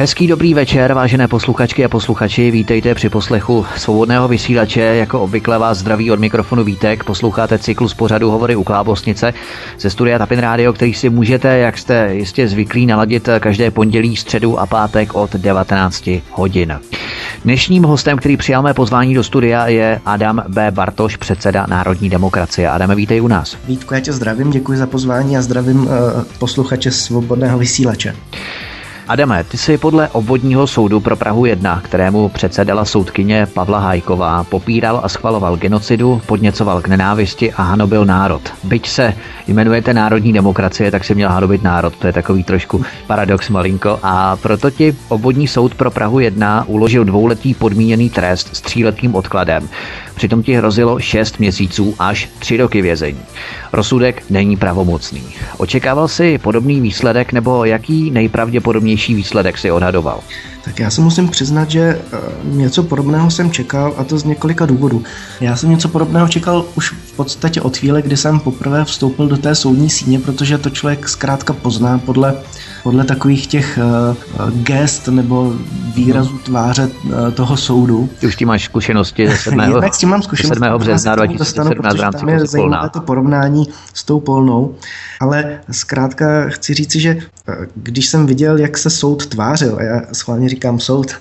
Hezký 0.00 0.26
dobrý 0.26 0.54
večer, 0.54 0.92
vážené 0.94 1.28
posluchačky 1.28 1.84
a 1.84 1.88
posluchači, 1.88 2.50
vítejte 2.50 2.94
při 2.94 3.08
poslechu 3.08 3.66
svobodného 3.76 4.28
vysílače. 4.28 4.80
Jako 4.80 5.20
obvykle 5.20 5.58
vás 5.58 5.78
zdraví 5.78 6.10
od 6.10 6.20
mikrofonu 6.20 6.64
Vítek, 6.64 7.04
posloucháte 7.04 7.58
cyklus 7.58 7.94
pořadu 7.94 8.30
Hovory 8.30 8.56
u 8.56 8.64
Klábosnice 8.64 9.34
ze 9.78 9.90
studia 9.90 10.18
Tapin 10.18 10.38
Radio, 10.38 10.72
který 10.72 10.94
si 10.94 11.10
můžete, 11.10 11.58
jak 11.58 11.78
jste 11.78 12.14
jistě 12.14 12.48
zvyklí, 12.48 12.86
naladit 12.86 13.28
každé 13.40 13.70
pondělí, 13.70 14.16
středu 14.16 14.58
a 14.58 14.66
pátek 14.66 15.14
od 15.14 15.32
19 15.32 16.10
hodin. 16.30 16.80
Dnešním 17.44 17.82
hostem, 17.82 18.18
který 18.18 18.36
přijal 18.36 18.62
mé 18.62 18.74
pozvání 18.74 19.14
do 19.14 19.24
studia, 19.24 19.66
je 19.66 20.00
Adam 20.06 20.42
B. 20.48 20.70
Bartoš, 20.70 21.16
předseda 21.16 21.66
Národní 21.68 22.10
demokracie. 22.10 22.70
Adame, 22.70 22.94
vítej 22.94 23.22
u 23.22 23.28
nás. 23.28 23.56
Vítku, 23.68 23.94
já 23.94 24.00
tě 24.00 24.12
zdravím, 24.12 24.50
děkuji 24.50 24.78
za 24.78 24.86
pozvání 24.86 25.36
a 25.36 25.42
zdravím 25.42 25.82
uh, 25.82 25.88
posluchače 26.38 26.90
svobodného 26.90 27.58
vysílače. 27.58 28.14
Adame, 29.10 29.44
ty 29.44 29.58
jsi 29.58 29.78
podle 29.78 30.08
obvodního 30.08 30.66
soudu 30.66 31.00
pro 31.00 31.16
Prahu 31.16 31.44
1, 31.44 31.80
kterému 31.84 32.28
předsedala 32.28 32.84
soudkyně 32.84 33.46
Pavla 33.54 33.78
Hajková, 33.78 34.44
popíral 34.44 35.00
a 35.02 35.08
schvaloval 35.08 35.56
genocidu, 35.56 36.22
podněcoval 36.26 36.80
k 36.80 36.88
nenávisti 36.88 37.52
a 37.52 37.62
hanobil 37.62 38.04
národ. 38.04 38.42
Byť 38.64 38.88
se 38.88 39.14
jmenujete 39.46 39.94
Národní 39.94 40.32
demokracie, 40.32 40.90
tak 40.90 41.04
si 41.04 41.14
měl 41.14 41.28
hanobit 41.30 41.62
národ. 41.62 41.96
To 41.96 42.06
je 42.06 42.12
takový 42.12 42.44
trošku 42.44 42.84
paradox 43.06 43.48
malinko. 43.48 43.98
A 44.02 44.36
proto 44.36 44.70
ti 44.70 44.96
obvodní 45.08 45.48
soud 45.48 45.74
pro 45.74 45.90
Prahu 45.90 46.20
1 46.20 46.64
uložil 46.66 47.04
dvouletý 47.04 47.54
podmíněný 47.54 48.10
trest 48.10 48.56
s 48.56 48.60
tříletým 48.60 49.14
odkladem. 49.14 49.68
Přitom 50.20 50.42
ti 50.42 50.54
hrozilo 50.54 50.98
6 50.98 51.38
měsíců 51.38 51.94
až 51.98 52.28
3 52.38 52.56
roky 52.56 52.82
vězení. 52.82 53.20
Rozsudek 53.72 54.22
není 54.30 54.56
pravomocný. 54.56 55.22
Očekával 55.56 56.08
si 56.08 56.38
podobný 56.38 56.80
výsledek 56.80 57.32
nebo 57.32 57.64
jaký 57.64 58.10
nejpravděpodobnější 58.10 59.14
výsledek 59.14 59.58
si 59.58 59.70
odhadoval? 59.70 60.20
Tak 60.64 60.80
já 60.80 60.90
se 60.90 61.00
musím 61.00 61.28
přiznat, 61.28 61.70
že 61.70 61.80
eh, 61.80 62.18
něco 62.44 62.82
podobného 62.82 63.30
jsem 63.30 63.50
čekal 63.50 63.94
a 63.96 64.04
to 64.04 64.18
z 64.18 64.24
několika 64.24 64.66
důvodů. 64.66 65.02
Já 65.40 65.56
jsem 65.56 65.70
něco 65.70 65.88
podobného 65.88 66.28
čekal 66.28 66.64
už 66.74 66.92
v 66.92 67.12
podstatě 67.12 67.60
od 67.60 67.76
chvíle, 67.76 68.02
kdy 68.02 68.16
jsem 68.16 68.40
poprvé 68.40 68.84
vstoupil 68.84 69.28
do 69.28 69.36
té 69.36 69.54
soudní 69.54 69.90
síně, 69.90 70.18
protože 70.18 70.58
to 70.58 70.70
člověk 70.70 71.08
zkrátka 71.08 71.52
pozná 71.52 71.98
podle, 71.98 72.34
podle 72.82 73.04
takových 73.04 73.46
těch 73.46 73.78
uh, 74.38 74.50
gest 74.50 75.08
nebo 75.08 75.52
výrazů 75.94 76.38
tváře 76.38 76.86
uh, 76.86 77.30
toho 77.30 77.56
soudu. 77.56 78.08
Ty 78.20 78.26
už 78.26 78.36
tím 78.36 78.48
máš 78.48 78.64
zkušenosti 78.64 79.28
ze 79.28 79.36
7. 79.36 79.60
s 79.92 79.98
tím 79.98 80.08
mám 80.08 80.22
zkušenosti. 80.22 80.64
7. 80.64 80.78
března 80.78 81.14
2017 81.14 81.96
v 81.96 82.00
rámci 82.00 82.18
tam 82.18 82.28
je 82.28 82.46
zajímavé 82.46 82.88
to 82.88 83.00
porovnání 83.00 83.68
s 83.94 84.04
tou 84.04 84.20
polnou, 84.20 84.74
ale 85.20 85.60
zkrátka 85.70 86.48
chci 86.48 86.74
říci, 86.74 87.00
že 87.00 87.16
když 87.74 88.06
jsem 88.06 88.26
viděl, 88.26 88.58
jak 88.58 88.78
se 88.78 88.90
soud 88.90 89.26
tvářil, 89.26 89.76
a 89.76 89.82
já 89.82 90.00
schválně 90.12 90.48
říkám 90.48 90.80
soud, 90.80 91.14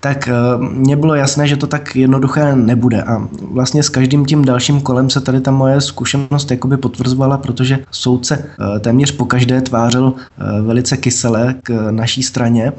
tak 0.00 0.28
eh, 0.28 0.32
mně 0.58 0.96
bylo 0.96 1.14
jasné, 1.14 1.48
že 1.48 1.56
to 1.56 1.66
tak 1.66 1.96
jednoduché 1.96 2.56
nebude. 2.56 3.02
A 3.02 3.28
vlastně 3.42 3.82
s 3.82 3.88
každým 3.88 4.26
tím 4.26 4.44
dalším 4.44 4.80
kolem 4.80 5.10
se 5.10 5.20
tady 5.20 5.40
ta 5.40 5.50
moje 5.50 5.80
zkušenost 5.80 6.50
jakoby 6.50 6.76
potvrzovala, 6.76 7.38
protože 7.38 7.78
soudce 7.90 8.44
eh, 8.44 8.80
téměř 8.80 9.12
po 9.12 9.24
každé 9.24 9.60
tvářil 9.60 10.12
eh, 10.16 10.60
velice 10.62 10.96
kyselé 10.96 11.54
k 11.62 11.90
naší 11.90 12.22
straně 12.22 12.72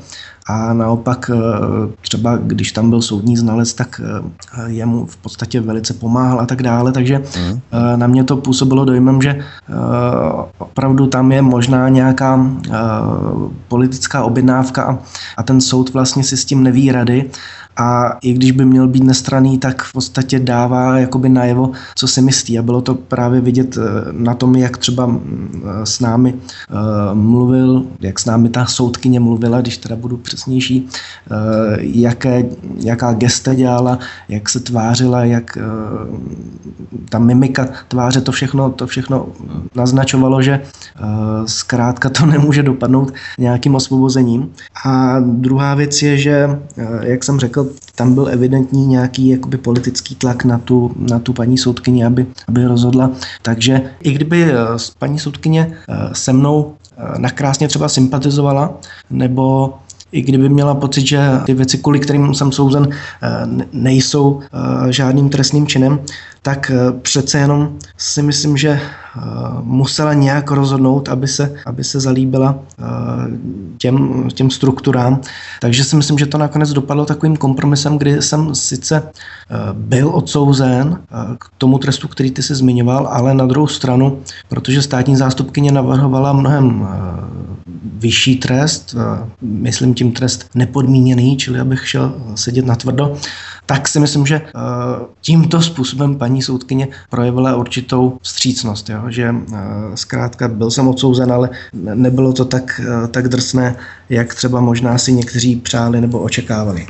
a 0.47 0.73
naopak 0.73 1.31
třeba 2.02 2.38
když 2.38 2.72
tam 2.72 2.89
byl 2.89 3.02
soudní 3.02 3.38
znalec, 3.38 3.73
tak 3.73 4.02
jemu 4.66 5.06
v 5.06 5.17
podstatě 5.17 5.61
velice 5.61 5.94
pomáhal 5.94 6.39
a 6.39 6.45
tak 6.45 6.64
dále, 6.64 6.92
takže 6.92 7.17
mm. 7.17 7.61
na 7.95 8.08
mě 8.08 8.23
to 8.23 8.38
působilo 8.38 8.86
dojmem, 8.86 9.22
že 9.22 9.39
opravdu 10.58 11.08
tam 11.08 11.31
je 11.31 11.42
možná 11.42 11.89
nějaká 11.89 12.45
politická 13.67 14.23
objednávka 14.23 15.00
a 15.38 15.44
ten 15.44 15.61
soud 15.61 15.94
vlastně 15.94 16.23
si 16.23 16.38
s 16.38 16.45
tím 16.45 16.64
neví 16.64 16.92
rady 16.92 17.30
a 17.77 18.17
i 18.22 18.33
když 18.33 18.52
by 18.52 18.66
měl 18.66 18.88
být 18.88 19.03
nestraný, 19.03 19.58
tak 19.58 19.81
v 19.81 19.94
podstatě 19.94 20.39
dává 20.39 21.00
jakoby 21.00 21.30
najevo, 21.30 21.72
co 21.95 22.08
si 22.08 22.22
myslí 22.22 22.59
a 22.59 22.61
bylo 22.61 22.81
to 22.81 22.95
právě 22.95 23.42
vidět 23.42 23.77
eh, 23.77 23.82
na 24.11 24.33
tom, 24.33 24.55
jak 24.55 24.77
třeba 24.77 25.05
mm, 25.05 25.64
eh, 25.65 25.86
s 25.86 25.99
námi 25.99 26.33
eh, 26.33 26.73
mluvil, 27.14 27.83
jak 27.99 28.20
s 28.20 28.26
námi 28.26 28.49
ta 28.49 28.65
soudkyně 28.65 29.20
mluvila, 29.20 29.61
když 29.61 29.77
teda 29.77 29.95
budu 29.95 30.17
přesnější, 30.17 30.87
jaké, 31.80 32.45
jaká 32.76 33.14
gesta 33.14 33.54
dělala, 33.54 33.99
jak 34.30 34.49
se 34.49 34.59
tvářila, 34.59 35.23
jak 35.26 35.58
ta 37.09 37.20
mimika 37.20 37.67
tváře, 37.88 38.21
to 38.21 38.32
všechno, 38.32 38.70
to 38.70 38.88
všechno 38.88 39.27
naznačovalo, 39.76 40.42
že 40.42 40.61
zkrátka 41.45 42.09
to 42.09 42.26
nemůže 42.36 42.64
dopadnout 42.64 43.14
nějakým 43.38 43.76
osvobozením. 43.76 44.52
A 44.86 45.20
druhá 45.20 45.76
věc 45.76 46.02
je, 46.02 46.17
že, 46.17 46.59
jak 47.02 47.23
jsem 47.23 47.39
řekl, 47.39 47.61
tam 47.95 48.14
byl 48.14 48.27
evidentní 48.27 48.88
nějaký 48.88 49.27
jakoby 49.27 49.58
politický 49.58 50.16
tlak 50.16 50.45
na 50.45 50.58
tu, 50.58 50.92
na 50.98 51.20
tu 51.20 51.33
paní 51.33 51.58
soudkyni, 51.58 52.05
aby, 52.05 52.26
aby 52.48 52.66
rozhodla. 52.66 53.11
Takže 53.42 53.82
i 54.02 54.11
kdyby 54.11 54.44
eh, 54.44 54.55
paní 54.99 55.20
soudkyně 55.20 55.77
eh, 55.89 56.10
se 56.14 56.33
mnou 56.33 56.73
eh, 56.98 57.20
nakrásně 57.20 57.67
třeba 57.67 57.89
sympatizovala, 57.89 58.73
nebo 59.10 59.73
i 60.11 60.22
kdyby 60.22 60.49
měla 60.49 60.76
pocit, 60.76 61.08
že 61.08 61.30
ty 61.45 61.54
věci, 61.54 61.77
kvůli 61.77 61.99
kterým 61.99 62.33
jsem 62.33 62.52
souzen, 62.52 62.88
nejsou 63.73 64.39
žádným 64.89 65.30
trestným 65.30 65.67
činem, 65.67 65.99
tak 66.42 66.72
přece 67.02 67.38
jenom 67.38 67.70
si 67.98 68.21
myslím, 68.21 68.58
že 68.58 68.82
musela 69.64 70.14
nějak 70.14 70.52
rozhodnout, 70.52 71.10
aby 71.10 71.27
se, 71.27 71.54
aby 71.66 71.83
se 71.83 72.00
zalíbila 72.00 72.55
těm, 73.77 74.27
těm 74.33 74.50
strukturám. 74.50 75.21
Takže 75.61 75.83
si 75.83 75.95
myslím, 75.95 76.17
že 76.17 76.26
to 76.26 76.38
nakonec 76.38 76.73
dopadlo 76.73 77.05
takovým 77.05 77.38
kompromisem, 77.38 77.98
kdy 77.98 78.21
jsem 78.21 78.55
sice 78.55 79.04
byl 79.73 80.10
odsouzen 80.14 81.00
k 81.38 81.45
tomu 81.58 81.77
trestu, 81.77 82.08
který 82.08 82.32
ty 82.32 82.44
si 82.44 82.55
zmiňoval, 82.55 83.08
ale 83.08 83.33
na 83.33 83.45
druhou 83.45 83.67
stranu, 83.67 84.20
protože 84.50 84.82
státní 84.82 85.16
zástupkyně 85.16 85.71
navrhovala 85.71 86.33
mnohem 86.33 86.88
vyšší 87.81 88.36
trest, 88.36 88.95
myslím 89.42 89.93
tím 89.93 90.11
trest 90.11 90.49
nepodmíněný, 90.55 91.37
čili 91.37 91.59
abych 91.59 91.87
šel 91.87 92.14
sedět 92.36 92.65
na 92.65 92.75
tvrdo, 92.75 93.14
tak 93.65 93.87
si 93.87 93.99
myslím, 93.99 94.25
že 94.25 94.42
tímto 95.21 95.61
způsobem 95.61 96.15
paní 96.15 96.41
soudkyně 96.41 96.87
projevila 97.09 97.55
určitou 97.55 98.17
vstřícnost. 98.21 98.89
Jo? 98.89 99.02
že 99.11 99.36
eh, 99.53 99.58
zkrátka 99.95 100.47
byl 100.47 100.71
jsem 100.71 100.87
odsouzen, 100.87 101.31
ale 101.31 101.49
nebylo 101.73 102.33
to 102.33 102.45
tak, 102.45 102.81
eh, 102.83 103.08
tak 103.08 103.27
drsné, 103.27 103.75
jak 104.09 104.36
třeba 104.36 104.61
možná 104.61 104.97
si 104.97 105.14
někteří 105.14 105.55
přáli 105.55 106.02
nebo 106.02 106.20
očekávali. 106.20 106.87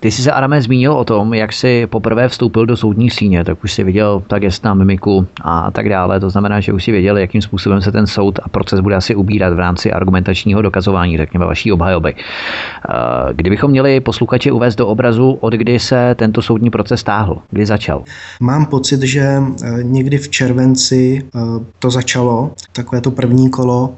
Ty 0.00 0.10
jsi 0.10 0.22
se, 0.22 0.32
Arame, 0.32 0.62
zmínil 0.62 0.92
o 0.92 1.04
tom, 1.04 1.34
jak 1.34 1.52
jsi 1.52 1.86
poprvé 1.86 2.28
vstoupil 2.28 2.66
do 2.66 2.76
soudní 2.76 3.10
síně, 3.10 3.44
tak 3.44 3.64
už 3.64 3.72
si 3.72 3.84
viděl 3.84 4.22
ta 4.26 4.38
gesta, 4.38 4.74
mimiku 4.74 5.26
a 5.40 5.70
tak 5.70 5.88
dále. 5.88 6.20
To 6.20 6.30
znamená, 6.30 6.60
že 6.60 6.72
už 6.72 6.84
si 6.84 6.92
věděl, 6.92 7.18
jakým 7.18 7.42
způsobem 7.42 7.82
se 7.82 7.92
ten 7.92 8.06
soud 8.06 8.38
a 8.42 8.48
proces 8.48 8.80
bude 8.80 8.96
asi 8.96 9.14
ubírat 9.14 9.54
v 9.54 9.58
rámci 9.58 9.92
argumentačního 10.10 10.62
dokazování, 10.62 11.16
řekněme, 11.16 11.46
vaší 11.46 11.72
obhajoby. 11.72 12.14
Eh, 12.14 12.94
kdybychom 13.32 13.70
měli 13.70 14.00
posluchače 14.00 14.52
uvést 14.52 14.76
do 14.76 14.86
obrazu, 14.86 15.38
od 15.40 15.52
kdy 15.52 15.78
se 15.78 16.14
tento 16.18 16.42
soudní 16.42 16.70
proces 16.70 17.00
stáhl, 17.00 17.38
kdy 17.50 17.66
začal? 17.66 18.02
Mám 18.40 18.66
pocit, 18.66 19.02
že 19.02 19.20
eh, 19.22 19.82
někdy 19.82 20.18
v 20.18 20.28
červenci 20.28 21.22
eh, 21.22 21.40
to 21.78 21.90
začalo, 21.90 22.50
takové 22.72 23.00
to 23.00 23.10
první 23.10 23.50
kolo, 23.50 23.94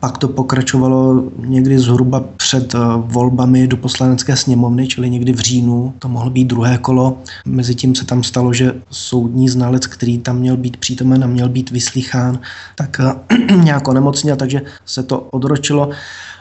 pak 0.00 0.18
to 0.18 0.28
pokračovalo 0.28 1.24
někdy 1.38 1.78
zhruba 1.78 2.24
před 2.36 2.74
volbami 2.96 3.66
do 3.66 3.76
poslanecké 3.76 4.36
sněmovny, 4.36 4.86
čili 4.86 5.10
někdy 5.10 5.32
v 5.32 5.38
říjnu, 5.38 5.94
to 5.98 6.08
mohlo 6.08 6.30
být 6.30 6.44
druhé 6.44 6.78
kolo. 6.78 7.18
Mezitím 7.46 7.94
se 7.94 8.06
tam 8.06 8.22
stalo, 8.22 8.52
že 8.52 8.72
soudní 8.90 9.48
znalec, 9.48 9.86
který 9.86 10.18
tam 10.18 10.38
měl 10.38 10.56
být 10.56 10.76
přítomen 10.76 11.24
a 11.24 11.26
měl 11.26 11.48
být 11.48 11.70
vyslychán, 11.70 12.38
tak 12.74 13.00
nějak 13.62 13.88
onemocněl, 13.88 14.36
takže 14.36 14.62
se 14.84 15.02
to 15.02 15.18
odročilo. 15.38 15.94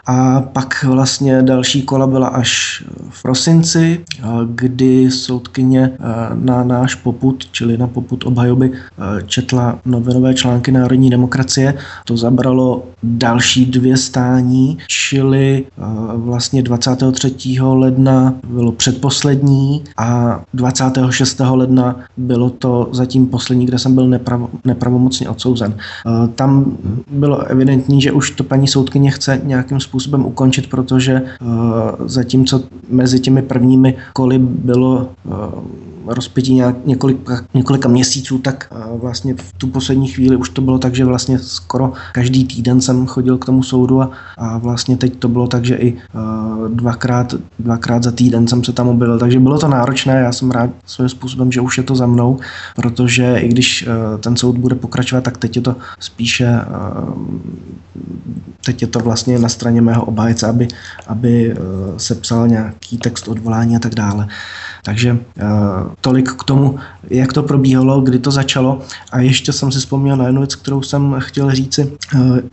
A 0.10 0.42
pak 0.42 0.84
vlastně 0.84 1.42
další 1.44 1.82
kola 1.82 2.08
byla 2.08 2.28
až 2.28 2.84
v 3.10 3.22
prosinci, 3.22 4.06
kdy 4.46 5.12
soudkyně 5.12 5.92
na 6.34 6.64
náš 6.64 6.96
poput, 6.96 7.46
čili 7.52 7.78
na 7.78 7.88
poput 7.88 8.26
obhajoby, 8.26 8.72
četla 9.26 9.80
novinové 9.86 10.34
články 10.34 10.72
Národní 10.72 11.10
demokracie. 11.10 11.74
To 12.06 12.18
zabralo 12.18 12.84
další 13.04 13.66
dvě 13.66 13.98
stání, 13.98 14.78
čili 14.88 15.66
vlastně 16.16 16.62
23. 16.64 17.36
ledna 17.62 18.34
bylo 18.48 18.72
předposlední 18.72 19.84
a 19.98 20.42
26. 20.54 21.42
ledna 21.50 21.96
bylo 22.18 22.50
to 22.50 22.90
zatím 22.92 23.28
poslední, 23.28 23.66
kde 23.66 23.80
jsem 23.80 23.96
byl 23.96 24.08
nepravo, 24.08 24.50
nepravomocně 24.66 25.30
odsouzen. 25.30 25.76
Tam 26.36 26.78
bylo 27.12 27.46
evidentní, 27.46 28.02
že 28.02 28.12
už 28.12 28.32
to 28.32 28.44
paní 28.44 28.68
soudkyně 28.68 29.12
chce 29.12 29.42
nějakým 29.44 29.80
způsobem 29.80 29.97
způsobem 30.00 30.26
ukončit, 30.26 30.70
protože 30.70 31.22
uh, 31.42 32.08
zatímco 32.08 32.64
mezi 32.90 33.20
těmi 33.20 33.42
prvními 33.42 33.96
koly 34.14 34.38
bylo 34.40 35.10
uh, 35.26 35.34
rozpětí 36.08 36.54
nějak, 36.54 36.76
několika, 36.86 37.42
několika 37.54 37.90
měsíců, 37.90 38.38
tak 38.38 38.74
vlastně 38.94 39.34
v 39.34 39.54
tu 39.58 39.68
poslední 39.68 40.08
chvíli 40.08 40.36
už 40.36 40.50
to 40.50 40.62
bylo 40.62 40.80
tak, 40.80 40.96
že 40.96 41.06
vlastně 41.06 41.40
skoro 41.40 41.94
každý 42.14 42.46
týden 42.46 42.82
jsem 42.82 43.08
chodil 43.08 43.38
k 43.38 43.46
tomu 43.46 43.64
soudu 43.64 44.02
a, 44.02 44.12
a 44.38 44.58
vlastně 44.58 44.98
teď 44.98 45.20
to 45.20 45.28
bylo 45.28 45.48
tak, 45.48 45.66
že 45.66 45.76
i 45.76 45.98
dvakrát, 46.68 47.34
dvakrát 47.60 48.04
za 48.04 48.12
týden 48.12 48.48
jsem 48.48 48.64
se 48.64 48.74
tam 48.74 48.88
objevil, 48.88 49.20
takže 49.20 49.40
bylo 49.40 49.60
to 49.60 49.68
náročné, 49.68 50.14
já 50.14 50.32
jsem 50.32 50.52
rád 50.52 50.70
svým 50.86 51.10
způsobem, 51.10 51.52
že 51.52 51.62
už 51.62 51.78
je 51.78 51.84
to 51.84 51.96
za 51.96 52.06
mnou, 52.06 52.40
protože 52.76 53.38
i 53.40 53.48
když 53.48 53.88
ten 54.20 54.36
soud 54.36 54.58
bude 54.58 54.76
pokračovat, 54.76 55.24
tak 55.24 55.38
teď 55.38 55.56
je 55.56 55.62
to 55.62 55.76
spíše 56.00 56.62
teď 58.66 58.82
je 58.82 58.88
to 58.88 59.00
vlastně 59.00 59.40
na 59.40 59.50
straně 59.50 59.82
mého 59.82 60.06
obhájce, 60.06 60.48
aby, 60.48 60.68
aby 61.08 61.56
se 61.98 62.16
psal 62.16 62.48
nějaký 62.48 62.98
text 62.98 63.28
odvolání 63.28 63.76
a 63.76 63.80
tak 63.80 63.96
dále. 63.96 64.28
Takže 64.84 65.18
tolik 66.02 66.32
k 66.32 66.44
tomu, 66.44 66.80
jak 67.10 67.34
to 67.34 67.44
probíhalo, 67.44 68.02
kdy 68.02 68.20
to 68.20 68.32
začalo. 68.32 68.80
A 69.12 69.20
ještě 69.20 69.54
jsem 69.54 69.72
si 69.72 69.80
vzpomněl 69.80 70.18
na 70.18 70.26
jednu 70.26 70.42
věc, 70.42 70.56
kterou 70.56 70.82
jsem 70.82 71.16
chtěl 71.20 71.52
říci, 71.52 71.92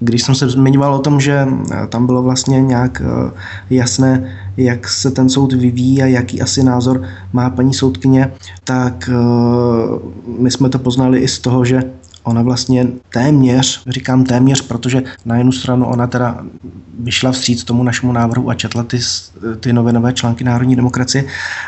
když 0.01 0.23
jsem 0.23 0.35
se 0.35 0.49
zmiňoval 0.49 0.95
o 0.95 0.99
tom, 0.99 1.21
že 1.21 1.47
tam 1.89 2.07
bylo 2.07 2.23
vlastně 2.23 2.61
nějak 2.61 3.03
jasné, 3.71 4.37
jak 4.57 4.89
se 4.89 5.11
ten 5.11 5.29
soud 5.29 5.53
vyvíjí 5.53 6.03
a 6.03 6.07
jaký 6.07 6.43
asi 6.43 6.63
názor 6.63 7.03
má 7.33 7.51
paní 7.51 7.75
soudkyně, 7.75 8.33
tak 8.65 9.11
my 10.39 10.51
jsme 10.51 10.69
to 10.69 10.79
poznali 10.79 11.19
i 11.19 11.29
z 11.29 11.39
toho, 11.39 11.65
že 11.65 11.83
ona 12.25 12.43
vlastně 12.43 12.87
téměř, 13.13 13.83
říkám 13.87 14.25
téměř, 14.25 14.61
protože 14.61 15.03
na 15.25 15.37
jednu 15.37 15.53
stranu 15.53 15.87
ona 15.87 16.07
teda 16.07 16.45
vyšla 16.99 17.33
vstříc 17.33 17.65
tomu 17.65 17.83
našemu 17.83 18.13
návrhu 18.13 18.51
a 18.51 18.55
četla 18.55 18.83
ty, 18.83 18.99
ty 19.61 19.73
novinové 19.73 20.13
články 20.13 20.45
Národní 20.45 20.77
demokracie, 20.77 21.25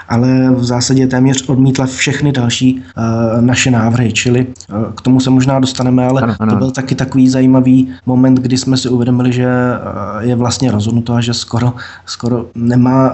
ale 0.08 0.50
v 0.50 0.64
zásadě 0.64 1.06
téměř 1.06 1.48
odmítla 1.48 1.86
všechny 1.86 2.32
další 2.32 2.74
uh, 2.74 3.42
naše 3.42 3.70
návrhy, 3.70 4.12
čili 4.12 4.46
uh, 4.46 4.92
k 4.94 5.00
tomu 5.00 5.20
se 5.20 5.30
možná 5.30 5.60
dostaneme, 5.60 6.06
ale 6.06 6.22
ano, 6.22 6.34
ano. 6.38 6.52
to 6.52 6.58
byl 6.58 6.70
taky 6.70 6.94
takový 6.94 7.28
zajímavý 7.28 7.88
moment, 8.06 8.34
kdy 8.40 8.56
jsme 8.56 8.76
si 8.76 8.88
uvědomili, 8.88 9.32
že 9.32 9.46
uh, 9.46 10.28
je 10.28 10.34
vlastně 10.34 10.70
rozhodnuto 10.70 11.14
a 11.14 11.20
že 11.20 11.34
skoro, 11.34 11.74
skoro 12.06 12.46
nemá 12.54 13.12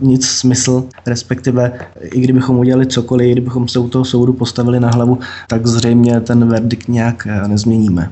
nic 0.00 0.26
smysl, 0.26 0.84
respektive 1.06 1.72
i 2.02 2.20
kdybychom 2.20 2.58
udělali 2.58 2.86
cokoliv, 2.86 3.28
i 3.28 3.32
kdybychom 3.32 3.68
se 3.68 3.78
u 3.78 3.88
toho 3.88 4.04
soudu 4.04 4.32
postavili 4.32 4.80
na 4.80 4.90
hlavu, 4.90 5.18
tak 5.48 5.66
zřejmě 5.66 6.20
ten 6.20 6.48
verdikt 6.64 6.88
nějak 6.88 7.26
eh, 7.26 7.48
nezměníme. 7.48 8.10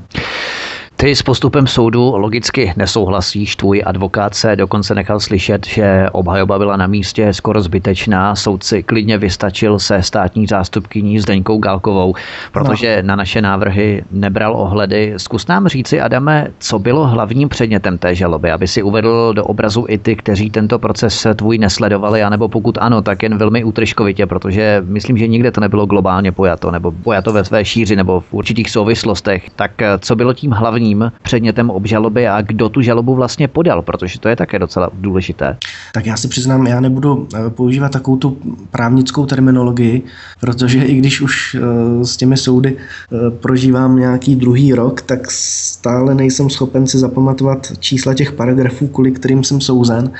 Ty 1.03 1.15
s 1.15 1.21
postupem 1.21 1.67
soudu 1.67 2.15
logicky 2.15 2.73
nesouhlasíš. 2.77 3.55
Tvůj 3.55 3.83
advokát 3.85 4.35
se 4.35 4.55
dokonce 4.55 4.95
nechal 4.95 5.19
slyšet, 5.19 5.67
že 5.67 6.07
obhajoba 6.11 6.57
byla 6.57 6.77
na 6.77 6.87
místě 6.87 7.33
skoro 7.33 7.61
zbytečná. 7.61 8.35
Soudci 8.35 8.83
klidně 8.83 9.17
vystačil 9.17 9.79
se 9.79 10.03
státní 10.03 10.47
zástupkyní 10.47 11.19
Zdeňkou 11.19 11.57
Galkovou, 11.57 12.15
protože 12.51 13.01
no. 13.01 13.07
na 13.07 13.15
naše 13.15 13.41
návrhy 13.41 14.03
nebral 14.11 14.53
ohledy. 14.55 15.13
Zkus 15.17 15.47
nám 15.47 15.67
říci, 15.67 16.01
Adame, 16.01 16.47
co 16.59 16.79
bylo 16.79 17.07
hlavním 17.07 17.49
předmětem 17.49 17.97
té 17.97 18.15
žaloby, 18.15 18.51
aby 18.51 18.67
si 18.67 18.83
uvedl 18.83 19.33
do 19.33 19.45
obrazu 19.45 19.85
i 19.89 19.97
ty, 19.97 20.15
kteří 20.15 20.49
tento 20.49 20.79
proces 20.79 21.27
tvůj 21.35 21.57
nesledovali, 21.57 22.23
anebo 22.23 22.49
pokud 22.49 22.77
ano, 22.81 23.01
tak 23.01 23.23
jen 23.23 23.37
velmi 23.37 23.63
útržkovitě, 23.63 24.25
protože 24.25 24.83
myslím, 24.85 25.17
že 25.17 25.27
nikde 25.27 25.51
to 25.51 25.61
nebylo 25.61 25.85
globálně 25.85 26.31
pojato, 26.31 26.71
nebo 26.71 26.91
pojato 26.91 27.33
ve 27.33 27.43
své 27.43 27.65
šíři, 27.65 27.95
nebo 27.95 28.19
v 28.19 28.33
určitých 28.33 28.71
souvislostech. 28.71 29.49
Tak 29.55 29.71
co 29.99 30.15
bylo 30.15 30.33
tím 30.33 30.51
hlavním 30.51 30.92
hlavním 30.93 31.19
předmětem 31.23 31.69
obžaloby 31.69 32.27
a 32.27 32.41
kdo 32.41 32.69
tu 32.69 32.81
žalobu 32.81 33.15
vlastně 33.15 33.47
podal, 33.47 33.81
protože 33.81 34.19
to 34.19 34.29
je 34.29 34.35
také 34.35 34.59
docela 34.59 34.89
důležité. 34.93 35.57
Tak 35.93 36.05
já 36.05 36.17
si 36.17 36.27
přiznám, 36.27 36.67
já 36.67 36.79
nebudu 36.79 37.27
eh, 37.35 37.49
používat 37.49 37.91
takovou 37.91 38.17
tu 38.17 38.37
právnickou 38.71 39.25
terminologii, 39.25 40.01
protože 40.39 40.83
i 40.83 40.95
když 40.95 41.21
už 41.21 41.55
eh, 41.55 42.05
s 42.05 42.17
těmi 42.17 42.37
soudy 42.37 42.77
eh, 42.77 43.31
prožívám 43.31 43.95
nějaký 43.95 44.35
druhý 44.35 44.73
rok, 44.73 45.01
tak 45.01 45.31
stále 45.31 46.15
nejsem 46.15 46.49
schopen 46.49 46.87
si 46.87 46.97
zapamatovat 46.97 47.67
čísla 47.79 48.13
těch 48.13 48.31
paragrafů, 48.31 48.87
kvůli 48.87 49.11
kterým 49.11 49.43
jsem 49.43 49.61
souzen 49.61 50.11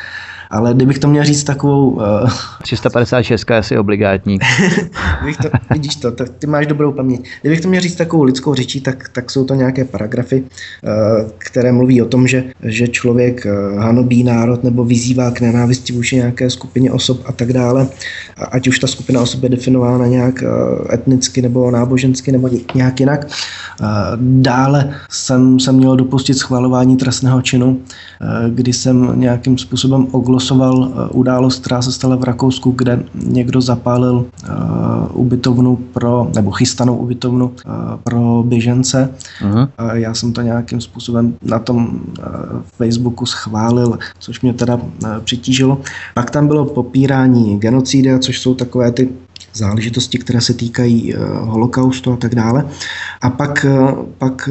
ale 0.54 0.74
kdybych 0.74 1.00
to 1.00 1.08
měl 1.08 1.24
říct 1.24 1.44
takovou... 1.44 1.90
Uh... 1.90 2.30
356 2.62 3.50
je 3.50 3.58
asi 3.58 3.78
obligátní. 3.78 4.40
to, 5.42 5.50
vidíš 5.72 5.96
to, 5.96 6.12
to, 6.12 6.26
ty 6.26 6.48
máš 6.48 6.68
dobrou 6.68 6.92
paměť. 6.92 7.30
Kdybych 7.42 7.62
to 7.62 7.68
měl 7.68 7.82
říct 7.82 7.96
takovou 7.96 8.24
lidskou 8.24 8.56
řečí, 8.56 8.82
tak, 8.82 9.10
tak 9.10 9.32
jsou 9.32 9.46
to 9.46 9.56
nějaké 9.56 9.86
paragrafy, 9.86 10.44
uh, 10.44 11.30
které 11.38 11.72
mluví 11.72 12.02
o 12.02 12.06
tom, 12.06 12.28
že, 12.28 12.44
že 12.64 12.88
člověk 12.88 13.46
uh, 13.46 13.80
hanobí 13.80 14.24
národ 14.24 14.64
nebo 14.64 14.86
vyzývá 14.86 15.32
k 15.32 15.42
nenávisti 15.42 15.94
vůči 15.94 16.16
nějaké 16.16 16.50
skupině 16.50 16.92
osob 16.92 17.22
a 17.26 17.32
tak 17.32 17.54
dále. 17.54 17.88
A 18.38 18.46
ať 18.46 18.68
už 18.68 18.80
ta 18.80 18.88
skupina 18.88 19.22
osob 19.22 19.44
je 19.44 19.50
definována 19.50 20.08
nějak 20.08 20.44
uh, 20.44 20.94
etnicky 20.94 21.42
nebo 21.42 21.72
nábožensky 21.72 22.32
nebo 22.32 22.50
nějak 22.76 23.00
jinak. 23.00 23.26
Uh, 23.82 23.88
dále 24.42 24.96
jsem, 25.10 25.60
jsem 25.60 25.76
měl 25.76 25.96
dopustit 25.96 26.38
schvalování 26.38 26.98
trestného 26.98 27.42
činu, 27.42 27.70
uh, 27.70 28.50
kdy 28.50 28.74
jsem 28.74 29.20
nějakým 29.20 29.58
způsobem 29.58 30.08
oglosil 30.12 30.44
glosoval 30.44 30.92
eh, 30.92 31.10
událost, 31.12 31.60
která 31.60 31.82
se 31.82 31.92
stala 31.92 32.16
v 32.16 32.24
Rakousku, 32.24 32.72
kde 32.72 33.04
někdo 33.14 33.62
zapálil 33.62 34.26
ubytovnu 35.14 35.76
pro, 35.76 36.32
nebo 36.36 36.52
chystanou 36.52 36.96
ubytovnu 36.96 37.52
pro 38.04 38.44
běžence. 38.48 39.10
Uh-huh. 39.42 39.70
Uh, 39.82 39.92
já 39.94 40.14
jsem 40.14 40.34
to 40.34 40.42
nějakým 40.42 40.82
způsobem 40.82 41.34
na 41.42 41.60
tom 41.60 42.00
Facebooku 42.78 43.26
schválil, 43.26 44.00
což 44.20 44.42
mě 44.42 44.54
teda 44.54 44.80
přitížilo. 45.24 45.82
Pak 46.14 46.32
tam 46.32 46.48
bylo 46.48 46.66
popírání 46.66 47.60
genocidy, 47.60 48.14
což 48.24 48.40
jsou 48.40 48.56
takové 48.56 48.92
ty 48.92 49.10
záležitosti, 49.54 50.18
které 50.18 50.42
se 50.42 50.54
týkají 50.54 51.14
holokaustu 51.40 52.12
a 52.14 52.16
tak 52.16 52.36
dále. 52.36 52.66
A 53.22 53.30
pak, 53.30 53.66
pak 54.18 54.50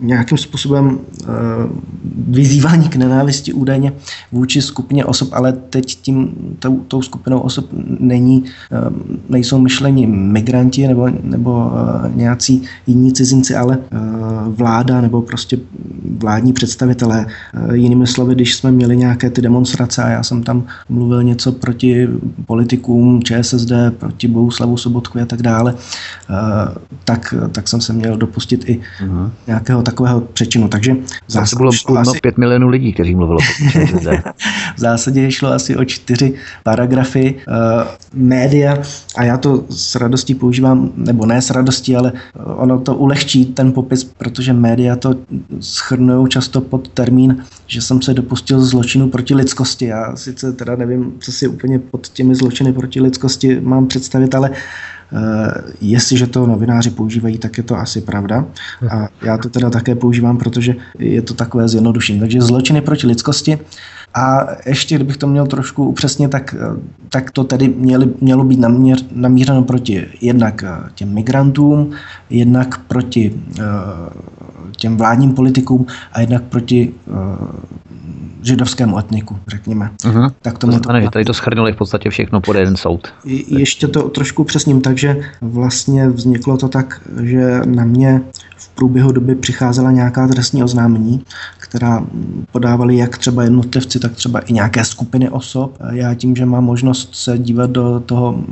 nějakým 0.00 0.38
způsobem 0.38 0.98
vyzývání 2.28 2.88
k 2.88 2.96
nenávisti 2.96 3.52
údajně 3.52 3.92
vůči 4.32 4.62
skupině 4.62 5.04
osob, 5.04 5.28
ale 5.32 5.52
teď 5.52 5.98
tím 6.02 6.34
tou, 6.58 6.76
tou 6.76 7.02
skupinou 7.02 7.40
osob 7.40 7.66
není, 8.00 8.44
nejsou 9.28 9.58
myšlení 9.58 10.06
migranti 10.06 10.88
nebo, 10.88 11.08
nebo 11.22 11.70
nějací 12.14 12.62
jiní 12.86 13.12
cizinci, 13.12 13.54
ale 13.54 13.78
vláda 14.46 15.00
nebo 15.00 15.22
prostě 15.22 15.58
vládní 16.18 16.52
představitelé. 16.52 17.26
Jinými 17.72 18.06
slovy, 18.06 18.34
když 18.34 18.56
jsme 18.56 18.72
měli 18.72 18.96
nějaké 18.96 19.30
ty 19.30 19.42
demonstrace 19.42 20.02
a 20.02 20.08
já 20.08 20.22
jsem 20.22 20.42
tam 20.42 20.64
mluvil 20.88 21.22
něco 21.22 21.52
proti 21.52 22.08
politikům 22.46 23.22
ČSSD, 23.22 23.72
proti 23.98 24.17
Bohuslavu 24.26 24.76
Sobotku 24.76 25.18
a 25.18 25.24
tak 25.24 25.42
dále, 25.42 25.74
tak, 27.04 27.34
tak 27.52 27.68
jsem 27.68 27.80
se 27.80 27.92
měl 27.92 28.16
dopustit 28.16 28.64
i 28.68 28.80
uh-huh. 29.04 29.30
nějakého 29.46 29.82
takového 29.82 30.20
přečinu. 30.20 30.68
Takže 30.68 30.96
zase 31.28 31.56
bylo 31.56 31.70
asi... 31.96 32.18
5 32.22 32.38
milionů 32.38 32.68
lidí, 32.68 32.92
kteří 32.92 33.14
mluvilo 33.14 33.38
v 34.76 34.80
zásadě 34.80 35.30
šlo 35.30 35.52
asi 35.52 35.76
o 35.76 35.84
čtyři 35.84 36.34
paragrafy. 36.62 37.34
Uh, 37.48 37.88
média, 38.12 38.78
a 39.16 39.24
já 39.24 39.36
to 39.36 39.64
s 39.68 39.94
radostí 39.94 40.34
používám, 40.34 40.92
nebo 40.96 41.26
ne 41.26 41.42
s 41.42 41.50
radostí, 41.50 41.96
ale 41.96 42.12
ono 42.44 42.80
to 42.80 42.94
ulehčí 42.94 43.44
ten 43.44 43.72
popis, 43.72 44.04
protože 44.04 44.52
média 44.52 44.96
to 44.96 45.14
schrnují 45.60 46.28
často 46.28 46.60
pod 46.60 46.88
termín, 46.88 47.44
že 47.66 47.80
jsem 47.80 48.02
se 48.02 48.14
dopustil 48.14 48.60
zločinu 48.60 49.08
proti 49.08 49.34
lidskosti. 49.34 49.84
Já 49.84 50.16
sice 50.16 50.52
teda 50.52 50.76
nevím, 50.76 51.12
co 51.20 51.32
si 51.32 51.48
úplně 51.48 51.78
pod 51.78 52.08
těmi 52.08 52.34
zločiny 52.34 52.72
proti 52.72 53.00
lidskosti 53.00 53.60
mám 53.60 53.86
představit, 53.86 54.07
ale 54.34 54.50
Uh, 55.12 55.70
jestliže 55.80 56.26
to 56.26 56.46
novináři 56.46 56.90
používají, 56.90 57.38
tak 57.38 57.58
je 57.58 57.64
to 57.64 57.76
asi 57.76 58.00
pravda. 58.00 58.44
A 58.90 59.08
já 59.22 59.38
to 59.38 59.48
teda 59.48 59.70
také 59.70 59.94
používám, 59.94 60.38
protože 60.38 60.76
je 60.98 61.22
to 61.22 61.34
takové 61.34 61.68
zjednodušení. 61.68 62.20
Takže 62.20 62.40
zločiny 62.40 62.80
proti 62.80 63.06
lidskosti 63.06 63.58
a 64.14 64.46
ještě, 64.66 64.94
kdybych 64.94 65.16
to 65.16 65.26
měl 65.26 65.46
trošku 65.46 65.84
upřesnit, 65.84 66.30
tak, 66.30 66.54
tak 67.08 67.30
to 67.30 67.44
tedy 67.44 67.68
měli, 67.68 68.08
mělo 68.20 68.44
být 68.44 68.60
naměř, 68.60 69.06
namířeno 69.12 69.62
proti 69.62 70.06
jednak 70.20 70.62
eh, 70.62 70.90
těm 70.94 71.14
migrantům, 71.14 71.90
jednak 72.30 72.78
proti 72.78 73.34
uh, 73.58 73.64
těm 74.76 74.96
vládním 74.96 75.32
politikům 75.32 75.86
a 76.12 76.20
jednak 76.20 76.42
proti 76.42 76.92
uh, 77.06 77.14
židovskému 78.42 78.98
etniku, 78.98 79.38
řekněme. 79.48 79.90
Uh-huh. 79.98 80.30
Tak 80.42 80.58
to, 80.58 80.66
to 80.66 80.72
znamená, 80.72 81.00
to... 81.00 81.04
že 81.04 81.10
tady 81.10 81.24
to 81.24 81.34
schrnuli 81.34 81.72
v 81.72 81.76
podstatě 81.76 82.10
všechno 82.10 82.40
pod 82.40 82.56
jeden 82.56 82.76
soud. 82.76 83.08
Ještě 83.48 83.88
to 83.88 84.08
trošku 84.08 84.42
upřesním, 84.42 84.80
takže 84.80 85.20
vlastně 85.40 86.08
vzniklo 86.08 86.56
to 86.56 86.68
tak, 86.68 87.00
že 87.22 87.60
na 87.64 87.84
mě 87.84 88.20
v 88.56 88.68
průběhu 88.68 89.12
doby 89.12 89.34
přicházela 89.34 89.90
nějaká 89.90 90.28
trestní 90.28 90.64
oznámení, 90.64 91.24
která 91.68 92.06
podávali 92.52 92.96
jak 92.96 93.18
třeba 93.18 93.44
jednotlivci, 93.44 93.98
tak 93.98 94.12
třeba 94.12 94.40
i 94.40 94.52
nějaké 94.52 94.84
skupiny 94.84 95.30
osob. 95.30 95.76
Já 95.92 96.14
tím, 96.14 96.36
že 96.36 96.46
mám 96.46 96.64
možnost 96.64 97.08
se 97.12 97.38
dívat 97.38 97.70
do 97.70 98.02
toho 98.06 98.32
uh, 98.32 98.42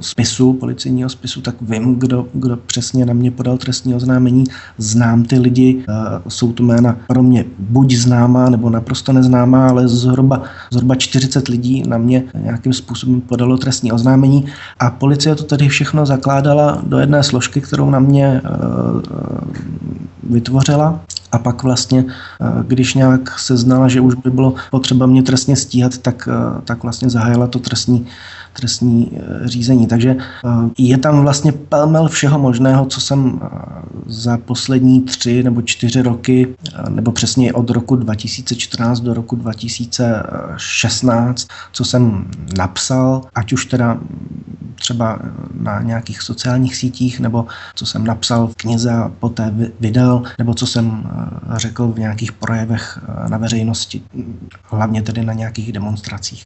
spisu, 0.00 0.52
policejního 0.52 1.08
spisu, 1.08 1.40
tak 1.40 1.54
vím, 1.60 1.98
kdo, 1.98 2.26
kdo 2.34 2.56
přesně 2.56 3.06
na 3.06 3.12
mě 3.12 3.30
podal 3.30 3.58
trestní 3.58 3.94
oznámení, 3.94 4.44
znám 4.78 5.24
ty 5.24 5.38
lidi, 5.38 5.74
uh, 5.74 5.84
jsou 6.28 6.52
to 6.52 6.62
jména 6.62 6.96
pro 7.08 7.22
mě 7.22 7.44
buď 7.58 7.92
známá 7.92 8.50
nebo 8.50 8.70
naprosto 8.70 9.12
neznámá, 9.12 9.68
ale 9.68 9.88
zhruba, 9.88 10.42
zhruba 10.70 10.94
40 10.94 11.48
lidí 11.48 11.82
na 11.86 11.98
mě 11.98 12.24
nějakým 12.38 12.72
způsobem 12.72 13.20
podalo 13.20 13.56
trestní 13.56 13.92
oznámení. 13.92 14.44
A 14.78 14.90
policie 14.90 15.34
to 15.34 15.44
tady 15.44 15.68
všechno 15.68 16.06
zakládala 16.06 16.82
do 16.86 16.98
jedné 16.98 17.22
složky, 17.22 17.60
kterou 17.60 17.90
na 17.90 17.98
mě 17.98 18.40
uh, 18.44 19.00
vytvořila 20.22 21.00
a 21.32 21.38
pak 21.38 21.62
vlastně, 21.62 22.04
když 22.66 22.94
nějak 22.94 23.38
se 23.38 23.56
znala, 23.56 23.88
že 23.88 24.00
už 24.00 24.14
by 24.14 24.30
bylo 24.30 24.54
potřeba 24.70 25.06
mě 25.06 25.22
trestně 25.22 25.56
stíhat, 25.56 25.98
tak, 25.98 26.28
tak 26.64 26.82
vlastně 26.82 27.10
zahájila 27.10 27.46
to 27.46 27.58
trestní 27.58 28.06
trestní 28.52 29.10
eh, 29.12 29.18
řízení. 29.48 29.86
Takže 29.86 30.10
eh, 30.10 30.16
je 30.78 30.98
tam 30.98 31.22
vlastně 31.22 31.52
pelmel 31.52 32.08
všeho 32.08 32.38
možného, 32.38 32.86
co 32.86 33.00
jsem 33.00 33.40
eh, 33.42 33.48
za 34.06 34.38
poslední 34.38 35.02
tři 35.02 35.42
nebo 35.42 35.62
čtyři 35.62 36.02
roky, 36.02 36.48
nebo 36.88 37.12
přesně 37.12 37.52
od 37.52 37.70
roku 37.70 37.96
2014 37.96 39.00
do 39.00 39.14
roku 39.14 39.36
2016, 39.36 41.48
co 41.72 41.84
jsem 41.84 42.30
napsal, 42.56 43.22
ať 43.34 43.52
už 43.52 43.66
teda 43.66 43.98
třeba 44.74 45.18
na 45.60 45.82
nějakých 45.82 46.22
sociálních 46.22 46.76
sítích, 46.76 47.20
nebo 47.20 47.46
co 47.74 47.86
jsem 47.86 48.06
napsal 48.06 48.48
v 48.48 48.54
knize 48.54 48.92
a 48.92 49.12
poté 49.20 49.54
vydal, 49.80 50.22
nebo 50.38 50.54
co 50.54 50.66
jsem 50.66 51.10
řekl 51.56 51.88
v 51.88 51.98
nějakých 51.98 52.32
projevech 52.32 52.98
na 53.28 53.38
veřejnosti, 53.38 54.02
hlavně 54.64 55.02
tedy 55.02 55.24
na 55.24 55.32
nějakých 55.32 55.72
demonstracích. 55.72 56.44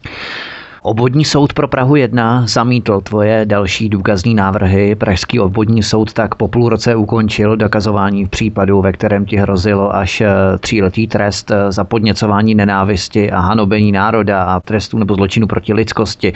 Obvodní 0.89 1.25
soud 1.25 1.53
pro 1.53 1.69
Prahu 1.69 1.97
1 1.97 2.47
zamítl 2.47 3.01
tvoje 3.01 3.47
další 3.47 3.89
důkazní 3.89 4.35
návrhy. 4.35 4.95
Pražský 4.95 5.41
obvodní 5.41 5.83
soud 5.83 6.13
tak 6.13 6.35
po 6.35 6.49
půl 6.49 6.69
roce 6.69 6.97
ukončil 6.97 7.57
dokazování 7.57 8.25
v 8.25 8.29
případu, 8.29 8.81
ve 8.83 8.93
kterém 8.93 9.27
ti 9.27 9.37
hrozilo 9.37 9.95
až 9.95 10.21
eh, 10.21 10.29
tříletý 10.61 11.07
trest 11.07 11.51
eh, 11.51 11.73
za 11.73 11.85
podněcování 11.85 12.55
nenávisti 12.55 13.31
a 13.31 13.41
hanobení 13.41 13.93
národa 13.93 14.43
a 14.43 14.61
trestu 14.61 14.99
nebo 14.99 15.15
zločinu 15.15 15.47
proti 15.47 15.75
lidskosti. 15.75 16.33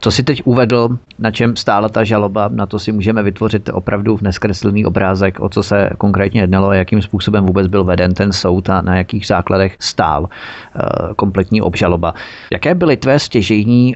Co 0.00 0.10
si 0.10 0.22
teď 0.22 0.42
uvedl, 0.44 0.88
na 1.18 1.30
čem 1.30 1.56
stála 1.56 1.88
ta 1.88 2.04
žaloba, 2.04 2.48
na 2.52 2.66
to 2.66 2.78
si 2.78 2.92
můžeme 2.92 3.22
vytvořit 3.22 3.70
opravdu 3.72 4.18
neskreslený 4.22 4.86
obrázek, 4.86 5.40
o 5.40 5.48
co 5.48 5.62
se 5.62 5.90
konkrétně 5.98 6.40
jednalo 6.40 6.68
a 6.68 6.74
jakým 6.74 7.02
způsobem 7.02 7.46
vůbec 7.46 7.66
byl 7.66 7.84
veden 7.84 8.14
ten 8.14 8.32
soud 8.32 8.70
a 8.70 8.82
na 8.82 8.96
jakých 8.96 9.26
základech 9.26 9.76
stál 9.80 10.28
eh, 10.28 10.80
kompletní 11.16 11.62
obžaloba. 11.62 12.14
Jaké 12.52 12.74
byly 12.74 12.96
tvé 12.96 13.18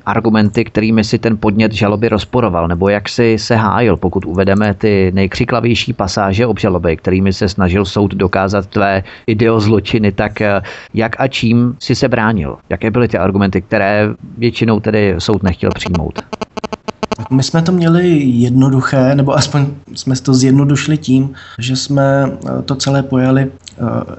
argumenty, 0.01 0.65
kterými 0.65 1.05
si 1.05 1.19
ten 1.19 1.37
podnět 1.39 1.73
žaloby 1.73 2.09
rozporoval, 2.09 2.69
nebo 2.69 2.89
jak 2.89 3.09
si 3.09 3.39
se 3.39 3.57
hájil, 3.57 3.97
pokud 3.97 4.25
uvedeme 4.25 4.75
ty 4.75 5.11
nejkřiklavější 5.15 5.93
pasáže 5.93 6.47
obžaloby, 6.47 6.97
kterými 6.97 7.33
se 7.33 7.49
snažil 7.49 7.85
soud 7.85 8.15
dokázat 8.15 8.67
tvé 8.67 9.03
ideozločiny, 9.27 10.13
tak 10.13 10.41
eh, 10.41 10.63
jak 10.95 11.21
a 11.21 11.29
čím 11.29 11.77
si 11.79 11.95
se 11.95 12.09
bránil? 12.09 12.57
Jaké 12.69 12.91
byly 12.91 13.09
ty 13.09 13.19
argumenty, 13.19 13.63
které 13.63 14.09
většinou 14.39 14.81
tedy 14.81 15.15
soud 15.19 15.43
nechtěl 15.43 15.71
přijmout? 15.75 16.23
My 17.31 17.43
jsme 17.43 17.63
to 17.63 17.73
měli 17.73 18.09
jednoduché, 18.19 19.15
nebo 19.15 19.37
aspoň 19.37 19.67
jsme 19.95 20.17
to 20.17 20.35
zjednodušili 20.35 20.99
tím, 20.99 21.31
že 21.59 21.77
jsme 21.77 22.33
eh, 22.33 22.63
to 22.63 22.75
celé 22.75 23.03
pojali 23.03 23.51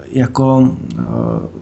jako 0.06 0.72
eh, 1.00 1.04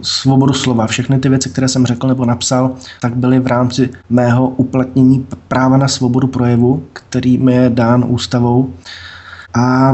svobodu 0.02 0.52
slova. 0.52 0.86
Všechny 0.86 1.18
ty 1.18 1.28
věci, 1.28 1.50
které 1.50 1.68
jsem 1.68 1.86
řekl 1.86 2.08
nebo 2.08 2.24
napsal, 2.24 2.70
tak 3.00 3.16
byly 3.16 3.40
v 3.40 3.46
rámci 3.46 3.90
mého 4.10 4.48
uplatnění 4.48 5.26
práva 5.48 5.76
na 5.76 5.88
svobodu 5.88 6.26
projevu, 6.26 6.82
který 6.92 7.38
mi 7.38 7.54
je 7.54 7.70
dán 7.70 8.04
ústavou. 8.08 8.70
A 9.54 9.92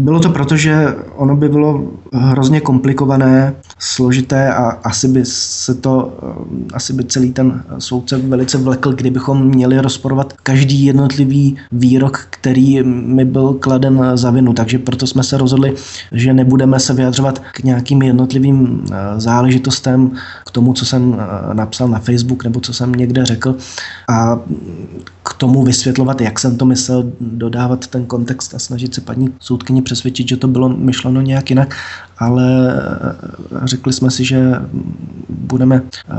bylo 0.00 0.20
to 0.20 0.28
proto, 0.28 0.56
že 0.56 0.94
ono 1.16 1.36
by 1.36 1.48
bylo 1.48 1.84
hrozně 2.12 2.60
komplikované, 2.60 3.54
složité 3.78 4.52
a 4.54 4.64
asi 4.64 5.08
by 5.08 5.20
se 5.24 5.74
to, 5.74 6.18
eh, 6.22 6.74
asi 6.74 6.92
by 6.92 7.04
celý 7.04 7.32
ten 7.32 7.62
soudce 7.78 8.18
velice 8.18 8.58
vlekl, 8.58 8.92
kdybychom 8.92 9.44
měli 9.44 9.80
rozporovat 9.80 10.32
každý 10.42 10.84
jednotlivý 10.84 11.56
výrok, 11.72 12.26
který 12.30 12.82
mi 12.82 13.24
byl 13.24 13.54
kladen 13.54 14.02
za 14.14 14.30
vinu. 14.30 14.52
Takže 14.52 14.78
proto 14.78 15.06
jsme 15.06 15.22
se 15.22 15.38
rozhodli, 15.38 15.74
že 16.12 16.34
nebudeme 16.34 16.80
se 16.80 16.94
vyjadřovat 16.94 17.38
k 17.38 17.62
nějakým 17.62 18.02
jednotlivým 18.02 18.84
eh, 18.92 19.20
záležitostem, 19.20 20.10
k 20.46 20.50
tomu, 20.50 20.72
co 20.72 20.86
jsem 20.86 21.16
eh, 21.18 21.54
napsal 21.54 21.88
na 21.88 21.98
Facebook 21.98 22.44
nebo 22.44 22.60
co 22.60 22.72
jsem 22.72 22.92
někde 22.92 23.24
řekl 23.24 23.56
a 24.08 24.40
tomu 25.40 25.62
vysvětlovat, 25.62 26.20
jak 26.20 26.38
jsem 26.38 26.56
to 26.56 26.64
myslel, 26.64 27.12
dodávat 27.20 27.86
ten 27.86 28.06
kontext 28.06 28.54
a 28.54 28.58
snažit 28.58 28.94
se 28.94 29.00
paní 29.00 29.34
soudkyni 29.40 29.82
přesvědčit, 29.82 30.28
že 30.28 30.36
to 30.36 30.48
bylo 30.48 30.68
myšleno 30.68 31.20
nějak 31.20 31.50
jinak, 31.50 31.76
ale 32.20 32.74
eh, 32.74 33.66
řekli 33.66 33.92
jsme 33.92 34.10
si, 34.10 34.24
že 34.24 34.54
budeme, 35.28 35.82
eh, 36.10 36.14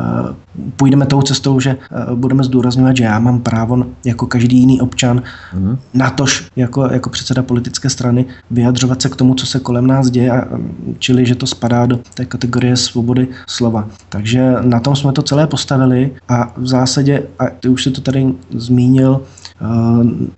půjdeme 0.75 1.05
tou 1.05 1.21
cestou, 1.21 1.59
že 1.59 1.69
eh, 1.69 2.15
budeme 2.15 2.43
zdůrazňovat, 2.43 2.97
že 2.97 3.03
já 3.03 3.19
mám 3.19 3.39
právo 3.39 3.83
jako 4.05 4.27
každý 4.27 4.57
jiný 4.57 4.81
občan 4.81 5.21
mm. 5.53 5.77
natož 5.93 6.47
jako, 6.55 6.85
jako 6.85 7.09
předseda 7.09 7.41
politické 7.41 7.89
strany 7.89 8.25
vyjadřovat 8.51 9.01
se 9.01 9.09
k 9.09 9.15
tomu, 9.15 9.35
co 9.35 9.45
se 9.45 9.59
kolem 9.59 9.87
nás 9.87 10.09
děje, 10.09 10.31
čili 10.99 11.25
že 11.25 11.35
to 11.35 11.47
spadá 11.47 11.85
do 11.85 11.99
té 12.13 12.25
kategorie 12.25 12.77
svobody 12.77 13.27
slova. 13.47 13.87
Takže 14.09 14.53
na 14.61 14.79
tom 14.79 14.95
jsme 14.95 15.11
to 15.11 15.21
celé 15.21 15.47
postavili 15.47 16.11
a 16.29 16.53
v 16.57 16.67
zásadě, 16.67 17.23
a 17.39 17.45
ty 17.59 17.69
už 17.69 17.83
si 17.83 17.91
to 17.91 18.01
tady 18.01 18.33
zmínil, 18.55 19.21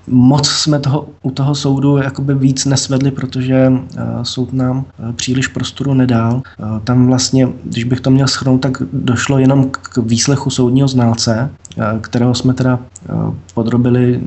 Moc 0.07 0.47
jsme 0.47 0.79
toho, 0.79 1.07
u 1.21 1.31
toho 1.31 1.55
soudu 1.55 1.97
jakoby 1.97 2.33
víc 2.33 2.65
nesvedli, 2.65 3.11
protože 3.11 3.73
soud 4.23 4.53
nám 4.53 4.85
příliš 5.15 5.47
prostoru 5.47 5.93
nedál. 5.93 6.41
Tam 6.83 7.07
vlastně, 7.07 7.49
když 7.63 7.83
bych 7.83 8.01
to 8.01 8.11
měl 8.11 8.27
schnout, 8.27 8.57
tak 8.61 8.81
došlo 8.93 9.39
jenom 9.39 9.69
k 9.71 9.97
výslechu 9.97 10.49
soudního 10.49 10.87
znalce, 10.87 11.49
kterého 12.01 12.33
jsme 12.33 12.53
teda 12.53 12.79
podrobili 13.53 14.21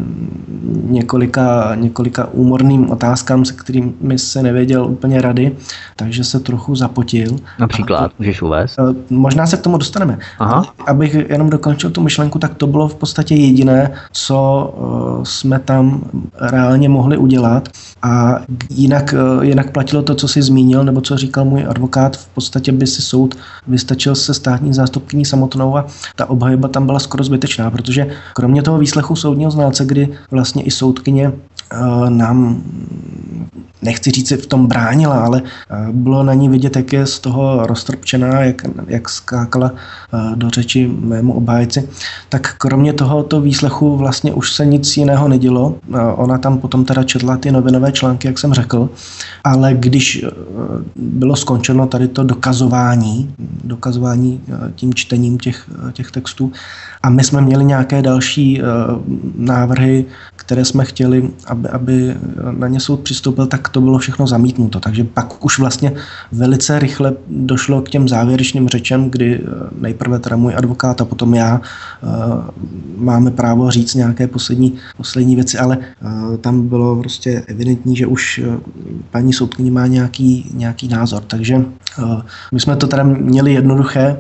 několika, 0.84 1.74
několika 1.74 2.28
úmorným 2.32 2.90
otázkám, 2.90 3.44
se 3.44 3.52
kterými 3.52 4.18
se 4.18 4.42
nevěděl 4.42 4.86
úplně 4.86 5.20
rady, 5.20 5.56
takže 5.96 6.24
se 6.24 6.40
trochu 6.40 6.74
zapotil. 6.74 7.36
Například, 7.58 8.12
můžeš 8.18 8.42
uvést? 8.42 8.76
Možná 9.10 9.46
se 9.46 9.56
k 9.56 9.60
tomu 9.60 9.78
dostaneme. 9.78 10.18
Aha. 10.38 10.64
Abych 10.86 11.14
jenom 11.14 11.50
dokončil 11.50 11.90
tu 11.90 12.00
myšlenku, 12.00 12.38
tak 12.38 12.54
to 12.54 12.66
bylo 12.66 12.88
v 12.88 12.94
podstatě 12.94 13.34
jediné, 13.34 13.92
co 14.12 14.74
jsme 15.22 15.58
tam 15.58 16.04
reálně 16.40 16.88
mohli 16.88 17.16
udělat 17.16 17.68
a 18.02 18.40
jinak, 18.70 19.14
jinak 19.42 19.70
platilo 19.70 20.02
to, 20.02 20.14
co 20.14 20.28
jsi 20.28 20.42
zmínil, 20.42 20.84
nebo 20.84 21.00
co 21.00 21.16
říkal 21.16 21.44
můj 21.44 21.66
advokát, 21.68 22.16
v 22.16 22.26
podstatě 22.26 22.72
by 22.72 22.86
si 22.86 23.02
soud 23.02 23.34
vystačil 23.66 24.14
se 24.14 24.34
státní 24.34 24.74
zástupkyní 24.74 25.24
samotnou 25.24 25.76
a 25.76 25.86
ta 26.16 26.30
obhajoba 26.30 26.68
tam 26.68 26.86
byla 26.86 26.98
skoro 26.98 27.24
zbytečná, 27.24 27.35
protože 27.70 28.06
kromě 28.34 28.62
toho 28.62 28.78
výslechu 28.78 29.16
soudního 29.16 29.50
znalce, 29.50 29.84
kdy 29.84 30.08
vlastně 30.30 30.62
i 30.62 30.70
soudkyně 30.70 31.32
nám 32.08 32.62
nechci 33.82 34.10
říct, 34.10 34.32
v 34.32 34.46
tom 34.46 34.66
bránila, 34.66 35.20
ale 35.20 35.42
eh, 35.44 35.92
bylo 35.92 36.22
na 36.22 36.34
ní 36.34 36.48
vidět, 36.48 36.76
jak 36.76 36.92
je 36.92 37.06
z 37.06 37.18
toho 37.18 37.66
roztrpčená, 37.66 38.40
jak, 38.40 38.62
jak 38.86 39.08
skákala 39.08 39.72
eh, 39.74 40.36
do 40.36 40.50
řeči 40.50 40.90
mému 41.00 41.32
obhájci. 41.32 41.88
Tak 42.28 42.54
kromě 42.58 42.92
tohoto 42.92 43.40
výslechu 43.40 43.96
vlastně 43.96 44.34
už 44.34 44.52
se 44.52 44.66
nic 44.66 44.96
jiného 44.96 45.28
nedělo. 45.28 45.74
Ona 46.14 46.38
tam 46.38 46.58
potom 46.58 46.84
teda 46.84 47.02
četla 47.02 47.36
ty 47.36 47.52
novinové 47.52 47.92
články, 47.92 48.28
jak 48.28 48.38
jsem 48.38 48.52
řekl, 48.54 48.88
ale 49.44 49.74
když 49.74 50.24
bylo 50.96 51.36
skončeno 51.36 51.86
tady 51.86 52.08
to 52.08 52.24
dokazování, 52.24 53.34
dokazování 53.64 54.40
eh, 54.48 54.72
tím 54.74 54.94
čtením 54.94 55.38
těch, 55.38 55.70
eh, 55.88 55.92
těch 55.92 56.10
textů. 56.10 56.52
A 57.02 57.10
my 57.10 57.24
jsme 57.24 57.40
měli 57.40 57.64
nějaké 57.64 58.02
další 58.02 58.60
eh, 58.60 58.64
návrhy, 59.36 60.04
které 60.46 60.64
jsme 60.64 60.84
chtěli, 60.84 61.30
aby, 61.46 61.68
aby 61.68 62.14
na 62.50 62.68
ně 62.68 62.80
soud 62.80 63.00
přistoupil, 63.00 63.46
tak 63.46 63.68
to 63.68 63.80
bylo 63.80 63.98
všechno 63.98 64.26
zamítnuto. 64.26 64.80
Takže 64.80 65.04
pak 65.04 65.44
už 65.44 65.58
vlastně 65.58 65.92
velice 66.32 66.78
rychle 66.78 67.12
došlo 67.28 67.82
k 67.82 67.88
těm 67.88 68.08
závěrečným 68.08 68.68
řečem, 68.68 69.10
kdy 69.10 69.40
nejprve 69.78 70.18
teda 70.18 70.36
můj 70.36 70.54
advokát 70.56 71.00
a 71.00 71.04
potom 71.04 71.34
já 71.34 71.60
máme 72.96 73.30
právo 73.30 73.70
říct 73.70 73.94
nějaké 73.94 74.26
poslední, 74.26 74.72
poslední 74.96 75.34
věci, 75.34 75.58
ale 75.58 75.78
tam 76.40 76.68
bylo 76.68 76.96
prostě 76.96 77.42
evidentní, 77.46 77.96
že 77.96 78.06
už 78.06 78.40
paní 79.10 79.32
soudkyně 79.32 79.70
má 79.70 79.86
nějaký, 79.86 80.50
nějaký 80.54 80.88
názor. 80.88 81.22
Takže 81.26 81.64
my 82.52 82.60
jsme 82.60 82.76
to 82.76 82.86
teda 82.86 83.02
měli 83.02 83.52
jednoduché 83.52 84.16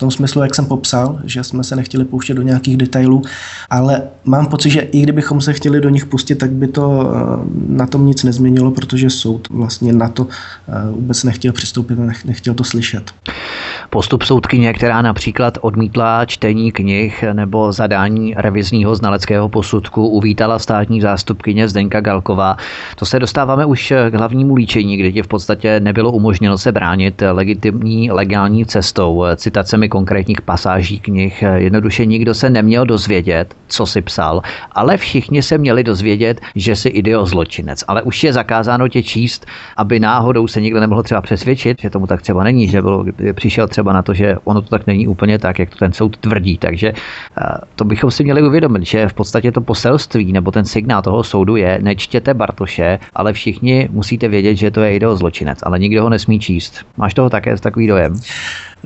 tom 0.00 0.10
smyslu, 0.10 0.42
jak 0.42 0.54
jsem 0.54 0.66
popsal, 0.66 1.18
že 1.24 1.44
jsme 1.44 1.64
se 1.64 1.76
nechtěli 1.76 2.04
pouštět 2.04 2.34
do 2.34 2.42
nějakých 2.42 2.76
detailů, 2.76 3.22
ale 3.70 4.02
mám 4.24 4.46
pocit, 4.46 4.70
že 4.70 4.80
i 4.80 5.02
kdybychom 5.02 5.40
se 5.40 5.52
chtěli 5.52 5.80
do 5.80 5.88
nich 5.88 6.06
pustit, 6.06 6.34
tak 6.34 6.50
by 6.50 6.68
to 6.68 7.12
na 7.68 7.86
tom 7.86 8.06
nic 8.06 8.24
nezměnilo, 8.24 8.70
protože 8.70 9.10
soud 9.10 9.48
vlastně 9.50 9.92
na 9.92 10.08
to 10.08 10.26
vůbec 10.90 11.24
nechtěl 11.24 11.52
přistoupit 11.52 11.98
a 11.98 12.02
nechtěl 12.24 12.54
to 12.54 12.64
slyšet. 12.64 13.10
Postup 13.90 14.22
soudkyně, 14.22 14.72
která 14.72 15.02
například 15.02 15.58
odmítla 15.60 16.24
čtení 16.24 16.72
knih 16.72 17.24
nebo 17.32 17.72
zadání 17.72 18.34
revizního 18.36 18.96
znaleckého 18.96 19.48
posudku, 19.48 20.08
uvítala 20.08 20.58
státní 20.58 21.00
zástupkyně 21.00 21.68
Zdenka 21.68 22.00
Galková. 22.00 22.56
To 22.96 23.06
se 23.06 23.18
dostáváme 23.18 23.66
už 23.66 23.92
k 24.10 24.14
hlavnímu 24.14 24.54
líčení, 24.54 24.96
kdy 24.96 25.12
ti 25.12 25.22
v 25.22 25.28
podstatě 25.28 25.80
nebylo 25.80 26.12
umožněno 26.12 26.58
se 26.58 26.72
bránit 26.72 27.22
legitimní 27.32 28.10
legální 28.10 28.66
cestou, 28.66 29.24
citacemi 29.36 29.88
konkrétních 29.90 30.40
pasáží 30.42 31.00
knih. 31.00 31.44
Jednoduše 31.54 32.06
nikdo 32.06 32.34
se 32.34 32.50
neměl 32.50 32.86
dozvědět, 32.86 33.54
co 33.68 33.86
si 33.86 34.02
psal, 34.02 34.42
ale 34.72 34.96
všichni 34.96 35.42
se 35.42 35.58
měli 35.58 35.84
dozvědět, 35.84 36.40
že 36.54 36.76
si 36.76 36.88
idio 36.88 37.26
zločinec. 37.26 37.84
Ale 37.88 38.02
už 38.02 38.24
je 38.24 38.32
zakázáno 38.32 38.88
tě 38.88 39.02
číst, 39.02 39.46
aby 39.76 40.00
náhodou 40.00 40.46
se 40.46 40.60
nikdo 40.60 40.80
nemohl 40.80 41.02
třeba 41.02 41.20
přesvědčit, 41.20 41.80
že 41.80 41.90
tomu 41.90 42.06
tak 42.06 42.22
třeba 42.22 42.44
není, 42.44 42.68
že 42.68 42.82
bylo, 42.82 43.04
přišel 43.34 43.68
třeba 43.68 43.92
na 43.92 44.02
to, 44.02 44.14
že 44.14 44.36
ono 44.44 44.62
to 44.62 44.68
tak 44.68 44.86
není 44.86 45.08
úplně 45.08 45.38
tak, 45.38 45.58
jak 45.58 45.70
to 45.70 45.76
ten 45.76 45.92
soud 45.92 46.16
tvrdí. 46.16 46.58
Takže 46.58 46.92
eh, 46.92 47.44
to 47.76 47.84
bychom 47.84 48.10
si 48.10 48.24
měli 48.24 48.42
uvědomit, 48.42 48.86
že 48.86 49.08
v 49.08 49.14
podstatě 49.14 49.52
to 49.52 49.60
poselství 49.60 50.32
nebo 50.32 50.50
ten 50.50 50.64
signál 50.64 51.02
toho 51.02 51.24
soudu 51.24 51.56
je, 51.56 51.78
nečtěte 51.82 52.34
Bartoše, 52.34 52.98
ale 53.14 53.32
všichni 53.32 53.88
musíte 53.92 54.28
vědět, 54.28 54.54
že 54.54 54.70
to 54.70 54.80
je 54.80 54.94
ideo 54.96 55.16
zločinec, 55.16 55.58
ale 55.62 55.78
nikdo 55.78 56.02
ho 56.02 56.08
nesmí 56.08 56.40
číst. 56.40 56.86
Máš 56.96 57.14
toho 57.14 57.30
také 57.30 57.56
takový 57.56 57.86
dojem? 57.86 58.14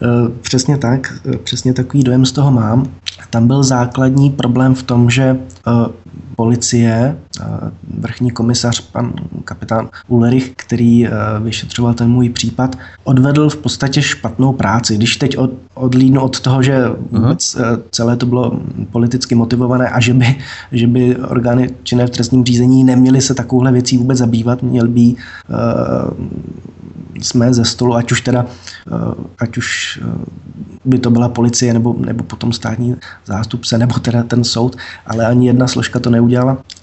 Eh, 0.02 0.28
přesně 0.40 0.78
tak, 0.78 1.12
eh, 1.34 1.36
přesně 1.36 1.72
takový 1.72 2.04
dojem 2.04 2.26
z 2.26 2.32
toho 2.32 2.50
mám. 2.50 2.86
Tam 3.30 3.46
byl 3.46 3.62
základní 3.62 4.30
problém 4.30 4.74
v 4.74 4.82
tom, 4.82 5.10
že 5.10 5.36
policie, 6.36 7.16
vrchní 7.98 8.30
komisař, 8.30 8.80
pan 8.80 9.12
kapitán 9.44 9.88
Ulrich, 10.08 10.52
který 10.56 11.08
vyšetřoval 11.40 11.94
ten 11.94 12.10
můj 12.10 12.28
případ, 12.28 12.78
odvedl 13.04 13.50
v 13.50 13.56
podstatě 13.56 14.02
špatnou 14.02 14.52
práci. 14.52 14.96
Když 14.96 15.16
teď 15.16 15.38
od, 15.38 15.50
odlídnu 15.74 16.20
od 16.20 16.40
toho, 16.40 16.62
že 16.62 16.84
vůbec 17.10 17.56
uh-huh. 17.56 17.82
celé 17.90 18.16
to 18.16 18.26
bylo 18.26 18.60
politicky 18.92 19.34
motivované 19.34 19.88
a 19.88 20.00
že 20.00 20.14
by, 20.14 20.36
že 20.72 20.86
by 20.86 21.16
orgány 21.16 21.70
činné 21.82 22.06
v 22.06 22.10
trestním 22.10 22.44
řízení 22.44 22.84
neměly 22.84 23.20
se 23.20 23.34
takovouhle 23.34 23.72
věcí 23.72 23.98
vůbec 23.98 24.18
zabývat, 24.18 24.62
měl 24.62 24.88
by 24.88 25.02
uh, 25.02 25.14
jsme 27.20 27.54
ze 27.54 27.64
stolu, 27.64 27.94
ať 27.94 28.12
už 28.12 28.20
teda, 28.20 28.46
ať 29.38 29.56
už 29.56 30.00
by 30.84 30.98
to 30.98 31.10
byla 31.10 31.28
policie 31.28 31.72
nebo, 31.72 31.96
nebo 31.98 32.24
potom 32.24 32.52
státní 32.52 32.96
zástupce 33.26 33.78
nebo 33.78 33.98
teda 33.98 34.22
ten 34.22 34.44
soud, 34.44 34.76
ale 35.06 35.26
ani 35.26 35.46
jedna 35.46 35.68
složka 35.68 35.98
to 35.98 36.10
neudělala. 36.10 36.23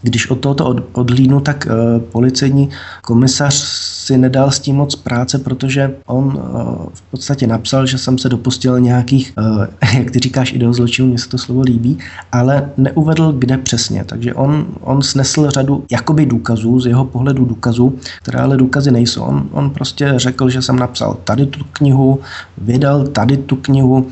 Když 0.02 0.30
od 0.30 0.40
tohoto 0.40 0.66
od, 0.66 0.84
odhlídnu, 0.94 1.40
tak 1.40 1.68
uh, 1.68 2.02
policejní 2.02 2.70
komisař 3.02 3.54
si 3.54 4.18
nedal 4.18 4.52
s 4.52 4.60
tím 4.60 4.76
moc 4.76 4.96
práce, 4.96 5.40
protože 5.40 5.94
on 6.06 6.26
uh, 6.26 6.86
v 6.94 7.02
podstatě 7.12 7.48
napsal, 7.48 7.86
že 7.86 7.98
jsem 7.98 8.18
se 8.18 8.30
dopustil 8.30 8.80
nějakých, 8.80 9.34
uh, 9.38 9.66
jak 9.98 10.12
ty 10.12 10.20
říkáš, 10.20 10.54
ideozločinů, 10.54 11.08
mně 11.08 11.18
se 11.18 11.30
to 11.30 11.38
slovo 11.38 11.62
líbí, 11.62 11.98
ale 12.32 12.70
neuvedl, 12.78 13.32
kde 13.32 13.58
přesně. 13.58 14.04
Takže 14.04 14.34
on, 14.34 14.66
on 14.82 15.02
snesl 15.02 15.50
řadu 15.50 15.86
jakoby 15.92 16.26
důkazů, 16.26 16.80
z 16.80 16.86
jeho 16.86 17.06
pohledu 17.06 17.46
důkazů, 17.46 18.00
které 18.22 18.40
ale 18.40 18.58
důkazy 18.58 18.92
nejsou. 18.92 19.22
On, 19.22 19.50
on 19.52 19.70
prostě 19.70 20.14
řekl, 20.16 20.50
že 20.50 20.62
jsem 20.62 20.76
napsal 20.80 21.18
tady 21.24 21.46
tu 21.46 21.60
knihu, 21.74 22.20
vydal 22.58 23.08
tady 23.08 23.38
tu 23.38 23.56
knihu, 23.56 24.08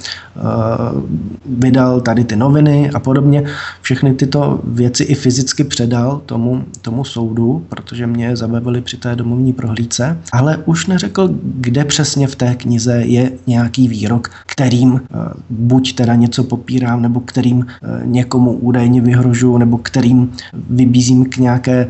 vydal 1.46 2.02
tady 2.02 2.24
ty 2.24 2.36
noviny 2.36 2.90
a 2.90 3.00
podobně. 3.00 3.44
Všechny 3.82 4.14
tyto 4.14 4.60
věci 4.64 5.04
i 5.04 5.16
fyzicky 5.20 5.64
předal 5.64 6.22
tomu, 6.26 6.64
tomu 6.82 7.04
soudu, 7.04 7.66
protože 7.70 8.08
mě 8.08 8.36
zabavili 8.36 8.82
při 8.82 8.98
té 8.98 9.16
domovní 9.16 9.54
prohlídce, 9.54 10.18
ale 10.32 10.58
už 10.66 10.88
neřekl, 10.88 11.30
kde 11.44 11.86
přesně 11.86 12.28
v 12.28 12.36
té 12.36 12.56
knize 12.56 13.02
je 13.06 13.32
nějaký 13.48 13.88
výrok, 13.88 14.32
kterým 14.46 15.02
eh, 15.02 15.18
buď 15.50 15.96
teda 15.96 16.16
něco 16.16 16.44
popírám, 16.44 17.02
nebo 17.02 17.20
kterým 17.20 17.66
eh, 17.68 18.02
někomu 18.06 18.52
údajně 18.52 19.02
vyhrožuju, 19.02 19.58
nebo 19.58 19.78
kterým 19.78 20.32
vybízím 20.70 21.26
k 21.26 21.38
nějaké 21.38 21.88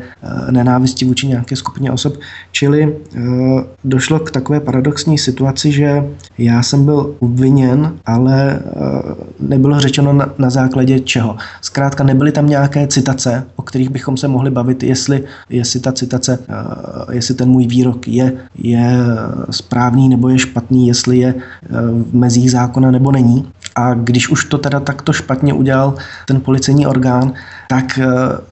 nenávisti 0.50 1.04
vůči 1.04 1.26
nějaké 1.26 1.56
skupině 1.56 1.92
osob. 1.92 2.16
Čili 2.52 2.96
došlo 3.84 4.18
k 4.18 4.30
takové 4.30 4.60
paradoxní 4.60 5.18
situaci, 5.18 5.72
že 5.72 6.04
já 6.38 6.62
jsem 6.62 6.84
byl 6.84 7.14
obviněn, 7.18 7.92
ale 8.06 8.60
eh, 8.60 8.70
nebylo 9.40 9.80
řečeno 9.80 10.12
na, 10.12 10.34
na 10.38 10.50
základě 10.50 11.00
čeho. 11.00 11.36
Zkrátka 11.60 12.04
nebyly 12.04 12.32
tam 12.32 12.46
nějaké 12.46 12.86
citace, 12.86 13.19
o 13.56 13.62
kterých 13.62 13.90
bychom 13.90 14.16
se 14.16 14.28
mohli 14.28 14.50
bavit, 14.50 14.82
jestli, 14.82 15.24
jestli 15.50 15.80
ta 15.80 15.92
citace, 15.92 16.38
eh, 16.48 17.14
jestli 17.14 17.34
ten 17.34 17.48
můj 17.48 17.66
výrok 17.66 18.08
je, 18.08 18.32
je 18.54 18.96
správný 19.50 20.08
nebo 20.08 20.28
je 20.28 20.38
špatný, 20.38 20.88
jestli 20.88 21.18
je 21.18 21.34
eh, 21.34 21.68
v 21.92 22.14
mezích 22.14 22.50
zákona 22.50 22.90
nebo 22.90 23.12
není. 23.12 23.48
A 23.76 23.94
když 23.94 24.28
už 24.28 24.44
to 24.44 24.58
teda 24.58 24.80
takto 24.80 25.12
špatně 25.12 25.54
udělal 25.54 25.94
ten 26.26 26.40
policejní 26.40 26.86
orgán, 26.86 27.32
tak 27.70 27.98
eh, 27.98 28.06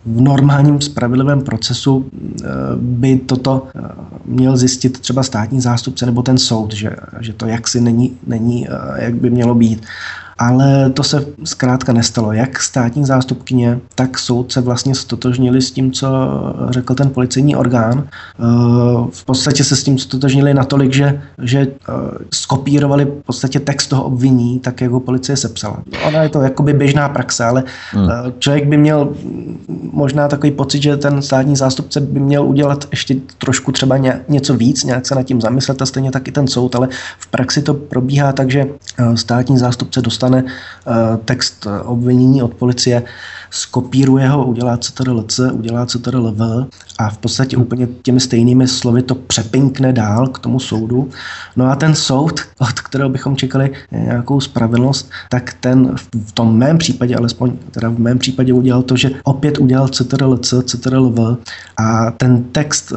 v 0.07 0.21
normálním 0.21 0.81
spravedlivém 0.81 1.41
procesu 1.41 2.07
eh, 2.07 2.47
by 2.77 3.17
toto 3.17 3.67
eh, 3.67 3.81
měl 4.25 4.57
zjistit 4.57 5.01
třeba 5.01 5.23
státní 5.23 5.61
zástupce 5.61 6.07
nebo 6.07 6.23
ten 6.23 6.39
soud, 6.39 6.75
že, 6.75 6.91
že 7.21 7.33
to 7.33 7.47
jaksi 7.47 7.81
není, 7.81 8.17
není, 8.27 8.67
jak 8.97 9.15
by 9.15 9.31
mělo 9.31 9.55
být 9.55 9.87
ale 10.39 10.91
to 10.91 11.03
se 11.03 11.27
zkrátka 11.45 11.93
nestalo. 11.93 12.33
Jak 12.33 12.63
státní 12.63 13.05
zástupkyně, 13.05 13.81
tak 13.95 14.19
soudce 14.19 14.61
vlastně 14.61 14.95
stotožnili 14.95 15.63
s 15.63 15.71
tím, 15.71 15.93
co 15.93 16.09
řekl 16.71 16.95
ten 16.95 17.11
policejní 17.11 17.57
orgán. 17.57 18.05
Eh, 18.09 18.43
v 19.11 19.25
podstatě 19.25 19.65
se 19.65 19.77
s 19.77 19.85
tím 19.85 19.99
stotožnili 19.99 20.55
natolik, 20.55 20.93
že, 20.93 21.23
že 21.43 21.59
eh, 21.61 21.93
skopírovali 22.35 23.05
v 23.05 23.23
podstatě 23.27 23.61
text 23.61 23.87
toho 23.87 24.05
obviní, 24.05 24.61
tak 24.61 24.81
jak 24.81 24.91
ho 24.91 25.01
policie 25.01 25.37
sepsala. 25.37 25.83
Ona 26.07 26.23
je 26.23 26.29
to 26.29 26.43
jakoby 26.43 26.73
běžná 26.73 27.09
praxe, 27.09 27.45
ale 27.45 27.65
hmm. 27.93 28.09
Eh, 28.11 28.33
člověk 28.39 28.67
by 28.67 28.77
měl 28.77 29.09
možná 29.93 30.29
takový 30.29 30.51
pocit, 30.51 30.83
že 30.83 30.97
ten 30.97 31.23
státní 31.23 31.57
zástupce 31.57 32.01
by 32.01 32.21
měl 32.21 32.47
udělat 32.47 32.89
ještě 32.91 33.17
trošku 33.39 33.73
třeba 33.73 33.97
něco 34.29 34.55
víc, 34.55 34.85
nějak 34.85 35.07
se 35.07 35.15
nad 35.15 35.23
tím 35.23 35.41
zamyslet 35.41 35.83
a 35.83 35.87
stejně 35.87 36.11
taky 36.11 36.33
ten 36.33 36.47
soud, 36.47 36.75
ale 36.75 36.89
v 37.19 37.27
praxi 37.27 37.63
to 37.63 37.75
probíhá 37.75 38.33
tak, 38.33 38.51
že 38.51 38.67
státní 39.15 39.59
zástupce 39.59 40.03
dostane 40.03 40.28
dostane 40.29 40.45
eh, 40.87 41.17
text 41.25 41.67
eh, 41.67 41.81
obvinění 41.81 42.43
od 42.43 42.55
policie, 42.55 43.03
skopíruje 43.51 44.29
ho, 44.29 44.47
udělá 44.47 44.77
CTRL-C, 44.77 45.53
udělá 45.53 45.87
CTRL-V 45.87 46.67
a 46.99 47.11
v 47.11 47.19
podstatě 47.19 47.57
úplně 47.57 47.89
těmi 48.03 48.21
stejnými 48.21 48.69
slovy 48.69 49.03
to 49.03 49.15
přepinkne 49.15 49.93
dál 49.93 50.29
k 50.29 50.39
tomu 50.39 50.61
soudu. 50.61 51.09
No 51.57 51.67
a 51.67 51.77
ten 51.77 51.95
soud, 51.95 52.41
od 52.59 52.81
kterého 52.81 53.11
bychom 53.11 53.37
čekali 53.37 53.71
nějakou 53.91 54.41
spravedlnost, 54.41 55.11
tak 55.31 55.55
ten 55.61 55.95
v 56.25 56.33
tom 56.33 56.57
mém 56.57 56.79
případě, 56.79 57.17
alespoň 57.17 57.53
teda 57.71 57.89
v 57.89 57.99
mém 57.99 58.19
případě 58.19 58.53
udělal 58.53 58.83
to, 58.83 58.97
že 58.97 59.11
opět 59.25 59.59
udělal 59.59 59.87
CTRL-C, 59.87 60.63
CTRL-V 60.63 61.37
a 61.77 62.11
ten 62.11 62.45
text, 62.45 62.93
eh, 62.93 62.97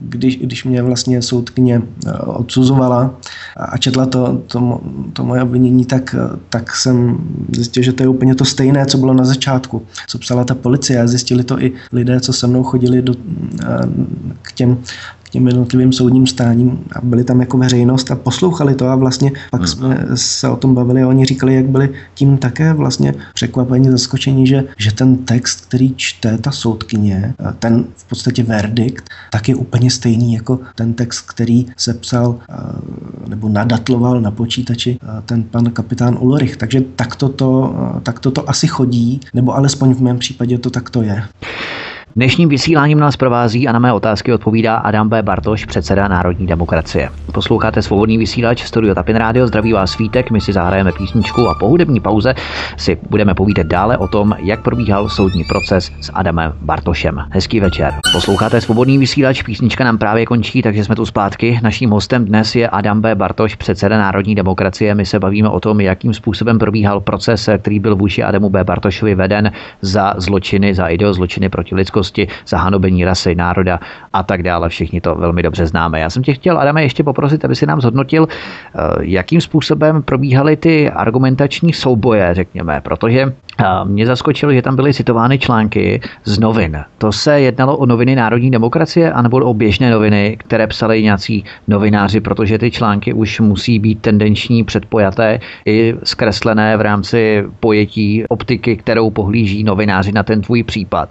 když, 0.00 0.36
když 0.36 0.64
mě 0.64 0.82
vlastně 0.82 1.22
soudkyně 1.22 1.82
odsuzovala 2.24 3.14
a 3.56 3.78
četla 3.78 4.06
to, 4.06 4.42
to, 4.46 4.80
to 5.12 5.24
moje 5.24 5.42
obvinění, 5.42 5.84
tak, 5.84 6.14
tak 6.48 6.61
jsem 6.70 7.18
zjistil, 7.52 7.82
že 7.82 7.92
to 7.92 8.02
je 8.02 8.08
úplně 8.08 8.34
to 8.34 8.44
stejné, 8.44 8.86
co 8.86 8.98
bylo 8.98 9.14
na 9.14 9.24
začátku, 9.24 9.86
co 10.06 10.18
psala 10.18 10.44
ta 10.44 10.54
policie 10.54 11.00
a 11.00 11.06
zjistili 11.06 11.44
to 11.44 11.62
i 11.62 11.72
lidé, 11.92 12.20
co 12.20 12.32
se 12.32 12.46
mnou 12.46 12.62
chodili 12.62 13.02
do, 13.02 13.14
k 14.42 14.52
těm 14.52 14.78
těm 15.32 15.46
jednotlivým 15.46 15.92
soudním 15.92 16.26
stáním 16.26 16.84
a 16.92 17.00
byli 17.02 17.24
tam 17.24 17.40
jako 17.40 17.58
veřejnost 17.58 18.10
a 18.10 18.16
poslouchali 18.16 18.74
to 18.74 18.88
a 18.88 18.96
vlastně 18.96 19.32
pak 19.50 19.60
hmm. 19.60 19.68
jsme 19.68 20.06
se 20.14 20.48
o 20.48 20.56
tom 20.56 20.74
bavili 20.74 21.02
a 21.02 21.08
oni 21.08 21.24
říkali, 21.24 21.54
jak 21.54 21.66
byli 21.66 21.90
tím 22.14 22.38
také 22.38 22.72
vlastně 22.72 23.14
překvapení, 23.34 23.90
zaskočení, 23.90 24.46
že, 24.46 24.64
že 24.78 24.92
ten 24.92 25.16
text, 25.16 25.66
který 25.66 25.94
čte 25.96 26.38
ta 26.38 26.50
soudkyně, 26.50 27.34
ten 27.58 27.84
v 27.96 28.08
podstatě 28.08 28.42
verdikt, 28.42 29.08
tak 29.30 29.48
je 29.48 29.54
úplně 29.54 29.90
stejný 29.90 30.34
jako 30.34 30.58
ten 30.74 30.94
text, 30.94 31.20
který 31.20 31.66
se 31.76 31.94
psal 31.94 32.36
nebo 33.28 33.48
nadatloval 33.48 34.20
na 34.20 34.30
počítači 34.30 34.98
ten 35.26 35.42
pan 35.42 35.70
kapitán 35.70 36.18
Ulrich. 36.20 36.56
Takže 36.56 36.80
takto 36.96 37.28
to, 37.28 37.74
takto 38.02 38.30
to 38.30 38.50
asi 38.50 38.66
chodí, 38.66 39.20
nebo 39.34 39.56
alespoň 39.56 39.94
v 39.94 40.00
mém 40.00 40.18
případě 40.18 40.58
to 40.58 40.70
takto 40.70 41.02
je. 41.02 41.22
Dnešním 42.16 42.48
vysíláním 42.48 43.00
nás 43.00 43.16
provází 43.16 43.68
a 43.68 43.72
na 43.72 43.78
mé 43.78 43.92
otázky 43.92 44.32
odpovídá 44.32 44.76
Adam 44.76 45.08
B. 45.08 45.22
Bartoš, 45.22 45.64
předseda 45.64 46.08
Národní 46.08 46.46
demokracie. 46.46 47.08
Posloucháte 47.32 47.82
svobodný 47.82 48.18
vysílač 48.18 48.64
Studio 48.64 48.94
Tapin 48.94 49.16
Radio, 49.16 49.46
zdraví 49.46 49.72
vás 49.72 49.90
svítek, 49.90 50.30
my 50.30 50.40
si 50.40 50.52
zahrajeme 50.52 50.92
písničku 50.92 51.48
a 51.48 51.54
po 51.54 51.68
hudební 51.68 52.00
pauze 52.00 52.34
si 52.76 52.98
budeme 53.10 53.34
povídat 53.34 53.66
dále 53.66 53.98
o 53.98 54.08
tom, 54.08 54.36
jak 54.38 54.62
probíhal 54.62 55.08
soudní 55.08 55.44
proces 55.44 55.90
s 56.00 56.10
Adamem 56.14 56.52
Bartošem. 56.60 57.24
Hezký 57.30 57.60
večer. 57.60 57.94
Posloucháte 58.12 58.60
svobodný 58.60 58.98
vysílač, 58.98 59.42
písnička 59.42 59.84
nám 59.84 59.98
právě 59.98 60.26
končí, 60.26 60.62
takže 60.62 60.84
jsme 60.84 60.96
tu 60.96 61.06
zpátky. 61.06 61.60
Naším 61.62 61.90
hostem 61.90 62.24
dnes 62.24 62.54
je 62.54 62.68
Adam 62.68 63.00
B. 63.00 63.14
Bartoš, 63.14 63.54
předseda 63.54 63.98
Národní 63.98 64.34
demokracie. 64.34 64.94
My 64.94 65.06
se 65.06 65.18
bavíme 65.18 65.48
o 65.48 65.60
tom, 65.60 65.80
jakým 65.80 66.14
způsobem 66.14 66.58
probíhal 66.58 67.00
proces, 67.00 67.48
který 67.58 67.80
byl 67.80 67.96
vůči 67.96 68.22
Adamu 68.22 68.50
B. 68.50 68.64
Bartošovi 68.64 69.14
veden 69.14 69.52
za 69.82 70.14
zločiny, 70.16 70.74
za 70.74 70.86
ideozločiny 70.86 71.48
proti 71.48 71.74
lidskosti, 71.74 72.01
za 72.46 72.58
hanobení 72.58 73.04
rasy, 73.04 73.34
národa 73.34 73.80
a 74.12 74.22
tak 74.22 74.42
dále. 74.42 74.68
Všichni 74.68 75.00
to 75.00 75.14
velmi 75.14 75.42
dobře 75.42 75.66
známe. 75.66 76.00
Já 76.00 76.10
jsem 76.10 76.22
tě 76.22 76.34
chtěl, 76.34 76.58
Adame, 76.58 76.82
ještě 76.82 77.02
poprosit, 77.02 77.44
aby 77.44 77.56
si 77.56 77.66
nám 77.66 77.80
zhodnotil, 77.80 78.28
eh, 78.28 78.78
jakým 79.00 79.40
způsobem 79.40 80.02
probíhaly 80.02 80.56
ty 80.56 80.90
argumentační 80.90 81.72
souboje, 81.72 82.34
řekněme, 82.34 82.80
protože 82.80 83.32
mě 83.84 84.06
zaskočilo, 84.06 84.52
že 84.52 84.62
tam 84.62 84.76
byly 84.76 84.94
citovány 84.94 85.38
články 85.38 86.00
z 86.24 86.38
novin. 86.38 86.84
To 86.98 87.12
se 87.12 87.40
jednalo 87.40 87.76
o 87.76 87.86
noviny 87.86 88.16
Národní 88.16 88.50
demokracie 88.50 89.12
anebo 89.12 89.36
o 89.36 89.54
běžné 89.54 89.90
noviny, 89.90 90.36
které 90.40 90.66
psali 90.66 91.02
nějací 91.02 91.44
novináři, 91.68 92.20
protože 92.20 92.58
ty 92.58 92.70
články 92.70 93.12
už 93.12 93.40
musí 93.40 93.78
být 93.78 94.00
tendenční, 94.00 94.64
předpojaté 94.64 95.40
i 95.66 95.94
zkreslené 96.04 96.76
v 96.76 96.80
rámci 96.80 97.44
pojetí 97.60 98.24
optiky, 98.28 98.76
kterou 98.76 99.10
pohlíží 99.10 99.64
novináři 99.64 100.12
na 100.12 100.22
ten 100.22 100.40
tvůj 100.40 100.62
případ. 100.62 101.08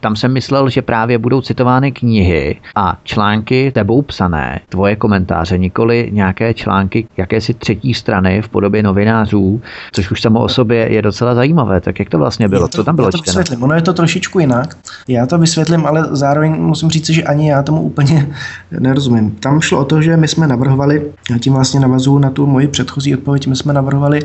Tam 0.00 0.16
jsem 0.24 0.32
myslel, 0.32 0.68
že 0.68 0.82
právě 0.82 1.18
budou 1.18 1.40
citovány 1.40 1.92
knihy 1.92 2.56
a 2.74 2.98
články 3.04 3.72
tebou 3.74 4.02
psané, 4.02 4.60
tvoje 4.68 4.96
komentáře, 4.96 5.58
nikoli 5.58 6.08
nějaké 6.12 6.54
články 6.54 7.06
jakési 7.16 7.54
třetí 7.54 7.94
strany 7.94 8.42
v 8.42 8.48
podobě 8.48 8.82
novinářů, 8.82 9.60
což 9.92 10.10
už 10.10 10.22
samo 10.22 10.40
o 10.40 10.48
sobě 10.48 10.92
je 10.92 11.02
docela 11.02 11.34
zajímavé 11.34 11.80
tak 11.80 11.98
jak 11.98 12.08
to 12.08 12.18
vlastně 12.18 12.48
bylo? 12.48 12.68
To, 12.68 12.68
Co 12.68 12.84
tam 12.84 12.96
bylo 12.96 13.08
já 13.08 13.12
to 13.12 13.18
vysvětlím. 13.26 13.62
Ono 13.62 13.74
je 13.74 13.82
to 13.82 13.92
trošičku 13.92 14.38
jinak. 14.38 14.76
Já 15.08 15.26
to 15.26 15.38
vysvětlím, 15.38 15.86
ale 15.86 16.08
zároveň 16.10 16.52
musím 16.52 16.90
říct, 16.90 17.10
že 17.10 17.22
ani 17.22 17.50
já 17.50 17.62
tomu 17.62 17.82
úplně 17.82 18.28
nerozumím. 18.78 19.30
Tam 19.30 19.60
šlo 19.60 19.80
o 19.80 19.84
to, 19.84 20.02
že 20.02 20.16
my 20.16 20.28
jsme 20.28 20.46
navrhovali, 20.46 21.12
já 21.30 21.38
tím 21.38 21.52
vlastně 21.52 21.80
navazuju 21.80 22.18
na 22.18 22.30
tu 22.30 22.46
moji 22.46 22.68
předchozí 22.68 23.14
odpověď, 23.14 23.46
my 23.46 23.56
jsme 23.56 23.72
navrhovali, 23.72 24.20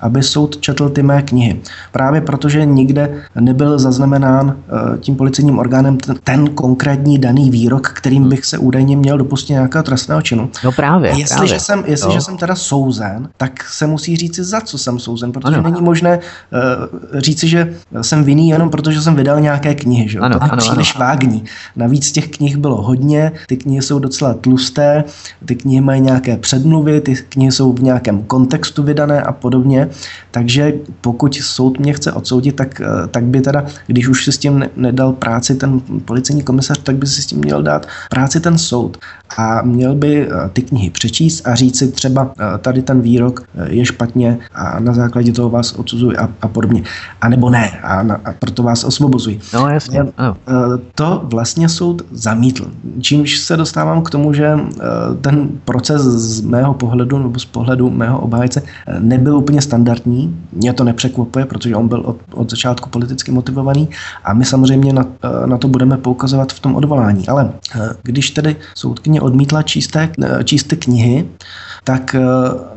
aby 0.00 0.22
soud 0.22 0.56
četl 0.56 0.88
ty 0.88 1.02
mé 1.02 1.22
knihy. 1.22 1.60
Právě 1.92 2.20
protože 2.20 2.64
nikde 2.64 3.22
nebyl 3.40 3.78
zaznamenán 3.78 4.56
eh, 4.56 4.98
tím 4.98 5.16
policejním 5.16 5.43
orgánem 5.52 5.96
ten, 5.96 6.16
ten 6.24 6.48
konkrétní 6.48 7.18
daný 7.18 7.50
výrok, 7.50 7.88
kterým 7.88 8.22
hmm. 8.22 8.30
bych 8.30 8.44
se 8.44 8.58
údajně 8.58 8.96
měl 8.96 9.18
dopustit 9.18 9.52
nějakého 9.52 9.82
trestného 9.82 10.22
činu. 10.22 10.50
No 10.64 10.72
právě. 10.72 11.10
A 11.10 11.16
jestliže, 11.16 11.54
právě. 11.54 11.60
Jsem, 11.60 11.84
jestliže 11.86 12.16
no. 12.16 12.22
jsem 12.22 12.36
teda 12.36 12.54
souzen, 12.54 13.28
tak 13.36 13.64
se 13.70 13.86
musí 13.86 14.16
říci, 14.16 14.44
za 14.44 14.60
co 14.60 14.78
jsem 14.78 14.98
souzen, 14.98 15.32
protože 15.32 15.56
ano. 15.56 15.70
není 15.70 15.82
možné 15.82 16.18
uh, 16.18 17.20
říci, 17.20 17.48
že 17.48 17.74
jsem 18.00 18.24
vinný 18.24 18.48
jenom 18.48 18.70
protože 18.70 19.02
jsem 19.02 19.14
vydal 19.14 19.40
nějaké 19.40 19.74
knihy. 19.74 20.08
Že? 20.08 20.18
Ano, 20.18 20.38
to 20.38 20.44
je 20.44 20.50
ano, 20.50 20.62
příliš 20.62 20.94
ano. 20.94 21.04
vágní. 21.04 21.44
Navíc 21.76 22.12
těch 22.12 22.28
knih 22.28 22.56
bylo 22.56 22.82
hodně, 22.82 23.32
ty 23.46 23.56
knihy 23.56 23.82
jsou 23.82 23.98
docela 23.98 24.34
tlusté, 24.34 25.04
ty 25.46 25.54
knihy 25.54 25.80
mají 25.80 26.00
nějaké 26.00 26.36
předmluvy, 26.36 27.00
ty 27.00 27.14
knihy 27.14 27.52
jsou 27.52 27.72
v 27.72 27.82
nějakém 27.82 28.22
kontextu 28.22 28.82
vydané 28.82 29.22
a 29.22 29.32
podobně. 29.32 29.88
Takže 30.30 30.72
pokud 31.00 31.34
soud 31.34 31.78
mě 31.78 31.92
chce 31.92 32.12
odsoudit, 32.12 32.56
tak, 32.56 32.80
eh, 32.80 33.06
tak 33.10 33.24
by 33.24 33.40
teda, 33.40 33.64
když 33.86 34.08
už 34.08 34.24
si 34.24 34.32
s 34.32 34.38
tím 34.38 34.64
nedal 34.76 35.12
práci 35.34 35.54
ten 35.54 35.80
policejní 36.04 36.42
komisař, 36.42 36.78
tak 36.78 36.96
by 36.96 37.06
si 37.06 37.22
s 37.22 37.26
tím 37.26 37.38
měl 37.38 37.62
dát 37.62 37.86
práci 38.10 38.40
ten 38.40 38.58
soud. 38.58 38.98
A 39.38 39.62
měl 39.62 39.94
by 39.94 40.28
eh, 40.28 40.48
ty 40.52 40.62
knihy 40.62 40.90
přečíst 40.90 41.48
a 41.48 41.54
říct 41.54 41.78
si 41.78 41.92
třeba 41.92 42.32
eh, 42.38 42.58
tady 42.58 42.82
ten 42.82 43.00
výrok 43.00 43.42
je 43.66 43.84
špatně 43.84 44.38
a 44.54 44.80
na 44.80 44.92
základě 44.94 45.32
toho 45.32 45.50
vás 45.50 45.72
odsuzuji 45.72 46.16
a, 46.16 46.28
a 46.42 46.48
podobně 46.48 46.82
a 47.20 47.28
nebo 47.28 47.50
ne 47.50 47.70
a, 47.82 48.02
na, 48.02 48.14
a 48.24 48.32
proto 48.38 48.62
vás 48.62 48.84
osvobozují. 48.84 49.40
No 49.54 49.68
jasně. 49.68 50.00
Ano. 50.00 50.36
Eh, 50.48 50.52
to 50.94 51.22
vlastně 51.24 51.68
soud 51.68 52.02
zamítl. 52.10 52.70
Čímž 53.00 53.38
se 53.38 53.56
dostávám 53.56 54.02
k 54.02 54.10
tomu, 54.10 54.32
že 54.32 54.46
eh, 54.46 54.82
ten 55.20 55.48
proces 55.64 56.02
z 56.02 56.40
mého 56.40 56.74
pohledu 56.74 57.18
nebo 57.18 57.38
z 57.38 57.44
pohledu 57.44 57.90
mého 57.90 58.20
obhájce 58.20 58.62
eh, 58.62 59.00
nebyl 59.00 59.36
úplně 59.36 59.62
standardní. 59.62 60.36
Mě 60.52 60.72
to 60.72 60.84
nepřekvapuje, 60.84 61.46
protože 61.46 61.76
on 61.76 61.88
byl 61.88 62.00
od, 62.04 62.16
od 62.34 62.50
začátku 62.50 62.88
politicky 62.88 63.32
motivovaný 63.32 63.88
a 64.24 64.34
my 64.34 64.44
samozřejmě 64.44 64.92
na, 64.92 65.06
na 65.46 65.58
to 65.58 65.68
budeme 65.68 65.96
poukazovat 65.96 66.52
v 66.52 66.60
tom 66.60 66.76
odvolání. 66.76 67.28
Ale 67.28 67.52
když 68.02 68.30
tedy 68.30 68.56
soudkyně 68.74 69.20
odmítla 69.20 69.62
čísté, 69.62 70.12
čísté 70.44 70.76
knihy, 70.76 71.28
tak, 71.84 72.16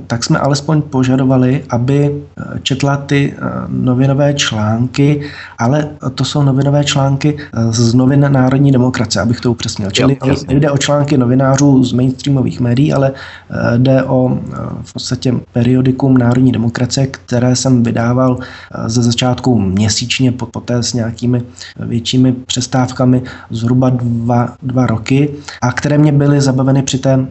tak 0.08 0.24
jsme 0.24 0.40
alespoň 0.40 0.82
požadovali, 0.82 1.64
aby 1.70 2.24
četla 2.64 2.98
ty 2.98 3.34
novinové 3.68 4.34
články, 4.34 5.22
ale 5.58 5.90
to 6.16 6.26
jsou 6.26 6.44
novinové 6.44 6.84
články 6.84 7.38
eh, 7.38 7.72
z 7.72 7.94
novin 7.94 8.26
Národní 8.32 8.72
demokracie, 8.72 9.24
abych 9.24 9.42
to 9.42 9.52
upřesnil. 9.52 9.92
Čili 9.92 10.18
jde 10.50 10.72
o 10.72 10.78
články 10.78 11.18
novinářů 11.18 11.84
z 11.84 11.94
mainstreamových 11.94 12.60
médií, 12.60 12.94
ale 12.94 13.12
eh, 13.12 13.78
jde 13.78 14.04
o 14.04 14.38
eh, 14.38 14.56
v 14.84 14.94
podstatě 14.94 15.34
periodikum 15.54 16.18
Národní 16.18 16.52
demokracie, 16.52 17.08
které 17.08 17.56
jsem 17.56 17.84
vydával 17.84 18.38
ze 18.86 19.04
začátku 19.04 19.60
měsíčně, 19.60 20.32
poté 20.32 20.84
s 20.84 20.94
nějakými 20.94 21.42
většími 21.80 22.32
přestávkami 22.32 23.22
zhruba 23.50 23.90
dva, 23.90 24.56
dva 24.64 24.88
roky 24.88 25.30
a 25.62 25.72
které 25.72 25.98
mě 25.98 26.12
byly 26.12 26.42
zabaveny 26.42 26.84
při 26.84 26.98
té 26.98 27.28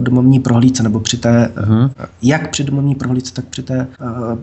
domovní 0.00 0.40
prohlídce, 0.40 0.82
nebo 0.82 1.00
při 1.00 1.09
té, 1.16 1.50
uh-huh. 1.56 1.90
jak 2.22 2.50
při 2.50 2.64
domovní 2.64 2.94
prohlídce, 2.94 3.34
tak 3.34 3.44
při 3.44 3.62
té 3.62 3.86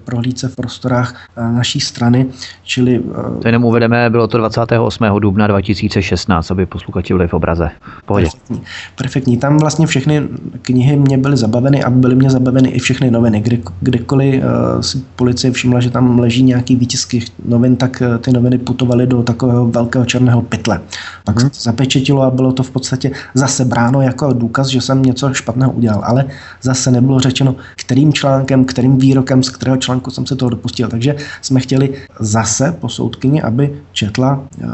prohlídce 0.04 0.48
v 0.48 0.56
prostorách 0.56 1.16
naší 1.38 1.80
strany, 1.80 2.26
čili... 2.64 3.02
Eh, 3.12 3.42
to 3.42 3.48
jenom 3.48 3.66
uvedeme, 3.66 4.10
bylo 4.10 4.28
to 4.28 4.38
28. 4.38 5.06
dubna 5.20 5.48
2016, 5.48 6.52
aby 6.52 6.66
posluchači 6.66 7.14
byli 7.14 7.28
v 7.28 7.34
obraze. 7.34 7.70
Pohodě. 8.06 8.26
Perfektní. 8.26 8.62
Perfektní. 8.96 9.38
Tam 9.38 9.58
vlastně 9.58 9.88
všechny 9.88 10.28
knihy 10.62 10.96
mě 10.96 11.18
byly 11.18 11.38
zabaveny 11.38 11.84
a 11.84 11.90
byly 11.90 12.16
mě 12.16 12.30
zabaveny 12.30 12.70
i 12.70 12.80
všechny 12.80 13.12
noviny. 13.12 13.42
Kdy, 13.42 13.64
kdykoliv 13.82 14.44
uh, 14.44 14.82
si 14.82 15.04
policie 15.16 15.52
všimla, 15.52 15.80
že 15.80 15.90
tam 15.90 16.20
leží 16.20 16.44
nějaký 16.44 16.76
výtisky 16.76 17.26
novin, 17.46 17.76
tak 17.76 18.02
uh, 18.02 18.18
ty 18.18 18.32
noviny 18.32 18.58
putovaly 18.58 19.08
do 19.08 19.24
takového 19.24 19.68
velkého 19.68 20.06
černého 20.06 20.42
pytle. 20.42 20.82
Pak 21.24 21.40
hmm. 21.40 21.50
se 21.50 21.58
to 21.58 21.64
zapečetilo 21.64 22.22
a 22.22 22.32
bylo 22.32 22.52
to 22.52 22.64
v 22.64 22.72
podstatě 22.72 23.12
zase 23.34 23.66
bráno 23.66 24.02
jako 24.02 24.34
důkaz, 24.34 24.68
že 24.68 24.82
jsem 24.82 25.04
něco 25.04 25.34
špatného 25.34 25.72
udělal. 25.72 26.02
Ale 26.04 26.26
zase 26.62 26.92
nebylo 26.92 27.20
řečeno, 27.20 27.56
kterým 27.76 28.14
článkem, 28.14 28.66
kterým 28.66 28.98
výrokem, 28.98 29.44
z 29.44 29.50
kterého 29.50 29.78
článku 29.78 30.12
jsem 30.12 30.26
se 30.26 30.36
toho 30.36 30.50
dopustil. 30.50 30.88
Takže 30.88 31.16
jsme 31.42 31.60
chtěli 31.60 31.94
zase 32.20 32.76
po 32.80 32.90
soudkyni, 32.90 33.42
aby 33.42 33.82
četla 33.92 34.40
uh, 34.64 34.70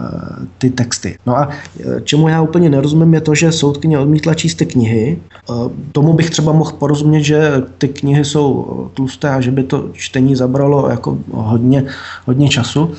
ty 0.58 0.69
texty. 0.69 1.17
No 1.26 1.38
a 1.38 1.48
uh, 1.48 2.00
čemu 2.04 2.28
já 2.28 2.41
úplně 2.41 2.69
nerozumím 2.69 3.13
je 3.13 3.22
to, 3.22 3.36
že 3.36 3.52
soudkyně 3.52 4.00
odmítla 4.00 4.34
číst 4.34 4.56
ty 4.56 4.65
knihy. 4.65 5.19
Uh, 5.50 5.72
tomu 5.91 6.13
bych 6.13 6.30
třeba 6.30 6.52
mohl 6.52 6.72
porozumět, 6.72 7.24
že 7.24 7.52
ty 7.78 7.88
knihy 7.88 8.26
jsou 8.26 8.89
tlusté 8.93 9.30
a 9.30 9.41
že 9.41 9.52
by 9.52 9.63
to 9.63 9.89
čtení 9.93 10.36
zabralo 10.36 10.89
jako 10.89 11.17
hodně, 11.32 11.86
hodně 12.26 12.50
času 12.50 12.91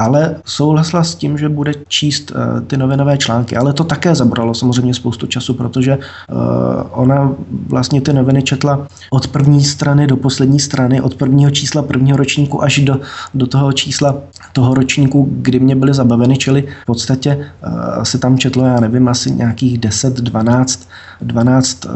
ale 0.00 0.36
souhlasila 0.44 1.04
s 1.04 1.14
tím, 1.14 1.38
že 1.38 1.48
bude 1.48 1.72
číst 1.88 2.30
uh, 2.30 2.60
ty 2.66 2.76
novinové 2.76 3.18
články. 3.18 3.56
Ale 3.56 3.72
to 3.72 3.84
také 3.84 4.14
zabralo 4.14 4.54
samozřejmě 4.54 4.94
spoustu 4.94 5.26
času, 5.26 5.54
protože 5.54 5.96
uh, 5.96 6.42
ona 6.90 7.32
vlastně 7.66 8.00
ty 8.00 8.12
noviny 8.12 8.42
četla 8.42 8.86
od 9.10 9.28
první 9.28 9.64
strany 9.64 10.06
do 10.06 10.16
poslední 10.16 10.60
strany, 10.60 11.00
od 11.00 11.14
prvního 11.14 11.50
čísla 11.50 11.82
prvního 11.82 12.16
ročníku 12.16 12.62
až 12.62 12.78
do, 12.78 13.00
do 13.34 13.46
toho 13.46 13.72
čísla 13.72 14.16
toho 14.52 14.74
ročníku, 14.74 15.28
kdy 15.30 15.60
mě 15.60 15.76
byly 15.76 15.94
zabaveny, 15.94 16.36
čili 16.36 16.64
v 16.82 16.86
podstatě 16.86 17.36
uh, 17.36 18.02
se 18.02 18.18
tam 18.18 18.38
četlo, 18.38 18.64
já 18.64 18.80
nevím, 18.80 19.08
asi 19.08 19.30
nějakých 19.30 19.78
10, 19.78 20.14
12 20.14 20.88
12 21.20 21.84
uh, 21.84 21.92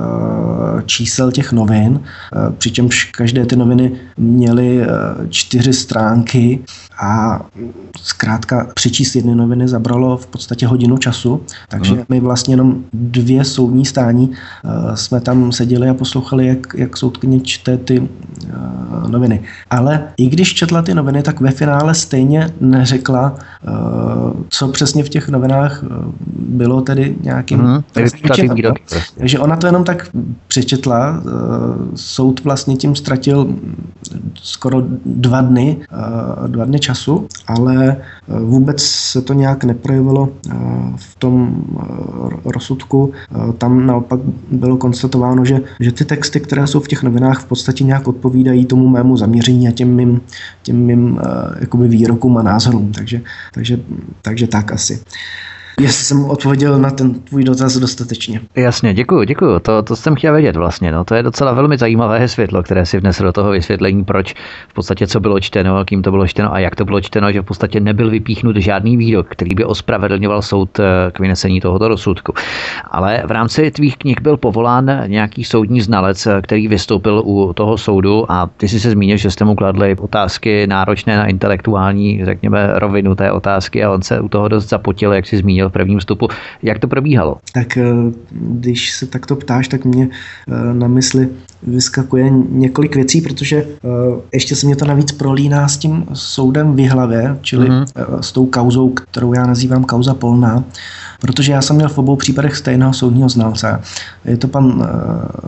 čísel 0.86 1.32
těch 1.32 1.52
novin, 1.52 1.92
uh, 1.92 2.54
přičemž 2.54 3.04
každé 3.04 3.46
ty 3.46 3.56
noviny 3.56 3.92
měly 4.16 4.78
uh, 4.78 4.86
čtyři 5.28 5.72
stránky 5.72 6.64
a 6.98 7.40
zkrátka 7.96 8.66
přečíst 8.74 9.16
jedny 9.16 9.35
noviny 9.35 9.68
zabralo 9.68 10.16
v 10.16 10.26
podstatě 10.26 10.66
hodinu 10.66 10.98
času, 10.98 11.40
takže 11.68 11.92
hmm. 11.92 12.04
my 12.09 12.20
vlastně 12.20 12.52
jenom 12.52 12.85
dvě 12.92 13.44
soudní 13.44 13.85
stání 13.85 14.30
uh, 14.30 14.94
jsme 14.94 15.20
tam 15.20 15.52
seděli 15.52 15.88
a 15.88 15.94
poslouchali, 15.94 16.46
jak, 16.46 16.66
jak 16.74 16.96
soudkyně 16.96 17.40
čte 17.40 17.76
ty 17.76 18.00
uh, 18.00 19.11
noviny. 19.11 19.40
Ale 19.70 20.02
i 20.16 20.26
když 20.28 20.54
četla 20.54 20.83
ty 20.83 20.94
noviny, 20.94 21.22
tak 21.22 21.40
ve 21.40 21.50
finále 21.50 21.94
stejně 21.94 22.50
neřekla, 22.61 23.37
co 24.48 24.68
přesně 24.68 25.05
v 25.05 25.09
těch 25.09 25.29
novinách 25.29 25.85
bylo 26.37 26.81
tedy 26.81 27.16
nějakým... 27.22 27.61
Hmm. 27.61 27.81
Takže 29.18 29.38
ona 29.38 29.57
to 29.57 29.66
jenom 29.66 29.85
tak 29.85 30.09
přečetla. 30.48 31.22
Soud 31.94 32.44
vlastně 32.44 32.77
tím 32.77 32.96
ztratil 32.96 33.55
skoro 34.35 34.83
dva 35.07 35.40
dny, 35.40 35.77
dva 36.46 36.64
dny 36.64 36.81
času, 36.81 37.27
ale 37.46 37.96
vůbec 38.40 38.83
se 38.83 39.22
to 39.22 39.33
nějak 39.33 39.64
neprojevilo 39.64 40.29
v 40.96 41.16
tom 41.18 41.64
rozsudku. 42.44 43.12
Tam 43.59 43.87
naopak 43.87 44.20
bylo 44.53 44.77
konstatováno, 44.77 45.44
že, 45.44 45.61
že 45.81 45.92
ty 45.92 46.05
texty, 46.05 46.40
které 46.40 46.66
jsou 46.66 46.81
v 46.81 46.88
těch 46.88 47.03
novinách, 47.03 47.40
v 47.40 47.44
podstatě 47.44 47.85
nějak 47.85 48.09
odpovídají 48.09 48.66
tomu 48.66 48.88
mému 48.88 49.16
zaměření 49.16 49.68
a 49.68 49.70
těm 49.70 49.94
mým, 49.94 50.20
těm 50.62 50.77
mým 50.77 51.20
jakoby 51.61 51.88
výrokům 51.88 52.38
a 52.38 52.42
názorům. 52.42 52.92
Takže, 52.92 53.20
takže, 53.54 53.78
takže 54.22 54.46
tak 54.46 54.72
asi 54.72 55.00
jestli 55.80 56.04
jsem 56.04 56.24
odpověděl 56.24 56.78
na 56.78 56.90
ten 56.90 57.14
tvůj 57.14 57.44
dotaz 57.44 57.76
dostatečně. 57.76 58.40
Jasně, 58.54 58.94
děkuji, 58.94 59.24
děkuji. 59.24 59.58
To, 59.58 59.82
to 59.82 59.96
jsem 59.96 60.14
chtěl 60.14 60.34
vědět 60.34 60.56
vlastně. 60.56 60.92
No, 60.92 61.04
to 61.04 61.14
je 61.14 61.22
docela 61.22 61.52
velmi 61.52 61.78
zajímavé 61.78 62.28
světlo, 62.28 62.62
které 62.62 62.87
si 62.87 63.00
vnesl 63.00 63.24
do 63.24 63.32
toho 63.32 63.50
vysvětlení, 63.50 64.04
proč 64.04 64.34
v 64.68 64.74
podstatě 64.74 65.06
co 65.06 65.20
bylo 65.20 65.40
čteno, 65.40 65.84
kým 65.84 66.02
to 66.02 66.10
bylo 66.10 66.26
čteno 66.26 66.54
a 66.54 66.58
jak 66.58 66.76
to 66.76 66.84
bylo 66.84 67.00
čteno, 67.00 67.32
že 67.32 67.40
v 67.40 67.44
podstatě 67.44 67.80
nebyl 67.80 68.10
vypíchnut 68.10 68.56
žádný 68.56 68.96
výrok, 68.96 69.26
který 69.28 69.54
by 69.54 69.64
ospravedlňoval 69.64 70.42
soud 70.42 70.78
eh, 70.78 70.84
k 71.12 71.18
vynesení 71.18 71.60
tohoto 71.60 71.88
rozsudku. 71.88 72.32
Ale 72.90 73.22
v 73.26 73.30
rámci 73.30 73.70
tvých 73.70 73.96
knih 73.96 74.20
byl 74.20 74.37
povolán 74.37 74.90
nějaký 75.06 75.44
soudní 75.44 75.80
znalec, 75.80 76.26
eh, 76.26 76.42
který 76.42 76.68
vystoupil 76.68 77.22
u 77.24 77.52
toho 77.52 77.78
soudu 77.78 78.32
a 78.32 78.50
ty 78.56 78.68
si 78.68 78.80
se 78.80 78.90
zmínil, 78.90 79.16
že 79.16 79.30
jste 79.30 79.44
mu 79.44 79.54
kladli 79.54 79.96
otázky 79.96 80.66
náročné 80.66 81.16
na 81.16 81.26
intelektuální, 81.26 82.24
řekněme, 82.24 82.70
rovinu 82.74 83.14
té 83.14 83.32
otázky 83.32 83.84
a 83.84 83.92
on 83.92 84.02
se 84.02 84.20
u 84.20 84.28
toho 84.28 84.48
dost 84.48 84.68
zapotil, 84.68 85.12
jak 85.12 85.26
si 85.26 85.37
zmínil 85.37 85.63
v 85.68 85.72
prvním 85.72 85.98
vstupu. 85.98 86.29
Jak 86.62 86.79
to 86.79 86.88
probíhalo? 86.88 87.37
Tak 87.53 87.77
eh, 87.77 87.85
když 88.31 88.90
se 88.90 89.07
takto 89.07 89.37
ptáš, 89.37 89.68
tak 89.68 89.85
mě 89.85 90.09
eh, 90.09 90.74
na 90.74 90.88
mysli 90.88 91.29
vyskakuje 91.62 92.31
několik 92.48 92.96
věcí, 92.96 93.20
protože 93.20 93.57
eh, 93.57 93.88
ještě 94.33 94.57
se 94.57 94.66
mě 94.66 94.77
to 94.77 94.85
navíc 94.85 95.12
prolíná 95.12 95.68
s 95.68 95.77
tím 95.77 96.05
soudem 96.12 96.77
v 96.77 96.88
hlavě, 96.88 97.38
čili 97.40 97.68
mm-hmm. 97.68 98.18
s 98.20 98.33
tou 98.33 98.46
kauzou, 98.46 98.90
kterou 98.90 99.33
já 99.33 99.46
nazývám 99.46 99.85
kauza 99.85 100.14
polná, 100.14 100.64
protože 101.20 101.53
já 101.53 101.62
jsem 101.62 101.77
měl 101.77 101.88
v 101.88 101.98
obou 101.98 102.16
případech 102.16 102.57
stejného 102.57 102.92
soudního 102.92 103.29
znalce. 103.29 103.81
Je 104.24 104.37
to 104.37 104.48
pan 104.48 104.88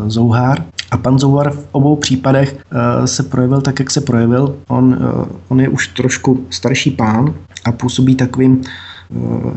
Zouhár 0.07 0.64
a 0.90 0.96
pan 0.96 1.18
Zouhár 1.18 1.50
v 1.50 1.66
obou 1.72 1.96
případech 1.96 2.57
se 3.05 3.22
projevil 3.22 3.61
tak, 3.61 3.79
jak 3.79 3.90
se 3.90 4.00
projevil. 4.00 4.57
On, 4.68 4.98
on 5.48 5.61
je 5.61 5.68
už 5.68 5.88
trošku 5.88 6.46
starší 6.50 6.90
pán 6.90 7.35
a 7.64 7.72
působí 7.72 8.14
takovým 8.14 8.61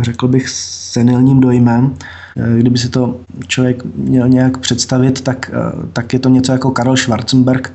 řekl 0.01 0.27
bych, 0.27 0.49
senilním 0.49 1.39
dojmem. 1.39 1.95
Eh, 2.38 2.57
kdyby 2.57 2.77
si 2.77 2.89
to 2.89 3.19
člověk 3.47 3.83
měl 3.95 4.29
nějak 4.29 4.57
představit, 4.57 5.21
tak, 5.21 5.51
eh, 5.53 5.88
tak 5.93 6.13
je 6.13 6.19
to 6.19 6.29
něco 6.29 6.51
jako 6.51 6.71
Karel 6.71 6.97
Schwarzenberg, 6.97 7.73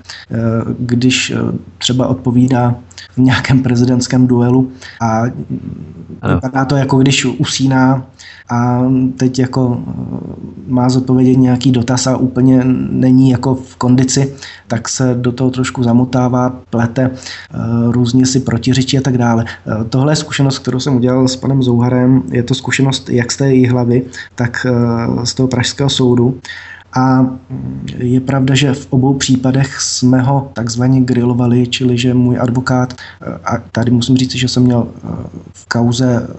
když 0.79 1.33
třeba 1.79 2.07
odpovídá 2.07 2.75
v 3.17 3.19
nějakém 3.19 3.63
prezidentském 3.63 4.27
duelu 4.27 4.73
a 5.01 5.23
vypadá 6.35 6.65
to 6.65 6.77
jako 6.77 6.99
když 6.99 7.25
usíná 7.25 8.07
a 8.51 8.83
teď 9.17 9.39
jako 9.39 9.83
má 10.67 10.89
zodpovědět 10.89 11.37
nějaký 11.37 11.73
dotaz 11.73 12.07
a 12.07 12.17
úplně 12.17 12.61
není 12.91 13.31
jako 13.31 13.55
v 13.55 13.77
kondici, 13.77 14.35
tak 14.69 14.89
se 14.89 15.15
do 15.21 15.33
toho 15.33 15.51
trošku 15.51 15.83
zamotává, 15.83 16.51
plete, 16.71 17.11
různě 17.91 18.27
si 18.27 18.41
protiřečí 18.41 18.99
a 18.99 19.01
tak 19.01 19.19
dále. 19.19 19.45
Tohle 19.89 20.13
je 20.13 20.17
zkušenost, 20.17 20.59
kterou 20.59 20.81
jsem 20.81 20.97
udělal 20.97 21.29
s 21.29 21.37
panem 21.37 21.63
Zouharem, 21.63 22.23
je 22.31 22.43
to 22.43 22.55
zkušenost 22.55 23.11
jak 23.11 23.33
z 23.33 23.37
té 23.37 23.69
hlavy, 23.71 24.03
tak 24.35 24.67
z 25.25 25.35
toho 25.35 25.49
pražského 25.49 25.91
soudu. 25.91 26.39
A 26.97 27.27
je 27.99 28.21
pravda, 28.21 28.55
že 28.55 28.75
v 28.75 28.87
obou 28.91 29.15
případech 29.15 29.81
jsme 29.81 30.23
ho 30.23 30.51
takzvaně 30.53 31.01
grilovali, 31.01 31.67
čili 31.67 31.99
že 31.99 32.15
můj 32.15 32.39
advokát, 32.41 32.95
a 33.45 33.59
tady 33.73 33.91
musím 33.91 34.17
říct, 34.17 34.35
že 34.35 34.49
jsem 34.49 34.63
měl 34.63 34.87
eh, 34.89 35.09
v 35.53 35.67
kauze 35.69 36.29
eh, 36.29 36.35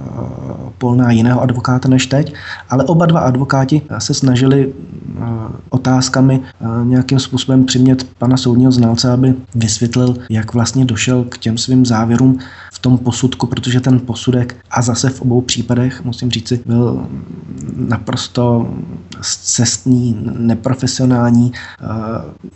polná 0.78 1.12
jiného 1.12 1.42
advokáta 1.42 1.90
než 1.90 2.08
teď, 2.08 2.34
ale 2.70 2.84
oba 2.84 3.06
dva 3.06 3.20
advokáti 3.20 3.82
se 3.98 4.14
snažili 4.14 4.74
eh, 4.74 5.22
otázkami 5.70 6.42
nějakým 6.84 7.20
způsobem 7.20 7.66
přimět 7.66 8.04
pana 8.18 8.38
soudního 8.38 8.72
znalce, 8.72 9.12
aby 9.12 9.34
vysvětlil, 9.56 10.16
jak 10.30 10.54
vlastně 10.54 10.86
došel 10.86 11.24
k 11.24 11.38
těm 11.38 11.58
svým 11.58 11.86
závěrům 11.86 12.40
tom 12.86 12.98
posudku, 12.98 13.48
protože 13.48 13.82
ten 13.82 14.00
posudek 14.00 14.56
a 14.72 14.82
zase 14.82 15.10
v 15.10 15.22
obou 15.22 15.42
případech, 15.42 16.04
musím 16.04 16.32
říci, 16.32 16.62
byl 16.66 17.08
naprosto 17.76 18.70
cestní, 19.44 20.18
neprofesionální. 20.22 21.52
Eh, 21.54 21.86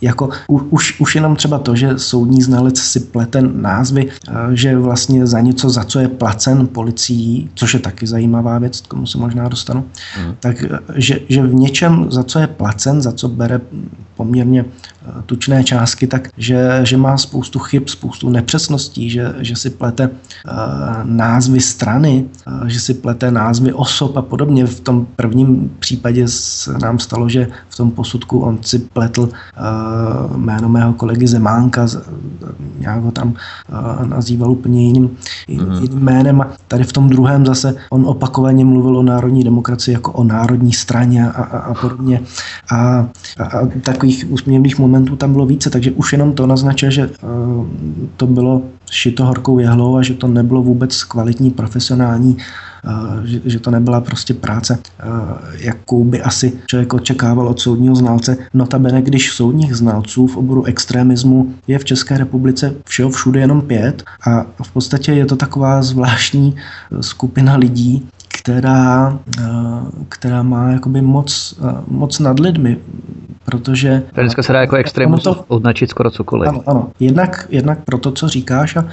jako 0.02 0.30
už, 0.46 1.00
už 1.00 1.14
jenom 1.14 1.36
třeba 1.36 1.58
to, 1.58 1.76
že 1.76 1.98
soudní 1.98 2.42
znalec 2.42 2.78
si 2.78 3.00
plete 3.00 3.42
názvy, 3.42 4.06
eh, 4.06 4.32
že 4.52 4.78
vlastně 4.78 5.26
za 5.26 5.40
něco, 5.40 5.70
za 5.70 5.84
co 5.84 5.98
je 5.98 6.08
placen 6.08 6.66
policií, 6.66 7.50
což 7.54 7.74
je 7.74 7.80
taky 7.80 8.06
zajímavá 8.06 8.58
věc, 8.58 8.80
k 8.80 8.88
tomu 8.88 9.06
se 9.06 9.18
možná 9.18 9.48
dostanu, 9.48 9.84
mm. 10.18 10.34
tak 10.40 10.62
eh, 10.62 10.78
že, 10.94 11.20
že 11.28 11.42
v 11.42 11.54
něčem, 11.54 12.06
za 12.10 12.22
co 12.22 12.38
je 12.38 12.46
placen, 12.46 13.02
za 13.02 13.12
co 13.12 13.28
bere 13.28 13.60
poměrně 14.20 14.64
tučné 15.26 15.64
částky, 15.64 16.06
tak 16.06 16.28
že, 16.36 16.80
že 16.84 16.96
má 16.96 17.16
spoustu 17.16 17.58
chyb, 17.58 17.88
spoustu 17.88 18.28
nepřesností, 18.28 19.10
že, 19.10 19.32
že 19.40 19.56
si 19.56 19.70
plete 19.70 20.08
uh, 20.08 20.12
názvy 21.04 21.60
strany, 21.60 22.28
uh, 22.28 22.68
že 22.68 22.80
si 22.80 22.94
plete 22.94 23.30
názvy 23.30 23.72
osob 23.72 24.16
a 24.16 24.22
podobně. 24.22 24.66
V 24.66 24.80
tom 24.80 25.06
prvním 25.16 25.72
případě 25.78 26.28
se 26.28 26.76
nám 26.78 26.98
stalo, 26.98 27.28
že 27.28 27.48
v 27.68 27.76
tom 27.76 27.90
posudku 27.90 28.40
on 28.40 28.58
si 28.60 28.78
pletl 28.78 29.32
jméno 30.36 30.68
mého 30.68 30.92
kolegy 30.92 31.26
Zemánka, 31.26 31.88
nějak 32.78 33.02
ho 33.02 33.10
tam 33.10 33.34
nazýval 34.04 34.52
úplně 34.52 34.82
jiným, 34.82 35.08
mm-hmm. 35.08 35.82
jiným 35.82 35.98
jménem 35.98 36.40
a 36.40 36.52
tady 36.68 36.84
v 36.84 36.92
tom 36.92 37.08
druhém 37.08 37.46
zase 37.46 37.74
on 37.90 38.04
opakovaně 38.06 38.64
mluvil 38.64 38.98
o 38.98 39.02
národní 39.02 39.44
demokracii 39.44 39.94
jako 39.94 40.12
o 40.12 40.24
národní 40.24 40.72
straně 40.72 41.24
a, 41.24 41.42
a, 41.42 41.58
a 41.58 41.74
podobně. 41.74 42.20
A, 42.70 42.76
a, 43.38 43.44
a 43.44 43.66
takových 43.80 44.09
úsměvných 44.28 44.78
momentů 44.78 45.16
tam 45.16 45.32
bylo 45.32 45.46
více, 45.46 45.70
takže 45.70 45.90
už 45.90 46.12
jenom 46.12 46.32
to 46.32 46.46
naznačuje, 46.46 46.90
že 46.90 47.06
uh, 47.06 47.66
to 48.16 48.26
bylo 48.26 48.62
šito 48.90 49.24
horkou 49.24 49.58
jehlou 49.58 49.96
a 49.96 50.02
že 50.02 50.14
to 50.14 50.26
nebylo 50.26 50.62
vůbec 50.62 51.04
kvalitní 51.04 51.50
profesionální 51.50 52.36
že, 53.24 53.40
že 53.44 53.60
to 53.60 53.70
nebyla 53.70 54.00
prostě 54.00 54.34
práce, 54.34 54.78
jakou 55.58 56.04
by 56.04 56.22
asi 56.22 56.52
člověk 56.66 56.94
očekával 56.94 57.48
od 57.48 57.60
soudního 57.60 57.94
znalce. 57.94 58.36
Notabene, 58.54 59.02
když 59.02 59.32
soudních 59.32 59.74
znalců 59.74 60.26
v 60.26 60.36
oboru 60.36 60.64
extremismu 60.64 61.54
je 61.66 61.78
v 61.78 61.84
České 61.84 62.18
republice 62.18 62.74
všeho 62.84 63.10
všude 63.10 63.40
jenom 63.40 63.60
pět 63.60 64.02
a 64.26 64.46
v 64.62 64.72
podstatě 64.72 65.12
je 65.12 65.26
to 65.26 65.36
taková 65.36 65.82
zvláštní 65.82 66.56
skupina 67.00 67.56
lidí, 67.56 68.08
která, 68.42 69.18
která 70.08 70.42
má 70.42 70.70
jakoby 70.70 71.02
moc, 71.02 71.60
moc 71.86 72.18
nad 72.18 72.40
lidmi 72.40 72.76
protože... 73.44 74.02
Dneska 74.14 74.42
se 74.42 74.52
dá 74.52 74.60
jako 74.60 74.76
extremus 74.76 75.22
to, 75.22 75.44
označit 75.48 75.90
skoro 75.90 76.10
cokoliv. 76.10 76.48
Ano, 76.48 76.62
ano. 76.66 76.90
Jednak, 77.00 77.46
jednak 77.50 77.84
pro 77.84 77.98
to, 77.98 78.12
co 78.12 78.28
říkáš 78.28 78.76
a 78.76 78.82
uh, 78.82 78.88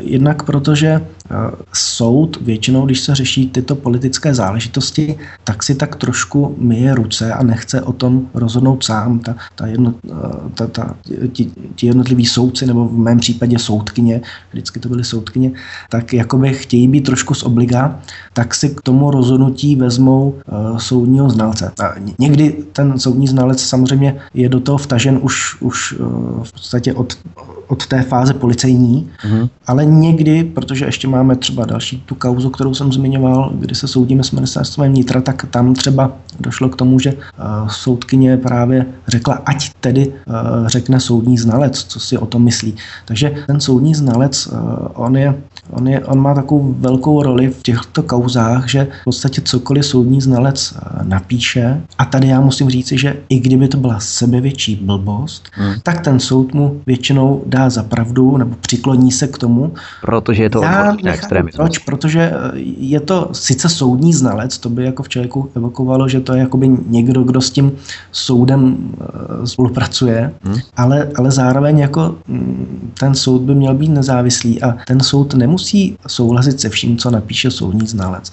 jednak 0.00 0.42
protože 0.42 1.00
uh, 1.00 1.25
soud 1.72 2.38
většinou, 2.40 2.86
když 2.86 3.00
se 3.00 3.14
řeší 3.14 3.48
tyto 3.48 3.74
politické 3.74 4.34
záležitosti, 4.34 5.18
tak 5.44 5.62
si 5.62 5.74
tak 5.74 5.96
trošku 5.96 6.54
myje 6.58 6.94
ruce 6.94 7.32
a 7.32 7.42
nechce 7.42 7.82
o 7.82 7.92
tom 7.92 8.28
rozhodnout 8.34 8.84
sám. 8.84 9.18
Ta, 9.18 9.36
ta 9.54 9.66
jedno, 9.66 9.94
uh, 10.10 10.50
ta, 10.54 10.66
ta, 10.66 10.96
ti, 11.32 11.50
ti 11.74 11.86
jednotliví 11.86 12.26
soudci, 12.26 12.66
nebo 12.66 12.88
v 12.88 12.98
mém 12.98 13.18
případě 13.18 13.58
soudkyně, 13.58 14.20
vždycky 14.52 14.80
to 14.80 14.88
byly 14.88 15.04
soudkyně, 15.04 15.52
tak 15.90 16.12
jakoby 16.12 16.54
chtějí 16.54 16.88
být 16.88 17.00
trošku 17.00 17.34
z 17.34 17.42
obliga, 17.42 18.00
tak 18.32 18.54
si 18.54 18.68
k 18.68 18.80
tomu 18.80 19.10
rozhodnutí 19.10 19.76
vezmou 19.76 20.34
uh, 20.46 20.78
soudního 20.78 21.30
znalce. 21.30 21.72
A 21.80 21.94
někdy 22.18 22.64
ten 22.72 22.98
soudní 22.98 23.26
znalec 23.26 23.62
samozřejmě 23.62 24.20
je 24.34 24.48
do 24.48 24.60
toho 24.60 24.78
vtažen 24.78 25.18
už, 25.22 25.60
už 25.60 25.94
eh, 25.94 26.04
v 26.42 26.52
podstatě 26.52 26.94
od, 26.94 27.18
od 27.68 27.86
té 27.86 28.02
fáze 28.02 28.34
policejní, 28.34 29.10
mm-hmm. 29.24 29.48
ale 29.66 29.84
někdy, 29.84 30.44
protože 30.44 30.84
ještě 30.84 31.08
máme 31.08 31.36
třeba 31.36 31.64
další 31.64 32.02
tu 32.06 32.14
kauzu, 32.14 32.50
kterou 32.50 32.74
jsem 32.74 32.92
zmiňoval, 32.92 33.52
kdy 33.54 33.74
se 33.74 33.88
soudíme 33.88 34.24
s 34.24 34.30
ministerstvem 34.30 34.92
vnitra, 34.92 35.20
tak 35.20 35.46
tam 35.50 35.74
třeba 35.74 36.12
došlo 36.40 36.68
k 36.68 36.76
tomu, 36.76 36.98
že 36.98 37.12
uh, 37.12 37.68
soudkyně 37.68 38.36
právě 38.36 38.86
řekla, 39.08 39.34
ať 39.34 39.70
tedy 39.80 40.08
uh, 40.08 40.66
řekne 40.66 41.00
soudní 41.00 41.38
znalec, 41.38 41.84
co 41.84 42.00
si 42.00 42.18
o 42.18 42.26
tom 42.26 42.44
myslí. 42.44 42.76
Takže 43.04 43.34
ten 43.46 43.60
soudní 43.60 43.94
znalec, 43.94 44.46
uh, 44.46 44.58
on 44.94 45.16
je 45.16 45.34
on, 45.70 45.88
je, 45.88 46.04
on 46.04 46.18
má 46.18 46.34
takovou 46.34 46.74
velkou 46.78 47.22
roli 47.22 47.48
v 47.48 47.62
těchto 47.62 48.02
kauzách, 48.02 48.68
že 48.68 48.88
v 49.00 49.04
podstatě 49.04 49.40
cokoliv 49.40 49.86
soudní 49.86 50.20
znalec 50.20 50.74
eh, 50.76 51.04
napíše, 51.04 51.80
a 51.98 52.04
tady 52.04 52.28
já 52.28 52.40
musím 52.40 52.70
říci, 52.70 52.98
že 52.98 53.16
i 53.28 53.38
kdyby 53.38 53.68
to 53.68 53.76
byla 53.76 54.00
sebevětší 54.00 54.76
blbost, 54.76 55.48
hmm. 55.52 55.74
tak 55.82 56.00
ten 56.00 56.20
soud 56.20 56.54
mu 56.54 56.80
většinou 56.86 57.42
dá 57.46 57.70
za 57.70 57.82
pravdu 57.82 58.36
nebo 58.36 58.56
přikloní 58.60 59.12
se 59.12 59.26
k 59.26 59.38
tomu. 59.38 59.74
Protože 60.00 60.42
je 60.42 60.50
to 60.50 60.60
odborný 60.60 61.08
extremismus. 61.08 61.56
Proč? 61.56 61.78
Protože 61.78 62.20
eh, 62.20 62.50
je 62.78 63.00
to 63.00 63.28
sice 63.32 63.68
soudní 63.68 64.12
znalec, 64.12 64.58
to 64.58 64.68
by 64.68 64.84
jako 64.84 65.02
v 65.02 65.08
člověku 65.08 65.50
evokovalo, 65.54 66.08
že 66.08 66.20
to 66.20 66.34
je 66.34 66.40
jakoby 66.40 66.70
někdo, 66.86 67.22
kdo 67.22 67.40
s 67.40 67.50
tím 67.50 67.72
soudem 68.12 68.76
eh, 69.00 69.46
spolupracuje, 69.46 70.32
hmm. 70.42 70.56
ale, 70.76 71.08
ale 71.16 71.30
zároveň 71.30 71.78
jako 71.78 72.14
mm, 72.28 72.92
ten 73.00 73.14
soud 73.14 73.42
by 73.42 73.54
měl 73.54 73.74
být 73.74 73.88
nezávislý 73.88 74.62
a 74.62 74.76
ten 74.86 75.00
soud 75.00 75.34
nemusí 75.56 75.96
souhlasit 76.06 76.60
se 76.60 76.68
vším, 76.68 76.96
co 76.96 77.10
napíše 77.10 77.50
soudní 77.50 77.86
znalec. 77.86 78.32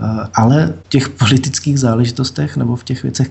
Eh, 0.00 0.26
ale 0.34 0.74
v 0.84 0.88
těch 0.88 1.08
politických 1.08 1.80
záležitostech 1.80 2.56
nebo 2.56 2.76
v 2.76 2.84
těch 2.84 3.02
věcech, 3.02 3.30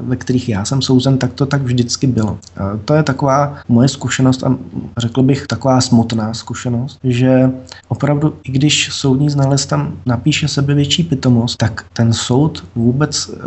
ve 0.00 0.16
kterých 0.16 0.48
já 0.48 0.64
jsem 0.64 0.82
souzen, 0.82 1.18
tak 1.18 1.32
to 1.32 1.46
tak 1.46 1.62
vždycky 1.62 2.06
bylo. 2.06 2.38
Eh, 2.56 2.78
to 2.84 2.94
je 2.94 3.02
taková 3.02 3.56
moje 3.68 3.88
zkušenost 3.88 4.44
a 4.44 4.56
řekl 4.98 5.22
bych 5.22 5.46
taková 5.46 5.80
smutná 5.80 6.34
zkušenost, 6.34 6.98
že 7.04 7.50
opravdu, 7.88 8.34
i 8.44 8.52
když 8.52 8.88
soudní 8.92 9.30
znalec 9.30 9.66
tam 9.66 9.92
napíše 10.06 10.48
sebe 10.48 10.74
větší 10.74 11.02
pitomost, 11.02 11.56
tak 11.56 11.84
ten 11.92 12.12
soud 12.12 12.64
vůbec 12.74 13.30
eh, 13.30 13.40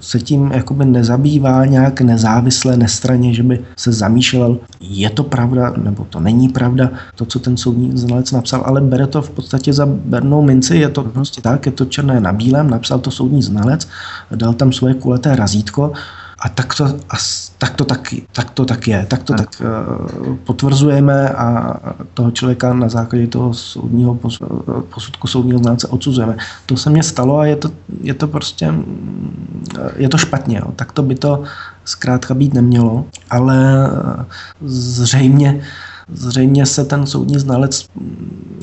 se 0.00 0.20
tím 0.20 0.52
jakoby 0.52 0.84
nezabývá 0.84 1.66
nějak 1.66 2.00
nezávisle, 2.00 2.76
nestraně, 2.76 3.34
že 3.34 3.42
by 3.42 3.60
se 3.76 3.92
zamýšlel, 3.92 4.58
je 4.80 5.10
to 5.10 5.22
pravda 5.22 5.74
nebo 5.76 6.04
to 6.04 6.20
není 6.20 6.48
pravda, 6.48 6.90
to, 7.14 7.24
co 7.24 7.38
ten 7.38 7.56
soudní 7.56 7.98
znalec 7.98 8.32
napsal, 8.32 8.62
ale 8.66 8.75
bere 8.84 9.06
to 9.06 9.22
v 9.22 9.30
podstatě 9.30 9.72
za 9.72 9.86
bernou 9.86 10.42
minci, 10.42 10.76
je 10.76 10.88
to 10.88 11.02
prostě 11.02 11.42
tak, 11.42 11.66
je 11.66 11.72
to 11.72 11.84
černé 11.84 12.20
na 12.20 12.32
bílém, 12.32 12.70
napsal 12.70 12.98
to 12.98 13.10
soudní 13.10 13.42
znalec, 13.42 13.88
dal 14.34 14.54
tam 14.54 14.72
svoje 14.72 14.94
kuleté 14.94 15.36
razítko 15.36 15.92
a 16.38 16.48
tak 16.48 16.74
to, 16.74 16.84
a 16.84 17.16
tak 17.58 17.74
to, 17.74 17.84
tak, 17.84 18.14
tak 18.32 18.50
to 18.50 18.64
tak 18.64 18.88
je. 18.88 19.06
Tak 19.08 19.22
to 19.22 19.34
tak 19.34 19.48
uh, 19.60 20.36
potvrzujeme 20.44 21.28
a 21.30 21.76
toho 22.14 22.30
člověka 22.30 22.74
na 22.74 22.88
základě 22.88 23.26
toho 23.26 23.54
soudního 23.54 24.14
posudku 24.94 25.26
soudního 25.26 25.58
znalce 25.58 25.88
odsuzujeme. 25.88 26.36
To 26.66 26.76
se 26.76 26.90
mně 26.90 27.02
stalo 27.02 27.38
a 27.38 27.46
je 27.46 27.56
to, 27.56 27.70
je 28.00 28.14
to 28.14 28.28
prostě 28.28 28.74
je 29.96 30.08
to 30.08 30.18
špatně. 30.18 30.58
Jo. 30.58 30.72
Tak 30.76 30.92
to 30.92 31.02
by 31.02 31.14
to 31.14 31.42
zkrátka 31.84 32.34
být 32.34 32.54
nemělo, 32.54 33.04
ale 33.30 33.88
zřejmě 34.64 35.60
Zřejmě 36.08 36.66
se 36.66 36.84
ten 36.84 37.06
soudní 37.06 37.38
znalec 37.38 37.86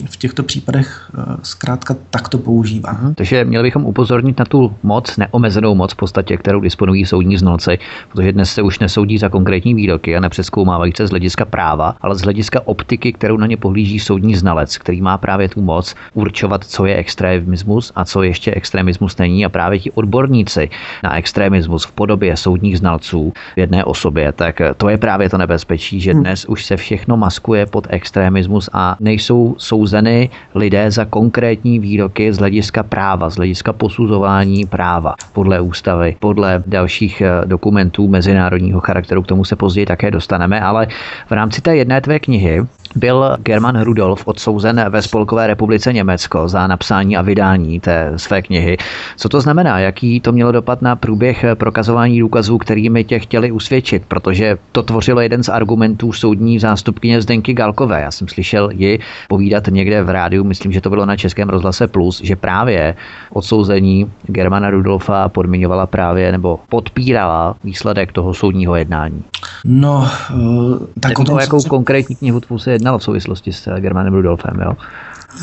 v 0.06 0.18
těchto 0.18 0.44
případech 0.44 1.12
eh, 1.18 1.38
zkrátka 1.44 1.96
takto 2.10 2.38
používá. 2.38 2.90
Aha, 2.90 3.14
takže 3.16 3.46
měli 3.46 3.64
bychom 3.64 3.86
upozornit 3.86 4.40
na 4.40 4.46
tu 4.46 4.74
moc, 4.84 5.18
neomezenou 5.18 5.76
moc 5.76 5.94
v 5.94 5.96
podstatě, 5.96 6.38
kterou 6.38 6.60
disponují 6.60 7.06
soudní 7.06 7.38
znalci, 7.38 7.80
protože 8.12 8.32
dnes 8.32 8.54
se 8.54 8.62
už 8.62 8.80
nesoudí 8.80 9.18
za 9.18 9.30
konkrétní 9.30 9.74
výroky 9.74 10.16
a 10.16 10.20
nepřeskoumávají 10.20 10.94
se 10.98 11.08
z 11.08 11.10
hlediska 11.10 11.46
práva, 11.46 11.96
ale 12.02 12.16
z 12.16 12.22
hlediska 12.22 12.68
optiky, 12.68 13.14
kterou 13.14 13.38
na 13.38 13.48
ně 13.48 13.58
pohlíží 13.58 14.00
soudní 14.00 14.36
znalec, 14.36 14.78
který 14.78 15.02
má 15.02 15.18
právě 15.18 15.50
tu 15.50 15.62
moc 15.62 15.96
určovat, 16.14 16.64
co 16.64 16.86
je 16.86 16.96
extremismus 16.96 17.92
a 17.96 18.06
co 18.06 18.24
ještě 18.24 18.52
extremismus 18.52 19.18
není. 19.18 19.46
A 19.46 19.50
právě 19.50 19.80
ti 19.80 19.92
odborníci 19.92 20.70
na 21.04 21.18
extremismus 21.18 21.86
v 21.86 21.92
podobě 21.92 22.38
soudních 22.38 22.78
znalců 22.78 23.34
v 23.56 23.60
jedné 23.60 23.84
osobě, 23.84 24.32
tak 24.32 24.62
to 24.78 24.90
je 24.90 24.98
právě 24.98 25.30
to 25.30 25.38
nebezpečí, 25.38 26.00
že 26.02 26.14
hm. 26.14 26.20
dnes 26.20 26.46
už 26.46 26.66
se 26.66 26.78
všechno 26.78 27.18
maskuje 27.34 27.66
pod 27.66 27.90
extremismus 27.90 28.70
a 28.74 28.96
nejsou 29.02 29.58
souzeny 29.58 30.30
lidé 30.54 30.92
za 30.92 31.06
konkrétní 31.06 31.80
výroky 31.80 32.34
z 32.34 32.38
hlediska 32.38 32.84
práva, 32.84 33.30
z 33.30 33.36
hlediska 33.36 33.74
posuzování 33.74 34.66
práva 34.70 35.16
podle 35.34 35.62
ústavy, 35.62 36.16
podle 36.20 36.64
dalších 36.68 37.22
eh, 37.22 37.42
dokumentů 37.46 38.08
mezinárodního 38.08 38.80
charakteru. 38.80 39.26
K 39.26 39.28
tomu 39.34 39.46
se 39.46 39.56
později 39.56 39.86
také 39.86 40.12
dostaneme, 40.12 40.62
ale 40.62 40.88
v 41.30 41.32
rámci 41.32 41.62
té 41.62 41.76
jedné 41.76 42.02
tvé 42.02 42.20
knihy 42.20 42.62
byl 42.96 43.38
German 43.40 43.82
Rudolf 43.82 44.28
odsouzen 44.28 44.86
ve 44.90 45.02
Spolkové 45.02 45.48
republice 45.48 45.94
Německo 45.94 46.48
za 46.48 46.68
napsání 46.68 47.18
a 47.18 47.22
vydání 47.22 47.80
té 47.80 48.14
své 48.16 48.42
knihy. 48.42 48.78
Co 49.18 49.30
to 49.30 49.42
znamená? 49.42 49.80
Jaký 49.80 50.20
to 50.20 50.32
mělo 50.32 50.52
dopad 50.52 50.82
na 50.82 50.96
průběh 50.96 51.46
prokazování 51.54 52.20
důkazů, 52.20 52.58
kterými 52.58 53.04
tě 53.04 53.20
chtěli 53.20 53.52
usvědčit? 53.52 54.04
Protože 54.08 54.58
to 54.72 54.84
tvořilo 54.84 55.22
jeden 55.22 55.44
z 55.44 55.50
argumentů 55.50 56.14
soudní 56.14 56.60
zástupkyně 56.60 57.22
Zdenky 57.22 57.54
Galkové. 57.54 58.02
Já 58.02 58.12
jsem 58.12 58.28
slyšel 58.28 58.70
ji 58.74 59.00
povídat 59.28 59.68
někde 59.68 60.04
v 60.04 60.10
rádiu, 60.10 60.44
myslím, 60.44 60.72
že 60.72 60.82
to 60.82 60.90
bylo 60.90 61.06
na 61.06 61.18
Českém 61.18 61.50
rozhlase 61.50 61.88
Plus, 61.88 62.22
že 62.22 62.36
právě 62.36 62.96
odsouzení 63.34 64.12
Germana 64.28 64.70
Rudolfa 64.70 65.30
podmiňovala 65.30 65.88
právě 65.88 66.32
nebo 66.32 66.60
podpírala 66.70 67.56
výsledek 67.64 68.12
toho 68.12 68.34
soudního 68.34 68.76
jednání. 68.76 69.24
No, 69.66 70.08
uh, 70.36 70.78
tak 71.00 71.20
o 71.20 71.24
tom, 71.24 71.40
jakou 71.40 71.62
se... 71.62 71.70
konkrétní 71.70 72.16
knihu 72.16 72.40
tvůj 72.40 72.60
se 72.60 72.72
jednalo 72.72 72.98
v 72.98 73.04
souvislosti 73.04 73.54
s 73.54 73.80
Germanem 73.80 74.14
Rudolfem, 74.14 74.60
jo? 74.66 74.74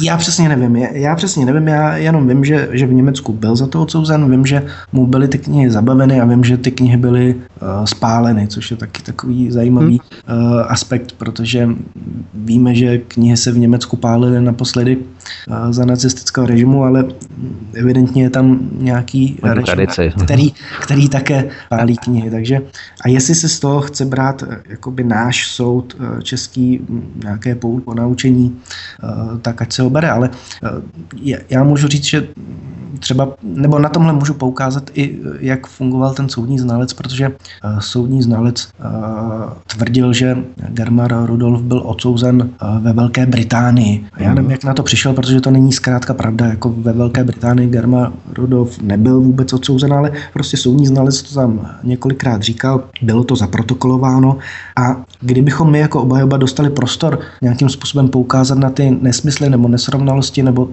Já 0.02 0.16
přesně 0.16 0.48
nevím, 0.48 0.76
já 0.76 1.16
přesně 1.16 1.46
nevím, 1.46 1.68
já 1.68 1.96
jenom 1.96 2.28
vím, 2.28 2.44
že, 2.44 2.68
že 2.72 2.86
v 2.86 2.92
Německu 2.92 3.32
byl 3.32 3.56
za 3.56 3.66
to 3.66 3.82
odsouzen, 3.82 4.30
vím, 4.30 4.46
že 4.46 4.66
mu 4.92 5.06
byly 5.06 5.28
ty 5.28 5.38
knihy 5.38 5.70
zabaveny 5.70 6.20
a 6.20 6.24
vím, 6.24 6.44
že 6.44 6.56
ty 6.56 6.70
knihy 6.70 6.96
byly 6.96 7.34
uh, 7.34 7.84
spáleny, 7.84 8.48
což 8.48 8.70
je 8.70 8.76
taky 8.76 9.02
takový 9.02 9.50
zajímavý 9.50 10.00
hmm. 10.26 10.42
uh, 10.42 10.62
aspekt, 10.68 11.12
protože 11.18 11.68
víme, 12.34 12.74
že 12.74 12.98
knihy 12.98 13.36
se 13.36 13.52
v 13.52 13.58
Německu 13.58 13.96
pálily 13.96 14.42
naposledy 14.42 14.98
za 15.70 15.84
nacistického 15.84 16.46
režimu, 16.46 16.84
ale 16.84 17.04
evidentně 17.74 18.22
je 18.22 18.30
tam 18.30 18.58
nějaký 18.72 19.38
režim, 19.42 19.64
tradici. 19.64 20.12
který, 20.24 20.52
který 20.80 21.08
také 21.08 21.48
pálí 21.68 21.96
knihy. 21.96 22.30
Takže 22.30 22.60
a 23.04 23.08
jestli 23.08 23.34
se 23.34 23.48
z 23.48 23.60
toho 23.60 23.80
chce 23.80 24.04
brát 24.04 24.44
jakoby 24.68 25.04
náš 25.04 25.46
soud 25.46 25.96
český 26.22 26.80
nějaké 27.22 27.54
ponaučení, 27.84 28.56
tak 29.42 29.62
ať 29.62 29.72
se 29.72 29.82
ho 29.82 29.90
bere, 29.90 30.10
ale 30.10 30.30
já 31.50 31.64
můžu 31.64 31.88
říct, 31.88 32.04
že 32.04 32.28
třeba, 32.98 33.28
nebo 33.42 33.78
na 33.78 33.88
tomhle 33.88 34.12
můžu 34.12 34.34
poukázat 34.34 34.90
i, 34.94 35.18
jak 35.40 35.66
fungoval 35.66 36.14
ten 36.14 36.28
soudní 36.28 36.58
znalec, 36.58 36.92
protože 36.92 37.32
soudní 37.78 38.22
znalec 38.22 38.68
tvrdil, 39.66 40.12
že 40.12 40.36
Germar 40.68 41.14
Rudolf 41.24 41.62
byl 41.62 41.82
odsouzen 41.84 42.50
ve 42.80 42.92
Velké 42.92 43.26
Británii. 43.26 44.04
A 44.12 44.22
já 44.22 44.34
nevím, 44.34 44.50
jak 44.50 44.64
na 44.64 44.74
to 44.74 44.82
přišel, 44.82 45.09
protože 45.14 45.40
to 45.40 45.50
není 45.50 45.72
zkrátka 45.72 46.14
pravda. 46.14 46.46
Jako 46.46 46.74
ve 46.78 46.92
Velké 46.92 47.24
Británii 47.24 47.68
Germar 47.68 48.12
Rudolf 48.36 48.82
nebyl 48.82 49.20
vůbec 49.20 49.52
odsouzen, 49.52 49.92
ale 49.92 50.12
prostě 50.32 50.56
soudní 50.56 50.86
znalec 50.86 51.22
to 51.22 51.34
tam 51.34 51.70
několikrát 51.82 52.42
říkal, 52.42 52.84
bylo 53.02 53.24
to 53.24 53.36
zaprotokolováno 53.36 54.38
a 54.76 55.04
kdybychom 55.20 55.70
my 55.70 55.78
jako 55.78 56.02
obajoba 56.02 56.36
dostali 56.36 56.70
prostor 56.70 57.18
nějakým 57.42 57.68
způsobem 57.68 58.08
poukázat 58.08 58.58
na 58.58 58.70
ty 58.70 58.98
nesmysly 59.00 59.50
nebo 59.50 59.68
nesrovnalosti 59.68 60.42
nebo 60.42 60.68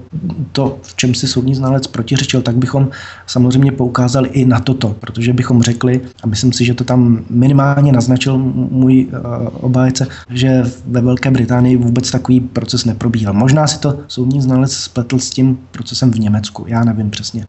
to, 0.52 0.78
v 0.82 0.96
čem 0.96 1.14
si 1.14 1.28
soudní 1.28 1.56
znalec 1.56 1.88
proti 1.88 2.08
protiřečil, 2.08 2.42
tak 2.42 2.56
bychom 2.56 2.90
samozřejmě 3.28 3.72
poukázali 3.72 4.30
i 4.30 4.46
na 4.46 4.60
toto, 4.60 4.96
protože 5.00 5.34
bychom 5.34 5.62
řekli, 5.62 6.02
a 6.24 6.28
myslím 6.28 6.54
si, 6.54 6.66
že 6.66 6.74
to 6.74 6.84
tam 6.84 7.24
minimálně 7.30 7.92
naznačil 7.92 8.38
můj 8.38 9.06
uh, 9.06 9.48
obájce, 9.52 10.08
že 10.30 10.64
ve 10.88 11.02
Velké 11.02 11.32
Británii 11.32 11.78
vůbec 11.78 12.12
takový 12.12 12.40
proces 12.40 12.86
neprobíhal. 12.86 13.34
Možná 13.34 13.68
si 13.68 13.80
to 13.80 14.00
soudní 14.08 14.27
znalec 14.32 14.74
spletl 14.74 15.20
s 15.20 15.30
tím 15.30 15.60
procesem 15.72 16.12
v 16.12 16.20
Německu, 16.20 16.66
já 16.68 16.84
nevím 16.84 17.10
přesně. 17.10 17.46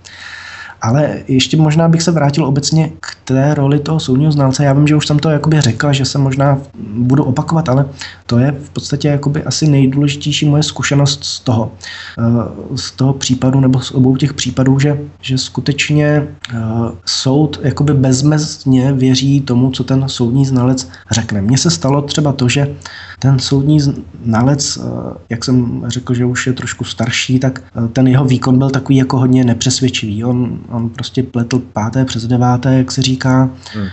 Ale 0.83 1.19
ještě 1.29 1.57
možná 1.57 1.89
bych 1.89 2.03
se 2.03 2.11
vrátil 2.11 2.45
obecně 2.45 2.91
k 3.01 3.17
té 3.25 3.55
roli 3.55 3.79
toho 3.79 4.01
soudního 4.01 4.33
znalce. 4.33 4.65
Já 4.65 4.73
vím, 4.73 4.87
že 4.87 4.97
už 4.97 5.07
jsem 5.07 5.19
to 5.19 5.31
jakoby 5.31 5.61
řekl, 5.61 5.93
že 5.93 6.05
se 6.05 6.19
možná 6.19 6.59
budu 6.97 7.25
opakovat, 7.25 7.69
ale 7.69 7.87
to 8.27 8.39
je 8.39 8.55
v 8.63 8.71
podstatě 8.71 9.09
jakoby 9.09 9.45
asi 9.45 9.69
nejdůležitější 9.69 10.47
moje 10.47 10.63
zkušenost 10.63 11.25
z 11.25 11.41
toho, 11.41 11.73
eh, 12.19 12.77
z 12.77 12.91
toho 12.91 13.13
případu 13.13 13.61
nebo 13.61 13.81
z 13.81 13.91
obou 13.91 14.17
těch 14.17 14.35
případů, 14.35 14.79
že, 14.79 14.99
že 15.21 15.39
skutečně 15.39 16.07
eh, 16.07 16.57
soud 17.05 17.61
jakoby 17.63 17.95
bezmezně 17.95 18.93
věří 18.93 19.41
tomu, 19.41 19.71
co 19.71 19.85
ten 19.85 20.09
soudní 20.09 20.47
znalec 20.47 20.89
řekne. 21.11 21.43
Mně 21.43 21.59
se 21.59 21.71
stalo 21.71 22.03
třeba 22.03 22.33
to, 22.33 22.49
že 22.49 22.75
ten 23.19 23.39
soudní 23.39 23.81
znalec, 23.81 24.79
eh, 24.79 25.15
jak 25.29 25.45
jsem 25.45 25.83
řekl, 25.87 26.15
že 26.15 26.25
už 26.25 26.47
je 26.47 26.53
trošku 26.53 26.85
starší, 26.85 27.39
tak 27.39 27.63
ten 27.93 28.07
jeho 28.09 28.25
výkon 28.25 28.59
byl 28.59 28.71
takový 28.71 28.97
jako 28.97 29.19
hodně 29.19 29.45
nepřesvědčivý. 29.45 30.25
On, 30.25 30.59
on 30.69 30.89
prostě 30.89 31.23
pletl 31.23 31.63
páté 31.73 32.05
přes 32.05 32.27
deváté, 32.27 32.75
jak 32.75 32.93
se 32.93 33.03
říká, 33.03 33.51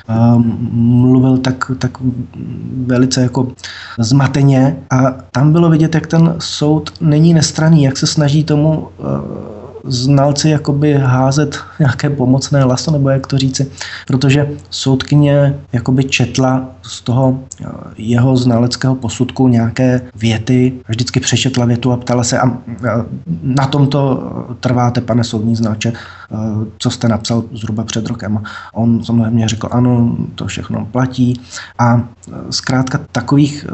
hmm. 0.08 0.60
mluvil 0.72 1.38
tak, 1.38 1.72
tak 1.80 1.98
velice 2.86 3.22
jako 3.22 3.48
zmateně 4.00 4.78
a 4.90 5.12
tam 5.32 5.52
bylo 5.52 5.70
vidět, 5.70 5.96
jak 5.96 6.08
ten 6.08 6.36
soud 6.40 6.90
není 7.02 7.34
nestraný, 7.34 7.84
jak 7.84 7.98
se 7.98 8.08
snaží 8.08 8.44
tomu 8.44 8.88
eh, 9.00 9.04
znalci 9.88 10.50
jakoby 10.50 10.94
házet 10.94 11.58
nějaké 11.80 12.10
pomocné 12.10 12.64
laso, 12.64 12.92
nebo 12.92 13.10
jak 13.10 13.28
to 13.28 13.38
říci, 13.38 13.72
protože 14.08 14.50
soudkyně 14.70 15.56
jakoby 15.74 16.04
četla 16.04 16.70
z 16.88 17.02
toho 17.02 17.40
jeho 17.98 18.38
znaleckého 18.38 18.96
posudku 18.96 19.48
nějaké 19.48 20.02
věty, 20.16 20.74
vždycky 20.88 21.20
přečetla 21.20 21.66
větu 21.66 21.92
a 21.92 21.98
ptala 21.98 22.24
se, 22.24 22.40
a 22.40 22.58
na 23.44 23.68
tomto 23.68 24.32
trváte, 24.60 25.02
pane 25.02 25.24
soudní 25.24 25.56
znače, 25.56 25.94
co 26.78 26.90
jste 26.90 27.08
napsal 27.08 27.44
zhruba 27.54 27.84
před 27.84 28.08
rokem. 28.08 28.44
On 28.74 29.04
samozřejmě 29.04 29.48
řekl, 29.48 29.68
ano, 29.72 30.18
to 30.36 30.46
všechno 30.46 30.88
platí. 30.92 31.42
A 31.80 32.04
zkrátka 32.50 33.00
takových 33.12 33.66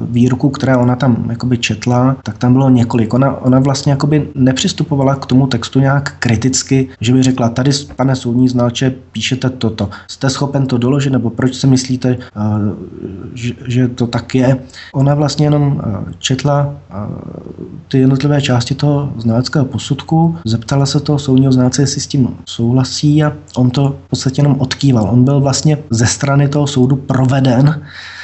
výroků, 0.00 0.50
které 0.50 0.76
ona 0.76 0.96
tam 0.96 1.24
jakoby 1.30 1.58
četla, 1.58 2.16
tak 2.22 2.38
tam 2.38 2.52
bylo 2.52 2.70
několik. 2.70 3.14
Ona, 3.14 3.36
ona 3.36 3.58
vlastně 3.58 3.92
jakoby 3.92 4.28
nepřistupovala 4.34 5.16
k 5.16 5.26
tomu 5.26 5.46
textu 5.46 5.80
nějak 5.80 6.14
kriticky, 6.18 6.88
že 7.00 7.12
by 7.12 7.22
řekla, 7.22 7.48
tady, 7.48 7.70
pane 7.96 8.16
soudní 8.16 8.48
znalče, 8.48 8.94
píšete 9.12 9.50
toto. 9.50 9.90
Jste 10.08 10.30
schopen 10.30 10.66
to 10.66 10.78
doložit, 10.78 11.10
nebo 11.10 11.30
proč 11.30 11.54
si 11.54 11.66
myslíte, 11.66 12.18
že, 13.66 13.88
to 13.88 14.06
tak 14.06 14.34
je? 14.34 14.56
Ona 14.92 15.14
vlastně 15.14 15.46
jenom 15.46 15.82
četla 16.18 16.74
ty 17.88 17.98
jednotlivé 17.98 18.42
části 18.42 18.74
toho 18.74 19.12
znaleckého 19.16 19.64
posudku, 19.64 20.36
zeptala 20.44 20.86
se 20.86 21.00
toho 21.00 21.18
soudního 21.18 21.52
znalce, 21.52 21.82
jestli 21.82 22.00
s 22.00 22.06
tím 22.06 22.36
souhlasí 22.48 23.24
a 23.24 23.32
on 23.56 23.70
to 23.70 23.96
v 24.06 24.10
podstatě 24.10 24.40
jenom 24.40 24.56
odkýval. 24.60 25.08
On 25.10 25.24
byl 25.24 25.40
vlastně 25.40 25.78
ze 25.90 26.06
strany 26.06 26.48
toho 26.48 26.66
soudu 26.66 26.96
proveden 26.96 27.58
Eh, 27.58 28.17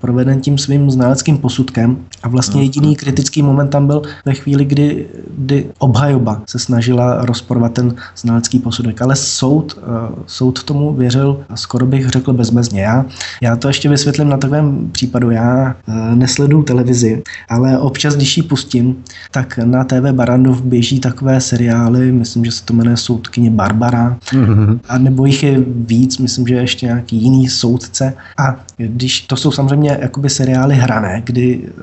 proveden 0.00 0.40
tím 0.40 0.58
svým 0.58 0.90
znaleckým 0.90 1.38
posudkem 1.38 1.96
a 2.22 2.28
vlastně 2.28 2.62
jediný 2.62 2.96
kritický 2.96 3.42
moment 3.42 3.68
tam 3.68 3.86
byl 3.86 4.02
ve 4.24 4.34
chvíli, 4.34 4.64
kdy, 4.64 5.06
kdy 5.38 5.66
obhajoba 5.78 6.42
se 6.46 6.58
snažila 6.58 7.24
rozporovat 7.24 7.72
ten 7.72 7.94
znalecký 8.16 8.58
posudek, 8.58 9.02
ale 9.02 9.16
soud, 9.16 9.78
eh, 9.78 9.82
soud 10.26 10.62
tomu 10.62 10.92
věřil 10.92 11.40
skoro 11.54 11.86
bych 11.86 12.08
řekl 12.08 12.32
bezmezně. 12.32 12.82
Já, 12.82 13.04
já 13.42 13.56
to 13.56 13.68
ještě 13.68 13.88
vysvětlím 13.88 14.28
na 14.28 14.36
takovém 14.36 14.88
případu. 14.92 15.30
Já 15.30 15.76
eh, 15.88 16.14
nesleduju 16.14 16.62
televizi, 16.62 17.22
ale 17.48 17.78
občas, 17.78 18.16
když 18.16 18.36
ji 18.36 18.42
pustím, 18.42 18.96
tak 19.30 19.58
na 19.58 19.84
TV 19.84 20.12
Barandov 20.12 20.62
běží 20.62 21.00
takové 21.00 21.40
seriály, 21.40 22.12
myslím, 22.12 22.44
že 22.44 22.52
se 22.52 22.64
to 22.64 22.74
jmenuje 22.74 22.96
Soudkyně 22.96 23.50
Barbara, 23.50 24.18
mm-hmm. 24.32 24.78
a 24.88 24.98
nebo 24.98 25.26
jich 25.26 25.42
je 25.42 25.64
víc, 25.66 26.18
myslím, 26.18 26.46
že 26.46 26.54
ještě 26.54 26.86
nějaký 26.86 27.16
jiný 27.16 27.48
soudce. 27.48 28.14
A 28.38 28.56
když 28.76 29.20
to 29.20 29.33
jsou 29.36 29.52
samozřejmě 29.52 29.98
jakoby 30.00 30.30
seriály 30.30 30.74
hrané, 30.74 31.22
kdy 31.24 31.60
eh, 31.64 31.82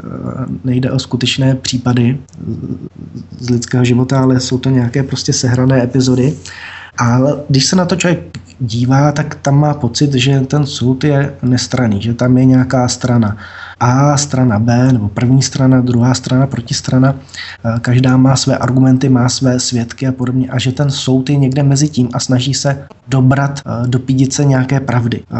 nejde 0.63 0.91
o 0.91 0.99
skutečné 0.99 1.55
případy 1.55 2.17
z 3.39 3.49
lidského 3.49 3.85
života, 3.85 4.21
ale 4.21 4.39
jsou 4.39 4.57
to 4.57 4.69
nějaké 4.69 5.03
prostě 5.03 5.33
sehrané 5.33 5.83
epizody. 5.83 6.33
Ale 6.97 7.35
když 7.49 7.65
se 7.65 7.75
na 7.75 7.85
to 7.85 7.95
člověk 7.95 8.19
dívá, 8.59 9.11
tak 9.11 9.35
tam 9.35 9.59
má 9.59 9.73
pocit, 9.73 10.13
že 10.13 10.39
ten 10.39 10.65
soud 10.65 11.03
je 11.03 11.33
nestraný, 11.41 12.01
že 12.01 12.13
tam 12.13 12.37
je 12.37 12.45
nějaká 12.45 12.87
strana. 12.87 13.37
A 13.83 14.17
strana 14.17 14.59
B, 14.59 14.93
nebo 14.93 15.09
první 15.09 15.41
strana, 15.41 15.81
druhá 15.81 16.13
strana, 16.13 16.47
protistrana. 16.47 17.15
Eh, 17.65 17.79
každá 17.81 18.17
má 18.17 18.35
své 18.35 18.57
argumenty, 18.57 19.09
má 19.09 19.29
své 19.29 19.59
svědky 19.59 20.07
a 20.07 20.11
podobně. 20.11 20.47
A 20.49 20.59
že 20.59 20.71
ten 20.71 20.91
soud 20.91 21.29
je 21.29 21.35
někde 21.35 21.63
mezi 21.63 21.89
tím 21.89 22.09
a 22.13 22.19
snaží 22.19 22.53
se 22.53 22.87
dobrat, 23.07 23.59
eh, 23.65 23.87
dopídit 23.87 24.33
se 24.33 24.45
nějaké 24.45 24.79
pravdy. 24.79 25.21
Eh, 25.33 25.37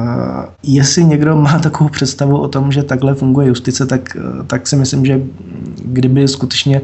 jestli 0.63 1.03
někdo 1.03 1.35
má 1.35 1.59
takovou 1.59 1.89
představu 1.89 2.37
o 2.37 2.47
tom, 2.47 2.71
že 2.71 2.83
takhle 2.83 3.13
funguje 3.13 3.47
justice, 3.47 3.85
tak, 3.85 4.17
tak 4.47 4.67
si 4.67 4.75
myslím, 4.75 5.05
že 5.05 5.21
kdyby 5.85 6.27
skutečně 6.27 6.81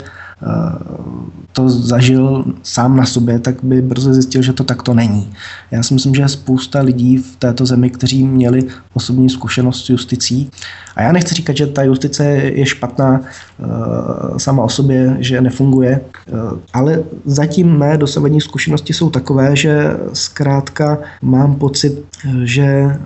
to 1.51 1.69
zažil 1.69 2.45
sám 2.63 2.97
na 2.97 3.05
sobě, 3.05 3.39
tak 3.39 3.63
by 3.63 3.81
brzo 3.81 4.13
zjistil, 4.13 4.41
že 4.41 4.53
to 4.53 4.63
takto 4.63 4.93
není. 4.93 5.29
Já 5.71 5.83
si 5.83 5.93
myslím, 5.93 6.15
že 6.15 6.21
je 6.21 6.29
spousta 6.29 6.81
lidí 6.81 7.17
v 7.17 7.35
této 7.35 7.65
zemi, 7.65 7.89
kteří 7.89 8.23
měli 8.23 8.67
osobní 8.93 9.29
zkušenost 9.29 9.85
s 9.85 9.89
justicí. 9.89 10.49
A 10.95 11.01
já 11.01 11.11
nechci 11.11 11.35
říkat, 11.35 11.57
že 11.57 11.67
ta 11.67 11.83
justice 11.83 12.25
je 12.25 12.65
špatná 12.65 13.19
uh, 13.19 14.37
sama 14.37 14.63
o 14.63 14.69
sobě, 14.69 15.17
že 15.19 15.41
nefunguje, 15.41 16.01
uh, 16.01 16.59
ale 16.73 17.03
zatím 17.25 17.77
mé 17.77 17.97
dosavadní 17.97 18.41
zkušenosti 18.41 18.93
jsou 18.93 19.09
takové, 19.09 19.55
že 19.55 19.97
zkrátka 20.13 20.97
mám 21.21 21.55
pocit, 21.55 22.05
že 22.43 22.97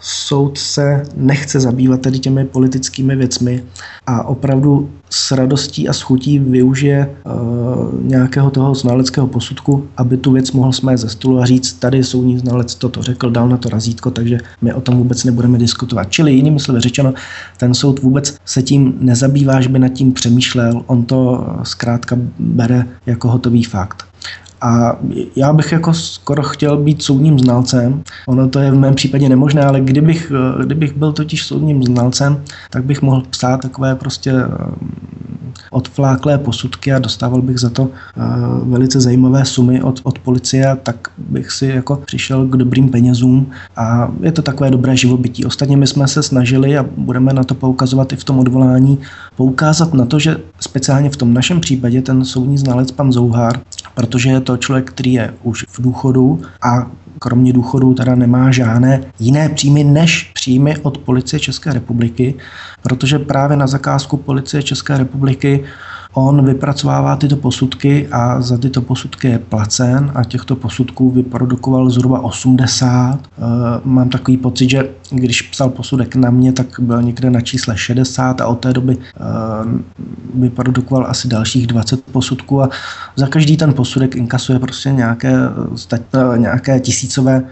soud 0.00 0.58
se 0.58 1.02
nechce 1.16 1.60
zabývat 1.60 2.00
tady 2.00 2.18
těmi 2.18 2.44
politickými 2.44 3.16
věcmi 3.16 3.62
a 4.06 4.22
opravdu 4.22 4.90
s 5.10 5.32
radostí 5.32 5.88
a 5.88 5.92
s 5.92 6.00
chutí 6.00 6.38
využije 6.62 7.10
uh, 7.24 7.32
nějakého 8.02 8.50
toho 8.50 8.74
znaleckého 8.74 9.26
posudku, 9.26 9.86
aby 9.96 10.16
tu 10.16 10.32
věc 10.32 10.52
mohl 10.52 10.72
smést 10.72 11.02
ze 11.02 11.08
stolu 11.08 11.40
a 11.40 11.46
říct, 11.46 11.72
tady 11.72 12.04
soudní 12.04 12.38
znalec 12.38 12.74
toto 12.74 13.02
řekl, 13.02 13.30
dal 13.30 13.48
na 13.48 13.56
to 13.56 13.68
razítko, 13.68 14.10
takže 14.10 14.38
my 14.62 14.74
o 14.74 14.80
tom 14.80 14.96
vůbec 14.96 15.24
nebudeme 15.24 15.58
diskutovat. 15.58 16.10
Čili 16.10 16.32
jinými 16.32 16.60
slovy 16.60 16.80
řečeno, 16.80 17.14
ten 17.58 17.74
soud 17.74 18.02
vůbec 18.02 18.36
se 18.44 18.62
tím 18.62 18.94
nezabývá, 19.00 19.60
že 19.60 19.68
by 19.68 19.78
nad 19.78 19.88
tím 19.88 20.12
přemýšlel, 20.12 20.82
on 20.86 21.04
to 21.04 21.46
zkrátka 21.62 22.16
bere 22.38 22.86
jako 23.06 23.28
hotový 23.28 23.64
fakt. 23.64 24.04
A 24.62 24.96
já 25.36 25.52
bych 25.52 25.72
jako 25.72 25.94
skoro 25.94 26.42
chtěl 26.42 26.76
být 26.76 27.02
soudním 27.02 27.38
znalcem. 27.38 28.02
Ono 28.26 28.48
to 28.48 28.58
je 28.58 28.70
v 28.70 28.78
mém 28.78 28.94
případě 28.94 29.28
nemožné, 29.28 29.62
ale 29.62 29.80
kdybych, 29.80 30.32
kdybych 30.64 30.96
byl 30.96 31.12
totiž 31.12 31.46
soudním 31.46 31.82
znalcem, 31.82 32.42
tak 32.70 32.84
bych 32.84 33.02
mohl 33.02 33.22
psát 33.30 33.60
takové 33.60 33.94
prostě 33.94 34.32
odfláklé 35.70 36.38
posudky 36.38 36.92
a 36.92 36.98
dostával 36.98 37.42
bych 37.42 37.58
za 37.58 37.70
to 37.70 37.88
eh, 37.90 38.20
velice 38.62 39.00
zajímavé 39.00 39.44
sumy 39.44 39.82
od, 39.82 40.00
od 40.02 40.18
policie, 40.18 40.76
tak 40.82 41.08
bych 41.18 41.50
si 41.50 41.66
jako 41.66 41.96
přišel 41.96 42.46
k 42.46 42.56
dobrým 42.56 42.88
penězům 42.88 43.50
a 43.76 44.12
je 44.20 44.32
to 44.32 44.42
takové 44.42 44.70
dobré 44.70 44.96
živobytí. 44.96 45.44
Ostatně 45.44 45.76
my 45.76 45.86
jsme 45.86 46.08
se 46.08 46.22
snažili 46.22 46.78
a 46.78 46.86
budeme 46.96 47.32
na 47.32 47.44
to 47.44 47.54
poukazovat 47.54 48.12
i 48.12 48.16
v 48.16 48.24
tom 48.24 48.38
odvolání, 48.38 48.98
poukázat 49.36 49.94
na 49.94 50.06
to, 50.06 50.18
že 50.18 50.36
speciálně 50.60 51.10
v 51.10 51.16
tom 51.16 51.34
našem 51.34 51.60
případě 51.60 52.02
ten 52.02 52.24
soudní 52.24 52.58
znalec 52.58 52.90
pan 52.90 53.12
Zouhár, 53.12 53.60
protože 53.94 54.30
je 54.30 54.40
to 54.40 54.56
člověk, 54.56 54.90
který 54.90 55.12
je 55.12 55.34
už 55.42 55.64
v 55.68 55.82
důchodu 55.82 56.40
a 56.62 56.90
kromě 57.18 57.52
důchodu 57.52 57.94
teda 57.94 58.14
nemá 58.14 58.50
žádné 58.50 59.00
jiné 59.18 59.48
příjmy 59.48 59.84
než 59.84 60.30
příjmy 60.34 60.76
od 60.78 60.98
policie 60.98 61.40
České 61.40 61.72
republiky, 61.72 62.34
protože 62.82 63.18
právě 63.18 63.56
na 63.56 63.66
zakázku 63.66 64.16
policie 64.16 64.62
České 64.62 64.98
republiky 64.98 65.64
On 66.14 66.44
vypracovává 66.44 67.16
tyto 67.16 67.36
posudky 67.36 68.08
a 68.08 68.40
za 68.40 68.58
tyto 68.58 68.82
posudky 68.82 69.28
je 69.28 69.38
placen 69.38 70.12
a 70.14 70.24
těchto 70.24 70.56
posudků 70.56 71.10
vyprodukoval 71.10 71.90
zhruba 71.90 72.20
80. 72.20 73.18
Eh, 73.18 73.42
mám 73.84 74.08
takový 74.08 74.36
pocit, 74.36 74.70
že 74.70 74.88
když 75.10 75.42
psal 75.42 75.68
posudek 75.68 76.16
na 76.16 76.30
mě, 76.30 76.52
tak 76.52 76.66
byl 76.80 77.02
někde 77.02 77.30
na 77.30 77.40
čísle 77.40 77.78
60 77.78 78.40
a 78.40 78.46
od 78.46 78.54
té 78.54 78.72
doby 78.72 78.96
eh, 78.96 79.20
vyprodukoval 80.34 81.06
asi 81.06 81.28
dalších 81.28 81.66
20 81.66 82.04
posudků 82.04 82.62
a 82.62 82.68
za 83.16 83.26
každý 83.26 83.56
ten 83.56 83.72
posudek 83.72 84.16
inkasuje 84.16 84.58
prostě 84.58 84.90
nějaké, 84.90 85.34
eh, 85.92 86.38
nějaké 86.38 86.80
tisícové 86.80 87.42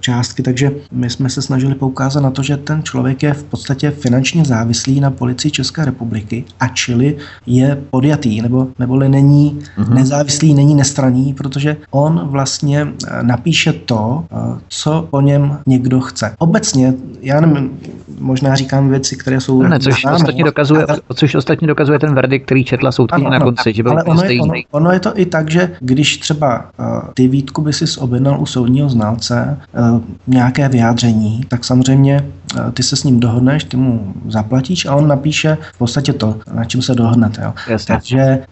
částky, 0.00 0.42
takže 0.42 0.70
my 0.92 1.10
jsme 1.10 1.30
se 1.30 1.42
snažili 1.42 1.74
poukázat 1.74 2.20
na 2.20 2.30
to, 2.30 2.42
že 2.42 2.56
ten 2.56 2.82
člověk 2.82 3.22
je 3.22 3.34
v 3.34 3.44
podstatě 3.44 3.90
finančně 3.90 4.44
závislý 4.44 5.00
na 5.00 5.10
policii 5.10 5.50
České 5.50 5.84
republiky 5.84 6.44
a 6.60 6.68
čili 6.68 7.16
je 7.46 7.81
podjatý, 7.90 8.42
nebo, 8.42 8.66
neboli 8.78 9.08
není 9.08 9.58
mm-hmm. 9.78 9.94
nezávislý, 9.94 10.54
není 10.54 10.74
nestraný, 10.74 11.34
protože 11.34 11.76
on 11.90 12.20
vlastně 12.24 12.88
eh, 13.08 13.22
napíše 13.22 13.72
to, 13.72 14.24
eh, 14.32 14.60
co 14.68 15.08
po 15.10 15.20
něm 15.20 15.58
někdo 15.66 16.00
chce. 16.00 16.34
Obecně, 16.38 16.94
já 17.20 17.40
nevím, 17.40 17.70
možná 18.18 18.54
říkám 18.54 18.88
věci, 18.88 19.16
které 19.16 19.40
jsou... 19.40 19.62
Ne, 19.62 19.80
což, 19.80 20.00
známé, 20.00 20.16
ostatně 20.16 20.44
dokazuje, 20.44 20.86
ale, 20.86 20.98
což 21.14 21.34
ostatně 21.34 21.68
dokazuje 21.68 21.98
ten 21.98 22.14
verdikt, 22.14 22.46
který 22.46 22.64
četla 22.64 22.92
soudkyně 22.92 23.30
na 23.30 23.40
konci, 23.40 23.68
ano, 23.68 23.74
že 23.74 23.82
byl 23.82 23.92
ale 23.92 24.04
ono 24.04 24.22
je, 24.22 24.40
ono, 24.40 24.54
ono 24.70 24.92
je 24.92 25.00
to 25.00 25.18
i 25.18 25.26
tak, 25.26 25.50
že 25.50 25.70
když 25.80 26.16
třeba 26.16 26.64
uh, 26.78 26.86
ty 27.14 27.28
Vítku 27.28 27.62
by 27.62 27.72
si 27.72 27.84
objednal 28.00 28.40
u 28.40 28.46
soudního 28.46 28.88
znalce 28.88 29.58
uh, 29.92 30.00
nějaké 30.26 30.68
vyjádření, 30.68 31.40
tak 31.48 31.64
samozřejmě 31.64 32.24
uh, 32.54 32.70
ty 32.70 32.82
se 32.82 32.96
s 32.96 33.04
ním 33.04 33.20
dohodneš, 33.20 33.64
ty 33.64 33.76
mu 33.76 34.14
zaplatíš 34.28 34.86
a 34.86 34.94
on 34.94 35.08
napíše 35.08 35.58
v 35.74 35.78
podstatě 35.78 36.12
to, 36.12 36.36
na 36.54 36.64
čem 36.64 36.82
se 36.82 36.94
dohodnete. 36.94 37.42
Jo. 37.42 37.52
Jasně. 37.72 37.94
Takže, 37.94 38.20
eh, 38.20 38.44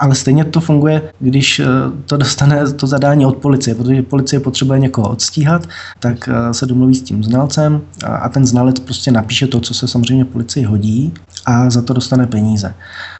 ale 0.00 0.14
stejně 0.14 0.44
to 0.44 0.60
funguje, 0.60 1.02
když 1.20 1.60
eh, 1.60 1.66
to 2.06 2.16
dostane 2.16 2.72
to 2.72 2.86
zadání 2.86 3.26
od 3.26 3.36
policie, 3.36 3.74
protože 3.74 4.02
policie 4.02 4.40
potřebuje 4.40 4.78
někoho 4.78 5.08
odstíhat, 5.08 5.66
tak 6.00 6.28
eh, 6.28 6.54
se 6.54 6.66
domluví 6.66 6.94
s 6.94 7.02
tím 7.02 7.24
znalcem 7.24 7.80
a 8.04 8.28
ten 8.28 8.46
znalec 8.46 8.80
prostě 8.80 9.04
prostě 9.04 9.12
napíše 9.12 9.46
to, 9.46 9.60
co 9.60 9.74
se 9.74 9.88
samozřejmě 9.88 10.24
policii 10.24 10.64
hodí 10.64 11.14
a 11.46 11.70
za 11.70 11.82
to 11.82 11.92
dostane 11.92 12.26
peníze. 12.26 12.74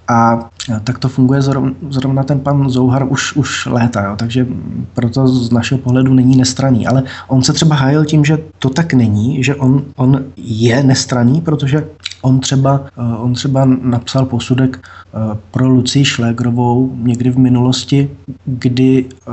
A 0.09 0.49
tak 0.85 0.99
to 0.99 1.09
funguje 1.09 1.43
zrovna 1.89 2.23
ten 2.23 2.41
pan 2.41 2.71
Zouhar 2.71 3.07
už, 3.09 3.37
už 3.37 3.67
léta, 3.67 4.05
jo, 4.05 4.17
takže 4.17 4.47
proto 4.95 5.29
z 5.29 5.51
našeho 5.51 5.79
pohledu 5.79 6.15
není 6.15 6.37
nestraný. 6.37 6.87
Ale 6.87 7.03
on 7.29 7.43
se 7.43 7.53
třeba 7.53 7.77
hájil 7.77 8.05
tím, 8.05 8.25
že 8.25 8.39
to 8.59 8.71
tak 8.71 8.93
není, 8.93 9.45
že 9.45 9.55
on, 9.55 9.85
on 9.97 10.25
je 10.37 10.83
nestraný, 10.83 11.41
protože 11.41 11.85
on 12.25 12.41
třeba, 12.41 12.81
eh, 12.87 13.17
on 13.17 13.33
třeba 13.33 13.65
napsal 13.65 14.27
posudek 14.27 14.81
eh, 14.83 15.39
pro 15.51 15.69
Lucii 15.69 16.05
Šlégrovou 16.05 16.97
někdy 16.97 17.31
v 17.31 17.39
minulosti, 17.39 18.11
kdy 18.45 19.05
eh, 19.09 19.33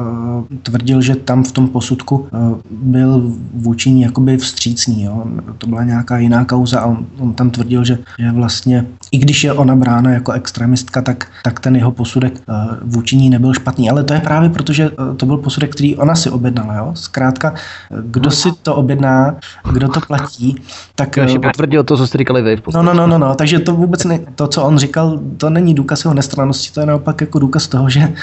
tvrdil, 0.63 1.01
že 1.01 1.15
tam 1.15 1.43
v 1.43 1.51
tom 1.51 1.67
posudku 1.67 2.27
byl 2.71 3.31
vůči 3.53 3.91
ní 3.91 4.01
jakoby 4.01 4.37
vstřícný. 4.37 5.03
Jo. 5.03 5.25
To 5.57 5.67
byla 5.67 5.83
nějaká 5.83 6.17
jiná 6.17 6.45
kauza 6.45 6.79
a 6.79 6.85
on, 6.85 7.05
on 7.19 7.33
tam 7.33 7.49
tvrdil, 7.49 7.83
že, 7.83 7.97
že 8.19 8.31
vlastně, 8.31 8.85
i 9.11 9.17
když 9.17 9.43
je 9.43 9.53
ona 9.53 9.75
brána 9.75 10.11
jako 10.11 10.31
extremistka, 10.31 11.01
tak, 11.01 11.27
tak 11.43 11.59
ten 11.59 11.75
jeho 11.75 11.91
posudek 11.91 12.33
vůči 12.81 13.17
ní 13.17 13.29
nebyl 13.29 13.53
špatný. 13.53 13.89
Ale 13.89 14.03
to 14.03 14.13
je 14.13 14.19
právě 14.19 14.49
proto, 14.49 14.73
že 14.73 14.91
to 15.17 15.25
byl 15.25 15.37
posudek, 15.37 15.71
který 15.71 15.95
ona 15.95 16.15
si 16.15 16.29
objednala. 16.29 16.75
Jo. 16.75 16.91
Zkrátka, 16.95 17.53
kdo 18.01 18.31
si 18.31 18.49
to 18.63 18.75
objedná, 18.75 19.35
kdo 19.71 19.89
to 19.89 19.99
platí, 20.01 20.55
tak... 20.95 21.17
potvrdil 21.43 21.83
to, 21.83 21.97
co 21.97 22.07
jste 22.07 22.17
říkali 22.17 22.41
vy 22.41 22.61
No, 22.73 22.83
no, 22.83 22.93
no, 22.93 23.07
no, 23.07 23.17
no, 23.17 23.35
takže 23.35 23.59
to 23.59 23.75
vůbec 23.75 24.03
ne, 24.03 24.19
to, 24.35 24.47
co 24.47 24.63
on 24.63 24.77
říkal, 24.77 25.19
to 25.37 25.49
není 25.49 25.73
důkaz 25.73 26.03
jeho 26.03 26.13
nestranosti, 26.13 26.71
to 26.73 26.79
je 26.79 26.85
naopak 26.85 27.21
jako 27.21 27.39
důkaz 27.39 27.67
toho, 27.67 27.89
že 27.89 27.99
eh, 28.01 28.13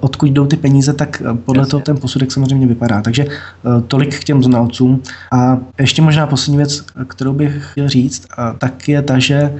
odkud 0.00 0.26
jdou 0.26 0.46
ty 0.46 0.56
peníze, 0.56 0.92
tak 0.92 1.22
eh, 1.24 1.34
podle 1.34 1.60
Jasně. 1.60 1.70
toho 1.70 1.80
ten 1.80 1.96
posudek 1.96 2.32
samozřejmě 2.32 2.66
vypadá. 2.66 3.02
Takže 3.02 3.24
eh, 3.24 3.80
tolik 3.86 4.20
k 4.20 4.24
těm 4.24 4.42
znalcům. 4.42 5.02
A 5.32 5.58
ještě 5.80 6.02
možná 6.02 6.26
poslední 6.26 6.56
věc, 6.56 6.84
kterou 7.06 7.32
bych 7.32 7.66
chtěl 7.72 7.88
říct, 7.88 8.26
tak 8.58 8.88
je 8.88 9.02
ta, 9.02 9.18
že 9.18 9.52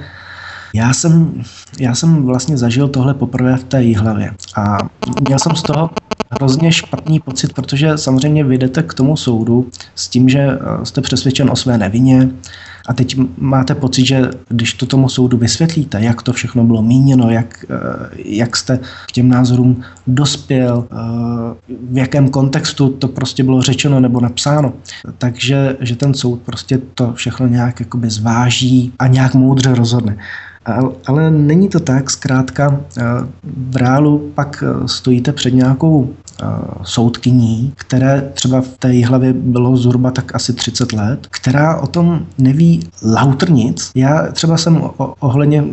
já 0.77 0.93
jsem, 0.93 1.43
já 1.79 1.95
jsem 1.95 2.23
vlastně 2.23 2.57
zažil 2.57 2.87
tohle 2.87 3.13
poprvé 3.13 3.57
v 3.57 3.63
té 3.63 3.97
hlavě 3.97 4.31
a 4.55 4.77
měl 5.27 5.39
jsem 5.39 5.55
z 5.55 5.61
toho 5.61 5.89
hrozně 6.31 6.71
špatný 6.71 7.19
pocit, 7.19 7.53
protože 7.53 7.97
samozřejmě 7.97 8.43
vyjdete 8.43 8.83
k 8.83 8.93
tomu 8.93 9.17
soudu 9.17 9.69
s 9.95 10.07
tím, 10.07 10.29
že 10.29 10.47
jste 10.83 11.01
přesvědčen 11.01 11.49
o 11.51 11.55
své 11.55 11.77
nevině, 11.77 12.29
a 12.87 12.93
teď 12.93 13.17
máte 13.37 13.75
pocit, 13.75 14.05
že 14.05 14.29
když 14.49 14.73
to 14.73 14.85
tomu 14.85 15.09
soudu 15.09 15.37
vysvětlíte, 15.37 16.01
jak 16.01 16.21
to 16.21 16.33
všechno 16.33 16.63
bylo 16.63 16.81
míněno, 16.81 17.29
jak, 17.29 17.65
eh, 17.69 18.09
jak 18.25 18.57
jste 18.57 18.79
k 19.07 19.11
těm 19.11 19.29
názorům 19.29 19.81
dospěl, 20.07 20.87
eh, 20.91 20.95
v 21.91 21.97
jakém 21.97 22.29
kontextu 22.29 22.89
to 22.89 23.07
prostě 23.07 23.43
bylo 23.43 23.61
řečeno 23.61 23.99
nebo 23.99 24.21
napsáno, 24.21 24.73
takže 25.17 25.77
že 25.79 25.95
ten 25.95 26.13
soud 26.13 26.41
prostě 26.41 26.79
to 26.93 27.13
všechno 27.13 27.47
nějak 27.47 27.79
jakoby 27.79 28.09
zváží 28.09 28.93
a 28.99 29.07
nějak 29.07 29.33
moudře 29.33 29.75
rozhodne. 29.75 30.17
Ale 31.07 31.31
není 31.31 31.69
to 31.69 31.79
tak, 31.79 32.09
zkrátka 32.09 32.79
eh, 32.97 33.01
v 33.43 33.75
reálu 33.75 34.31
pak 34.35 34.63
stojíte 34.85 35.31
před 35.31 35.53
nějakou 35.53 36.13
soudkyní, 36.83 37.73
které 37.75 38.31
třeba 38.33 38.61
v 38.61 38.67
té 38.79 39.05
hlavě 39.05 39.33
bylo 39.33 39.77
zhruba 39.77 40.11
tak 40.11 40.35
asi 40.35 40.53
30 40.53 40.93
let, 40.93 41.27
která 41.31 41.77
o 41.77 41.87
tom 41.87 42.25
neví 42.37 42.89
lauter 43.03 43.51
nic. 43.51 43.91
Já 43.95 44.27
třeba 44.31 44.57
jsem 44.57 44.83
ohledně 45.19 45.63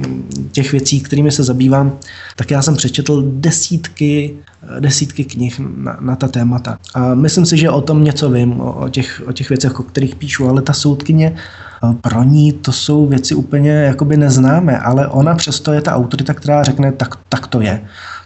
těch 0.52 0.72
věcí, 0.72 1.00
kterými 1.00 1.30
se 1.30 1.44
zabývám, 1.44 1.92
tak 2.36 2.50
já 2.50 2.62
jsem 2.62 2.76
přečetl 2.76 3.24
desítky 3.26 4.34
desítky 4.80 5.24
knih 5.24 5.60
na, 5.76 5.96
na 6.00 6.16
ta 6.16 6.28
témata. 6.28 6.78
A 6.94 7.14
myslím 7.14 7.46
si, 7.46 7.56
že 7.56 7.70
o 7.70 7.80
tom 7.80 8.04
něco 8.04 8.30
vím, 8.30 8.60
o, 8.60 8.72
o, 8.72 8.88
těch, 8.88 9.22
o 9.26 9.32
těch 9.32 9.48
věcech, 9.48 9.80
o 9.80 9.82
kterých 9.82 10.14
píšu, 10.14 10.48
ale 10.48 10.62
ta 10.62 10.72
soudkyně 10.72 11.36
pro 12.00 12.22
ní 12.22 12.52
to 12.52 12.72
jsou 12.72 13.06
věci 13.06 13.34
úplně 13.34 13.70
jakoby 13.70 14.16
neznámé, 14.16 14.78
ale 14.78 15.08
ona 15.08 15.34
přesto 15.34 15.72
je 15.72 15.80
ta 15.80 15.94
autorita, 15.94 16.34
která 16.34 16.62
řekne, 16.62 16.92
tak, 16.92 17.14
tak 17.28 17.46
to 17.46 17.60
je. 17.60 17.84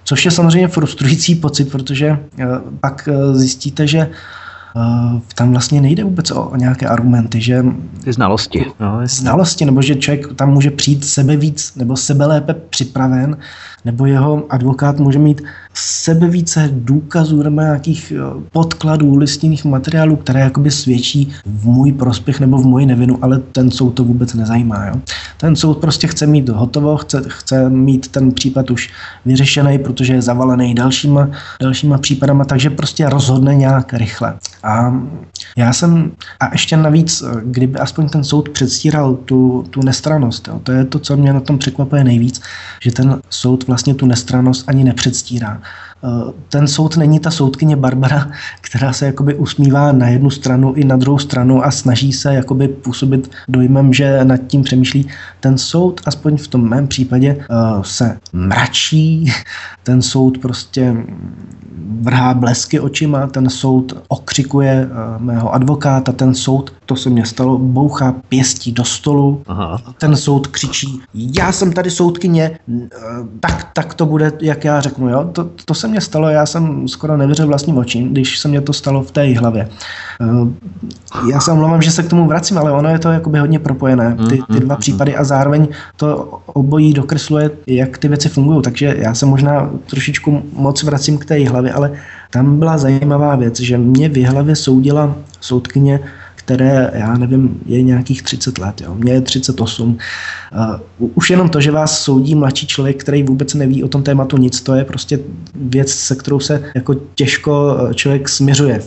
Což 0.09 0.25
je 0.25 0.31
samozřejmě 0.31 0.69
frustrující 0.69 1.35
pocit, 1.35 1.65
protože 1.65 2.07
eh, 2.39 2.47
pak 2.81 3.09
eh, 3.13 3.35
zjistíte, 3.35 3.87
že 3.87 3.99
eh, 3.99 5.21
tam 5.35 5.53
vlastně 5.53 5.81
nejde 5.81 6.05
vůbec 6.05 6.31
o, 6.31 6.57
nějaké 6.57 6.87
argumenty, 6.87 7.41
že... 7.41 7.65
Ty 8.05 8.13
znalosti. 8.13 8.67
No, 8.81 9.01
znalosti, 9.05 9.65
nebo 9.65 9.83
že 9.83 9.95
člověk 9.95 10.35
tam 10.35 10.53
může 10.53 10.71
přijít 10.71 11.05
sebe 11.05 11.37
víc 11.37 11.75
nebo 11.77 11.97
sebe 11.97 12.27
lépe 12.27 12.55
připraven, 12.55 13.37
nebo 13.85 14.07
jeho 14.07 14.45
advokát 14.51 14.99
může 14.99 15.18
mít 15.18 15.43
sebe 15.74 16.29
více 16.29 16.70
důkazů 16.72 17.43
nebo 17.43 17.61
nějakých 17.61 18.12
eh, 18.16 18.45
podkladů, 18.53 19.16
listinných 19.16 19.64
materiálů, 19.64 20.16
které 20.16 20.41
jakoby 20.41 20.70
svědčí 20.70 21.33
v 21.47 21.66
můj 21.66 21.93
prospěch 21.93 22.41
nebo 22.41 22.59
v 22.59 22.66
moji 22.66 22.87
nevinu, 22.87 23.18
ale 23.22 23.39
ten 23.39 23.70
soud 23.70 23.91
to 23.91 24.05
vůbec 24.05 24.35
nezajímá. 24.35 24.87
Jo? 24.87 24.95
Ten 25.37 25.57
soud 25.57 25.79
prostě 25.79 26.07
chce 26.07 26.26
mít 26.26 26.49
hotovo, 26.49 26.97
chce, 26.97 27.22
chce 27.29 27.70
mít 27.70 28.09
ten 28.09 28.33
případ 28.33 28.70
už 28.70 28.91
vyřešený, 29.26 29.79
protože 29.79 30.14
je 30.14 30.22
zavalený 30.22 30.74
dalšíma, 30.74 31.29
dalšíma 31.61 31.99
případama, 31.99 32.45
takže 32.45 32.70
prostě 32.70 33.09
rozhodne 33.09 33.55
nějak 33.55 33.95
rychle. 33.95 34.35
A 34.62 35.03
já 35.57 35.72
jsem, 35.72 36.11
a 36.41 36.53
ještě 36.53 36.76
navíc, 36.76 37.22
eh, 37.22 37.41
kdyby 37.45 37.79
aspoň 37.79 38.09
ten 38.09 38.24
soud 38.24 38.49
předstíral 38.49 39.14
tu, 39.14 39.64
tu 39.70 39.81
nestranost, 39.83 40.49
jo, 40.49 40.61
to 40.62 40.72
je 40.72 40.85
to, 40.85 40.99
co 40.99 41.16
mě 41.16 41.33
na 41.33 41.41
tom 41.41 41.59
překvapuje 41.59 42.05
nejvíc, 42.05 42.41
že 42.83 42.93
ten 42.93 43.20
soud 43.31 43.68
vlastně 43.69 43.95
tu 43.95 44.07
nestranost 44.07 44.69
ani 44.69 44.85
nepředstírá. 44.85 45.62
Eh, 46.05 46.32
ten 46.49 46.68
soud 46.68 46.96
není 46.96 47.20
ta 47.20 47.30
soudkyně 47.30 47.76
Barbara, 47.76 48.30
která 48.61 48.92
se 48.92 49.07
jakoby 49.07 49.34
usmívá 49.34 49.92
na 49.92 50.09
jednu 50.09 50.30
stranu 50.30 50.72
i 50.72 50.84
na 50.84 50.96
druhou 50.96 51.18
stranu 51.18 51.64
a 51.64 51.70
snaží 51.70 52.12
se 52.12 52.34
jakoby 52.34 52.68
působit 52.68 53.30
dojmem, 53.49 53.92
že 53.92 54.24
nad 54.24 54.36
tím 54.36 54.62
přemýšlí. 54.62 55.09
Ten 55.40 55.59
soud, 55.59 56.01
aspoň 56.07 56.36
v 56.36 56.49
tom 56.49 56.68
mém 56.68 56.88
případě, 56.88 57.36
eh, 57.40 57.55
se 57.82 58.18
mračí, 58.32 59.32
ten 59.82 60.03
soud 60.03 60.38
prostě 60.38 60.96
vrhá 62.01 62.34
blesky 62.34 62.80
očima, 62.80 63.26
ten 63.26 63.51
soud 63.51 63.92
okřikuje 64.09 64.88
uh, 64.90 65.22
mého 65.22 65.55
advokáta, 65.55 66.12
ten 66.12 66.34
soud, 66.34 66.72
to 66.86 66.96
se 66.96 67.11
mně 67.11 67.26
stalo, 67.26 67.59
bouchá 67.59 68.14
pěstí 68.28 68.72
do 68.72 68.84
stolu, 68.84 69.42
Aha. 69.46 69.82
ten 69.99 70.16
soud 70.16 70.46
křičí, 70.46 71.01
já 71.14 71.53
jsem 71.53 71.72
tady 71.72 71.90
soudkyně, 71.90 72.59
uh, 72.66 72.84
tak, 73.40 73.70
tak 73.74 73.94
to 73.94 74.07
bude, 74.07 74.32
jak 74.40 74.64
já 74.64 74.80
řeknu, 74.80 75.09
jo, 75.09 75.30
to, 75.32 75.51
to 75.64 75.74
se 75.74 75.88
mně 75.89 76.01
stalo, 76.01 76.28
já 76.28 76.47
jsem 76.47 76.89
skoro 76.89 77.16
nevěřil 77.16 77.47
vlastním 77.47 77.78
očím, 77.78 78.09
když 78.09 78.39
se 78.39 78.49
mě 78.49 78.61
to 78.61 78.72
stalo 78.72 79.03
v 79.03 79.11
té 79.11 79.39
hlavě. 79.39 79.68
Uh, 80.20 80.49
já 81.32 81.41
se 81.41 81.53
omlouvám, 81.53 81.82
že 81.82 81.91
se 81.91 82.03
k 82.03 82.09
tomu 82.09 82.26
vracím, 82.26 82.59
ale 82.59 82.72
ono 82.72 82.89
je 82.89 82.99
to 82.99 83.11
jakoby 83.11 83.39
hodně 83.39 83.59
propojené, 83.59 84.16
ty, 84.28 84.36
ty 84.36 84.43
mm, 84.53 84.61
dva 84.61 84.74
mm, 84.74 84.80
případy 84.80 85.16
a 85.16 85.24
zároveň 85.24 85.68
to 85.97 86.41
obojí 86.47 86.93
dokresluje, 86.93 87.51
jak 87.66 87.99
ty 87.99 88.09
věci 88.09 88.28
fungují, 88.28 88.62
takže 88.62 88.95
já 88.99 89.14
se 89.14 89.26
možná 89.26 89.70
trošičku 89.91 90.43
moc 90.53 90.82
vracím 90.82 91.18
k 91.18 91.24
té 91.24 91.49
hlavě, 91.49 91.72
ale 91.72 91.93
tam 92.30 92.59
byla 92.59 92.78
zajímavá 92.78 93.36
věc, 93.36 93.61
že 93.61 93.78
mě 93.78 94.09
v 94.09 94.24
hlavě 94.24 94.57
soudila 94.57 95.14
soudkyně, 95.41 96.01
které, 96.49 96.90
já 96.94 97.18
nevím, 97.18 97.61
je 97.66 97.82
nějakých 97.82 98.22
30 98.22 98.59
let, 98.59 98.80
jo. 98.80 98.94
Mně 98.94 99.12
je 99.12 99.20
38. 99.20 99.99
Uh, 100.99 101.11
už 101.14 101.30
jenom 101.30 101.49
to, 101.49 101.61
že 101.61 101.70
vás 101.70 102.03
soudí 102.03 102.34
mladší 102.34 102.66
člověk, 102.66 103.01
který 103.01 103.22
vůbec 103.22 103.55
neví 103.55 103.84
o 103.84 103.88
tom 103.88 104.03
tématu 104.03 104.36
nic, 104.36 104.61
to 104.61 104.74
je 104.74 104.84
prostě 104.84 105.20
věc, 105.55 105.90
se 105.92 106.16
kterou 106.16 106.40
se 106.40 106.62
jako 106.74 106.94
těžko 107.14 107.76
uh, 107.82 107.92
člověk 107.92 108.28
směřuje. 108.28 108.80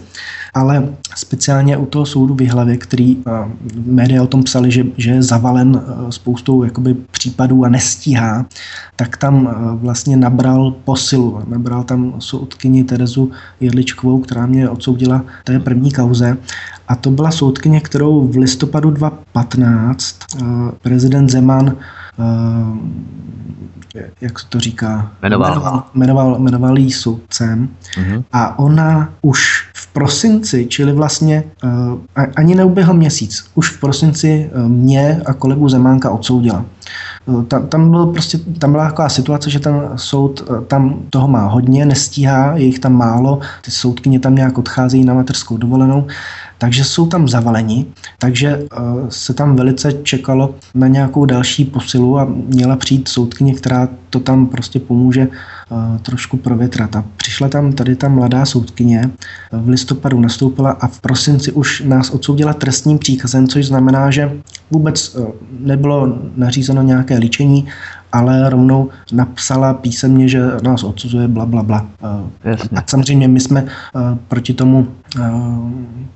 Ale 0.53 0.89
speciálně 1.15 1.77
u 1.77 1.85
toho 1.85 2.05
soudu 2.05 2.35
v 2.35 2.47
hlavě, 2.47 2.77
který 2.77 3.15
uh, 3.15 3.23
média 3.85 4.23
o 4.23 4.27
tom 4.27 4.43
psali, 4.43 4.71
že, 4.71 4.83
že 4.97 5.11
je 5.11 5.23
zavalen 5.23 5.75
uh, 5.75 6.09
spoustou 6.09 6.63
jakoby, 6.63 6.93
případů 7.11 7.65
a 7.65 7.69
nestíhá, 7.69 8.45
tak 8.95 9.17
tam 9.17 9.45
uh, 9.45 9.51
vlastně 9.81 10.17
nabral 10.17 10.71
posilu. 10.83 11.41
Nabral 11.47 11.83
tam 11.83 12.13
soudkyni 12.19 12.83
Terezu 12.83 13.31
Jedličkovou, 13.59 14.19
která 14.19 14.45
mě 14.45 14.69
odsoudila 14.69 15.23
té 15.43 15.59
první 15.59 15.91
kauze 15.91 16.37
a 16.91 16.95
to 16.95 17.11
byla 17.11 17.31
soudkyně, 17.31 17.81
kterou 17.81 18.27
v 18.27 18.37
listopadu 18.37 18.91
2015 18.91 20.17
eh, 20.35 20.43
prezident 20.81 21.29
Zeman 21.29 21.75
eh, 22.19 24.11
jak 24.21 24.39
se 24.39 24.47
to 24.49 24.59
říká? 24.59 25.11
Jmenoval. 25.21 25.51
Jmenoval, 25.51 25.83
jmenoval, 25.93 26.39
jmenoval 26.39 26.77
jí 26.77 26.91
soudcem. 26.91 27.69
Uh-huh. 27.97 28.23
A 28.31 28.59
ona 28.59 29.09
už 29.21 29.70
prosinci, 29.93 30.65
čili 30.65 30.93
vlastně 30.93 31.43
uh, 31.63 31.99
ani 32.35 32.55
neuběhl 32.55 32.93
měsíc, 32.93 33.45
už 33.55 33.69
v 33.69 33.79
prosinci 33.79 34.49
uh, 34.55 34.67
mě 34.67 35.21
a 35.25 35.33
kolegu 35.33 35.69
Zemánka 35.69 36.11
odsoudila. 36.11 36.65
Uh, 37.25 37.43
tam, 37.43 37.67
tam, 37.67 37.91
byl 37.91 38.05
prostě, 38.05 38.37
tam 38.37 38.71
byla 38.71 38.85
taková 38.89 39.09
situace, 39.09 39.49
že 39.49 39.59
ten 39.59 39.89
soud 39.95 40.49
uh, 40.49 40.63
tam 40.63 40.99
toho 41.09 41.27
má 41.27 41.47
hodně, 41.47 41.85
nestíhá, 41.85 42.55
je 42.55 42.65
jich 42.65 42.79
tam 42.79 42.93
málo, 42.93 43.39
ty 43.61 43.71
soudkyně 43.71 44.19
tam 44.19 44.35
nějak 44.35 44.57
odcházejí 44.57 45.05
na 45.05 45.13
mateřskou 45.13 45.57
dovolenou 45.57 46.07
takže 46.61 46.83
jsou 46.83 47.07
tam 47.07 47.27
zavaleni, 47.27 47.85
takže 48.19 48.67
se 49.09 49.33
tam 49.33 49.55
velice 49.55 49.93
čekalo 49.93 50.55
na 50.73 50.87
nějakou 50.87 51.25
další 51.25 51.65
posilu 51.65 52.19
a 52.19 52.27
měla 52.29 52.75
přijít 52.75 53.07
soudkyně, 53.07 53.53
která 53.53 53.89
to 54.09 54.19
tam 54.19 54.47
prostě 54.47 54.79
pomůže 54.79 55.27
trošku 56.01 56.37
provětrat. 56.37 56.95
A 56.95 57.03
přišla 57.17 57.49
tam 57.49 57.73
tady 57.73 57.95
ta 57.95 58.07
mladá 58.07 58.45
soudkyně, 58.45 59.09
v 59.51 59.69
listopadu 59.69 60.19
nastoupila 60.19 60.71
a 60.71 60.87
v 60.87 61.01
prosinci 61.01 61.51
už 61.51 61.83
nás 61.85 62.09
odsoudila 62.09 62.53
trestním 62.53 62.97
příkazem, 62.99 63.47
což 63.47 63.65
znamená, 63.65 64.11
že 64.11 64.31
vůbec 64.71 65.17
nebylo 65.59 66.17
nařízeno 66.35 66.81
nějaké 66.81 67.17
líčení, 67.17 67.67
ale 68.11 68.49
rovnou 68.49 68.89
napsala 69.11 69.73
písemně, 69.73 70.27
že 70.27 70.41
nás 70.63 70.83
odsuzuje 70.83 71.27
bla, 71.27 71.45
bla, 71.45 71.63
bla. 71.63 71.85
Jasně. 72.43 72.77
A 72.77 72.83
samozřejmě 72.87 73.27
my 73.27 73.39
jsme 73.39 73.65
proti 74.27 74.53
tomu, 74.53 74.87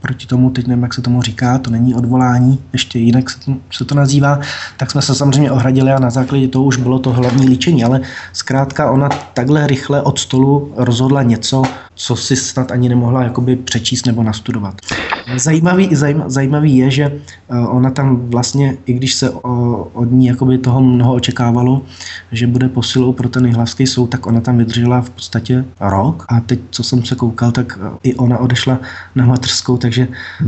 proti 0.01 0.27
tomu, 0.27 0.49
teď 0.49 0.67
nevím, 0.67 0.83
jak 0.83 0.93
se 0.93 1.01
tomu 1.01 1.21
říká, 1.21 1.57
to 1.57 1.71
není 1.71 1.95
odvolání, 1.95 2.59
ještě 2.73 2.99
jinak 2.99 3.29
se 3.29 3.39
to, 3.39 3.55
se 3.71 3.85
to 3.85 3.95
nazývá, 3.95 4.39
tak 4.77 4.91
jsme 4.91 5.01
se 5.01 5.15
samozřejmě 5.15 5.51
ohradili 5.51 5.91
a 5.91 5.99
na 5.99 6.09
základě 6.09 6.47
toho 6.47 6.65
už 6.65 6.77
bylo 6.77 6.99
to 6.99 7.13
hlavní 7.13 7.47
líčení, 7.47 7.83
ale 7.83 8.01
zkrátka 8.33 8.91
ona 8.91 9.09
takhle 9.33 9.67
rychle 9.67 10.01
od 10.01 10.19
stolu 10.19 10.73
rozhodla 10.77 11.23
něco, 11.23 11.63
co 11.95 12.15
si 12.15 12.35
snad 12.35 12.71
ani 12.71 12.89
nemohla 12.89 13.23
jakoby 13.23 13.55
přečíst 13.55 14.05
nebo 14.05 14.23
nastudovat. 14.23 14.75
Zajímavý, 15.35 15.89
zajímavý 16.27 16.77
je, 16.77 16.91
že 16.91 17.19
ona 17.69 17.89
tam 17.89 18.29
vlastně, 18.29 18.77
i 18.85 18.93
když 18.93 19.13
se 19.13 19.29
od 19.93 20.11
ní 20.11 20.25
jakoby 20.25 20.57
toho 20.57 20.81
mnoho 20.81 21.13
očekávalo, 21.13 21.81
že 22.31 22.47
bude 22.47 22.69
posilou 22.69 23.13
pro 23.13 23.29
ten 23.29 23.55
hlavský 23.55 23.87
soud, 23.87 24.07
tak 24.07 24.27
ona 24.27 24.41
tam 24.41 24.57
vydržela 24.57 25.01
v 25.01 25.09
podstatě 25.09 25.65
rok 25.79 26.25
a 26.27 26.39
teď, 26.39 26.59
co 26.69 26.83
jsem 26.83 27.05
se 27.05 27.15
koukal, 27.15 27.51
tak 27.51 27.79
i 28.03 28.15
ona 28.15 28.37
odešla 28.37 28.79
na 29.15 29.25
mateřskou, 29.25 29.77
takže 29.77 30.07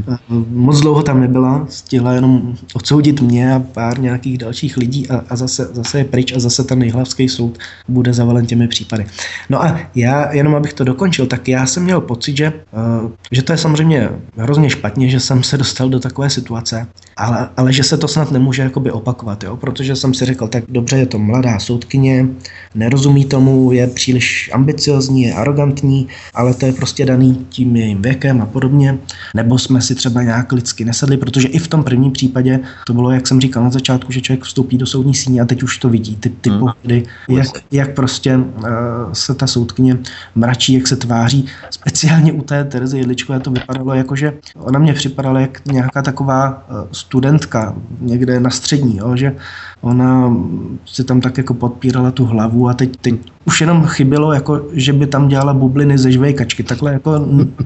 eh, 0.10 0.18
moc 0.50 0.80
dlouho 0.80 1.04
tam 1.04 1.20
nebyla, 1.20 1.66
stihla 1.70 2.14
jenom 2.14 2.56
odsoudit 2.74 3.22
mě 3.22 3.54
a 3.54 3.60
pár 3.60 4.00
nějakých 4.00 4.38
dalších 4.38 4.78
lidí 4.78 5.10
a, 5.10 5.24
a 5.30 5.36
zase, 5.36 5.70
zase 5.74 5.98
je 5.98 6.06
pryč 6.06 6.34
a 6.34 6.40
zase 6.40 6.64
ten 6.64 6.80
nejhlavský 6.80 7.30
soud 7.30 7.58
bude 7.88 8.14
zavalen 8.14 8.46
těmi 8.46 8.68
případy. 8.68 9.06
No 9.50 9.64
a 9.64 9.80
já, 9.96 10.34
jenom 10.34 10.56
abych 10.56 10.74
to 10.74 10.84
dokončil, 10.84 11.26
tak 11.28 11.48
já 11.48 11.66
jsem 11.66 11.84
měl 11.84 12.02
pocit, 12.02 12.38
že, 12.38 12.46
eh, 12.46 13.10
že 13.32 13.42
to 13.42 13.52
je 13.52 13.58
samozřejmě 13.58 14.10
hrozně 14.38 14.70
špatně, 14.70 15.10
že 15.10 15.20
jsem 15.20 15.44
se 15.44 15.58
dostal 15.58 15.90
do 15.90 16.00
takové 16.00 16.30
situace, 16.30 16.88
ale, 17.18 17.50
ale 17.58 17.74
že 17.74 17.84
se 17.84 17.98
to 17.98 18.08
snad 18.08 18.32
nemůže 18.32 18.62
jakoby 18.62 18.92
opakovat, 18.92 19.44
jo? 19.44 19.58
protože 19.58 19.96
jsem 19.96 20.14
si 20.14 20.26
řekl, 20.26 20.48
tak 20.48 20.64
dobře, 20.70 20.98
je 20.98 21.06
to 21.06 21.20
mladá 21.20 21.60
soudkyně, 21.60 22.28
nerozumí 22.76 23.26
tomu, 23.26 23.72
je 23.72 23.88
příliš 23.88 24.50
ambiciozní, 24.54 25.24
je 25.24 25.34
arrogantní, 25.34 26.08
ale 26.34 26.54
to 26.54 26.66
je 26.66 26.74
prostě 26.74 27.06
daný 27.06 27.46
tím 27.50 27.76
jejím 27.76 28.02
věkem 28.02 28.27
a 28.32 28.46
podobně. 28.46 28.98
Nebo 29.36 29.58
jsme 29.58 29.82
si 29.82 29.96
třeba 29.96 30.24
nějak 30.24 30.52
lidsky 30.52 30.86
nesedli, 30.86 31.18
protože 31.18 31.48
i 31.48 31.60
v 31.60 31.68
tom 31.68 31.84
prvním 31.84 32.12
případě 32.12 32.60
to 32.86 32.94
bylo, 32.94 33.12
jak 33.12 33.28
jsem 33.28 33.42
říkal 33.42 33.64
na 33.64 33.70
začátku, 33.70 34.12
že 34.12 34.22
člověk 34.22 34.44
vstoupí 34.44 34.78
do 34.78 34.86
soudní 34.86 35.16
síně 35.16 35.42
a 35.42 35.46
teď 35.46 35.64
už 35.64 35.78
to 35.78 35.90
vidí, 35.90 36.16
ty, 36.16 36.30
ty 36.30 36.50
hmm. 36.50 36.60
pohledy, 36.60 37.04
jak, 37.30 37.48
jak 37.72 37.94
prostě 37.94 38.38
uh, 38.38 38.44
se 39.14 39.34
ta 39.34 39.48
soudkyně 39.48 39.98
mračí, 40.36 40.74
jak 40.74 40.88
se 40.88 40.96
tváří. 40.96 41.46
Speciálně 41.70 42.34
u 42.34 42.42
té 42.42 42.64
Terezy 42.64 42.98
Jedličkové 42.98 43.40
to 43.40 43.52
vypadalo 43.52 43.94
jako, 43.94 44.16
že 44.16 44.34
ona 44.56 44.80
mě 44.80 44.94
připadala 44.94 45.40
jak 45.40 45.66
nějaká 45.66 46.02
taková 46.02 46.50
uh, 46.70 46.78
studentka 46.92 47.76
někde 48.00 48.40
na 48.40 48.50
střední, 48.50 48.98
jo, 48.98 49.16
že 49.16 49.36
ona 49.82 50.38
si 50.86 51.04
tam 51.04 51.22
tak 51.22 51.38
jako 51.38 51.54
podpírala 51.54 52.12
tu 52.12 52.26
hlavu 52.26 52.70
a 52.70 52.74
teď, 52.74 52.98
teď 52.98 53.16
už 53.48 53.62
jenom 53.62 53.86
chybělo, 53.86 54.34
jako, 54.34 54.62
že 54.74 54.94
by 54.94 55.08
tam 55.08 55.28
dělala 55.28 55.54
bubliny 55.54 55.98
ze 55.98 56.12
žvejkačky. 56.12 56.64
Takhle 56.64 56.94
jako 56.94 57.26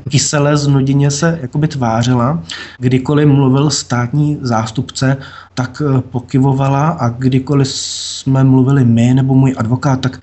kyselé 0.10 0.58
znudině 0.58 1.12
se 1.12 1.40
jako 1.42 1.58
by 1.58 1.68
tvářila. 1.68 2.44
Kdykoliv 2.80 3.28
mluvil 3.28 3.70
státní 3.70 4.38
zástupce, 4.42 5.18
tak 5.54 5.82
eh, 5.82 6.02
pokyvovala 6.02 6.90
a 6.90 7.10
kdykoliv 7.10 7.68
jsme 7.68 8.44
mluvili 8.44 8.86
my 8.86 9.14
nebo 9.14 9.34
můj 9.34 9.56
advokát, 9.58 10.02
tak 10.02 10.20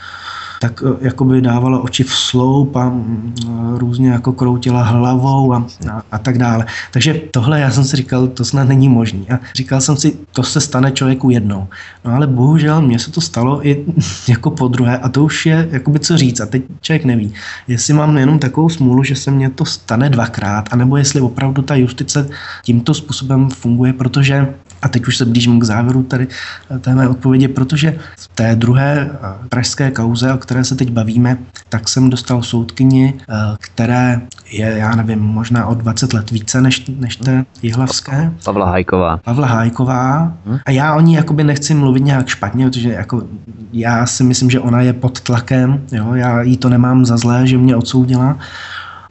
tak 0.61 0.83
eh, 0.87 0.97
jako 1.01 1.25
by 1.25 1.41
dávala 1.41 1.81
oči 1.81 2.05
v 2.05 2.13
sloup 2.13 2.77
a 2.77 2.89
mm, 2.89 3.35
různě 3.77 4.11
jako 4.11 4.33
kroutila 4.33 4.83
hlavou 4.83 5.53
a, 5.53 5.67
a, 5.91 6.03
a 6.13 6.19
tak 6.19 6.39
dále. 6.39 6.67
Takže 6.91 7.21
tohle 7.31 7.61
já 7.61 7.71
jsem 7.71 7.85
si 7.85 7.97
říkal, 7.97 8.27
to 8.27 8.45
snad 8.45 8.69
není 8.69 8.89
možný. 8.89 9.31
A 9.31 9.41
říkal 9.55 9.81
jsem 9.81 9.97
si, 9.97 10.17
to 10.33 10.43
se 10.43 10.61
stane 10.61 10.93
člověku 10.93 11.31
jednou. 11.31 11.69
No 12.05 12.15
ale 12.15 12.27
bohužel 12.27 12.83
mně 12.83 12.99
se 12.99 13.11
to 13.11 13.21
stalo 13.21 13.67
i 13.67 13.85
jako 14.29 14.51
po 14.51 14.69
druhé 14.69 14.99
a 14.99 15.09
to 15.09 15.25
už 15.25 15.47
je 15.47 15.69
jakoby 15.71 15.99
co 15.99 16.17
říct 16.17 16.41
a 16.41 16.47
teď 16.47 16.63
člověk 16.81 17.05
neví, 17.05 17.35
jestli 17.69 17.95
mám 17.95 18.17
jenom 18.17 18.39
takovou 18.39 18.69
smůlu, 18.69 19.05
že 19.05 19.17
se 19.17 19.31
mně 19.31 19.51
to 19.51 19.65
stane 19.65 20.11
dvakrát, 20.11 20.69
anebo 20.71 20.97
jestli 20.97 21.21
opravdu 21.21 21.63
ta 21.63 21.75
justice 21.75 22.29
tímto 22.65 22.95
způsobem 22.95 23.51
funguje, 23.51 23.93
protože 23.93 24.55
a 24.83 24.89
teď 24.89 25.07
už 25.07 25.17
se 25.17 25.25
blížím 25.25 25.61
k 25.61 25.65
závěru 25.65 26.03
tady 26.03 26.29
té 26.81 26.95
mé 26.95 27.09
odpovědi, 27.09 27.49
protože 27.49 27.99
v 28.19 28.29
té 28.29 28.57
druhé 28.57 29.11
pražské 29.49 29.91
kauze, 29.91 30.33
o 30.33 30.39
které 30.39 30.65
se 30.65 30.75
teď 30.75 30.91
bavíme, 30.91 31.39
tak 31.69 31.89
jsem 31.89 32.11
dostal 32.11 32.43
soudkyni, 32.43 33.15
eh, 33.21 33.35
které 33.61 34.21
je, 34.51 34.75
já 34.79 34.95
nevím, 34.95 35.21
možná 35.21 35.67
o 35.67 35.75
20 35.75 36.13
let 36.13 36.31
více 36.31 36.61
než, 36.61 36.85
než 36.99 37.17
té 37.17 37.45
jihlavské. 37.63 38.33
Pavla 38.45 38.71
Hajková. 38.71 39.17
Pavla 39.17 39.47
Hajková. 39.47 40.33
Hmm. 40.47 40.59
A 40.67 40.71
já 40.71 40.95
o 40.95 41.01
ní 41.01 41.15
jakoby 41.15 41.45
nechci 41.45 41.75
mluvit 41.75 42.05
nějak 42.05 42.29
špatně, 42.29 42.67
protože 42.67 42.93
jako 42.93 43.23
já 43.73 44.07
si 44.07 44.25
myslím, 44.25 44.51
že 44.51 44.61
ona 44.61 44.81
je 44.81 44.93
pod 44.93 45.21
tlakem, 45.21 45.81
jo, 45.93 46.15
já 46.15 46.43
jí 46.43 46.57
to 46.57 46.69
nemám 46.69 47.05
za 47.05 47.17
zlé, 47.17 47.47
že 47.47 47.59
mě 47.59 47.77
odsoudila, 47.77 48.39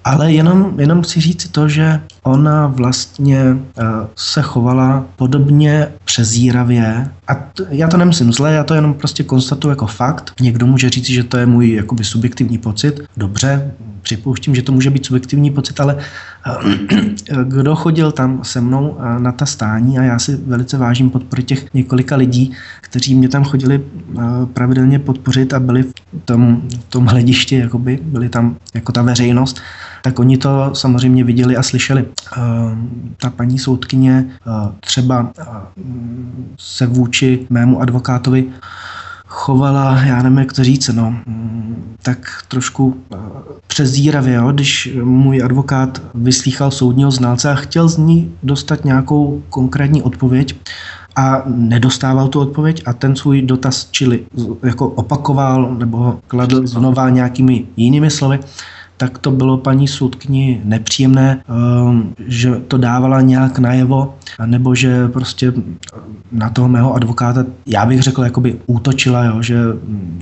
ale 0.03 0.32
jenom, 0.32 0.80
jenom 0.80 1.01
chci 1.01 1.22
říct 1.22 1.47
to, 1.49 1.68
že 1.68 2.01
ona 2.28 2.67
vlastně 2.67 3.57
eh, 3.78 3.84
se 4.15 4.41
chovala 4.41 5.05
podobně 5.15 5.88
přezíravě 6.05 7.09
a 7.28 7.36
t- 7.36 7.65
já 7.69 7.88
to 7.88 7.97
nemyslím 7.97 8.34
zle, 8.34 8.53
já 8.53 8.63
to 8.63 8.73
jenom 8.73 8.93
prostě 8.93 9.23
konstatuju 9.23 9.69
jako 9.69 9.88
fakt. 9.88 10.34
Někdo 10.41 10.67
může 10.67 10.89
říct, 10.89 11.05
že 11.05 11.23
to 11.23 11.38
je 11.38 11.45
můj 11.45 11.71
jakoby 11.71 12.03
subjektivní 12.03 12.57
pocit. 12.57 13.01
Dobře, 13.17 13.71
připouštím, 14.01 14.55
že 14.55 14.61
to 14.61 14.71
může 14.71 14.89
být 14.89 15.05
subjektivní 15.05 15.51
pocit, 15.51 15.80
ale 15.80 15.97
eh, 16.47 17.43
kdo 17.43 17.75
chodil 17.75 18.11
tam 18.11 18.39
se 18.43 18.61
mnou 18.61 18.97
eh, 18.99 19.19
na 19.19 19.32
ta 19.32 19.45
stání 19.45 19.99
a 19.99 20.03
já 20.03 20.19
si 20.19 20.36
velice 20.36 20.78
vážím 20.78 21.09
podpory 21.09 21.43
těch 21.43 21.73
několika 21.73 22.15
lidí, 22.15 22.51
kteří 22.82 23.15
mě 23.15 23.30
tam 23.30 23.43
chodili 23.43 23.82
pravidelně 24.53 24.99
podpořit 24.99 25.53
a 25.53 25.59
byli 25.59 25.84
v 25.84 25.93
tom, 26.25 26.61
v 26.80 26.84
tom 26.89 27.05
hledišti, 27.05 27.55
jakoby, 27.55 27.99
byli 28.01 28.30
tam 28.30 28.55
jako 28.73 28.91
ta 28.91 29.01
veřejnost, 29.01 29.61
tak 30.01 30.19
oni 30.19 30.37
to 30.37 30.69
samozřejmě 30.73 31.23
viděli 31.23 31.57
a 31.57 31.63
slyšeli. 31.63 32.05
Eh, 32.05 32.39
ta 33.17 33.29
paní 33.29 33.59
soudkyně 33.59 34.25
eh, 34.29 34.71
třeba 34.79 35.31
eh, 35.39 35.43
se 36.59 36.85
vůči 36.85 37.47
mému 37.49 37.81
advokátovi 37.81 38.45
chovala, 39.27 40.01
já 40.01 40.23
nevím, 40.23 40.37
jak 40.37 40.53
to 40.53 40.63
říct, 40.63 40.87
no, 40.87 41.15
mm, 41.25 41.95
tak 42.01 42.17
trošku 42.47 42.97
přezíravě, 43.67 44.33
jo, 44.33 44.51
když 44.51 44.89
můj 45.03 45.43
advokát 45.43 46.01
vyslýchal 46.13 46.71
soudního 46.71 47.11
znalce 47.11 47.51
a 47.51 47.55
chtěl 47.55 47.89
z 47.89 47.97
ní 47.97 48.35
dostat 48.43 48.85
nějakou 48.85 49.43
konkrétní 49.49 50.01
odpověď, 50.01 50.55
a 51.17 51.43
nedostával 51.45 52.27
tu 52.27 52.39
odpověď 52.39 52.83
a 52.85 52.93
ten 52.93 53.15
svůj 53.15 53.41
dotaz 53.41 53.87
čili 53.91 54.19
jako 54.63 54.87
opakoval 54.87 55.75
nebo 55.77 56.19
kladl 56.27 56.67
znova 56.67 57.09
nějakými 57.09 57.65
jinými 57.77 58.09
slovy, 58.09 58.39
tak 58.97 59.17
to 59.17 59.31
bylo 59.31 59.57
paní 59.57 59.87
soudkyni 59.87 60.61
nepříjemné, 60.63 61.41
ehm, 61.49 62.13
že 62.27 62.55
to 62.67 62.77
dávala 62.77 63.21
nějak 63.21 63.59
najevo, 63.59 64.15
nebo 64.45 64.75
že 64.75 65.07
prostě 65.07 65.53
na 66.31 66.49
toho 66.49 66.67
mého 66.67 66.93
advokáta, 66.93 67.45
já 67.65 67.85
bych 67.85 68.01
řekl, 68.01 68.23
jakoby 68.23 68.59
útočila, 68.65 69.23
jo, 69.23 69.41
že 69.41 69.57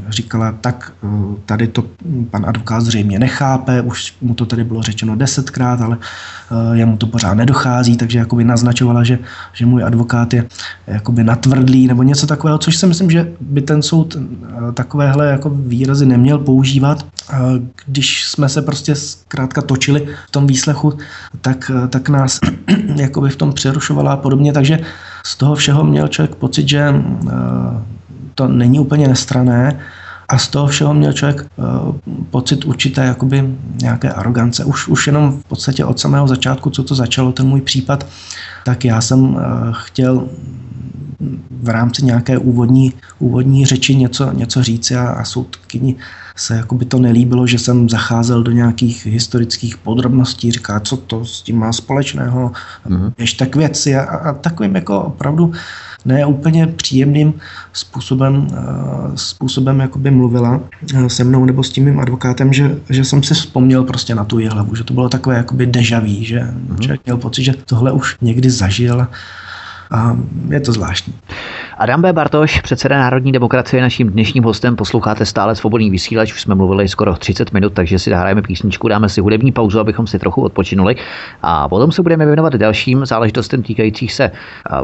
říkala, 0.10 0.52
tak 0.62 0.94
eh, 1.04 1.08
tady 1.46 1.68
to 1.68 1.84
pan 2.32 2.46
advokát 2.46 2.82
zřejmě 2.82 3.20
nechápe, 3.20 3.82
už 3.82 4.14
mu 4.22 4.34
to 4.34 4.46
tady 4.46 4.64
bylo 4.64 4.82
řečeno 4.82 5.16
desetkrát, 5.16 5.82
ale 5.82 5.98
eh, 6.02 6.78
jemu 6.78 6.98
to 6.98 7.08
pořád 7.08 7.34
nedochází, 7.34 7.98
takže 7.98 8.20
jakoby 8.20 8.44
naznačovala, 8.44 9.04
že, 9.04 9.20
že 9.54 9.66
můj 9.66 9.84
advokát 9.84 10.34
je 10.34 10.46
jakoby 10.88 11.24
natvrdlý 11.24 11.88
nebo 11.88 12.04
něco 12.04 12.28
takového, 12.28 12.58
což 12.58 12.78
si 12.78 12.88
myslím, 12.88 13.12
že 13.12 13.32
by 13.42 13.62
ten 13.62 13.82
soud 13.82 14.16
eh, 14.16 14.72
takovéhle 14.74 15.28
jako 15.28 15.50
výrazy 15.50 16.06
neměl 16.06 16.38
používat, 16.40 17.06
když 17.86 18.28
jsme 18.28 18.50
se 18.50 18.62
prostě 18.66 18.96
zkrátka 18.96 19.62
točili 19.62 20.08
v 20.28 20.32
tom 20.32 20.48
výslechu, 20.48 20.94
tak, 21.42 21.72
tak 21.90 22.10
nás 22.10 22.40
jakoby 22.96 23.30
v 23.30 23.36
tom 23.36 23.54
přerušovala 23.54 24.12
a 24.12 24.18
podobně, 24.18 24.54
takže 24.54 24.80
z 25.26 25.36
toho 25.36 25.56
všeho 25.56 25.84
měl 25.84 26.08
člověk 26.08 26.36
pocit, 26.36 26.70
že 26.70 26.94
to 28.36 28.48
není 28.48 28.80
úplně 28.80 29.08
nestrané 29.08 29.80
a 30.30 30.38
z 30.38 30.48
toho 30.48 30.68
všeho 30.68 30.94
měl 30.94 31.14
člověk 31.14 31.46
pocit 32.30 32.66
určité 32.66 33.06
jakoby 33.06 33.56
nějaké 33.82 34.10
arogance. 34.10 34.66
Už, 34.66 34.88
už 34.88 35.08
jenom 35.08 35.40
v 35.40 35.44
podstatě 35.44 35.86
od 35.86 36.00
samého 36.00 36.28
začátku, 36.28 36.70
co 36.70 36.84
to 36.84 36.96
začalo, 36.96 37.32
ten 37.32 37.48
můj 37.48 37.62
případ, 37.62 38.08
tak 38.66 38.86
já 38.86 39.02
jsem 39.02 39.38
chtěl 39.72 40.28
v 41.52 41.70
rámci 41.70 42.06
nějaké 42.06 42.38
úvodní, 42.38 42.94
úvodní 43.20 43.66
řeči 43.66 43.96
něco, 43.96 44.32
něco 44.32 44.64
říct 44.64 44.92
a, 44.92 45.10
a 45.10 45.24
soudkyni 45.24 45.96
se 46.36 46.56
jako 46.56 46.76
by 46.76 46.86
to 46.86 47.00
nelíbilo, 47.00 47.48
že 47.48 47.60
jsem 47.60 47.90
zacházel 47.90 48.44
do 48.44 48.52
nějakých 48.52 49.06
historických 49.06 49.78
podrobností, 49.78 50.52
říká, 50.52 50.80
co 50.80 50.98
to 50.98 51.26
s 51.26 51.42
tím 51.42 51.60
má 51.60 51.74
společného, 51.74 52.52
mm-hmm. 52.88 53.14
ještě 53.18 53.46
tak 53.46 53.56
věci 53.56 53.96
a, 53.96 54.04
a 54.04 54.34
takovým 54.34 54.76
jako 54.76 55.02
opravdu 55.02 55.52
ne 56.06 56.26
úplně 56.26 56.68
příjemným 56.68 57.34
způsobem, 57.74 58.48
eh, 58.52 58.58
způsobem 59.16 59.80
jakoby 59.80 60.12
mluvila 60.12 60.62
eh, 60.96 61.10
se 61.10 61.24
mnou 61.24 61.46
nebo 61.46 61.64
s 61.64 61.70
tím 61.70 61.86
mým 61.86 62.00
advokátem, 62.00 62.54
že, 62.54 62.78
že 62.90 63.06
jsem 63.06 63.24
si 63.24 63.34
vzpomněl 63.34 63.84
prostě 63.84 64.16
na 64.16 64.26
tu 64.26 64.40
hlavu, 64.50 64.76
že 64.76 64.84
to 64.84 64.94
bylo 64.94 65.10
takové 65.10 65.38
jakoby 65.38 65.66
dejaví, 65.66 66.26
že 66.26 66.40
mm-hmm. 66.40 66.80
člověk 66.80 67.06
měl 67.06 67.18
pocit, 67.18 67.44
že 67.44 67.54
tohle 67.66 67.92
už 67.92 68.18
někdy 68.22 68.50
zažil 68.50 69.08
a 69.92 70.18
je 70.50 70.60
to 70.60 70.72
zvláštní. 70.72 71.14
Adam 71.78 72.02
B. 72.02 72.14
Bartoš, 72.14 72.62
předseda 72.62 72.98
Národní 72.98 73.32
demokracie, 73.32 73.82
naším 73.82 74.10
dnešním 74.10 74.44
hostem. 74.44 74.76
Posloucháte 74.76 75.26
stále 75.26 75.56
svobodný 75.56 75.90
vysílač, 75.90 76.34
už 76.34 76.42
jsme 76.42 76.56
mluvili 76.56 76.88
skoro 76.88 77.16
30 77.16 77.54
minut, 77.54 77.74
takže 77.74 78.00
si 78.00 78.10
zahrajeme 78.10 78.42
písničku, 78.42 78.88
dáme 78.88 79.10
si 79.10 79.22
hudební 79.22 79.52
pauzu, 79.52 79.80
abychom 79.80 80.08
si 80.08 80.20
trochu 80.20 80.42
odpočinuli. 80.42 80.96
A 81.42 81.70
potom 81.70 81.92
se 81.92 82.02
budeme 82.02 82.26
věnovat 82.26 82.54
dalším 82.54 83.06
záležitostem 83.06 83.64
týkajících 83.64 84.14
se 84.14 84.32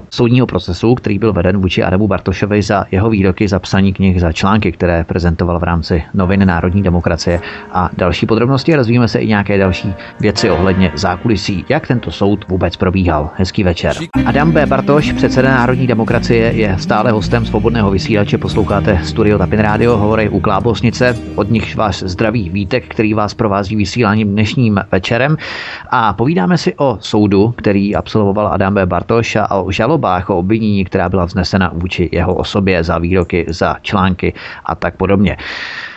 soudního 0.10 0.48
procesu, 0.48 0.96
který 0.96 1.20
byl 1.20 1.34
veden 1.34 1.58
vůči 1.58 1.84
Adamu 1.84 2.08
Bartošovi 2.08 2.62
za 2.62 2.86
jeho 2.92 3.10
výroky, 3.10 3.48
za 3.48 3.60
psaní 3.60 3.94
knih, 3.94 4.22
za 4.22 4.32
články, 4.32 4.72
které 4.72 5.04
prezentoval 5.04 5.60
v 5.60 5.64
rámci 5.64 6.04
novin 6.14 6.46
Národní 6.48 6.84
demokracie 6.84 7.40
a 7.72 7.90
další 7.98 8.26
podrobnosti. 8.26 8.76
Rozvíjíme 8.76 9.08
se 9.08 9.20
i 9.20 9.28
nějaké 9.28 9.58
další 9.58 9.94
věci 10.20 10.50
ohledně 10.50 10.92
zákulisí, 10.96 11.66
jak 11.70 11.88
tento 11.88 12.12
soud 12.12 12.48
vůbec 12.48 12.78
probíhal. 12.78 13.30
Hezký 13.36 13.64
večer. 13.64 13.96
Adam 14.26 14.52
B. 14.52 14.66
Bartoš, 14.66 15.12
předseda 15.12 15.50
Národní 15.52 15.88
demokracie, 15.88 16.52
je 16.52 16.81
stále 16.82 17.12
hostem 17.12 17.46
svobodného 17.46 17.92
vysílače. 17.92 18.38
Posloucháte 18.38 19.00
Studio 19.04 19.38
Tapin 19.38 19.60
Radio, 19.60 19.98
hovory 19.98 20.30
u 20.30 20.40
Klábosnice. 20.40 21.18
Od 21.36 21.50
nich 21.50 21.76
vás 21.76 22.04
zdraví 22.04 22.50
Vítek, 22.50 22.88
který 22.88 23.14
vás 23.14 23.34
provází 23.34 23.76
vysíláním 23.76 24.32
dnešním 24.32 24.80
večerem. 24.92 25.38
A 25.90 26.14
povídáme 26.14 26.58
si 26.58 26.74
o 26.78 26.98
soudu, 27.00 27.54
který 27.58 27.96
absolvoval 27.96 28.48
Adam 28.48 28.74
B. 28.74 28.86
Bartoš 28.86 29.36
a 29.36 29.56
o 29.56 29.72
žalobách, 29.72 30.30
o 30.30 30.38
obvinění, 30.38 30.86
která 30.86 31.10
byla 31.10 31.26
vznesena 31.26 31.72
vůči 31.74 32.10
jeho 32.12 32.34
osobě 32.34 32.84
za 32.84 32.98
výroky, 32.98 33.46
za 33.50 33.76
články 33.82 34.34
a 34.66 34.76
tak 34.76 34.96
podobně. 34.96 35.38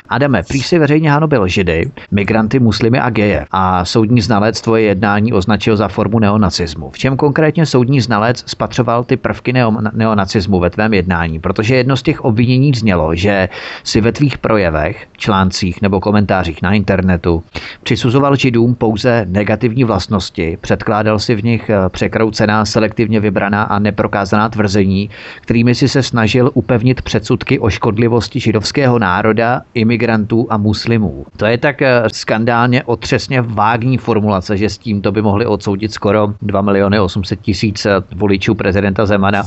Adame, 0.08 0.42
prý 0.42 0.62
si 0.62 0.78
veřejně 0.78 1.10
hanobil 1.10 1.48
židy, 1.48 1.90
migranty, 2.10 2.58
muslimy 2.58 3.00
a 3.00 3.10
geje 3.10 3.46
a 3.50 3.84
soudní 3.84 4.20
znalec 4.20 4.60
tvoje 4.60 4.82
jednání 4.82 5.32
označil 5.32 5.76
za 5.76 5.88
formu 5.88 6.18
neonacismu. 6.18 6.90
V 6.90 6.98
čem 6.98 7.16
konkrétně 7.16 7.66
soudní 7.66 8.00
znalec 8.00 8.44
spatřoval 8.46 9.04
ty 9.04 9.16
prvky 9.16 9.52
neo- 9.52 9.90
neonacismu 9.94 10.60
ve 10.60 10.70
tvém 10.70 10.94
jednání? 10.94 11.38
Protože 11.38 11.76
jedno 11.76 11.96
z 11.96 12.02
těch 12.02 12.20
obvinění 12.20 12.72
znělo, 12.74 13.14
že 13.14 13.48
si 13.84 14.00
ve 14.00 14.12
tvých 14.12 14.38
projevech, 14.38 15.06
článcích 15.16 15.82
nebo 15.82 16.00
komentářích 16.00 16.62
na 16.62 16.72
internetu 16.72 17.42
přisuzoval 17.82 18.36
židům 18.36 18.74
pouze 18.74 19.26
negativní 19.28 19.84
vlastnosti, 19.84 20.58
předkládal 20.60 21.18
si 21.18 21.34
v 21.34 21.44
nich 21.44 21.70
eh, 21.70 21.88
překroucená, 21.88 22.64
selektivně 22.64 23.20
vybraná 23.20 23.62
a 23.62 23.78
neprokázaná 23.78 24.48
tvrzení, 24.48 25.10
kterými 25.40 25.74
si 25.74 25.88
se 25.88 26.02
snažil 26.02 26.50
upevnit 26.54 27.02
předsudky 27.02 27.58
o 27.58 27.70
škodlivosti 27.70 28.40
židovského 28.40 28.98
národa, 28.98 29.62
imigrantů 29.74 29.93
imigrantů 29.94 30.46
a 30.50 30.56
muslimů. 30.56 31.26
To 31.36 31.46
je 31.46 31.58
tak 31.58 31.82
eh, 31.82 32.02
skandálně 32.12 32.84
otřesně 32.84 33.40
vágní 33.40 33.98
formulace, 33.98 34.56
že 34.56 34.68
s 34.68 34.78
tímto 34.78 35.12
by 35.12 35.22
mohli 35.22 35.46
odsoudit 35.46 35.92
skoro 35.92 36.34
2 36.42 36.62
miliony 36.62 37.00
800 37.00 37.40
tisíc 37.40 37.86
eh, 37.86 37.90
voličů 38.14 38.54
prezidenta 38.54 39.06
Zemana 39.06 39.42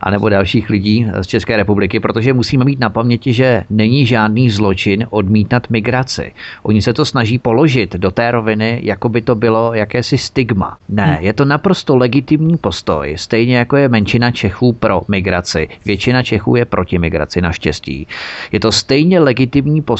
anebo 0.00 0.28
dalších 0.28 0.70
lidí 0.70 1.06
z 1.20 1.26
České 1.26 1.56
republiky, 1.56 2.00
protože 2.00 2.32
musíme 2.32 2.64
mít 2.64 2.80
na 2.80 2.90
paměti, 2.90 3.32
že 3.32 3.64
není 3.70 4.06
žádný 4.06 4.50
zločin 4.50 5.06
odmítat 5.10 5.70
migraci. 5.70 6.32
Oni 6.62 6.82
se 6.82 6.92
to 6.92 7.04
snaží 7.04 7.38
položit 7.38 7.94
do 7.94 8.10
té 8.10 8.30
roviny, 8.30 8.80
jako 8.82 9.08
by 9.08 9.22
to 9.22 9.34
bylo 9.34 9.74
jakési 9.74 10.18
stigma. 10.18 10.76
Ne, 10.88 11.06
hmm. 11.06 11.24
je 11.24 11.32
to 11.32 11.44
naprosto 11.44 11.96
legitimní 11.96 12.56
postoj, 12.56 13.14
stejně 13.18 13.56
jako 13.56 13.76
je 13.76 13.88
menšina 13.88 14.30
Čechů 14.30 14.72
pro 14.72 15.02
migraci. 15.08 15.68
Většina 15.84 16.22
Čechů 16.22 16.56
je 16.56 16.64
proti 16.64 16.98
migraci, 16.98 17.40
naštěstí. 17.40 18.06
Je 18.52 18.60
to 18.60 18.72
stejně 18.72 19.20
legitimní 19.20 19.82
postoj 19.82 19.91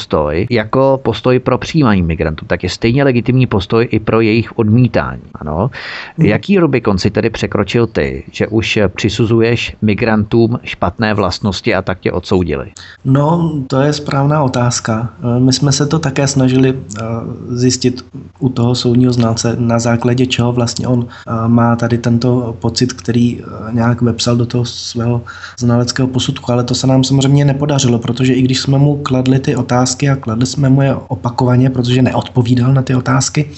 jako 0.50 1.00
postoj 1.02 1.38
pro 1.38 1.58
přijímání 1.58 2.02
migrantů, 2.02 2.44
tak 2.44 2.62
je 2.62 2.68
stejně 2.68 3.04
legitimní 3.04 3.46
postoj 3.46 3.88
i 3.90 3.98
pro 4.00 4.20
jejich 4.20 4.58
odmítání. 4.58 5.22
Ano. 5.34 5.70
Hmm. 6.18 6.26
Jaký 6.26 6.58
Rubikon 6.58 6.98
si 6.98 7.10
tedy 7.10 7.30
překročil 7.30 7.86
ty, 7.86 8.24
že 8.30 8.46
už 8.46 8.78
přisuzuješ 8.94 9.76
migrantům 9.82 10.58
špatné 10.64 11.14
vlastnosti 11.14 11.74
a 11.74 11.82
tak 11.82 12.00
tě 12.00 12.12
odsoudili? 12.12 12.72
No, 13.04 13.52
to 13.66 13.80
je 13.80 13.92
správná 13.92 14.42
otázka. 14.42 15.08
My 15.38 15.52
jsme 15.52 15.72
se 15.72 15.86
to 15.86 15.98
také 15.98 16.26
snažili 16.26 16.74
eh, 16.74 17.02
zjistit 17.48 18.04
u 18.38 18.48
toho 18.48 18.74
soudního 18.74 19.12
znalce, 19.12 19.56
na 19.58 19.78
základě 19.78 20.26
čeho 20.26 20.52
vlastně 20.52 20.86
on 20.88 21.06
eh, 21.06 21.48
má 21.48 21.76
tady 21.76 21.98
tento 21.98 22.56
pocit, 22.60 22.92
který 22.92 23.40
nějak 23.70 24.02
vepsal 24.02 24.36
do 24.36 24.46
toho 24.46 24.64
svého 24.64 25.22
znaleckého 25.58 26.08
posudku, 26.08 26.52
ale 26.52 26.64
to 26.64 26.74
se 26.74 26.86
nám 26.86 27.04
samozřejmě 27.04 27.44
nepodařilo, 27.44 27.98
protože 27.98 28.34
i 28.34 28.42
když 28.42 28.60
jsme 28.60 28.78
mu 28.78 28.96
kladli 28.96 29.38
ty 29.38 29.56
otázky, 29.56 29.81
otázky 29.82 30.10
a 30.10 30.16
kladli 30.16 30.46
jsme 30.46 30.68
mu 30.68 30.82
je 30.82 30.94
opakovaně, 30.94 31.70
protože 31.70 32.02
neodpovídal 32.02 32.72
na 32.72 32.82
ty 32.82 32.94
otázky, 32.94 33.50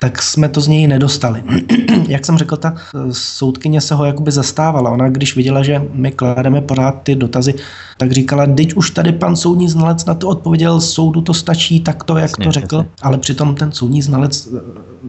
tak 0.00 0.22
jsme 0.22 0.48
to 0.48 0.60
z 0.60 0.68
něj 0.68 0.86
nedostali. 0.86 1.42
Jak 2.08 2.24
jsem 2.26 2.38
řekl, 2.38 2.56
ta 2.56 2.74
eh, 2.74 2.98
soudkyně 3.10 3.80
se 3.80 3.94
ho 3.94 4.04
jakoby 4.04 4.30
zastávala. 4.30 4.90
Ona, 4.90 5.08
když 5.08 5.36
viděla, 5.36 5.62
že 5.62 5.82
my 5.92 6.12
klademe 6.12 6.60
pořád 6.60 7.02
ty 7.02 7.14
dotazy, 7.14 7.54
tak 8.02 8.12
říkala, 8.12 8.46
teď 8.46 8.74
už 8.74 8.90
tady 8.90 9.12
pan 9.12 9.36
soudní 9.36 9.68
znalec 9.68 10.04
na 10.04 10.14
to 10.14 10.28
odpověděl, 10.28 10.80
soudu 10.80 11.20
to 11.20 11.34
stačí, 11.34 11.80
tak 11.80 12.04
to, 12.04 12.16
jak 12.16 12.30
jasně, 12.30 12.44
to 12.44 12.52
řekl. 12.52 12.76
Jasně. 12.76 12.90
Ale 13.02 13.18
přitom 13.18 13.54
ten 13.54 13.72
soudní 13.72 14.02
znalec 14.02 14.48
eh, 14.56 14.60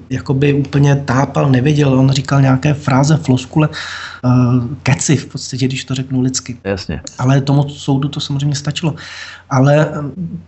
jakoby 0.10 0.54
úplně 0.54 0.96
tápal, 0.96 1.52
nevěděl. 1.52 2.00
On 2.00 2.12
říkal 2.12 2.42
nějaké 2.42 2.74
fráze, 2.74 3.18
floskule, 3.18 3.70
uh, 3.70 4.64
keci 4.84 5.16
v 5.16 5.26
podstatě, 5.26 5.66
když 5.66 5.86
to 5.86 5.96
řeknu 5.96 6.22
lidsky. 6.22 6.58
Jasně. 6.64 7.02
Ale 7.18 7.42
tomu 7.42 7.70
soudu 7.70 8.10
to 8.10 8.20
samozřejmě 8.20 8.56
stačilo. 8.56 8.96
Ale 9.50 9.92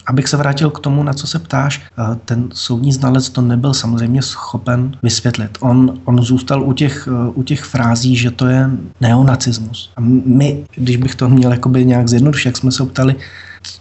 abych 0.08 0.28
se 0.28 0.38
vrátil 0.38 0.70
k 0.70 0.80
tomu, 0.80 1.04
na 1.04 1.14
co 1.14 1.28
se 1.28 1.40
ptáš, 1.40 1.82
ten 2.26 2.50
soudní 2.54 2.94
znalec 2.94 3.30
to 3.30 3.42
nebyl 3.42 3.74
samozřejmě 3.74 4.22
schopen 4.22 4.98
vysvětlit. 5.04 5.58
On, 5.60 5.94
on 6.06 6.22
zůstal 6.22 6.64
u 6.64 6.74
těch, 6.74 7.08
u 7.34 7.44
těch 7.44 7.64
frází, 7.64 8.16
že 8.16 8.32
to 8.32 8.48
je 8.48 8.70
neonacismus. 9.02 9.92
A 9.96 10.02
my, 10.26 10.64
když 10.76 10.98
bych 10.98 11.16
to 11.16 11.30
měl 11.30 11.52
jakoby 11.52 11.86
nějak 11.86 12.10
zjednodušit, 12.10 12.35
jak 12.46 12.58
jsme 12.58 12.72
se 12.72 12.86
ptali, 12.86 13.16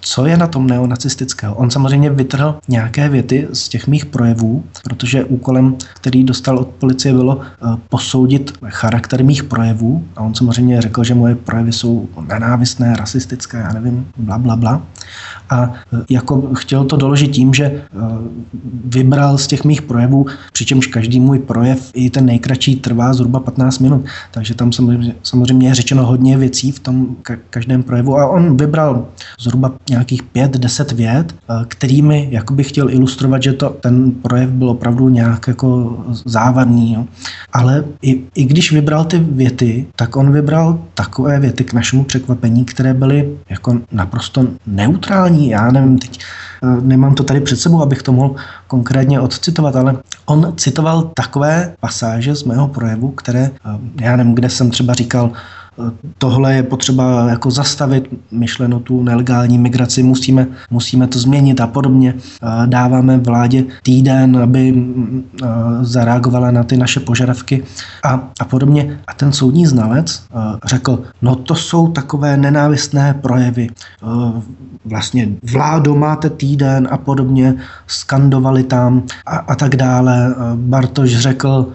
co 0.00 0.26
je 0.26 0.36
na 0.36 0.46
tom 0.46 0.66
neonacistického? 0.66 1.54
On 1.54 1.70
samozřejmě 1.70 2.10
vytrhl 2.10 2.58
nějaké 2.68 3.08
věty 3.08 3.48
z 3.52 3.68
těch 3.68 3.86
mých 3.86 4.06
projevů, 4.06 4.64
protože 4.84 5.24
úkolem, 5.24 5.76
který 5.94 6.24
dostal 6.24 6.58
od 6.58 6.68
policie, 6.68 7.14
bylo 7.14 7.40
eh, 7.40 7.76
posoudit 7.88 8.52
charakter 8.68 9.24
mých 9.24 9.44
projevů 9.44 10.04
a 10.16 10.20
on 10.20 10.34
samozřejmě 10.34 10.80
řekl, 10.80 11.04
že 11.04 11.14
moje 11.14 11.34
projevy 11.34 11.72
jsou 11.72 12.08
nenávistné, 12.28 12.96
rasistické, 12.96 13.58
já 13.58 13.72
nevím, 13.72 14.06
bla, 14.16 14.38
bla, 14.38 14.56
bla. 14.56 14.82
A 15.50 15.72
eh, 15.72 16.04
jako 16.10 16.50
chtěl 16.54 16.84
to 16.84 16.96
doložit 16.96 17.28
tím, 17.28 17.54
že 17.54 17.64
eh, 17.64 17.86
vybral 18.84 19.38
z 19.38 19.46
těch 19.46 19.64
mých 19.64 19.82
projevů, 19.82 20.26
přičemž 20.52 20.86
každý 20.86 21.20
můj 21.20 21.38
projev, 21.38 21.90
i 21.94 22.10
ten 22.10 22.26
nejkratší, 22.26 22.76
trvá 22.76 23.12
zhruba 23.12 23.40
15 23.40 23.78
minut. 23.78 24.04
Takže 24.30 24.54
tam 24.54 24.72
samozřejmě, 24.72 25.14
samozřejmě 25.22 25.68
je 25.68 25.74
řečeno 25.74 26.06
hodně 26.06 26.38
věcí 26.38 26.72
v 26.72 26.78
tom 26.78 27.16
každém 27.50 27.82
projevu 27.82 28.18
a 28.18 28.26
on 28.26 28.56
vybral 28.56 29.06
zhruba 29.40 29.73
nějakých 29.90 30.22
pět, 30.22 30.50
deset 30.50 30.92
vět, 30.92 31.34
eh, 31.34 31.64
kterými 31.68 32.28
jakoby 32.30 32.64
chtěl 32.64 32.90
ilustrovat, 32.90 33.42
že 33.42 33.52
to, 33.52 33.70
ten 33.70 34.10
projev 34.10 34.50
byl 34.50 34.70
opravdu 34.70 35.08
nějak 35.08 35.48
jako 35.48 35.98
závadný. 36.24 36.94
Jo. 36.94 37.06
Ale 37.52 37.84
i, 38.02 38.22
i 38.34 38.44
když 38.44 38.72
vybral 38.72 39.04
ty 39.04 39.18
věty, 39.18 39.86
tak 39.96 40.16
on 40.16 40.32
vybral 40.32 40.78
takové 40.94 41.40
věty 41.40 41.64
k 41.64 41.72
našemu 41.72 42.04
překvapení, 42.04 42.64
které 42.64 42.94
byly 42.94 43.38
jako 43.48 43.80
naprosto 43.92 44.46
neutrální. 44.66 45.48
Já 45.48 45.70
nevím, 45.70 45.98
teď 45.98 46.20
eh, 46.62 46.80
nemám 46.80 47.14
to 47.14 47.24
tady 47.24 47.40
před 47.40 47.56
sebou, 47.56 47.82
abych 47.82 48.02
to 48.02 48.12
mohl 48.12 48.34
konkrétně 48.66 49.20
odcitovat, 49.20 49.76
ale 49.76 49.96
on 50.26 50.52
citoval 50.56 51.10
takové 51.14 51.74
pasáže 51.80 52.34
z 52.34 52.44
mého 52.44 52.68
projevu, 52.68 53.10
které, 53.10 53.50
eh, 53.50 54.04
já 54.04 54.16
nevím, 54.16 54.34
kde 54.34 54.50
jsem 54.50 54.70
třeba 54.70 54.94
říkal, 54.94 55.30
tohle 56.18 56.54
je 56.54 56.62
potřeba 56.62 57.28
jako 57.28 57.50
zastavit, 57.50 58.08
myšleno 58.30 58.80
tu 58.80 59.02
nelegální 59.02 59.58
migraci, 59.58 60.02
musíme, 60.02 60.46
musíme 60.70 61.06
to 61.06 61.18
změnit 61.18 61.60
a 61.60 61.66
podobně. 61.66 62.14
Dáváme 62.66 63.18
vládě 63.18 63.64
týden, 63.82 64.36
aby 64.36 64.84
zareagovala 65.80 66.50
na 66.50 66.62
ty 66.62 66.76
naše 66.76 67.00
požadavky 67.00 67.62
a, 68.04 68.28
a 68.40 68.44
podobně. 68.44 69.00
A 69.06 69.14
ten 69.14 69.32
soudní 69.32 69.66
znalec 69.66 70.22
řekl, 70.64 71.02
no 71.22 71.34
to 71.34 71.54
jsou 71.54 71.88
takové 71.88 72.36
nenávistné 72.36 73.14
projevy. 73.14 73.68
Vlastně 74.84 75.28
vládo 75.52 75.94
máte 75.94 76.30
týden 76.30 76.88
a 76.90 76.98
podobně, 76.98 77.54
skandovali 77.86 78.62
tam 78.62 79.02
a, 79.26 79.36
a 79.36 79.54
tak 79.54 79.76
dále. 79.76 80.34
Bartoš 80.54 81.16
řekl, 81.16 81.68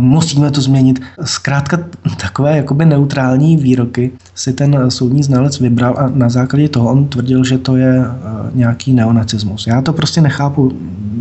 musíme 0.00 0.50
to 0.50 0.60
změnit. 0.60 1.02
Zkrátka 1.24 1.78
takové 2.20 2.56
jakoby 2.56 2.86
neutrální 2.94 3.56
výroky 3.56 4.10
si 4.34 4.52
ten 4.52 4.90
soudní 4.90 5.22
znalec 5.22 5.60
vybral 5.60 5.94
a 5.98 6.08
na 6.14 6.28
základě 6.28 6.68
toho 6.68 6.90
on 6.90 7.08
tvrdil, 7.08 7.44
že 7.44 7.58
to 7.58 7.76
je 7.76 8.04
nějaký 8.54 8.92
neonacismus. 8.92 9.66
Já 9.66 9.82
to 9.82 9.92
prostě 9.92 10.20
nechápu 10.20 10.72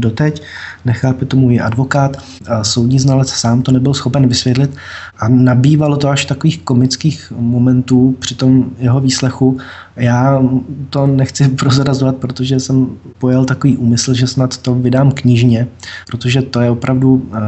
doteď, 0.06 0.42
nechápe 0.86 1.26
tomu 1.26 1.52
i 1.52 1.60
advokát, 1.60 2.18
soudní 2.62 3.00
znalec 3.00 3.30
sám 3.30 3.62
to 3.62 3.72
nebyl 3.72 3.94
schopen 3.94 4.28
vysvětlit 4.28 4.72
a 5.18 5.28
nabývalo 5.28 5.98
to 5.98 6.10
až 6.10 6.26
takových 6.26 6.62
komických 6.62 7.34
momentů 7.38 8.16
při 8.20 8.36
tom 8.36 8.66
jeho 8.78 9.00
výslechu. 9.00 9.58
Já 9.96 10.44
to 10.90 11.08
nechci 11.08 11.48
prozrazovat, 11.60 12.16
protože 12.16 12.60
jsem 12.60 12.88
pojel 13.20 13.46
takový 13.46 13.78
úmysl, 13.78 14.14
že 14.14 14.28
snad 14.28 14.58
to 14.58 14.76
vydám 14.76 15.12
knižně, 15.12 15.68
protože 16.08 16.42
to 16.42 16.62
je 16.62 16.70
opravdu 16.70 17.26
eh, 17.34 17.40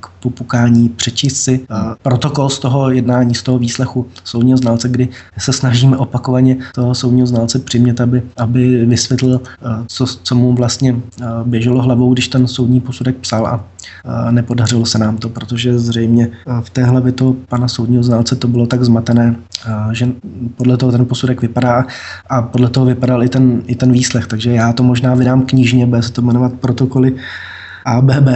k 0.00 0.08
popukání 0.22 0.88
přečíst 0.88 1.36
si 1.42 1.60
eh, 1.70 1.74
protokol 2.02 2.48
z 2.48 2.58
toho 2.58 2.90
jednání, 2.90 3.34
z 3.34 3.42
toho 3.42 3.58
výslechu 3.58 4.06
soudního 4.24 4.58
znalce, 4.58 4.88
kdy 4.88 5.08
se 5.38 5.52
snažíme 5.52 5.96
opakovaně 5.96 6.56
toho 6.74 6.94
soudního 6.94 7.26
znalce 7.26 7.58
přimět, 7.58 8.00
aby, 8.00 8.22
aby 8.36 8.86
vysvětlil, 8.86 9.40
eh, 9.46 9.84
co, 9.86 10.06
co 10.06 10.34
mu 10.34 10.52
vlastně 10.52 10.96
běželo 11.44 11.82
hlavou, 11.82 12.12
když 12.12 12.28
ten 12.28 12.46
soudní 12.46 12.80
posudek 12.82 13.16
psal 13.16 13.46
a 13.46 13.64
nepodařilo 14.30 14.86
se 14.86 14.98
nám 14.98 15.16
to, 15.16 15.28
protože 15.28 15.78
zřejmě 15.78 16.28
v 16.60 16.70
té 16.70 16.84
hlavě 16.84 17.12
toho 17.12 17.32
pana 17.32 17.68
soudního 17.68 18.02
znalce 18.02 18.36
to 18.36 18.48
bylo 18.48 18.66
tak 18.66 18.84
zmatené, 18.84 19.36
že 19.92 20.08
podle 20.56 20.76
toho 20.76 20.92
ten 20.92 21.06
posudek 21.06 21.42
vypadá 21.42 21.86
a 22.30 22.42
podle 22.42 22.68
toho 22.70 22.86
vypadal 22.86 23.24
i 23.24 23.28
ten, 23.28 23.62
i 23.66 23.74
ten 23.74 23.92
výslech, 23.92 24.26
takže 24.26 24.50
já 24.50 24.72
to 24.72 24.82
možná 24.82 25.14
vydám 25.14 25.42
knižně, 25.42 25.86
bude 25.86 26.02
se 26.02 26.12
to 26.12 26.22
jmenovat 26.22 26.52
protokoly 26.52 27.16
ABB 27.84 28.28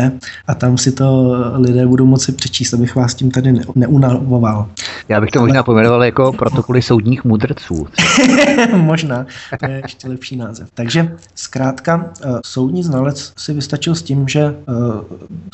a 0.47 0.55
tam 0.55 0.78
si 0.78 0.92
to 0.92 1.34
lidé 1.55 1.86
budou 1.86 2.07
moci 2.07 2.32
přečíst, 2.32 2.74
abych 2.74 2.94
vás 2.94 3.14
tím 3.14 3.30
tady 3.30 3.61
neunavoval. 3.74 4.68
Já 5.09 5.20
bych 5.20 5.30
to 5.30 5.40
možná 5.40 5.62
pojmenoval 5.62 6.05
jako 6.05 6.32
protokoly 6.32 6.82
soudních 6.82 7.24
mudrců. 7.24 7.86
možná, 8.76 9.26
to 9.61 9.70
je 9.70 9.80
ještě 9.84 10.09
lepší 10.09 10.36
název. 10.36 10.68
Takže 10.74 11.16
zkrátka 11.34 12.11
eh, 12.22 12.28
soudní 12.44 12.82
znalec 12.82 13.32
si 13.38 13.53
vystačil 13.55 13.94
s 13.94 14.03
tím, 14.03 14.28
že 14.28 14.40
eh, 14.40 14.72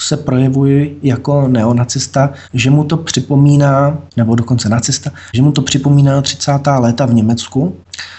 se 0.01 0.17
projevuji 0.17 0.99
jako 1.03 1.49
neonacista, 1.49 2.31
že 2.55 2.71
mu 2.71 2.85
to 2.85 2.97
připomíná, 2.97 3.99
nebo 4.17 4.35
dokonce 4.35 4.69
nacista, 4.69 5.11
že 5.35 5.43
mu 5.43 5.53
to 5.53 5.63
připomíná 5.63 6.23
30. 6.23 6.53
léta 6.79 7.07
v 7.07 7.15
Německu, 7.15 7.77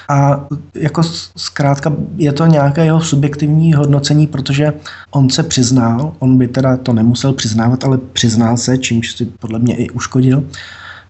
a 0.09 0.45
jako 0.75 1.03
zkrátka 1.37 1.93
je 2.15 2.33
to 2.33 2.45
nějaké 2.45 2.85
jeho 2.85 3.01
subjektivní 3.01 3.73
hodnocení, 3.73 4.27
protože 4.27 4.73
on 5.11 5.29
se 5.29 5.43
přiznal, 5.43 6.13
on 6.19 6.37
by 6.37 6.47
teda 6.47 6.77
to 6.77 6.93
nemusel 6.93 7.33
přiznávat, 7.33 7.83
ale 7.83 7.97
přiznal 7.97 8.57
se, 8.57 8.77
čímž 8.77 9.11
si 9.11 9.25
podle 9.25 9.59
mě 9.59 9.75
i 9.75 9.89
uškodil, 9.89 10.43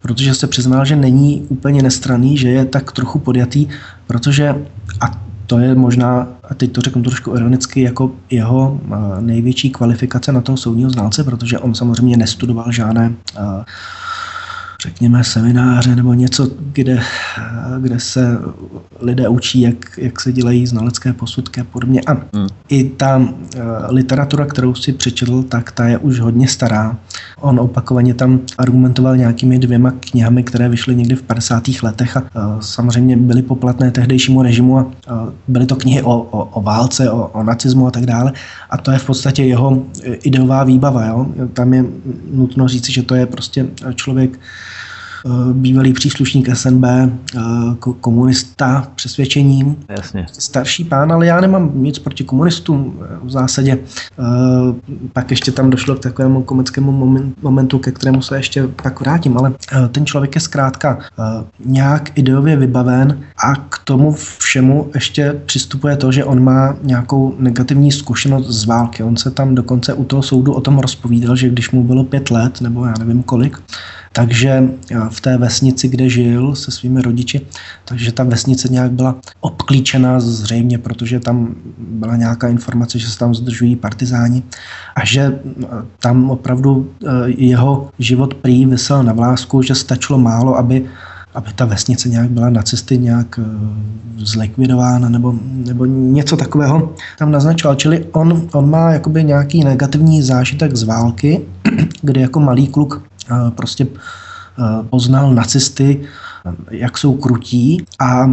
protože 0.01 0.35
se 0.35 0.47
přiznal, 0.47 0.85
že 0.85 0.95
není 0.95 1.45
úplně 1.49 1.81
nestraný, 1.83 2.37
že 2.37 2.49
je 2.49 2.65
tak 2.65 2.91
trochu 2.91 3.19
podjatý, 3.19 3.67
protože, 4.07 4.55
a 5.01 5.11
to 5.47 5.59
je 5.59 5.75
možná, 5.75 6.27
a 6.49 6.53
teď 6.53 6.71
to 6.71 6.81
řeknu 6.81 7.03
trošku 7.03 7.35
ironicky, 7.35 7.81
jako 7.81 8.11
jeho 8.29 8.81
největší 9.19 9.69
kvalifikace 9.69 10.31
na 10.31 10.41
toho 10.41 10.57
soudního 10.57 10.89
znalce, 10.89 11.23
protože 11.23 11.59
on 11.59 11.75
samozřejmě 11.75 12.17
nestudoval 12.17 12.71
žádné 12.71 13.13
řekněme, 14.83 15.23
semináře 15.23 15.95
nebo 15.95 16.13
něco, 16.13 16.49
kde, 16.57 16.99
kde 17.79 17.99
se 17.99 18.37
lidé 18.99 19.27
učí, 19.29 19.61
jak, 19.61 19.75
jak 19.97 20.21
se 20.21 20.31
dělají 20.31 20.67
znalecké 20.67 21.13
posudky 21.13 21.61
a 21.61 21.63
podobně. 21.63 22.01
A 22.07 22.11
hmm. 22.11 22.47
i 22.69 22.83
ta 22.83 23.17
uh, 23.17 23.27
literatura, 23.89 24.45
kterou 24.45 24.75
si 24.75 24.93
přečetl, 24.93 25.43
tak 25.43 25.71
ta 25.71 25.87
je 25.87 25.97
už 25.97 26.19
hodně 26.19 26.47
stará. 26.47 26.97
On 27.39 27.59
opakovaně 27.59 28.13
tam 28.13 28.39
argumentoval 28.57 29.17
nějakými 29.17 29.59
dvěma 29.59 29.91
knihami, 29.99 30.43
které 30.43 30.69
vyšly 30.69 30.95
někdy 30.95 31.15
v 31.15 31.21
50. 31.21 31.63
letech 31.83 32.17
a 32.17 32.21
uh, 32.21 32.59
samozřejmě 32.59 33.17
byly 33.17 33.41
poplatné 33.41 33.91
tehdejšímu 33.91 34.41
režimu 34.41 34.79
a 34.79 34.83
uh, 34.83 34.91
byly 35.47 35.65
to 35.65 35.75
knihy 35.75 36.01
o, 36.01 36.17
o, 36.17 36.43
o 36.45 36.61
válce, 36.61 37.11
o, 37.11 37.27
o 37.27 37.43
nacismu 37.43 37.87
a 37.87 37.91
tak 37.91 38.05
dále. 38.05 38.33
A 38.69 38.77
to 38.77 38.91
je 38.91 38.97
v 38.97 39.05
podstatě 39.05 39.43
jeho 39.43 39.83
ideová 40.03 40.63
výbava. 40.63 41.05
Jo? 41.05 41.27
Tam 41.53 41.73
je 41.73 41.85
nutno 42.31 42.67
říci, 42.67 42.91
že 42.91 43.03
to 43.03 43.15
je 43.15 43.25
prostě 43.25 43.67
člověk, 43.95 44.39
Eh, 44.39 44.39
bývalý 45.53 45.93
příslušník 45.93 46.49
SNB, 46.49 46.83
eh, 46.83 47.39
komunista 48.01 48.87
přesvědčením. 48.95 49.75
Jasně. 49.89 50.25
Starší 50.31 50.83
pán, 50.83 51.11
ale 51.11 51.25
já 51.25 51.41
nemám 51.41 51.71
nic 51.73 51.99
proti 51.99 52.23
komunistům 52.23 52.99
eh, 53.01 53.17
v 53.23 53.29
zásadě. 53.29 53.79
Pak 55.13 55.31
ještě 55.31 55.51
tam 55.51 55.69
došlo 55.69 55.95
k 55.95 55.99
takovému 55.99 56.43
komickému 56.43 56.91
momentu, 57.41 57.79
ke 57.79 57.91
kterému 57.91 58.21
se 58.21 58.37
ještě 58.37 58.67
pak 58.83 58.99
vrátím, 58.99 59.37
ale 59.37 59.53
ten 59.91 60.05
člověk 60.05 60.35
je 60.35 60.41
zkrátka 60.41 60.99
nějak 61.65 62.17
ideově 62.17 62.55
vybaven 62.55 63.19
a 63.45 63.55
k 63.55 63.79
tomu 63.83 64.11
všemu 64.37 64.89
ještě 64.93 65.41
přistupuje 65.45 65.97
to, 65.97 66.11
že 66.11 66.25
on 66.25 66.43
má 66.43 66.75
nějakou 66.83 67.35
negativní 67.39 67.91
zkušenost 67.91 68.47
z 68.47 68.65
války. 68.65 69.03
On 69.03 69.17
se 69.17 69.31
tam 69.31 69.55
dokonce 69.55 69.93
u 69.93 70.03
toho 70.03 70.23
soudu 70.23 70.53
o 70.53 70.61
tom 70.61 70.79
rozpovídal, 70.79 71.35
že 71.35 71.49
když 71.49 71.71
mu 71.71 71.83
bylo 71.83 72.03
pět 72.03 72.31
let, 72.31 72.61
nebo 72.61 72.85
já 72.85 72.93
nevím 72.99 73.23
kolik, 73.23 73.57
takže 74.13 74.69
v 75.09 75.21
té 75.21 75.37
vesnici, 75.37 75.87
kde 75.87 76.09
žil 76.09 76.55
se 76.55 76.71
svými 76.71 77.01
rodiči, 77.01 77.41
takže 77.85 78.11
ta 78.11 78.23
vesnice 78.23 78.67
nějak 78.67 78.91
byla 78.91 79.15
obklíčena 79.39 80.19
zřejmě, 80.19 80.77
protože 80.77 81.19
tam 81.19 81.55
byla 81.77 82.15
nějaká 82.15 82.47
informace, 82.47 82.99
že 82.99 83.07
se 83.07 83.19
tam 83.19 83.35
zdržují 83.35 83.75
partizáni 83.75 84.43
a 84.95 85.05
že 85.05 85.39
tam 85.99 86.31
opravdu 86.31 86.91
e, 87.03 87.07
jeho 87.27 87.89
život 87.99 88.33
prý 88.33 88.65
vysel 88.65 89.03
na 89.03 89.13
vlásku, 89.13 89.61
že 89.61 89.75
stačilo 89.75 90.19
málo, 90.19 90.57
aby 90.57 90.85
aby 91.35 91.53
ta 91.55 91.65
vesnice 91.65 92.09
nějak 92.09 92.29
byla 92.29 92.49
nacisty 92.49 92.97
nějak 92.97 93.39
zlikvidována 94.17 95.09
nebo, 95.09 95.35
nebo 95.43 95.85
něco 95.85 96.37
takového 96.37 96.93
tam 97.19 97.31
naznačoval. 97.31 97.75
Čili 97.75 98.05
on, 98.11 98.47
on 98.53 98.69
má 98.69 98.91
jakoby 98.91 99.23
nějaký 99.23 99.63
negativní 99.63 100.21
zážitek 100.21 100.75
z 100.75 100.83
války, 100.83 101.41
kde 102.01 102.21
jako 102.21 102.39
malý 102.39 102.67
kluk 102.67 103.03
prostě 103.49 103.87
poznal 104.89 105.33
nacisty, 105.33 106.05
jak 106.71 106.97
jsou 106.97 107.17
krutí 107.17 107.85
a 107.99 108.31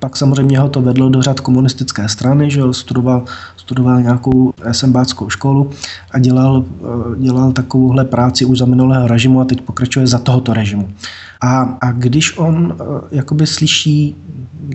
pak 0.00 0.16
samozřejmě 0.16 0.58
ho 0.58 0.68
to 0.68 0.82
vedlo 0.82 1.08
do 1.08 1.22
řad 1.22 1.40
komunistické 1.40 2.08
strany, 2.08 2.50
že 2.50 2.62
studoval, 2.72 3.24
studoval 3.68 4.02
nějakou 4.02 4.52
SMBáckou 4.72 5.30
školu 5.30 5.70
a 6.10 6.18
dělal, 6.18 6.64
dělal 7.18 7.52
takovouhle 7.52 8.04
práci 8.04 8.44
už 8.44 8.58
za 8.58 8.64
minulého 8.64 9.08
režimu 9.08 9.40
a 9.40 9.44
teď 9.44 9.60
pokračuje 9.60 10.06
za 10.06 10.18
tohoto 10.18 10.54
režimu. 10.54 10.88
A, 11.40 11.60
a 11.80 11.92
když 11.92 12.38
on 12.38 12.76
jakoby 13.10 13.46
slyší 13.46 14.16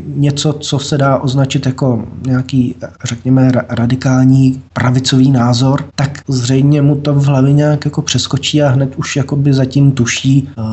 něco, 0.05 0.53
co 0.53 0.79
se 0.79 0.97
dá 0.97 1.17
označit 1.17 1.65
jako 1.65 2.05
nějaký, 2.25 2.75
řekněme, 3.03 3.51
radikální 3.69 4.63
pravicový 4.73 5.31
názor, 5.31 5.85
tak 5.95 6.21
zřejmě 6.27 6.81
mu 6.81 6.95
to 6.95 7.13
v 7.13 7.25
hlavě 7.25 7.53
nějak 7.53 7.85
jako 7.85 8.01
přeskočí 8.01 8.61
a 8.61 8.69
hned 8.69 8.95
už 8.95 9.15
jakoby 9.15 9.53
zatím 9.53 9.91
tuší 9.91 10.49
uh, 10.57 10.65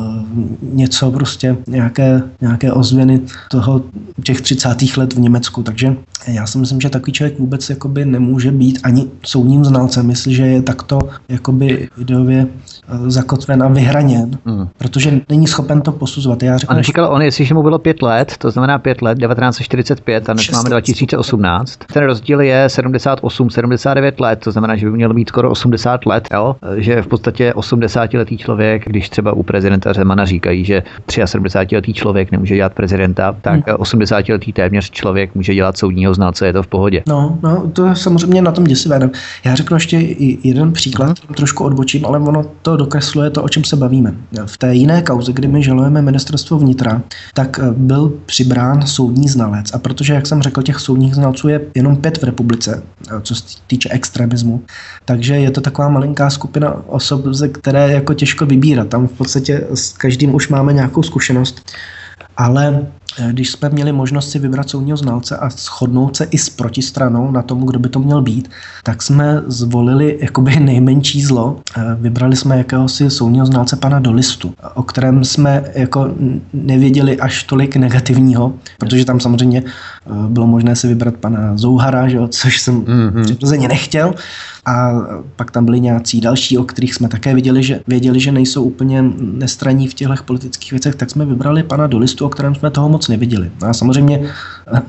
něco 0.61 1.11
prostě, 1.11 1.57
nějaké, 1.67 2.23
nějaké 2.41 2.71
ozvěny 2.71 3.21
toho 3.49 3.81
těch 4.23 4.41
30. 4.41 4.97
let 4.97 5.13
v 5.13 5.19
Německu. 5.19 5.63
Takže 5.63 5.95
já 6.27 6.47
si 6.47 6.57
myslím, 6.57 6.81
že 6.81 6.89
takový 6.89 7.13
člověk 7.13 7.39
vůbec 7.39 7.69
jakoby 7.69 8.05
nemůže 8.11 8.51
být 8.51 8.79
ani 8.83 9.07
soudním 9.25 9.65
znalcem, 9.65 10.07
myslí, 10.07 10.35
že 10.35 10.45
je 10.45 10.61
takto 10.61 10.99
jakoby 11.29 11.89
ideově 11.97 12.45
uh, 12.45 13.09
zakotven 13.09 13.63
a 13.63 13.67
vyhraněn, 13.67 14.31
hmm. 14.45 14.67
protože 14.77 15.21
není 15.29 15.47
schopen 15.47 15.81
to 15.81 15.91
posuzovat. 15.91 16.43
Já 16.43 16.57
řeknu, 16.57 16.77
on 16.77 16.83
říkal, 16.83 17.13
on 17.13 17.21
jestliže 17.21 17.53
mu 17.53 17.63
bylo 17.63 17.79
pět 17.79 18.01
let, 18.01 18.35
to 18.37 18.51
znamená 18.51 18.79
pět 18.79 19.01
let, 19.01 19.17
1945 19.19 20.29
a 20.29 20.33
dnes 20.33 20.51
máme 20.51 20.69
2018. 20.69 21.79
Ten 21.93 22.03
rozdíl 22.03 22.41
je 22.41 22.67
78-79 22.67 24.13
let, 24.19 24.39
to 24.39 24.51
znamená, 24.51 24.75
že 24.75 24.85
by 24.85 24.91
měl 24.91 25.13
mít 25.13 25.29
skoro 25.29 25.51
80 25.51 26.05
let, 26.05 26.27
jo? 26.33 26.55
že 26.77 27.01
v 27.01 27.07
podstatě 27.07 27.53
80-letý 27.55 28.37
člověk, 28.37 28.85
když 28.85 29.09
třeba 29.09 29.33
u 29.33 29.43
prezidenta 29.43 29.93
Zemana 29.93 30.25
říkají, 30.25 30.65
že 30.65 30.83
73-letý 31.07 31.93
člověk 31.93 32.31
nemůže 32.31 32.55
dělat 32.55 32.73
prezidenta, 32.73 33.35
tak 33.41 33.67
hmm. 33.67 33.77
80-letý 33.77 34.53
téměř 34.53 34.91
člověk 34.91 35.35
může 35.35 35.53
dělat 35.53 35.77
soudního 35.77 36.13
znalce, 36.13 36.45
je 36.47 36.53
to 36.53 36.63
v 36.63 36.67
pohodě. 36.67 37.03
No, 37.07 37.39
no 37.43 37.71
to 37.73 37.95
samozřejmě 38.01 38.41
na 38.41 38.51
tom 38.51 38.63
děsivé. 38.63 39.09
Já 39.45 39.55
řeknu 39.55 39.75
ještě 39.75 39.97
jeden 40.43 40.73
příklad, 40.73 41.19
trošku 41.35 41.63
odbočím, 41.63 42.05
ale 42.05 42.19
ono 42.19 42.45
to 42.61 42.77
dokresluje 42.77 43.29
to, 43.29 43.43
o 43.43 43.49
čem 43.49 43.63
se 43.63 43.75
bavíme. 43.75 44.15
V 44.45 44.57
té 44.57 44.75
jiné 44.75 45.01
kauze, 45.01 45.33
kdy 45.33 45.47
my 45.47 45.63
žalujeme 45.63 46.01
ministerstvo 46.01 46.59
vnitra, 46.59 47.01
tak 47.33 47.59
byl 47.71 48.13
přibrán 48.25 48.87
soudní 48.87 49.27
znalec. 49.29 49.73
A 49.73 49.79
protože, 49.79 50.13
jak 50.13 50.27
jsem 50.27 50.41
řekl, 50.41 50.61
těch 50.61 50.79
soudních 50.79 51.15
znalců 51.15 51.47
je 51.47 51.61
jenom 51.75 51.97
pět 51.97 52.17
v 52.17 52.23
republice, 52.23 52.83
co 53.21 53.35
se 53.35 53.43
týče 53.67 53.89
extremismu, 53.89 54.63
takže 55.05 55.35
je 55.35 55.51
to 55.51 55.61
taková 55.61 55.89
malinká 55.89 56.29
skupina 56.29 56.75
osob, 56.87 57.25
ze 57.31 57.47
které 57.47 57.91
jako 57.91 58.13
těžko 58.13 58.45
vybírat. 58.45 58.87
Tam 58.87 59.07
v 59.07 59.11
podstatě 59.11 59.67
s 59.73 59.93
každým 59.93 60.35
už 60.35 60.49
máme 60.49 60.73
nějakou 60.73 61.03
zkušenost. 61.03 61.71
Ale 62.37 62.87
když 63.31 63.51
jsme 63.51 63.69
měli 63.69 63.91
možnost 63.91 64.29
si 64.29 64.39
vybrat 64.39 64.69
soudního 64.69 64.97
znalce 64.97 65.37
a 65.37 65.49
shodnout 65.49 66.17
se 66.17 66.23
i 66.23 66.37
s 66.37 66.49
protistranou 66.49 67.31
na 67.31 67.41
tom, 67.41 67.65
kdo 67.65 67.79
by 67.79 67.89
to 67.89 67.99
měl 67.99 68.21
být, 68.21 68.49
tak 68.83 69.01
jsme 69.01 69.41
zvolili 69.47 70.17
jakoby 70.21 70.55
nejmenší 70.59 71.21
zlo. 71.21 71.59
Vybrali 71.95 72.35
jsme 72.35 72.57
jakéhosi 72.57 73.09
soudního 73.09 73.45
znalce 73.45 73.75
pana 73.75 73.99
Dolistu, 73.99 74.53
o 74.73 74.83
kterém 74.83 75.23
jsme 75.23 75.63
jako 75.75 76.09
nevěděli 76.53 77.19
až 77.19 77.43
tolik 77.43 77.75
negativního, 77.75 78.53
protože 78.77 79.05
tam 79.05 79.19
samozřejmě 79.19 79.63
bylo 80.27 80.47
možné 80.47 80.75
si 80.75 80.87
vybrat 80.87 81.15
pana 81.15 81.57
Zouhara, 81.57 82.07
že 82.07 82.17
jo, 82.17 82.27
což 82.27 82.61
jsem 82.61 82.81
mm-hmm. 82.81 83.23
přirozeně 83.23 83.67
nechtěl. 83.67 84.13
A 84.65 84.91
pak 85.35 85.51
tam 85.51 85.65
byli 85.65 85.79
nějací 85.79 86.21
další, 86.21 86.57
o 86.57 86.63
kterých 86.63 86.93
jsme 86.93 87.07
také 87.07 87.35
viděli, 87.35 87.63
že, 87.63 87.79
věděli, 87.87 88.19
že 88.19 88.31
nejsou 88.31 88.63
úplně 88.63 89.03
nestraní 89.17 89.87
v 89.87 89.93
těchto 89.93 90.23
politických 90.25 90.71
věcech, 90.71 90.95
tak 90.95 91.09
jsme 91.09 91.25
vybrali 91.25 91.63
pana 91.63 91.87
Dolistu, 91.87 92.25
o 92.25 92.29
kterém 92.29 92.55
jsme 92.55 92.71
toho 92.71 92.89
moc 92.89 93.07
neviděli. 93.07 93.51
No 93.61 93.67
a 93.67 93.73
samozřejmě 93.73 94.21
eh, 94.73 94.81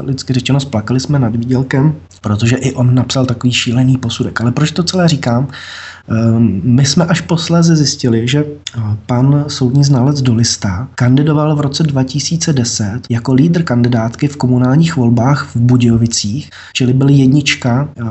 lidsky 0.00 0.32
řečeno 0.32 0.60
splakali 0.60 1.00
jsme 1.00 1.18
nad 1.18 1.36
výdělkem, 1.36 1.94
protože 2.20 2.56
i 2.56 2.72
on 2.72 2.94
napsal 2.94 3.26
takový 3.26 3.52
šílený 3.52 3.96
posudek. 3.96 4.40
Ale 4.40 4.52
proč 4.52 4.70
to 4.70 4.82
celé 4.82 5.08
říkám? 5.08 5.48
Ehm, 6.08 6.60
my 6.64 6.84
jsme 6.84 7.04
až 7.04 7.20
posléze 7.20 7.76
zjistili, 7.76 8.28
že 8.28 8.44
eh, 8.44 8.80
pan 9.06 9.44
soudní 9.48 9.84
znalec 9.84 10.22
Dolista 10.22 10.88
kandidoval 10.94 11.56
v 11.56 11.60
roce 11.60 11.82
2010 11.82 13.00
jako 13.10 13.32
lídr 13.32 13.62
kandidátky 13.62 14.28
v 14.28 14.36
komunálních 14.36 14.96
volbách 14.96 15.48
v 15.54 15.56
Budějovicích, 15.56 16.50
čili 16.72 16.92
byl 16.92 17.08
jednička, 17.08 17.88
eh, 17.98 18.04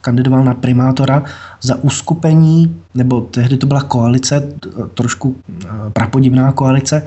kandidoval 0.00 0.44
na 0.44 0.54
primátora 0.54 1.22
za 1.62 1.84
uskupení, 1.84 2.76
nebo 2.94 3.20
tehdy 3.20 3.56
to 3.56 3.66
byla 3.66 3.82
koalice, 3.82 4.48
trošku 4.94 5.36
eh, 5.50 5.66
prapodivná 5.92 6.52
koalice, 6.52 7.02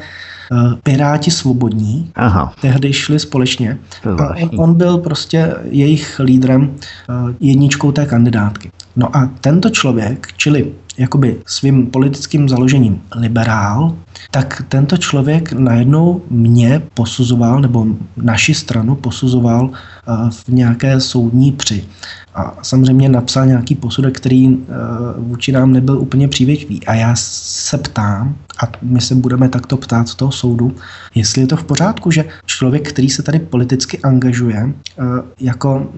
Piráti 0.84 1.32
svobodní, 1.32 2.12
Aha. 2.16 2.54
tehdy 2.62 2.94
šli 2.94 3.20
společně. 3.20 3.78
A 4.20 4.36
on, 4.36 4.50
on 4.60 4.74
byl 4.74 4.98
prostě 4.98 5.56
jejich 5.64 6.20
lídrem, 6.20 6.76
jedničkou 7.40 7.92
té 7.92 8.06
kandidátky. 8.06 8.72
No 8.96 9.18
a 9.18 9.30
tento 9.42 9.70
člověk, 9.70 10.28
čili 10.38 10.72
jakoby 10.98 11.38
svým 11.46 11.88
politickým 11.88 12.50
založením 12.50 13.02
liberál, 13.16 13.96
tak 14.32 14.64
tento 14.70 14.98
člověk 14.98 15.54
najednou 15.54 16.22
mě 16.30 16.82
posuzoval, 16.94 17.62
nebo 17.62 17.86
naši 18.18 18.54
stranu 18.54 18.96
posuzoval 18.96 19.70
eh, 19.74 20.12
v 20.32 20.50
nějaké 20.50 21.00
soudní 21.00 21.52
při. 21.52 21.84
A 22.36 22.58
samozřejmě 22.62 23.10
napsal 23.10 23.46
nějaký 23.46 23.76
posudek, 23.76 24.18
který 24.18 24.48
eh, 24.48 24.74
vůči 25.18 25.52
nám 25.52 25.72
nebyl 25.72 26.00
úplně 26.00 26.28
přívětivý. 26.28 26.86
A 26.86 26.94
já 26.94 27.16
se 27.16 27.78
ptám, 27.78 28.36
a 28.62 28.72
my 28.82 29.02
se 29.02 29.16
budeme 29.16 29.50
takto 29.50 29.78
ptát 29.78 30.08
z 30.08 30.16
toho 30.16 30.32
soudu, 30.32 30.76
jestli 31.16 31.42
je 31.42 31.48
to 31.48 31.58
v 31.58 31.64
pořádku, 31.64 32.12
že 32.12 32.26
člověk, 32.46 32.90
který 32.90 33.10
se 33.10 33.24
tady 33.24 33.40
politicky 33.40 34.00
angažuje 34.00 34.74
eh, 35.00 35.04
jako 35.40 35.90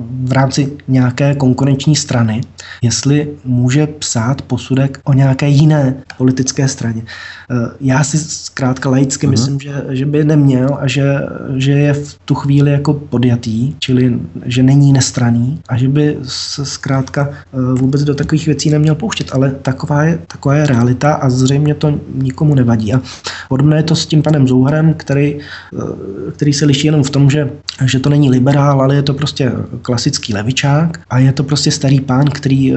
v 0.00 0.32
rámci 0.32 0.72
nějaké 0.88 1.34
konkurenční 1.34 1.96
strany, 1.96 2.40
jestli 2.82 3.28
může 3.44 3.86
psát 3.86 4.42
posudek 4.42 5.00
o 5.04 5.12
nějaké 5.12 5.48
jiné 5.48 5.94
politické 6.18 6.68
straně. 6.68 7.02
Eh, 7.50 7.54
já 7.80 8.04
si 8.04 8.18
zkrátka 8.18 8.90
laicky 8.90 9.26
uh-huh. 9.26 9.30
myslím, 9.30 9.60
že, 9.60 9.84
že 9.88 10.06
by 10.06 10.24
neměl 10.24 10.78
a 10.80 10.88
že, 10.88 11.18
že 11.56 11.72
je 11.72 11.92
v 11.92 12.18
tu 12.24 12.34
chvíli 12.34 12.70
jako 12.70 12.94
podjatý, 12.94 13.74
čili 13.78 14.20
že 14.44 14.62
není 14.62 14.92
nestraný 14.92 15.60
a 15.68 15.76
že 15.76 15.88
by 15.88 16.18
se 16.22 16.64
zkrátka 16.66 17.28
eh, 17.30 17.58
vůbec 17.78 18.04
do 18.04 18.14
takových 18.14 18.46
věcí 18.46 18.70
neměl 18.70 18.94
pouštět, 18.94 19.30
ale 19.32 19.50
taková 19.50 20.02
je, 20.04 20.18
taková 20.26 20.54
je 20.54 20.66
realita 20.66 21.14
a 21.14 21.30
zřejmě 21.30 21.74
to 21.82 21.98
nikomu 22.14 22.54
nevadí. 22.54 22.94
A 22.94 23.02
podobné 23.48 23.76
je 23.76 23.82
to 23.82 23.96
s 23.96 24.06
tím 24.06 24.22
panem 24.22 24.48
Zouharem, 24.48 24.94
který, 24.94 25.38
eh, 25.38 26.32
který 26.32 26.52
se 26.52 26.64
liší 26.64 26.86
jenom 26.86 27.02
v 27.02 27.10
tom, 27.10 27.30
že, 27.30 27.50
že 27.84 27.98
to 27.98 28.08
není 28.08 28.30
liberál, 28.30 28.82
ale 28.82 28.94
je 28.94 29.02
to 29.02 29.14
prostě 29.14 29.52
klasický 29.82 30.34
levičák 30.34 31.00
a 31.10 31.18
je 31.18 31.32
to 31.32 31.42
prostě 31.42 31.70
starý 31.70 32.00
pán, 32.00 32.24
který 32.30 32.74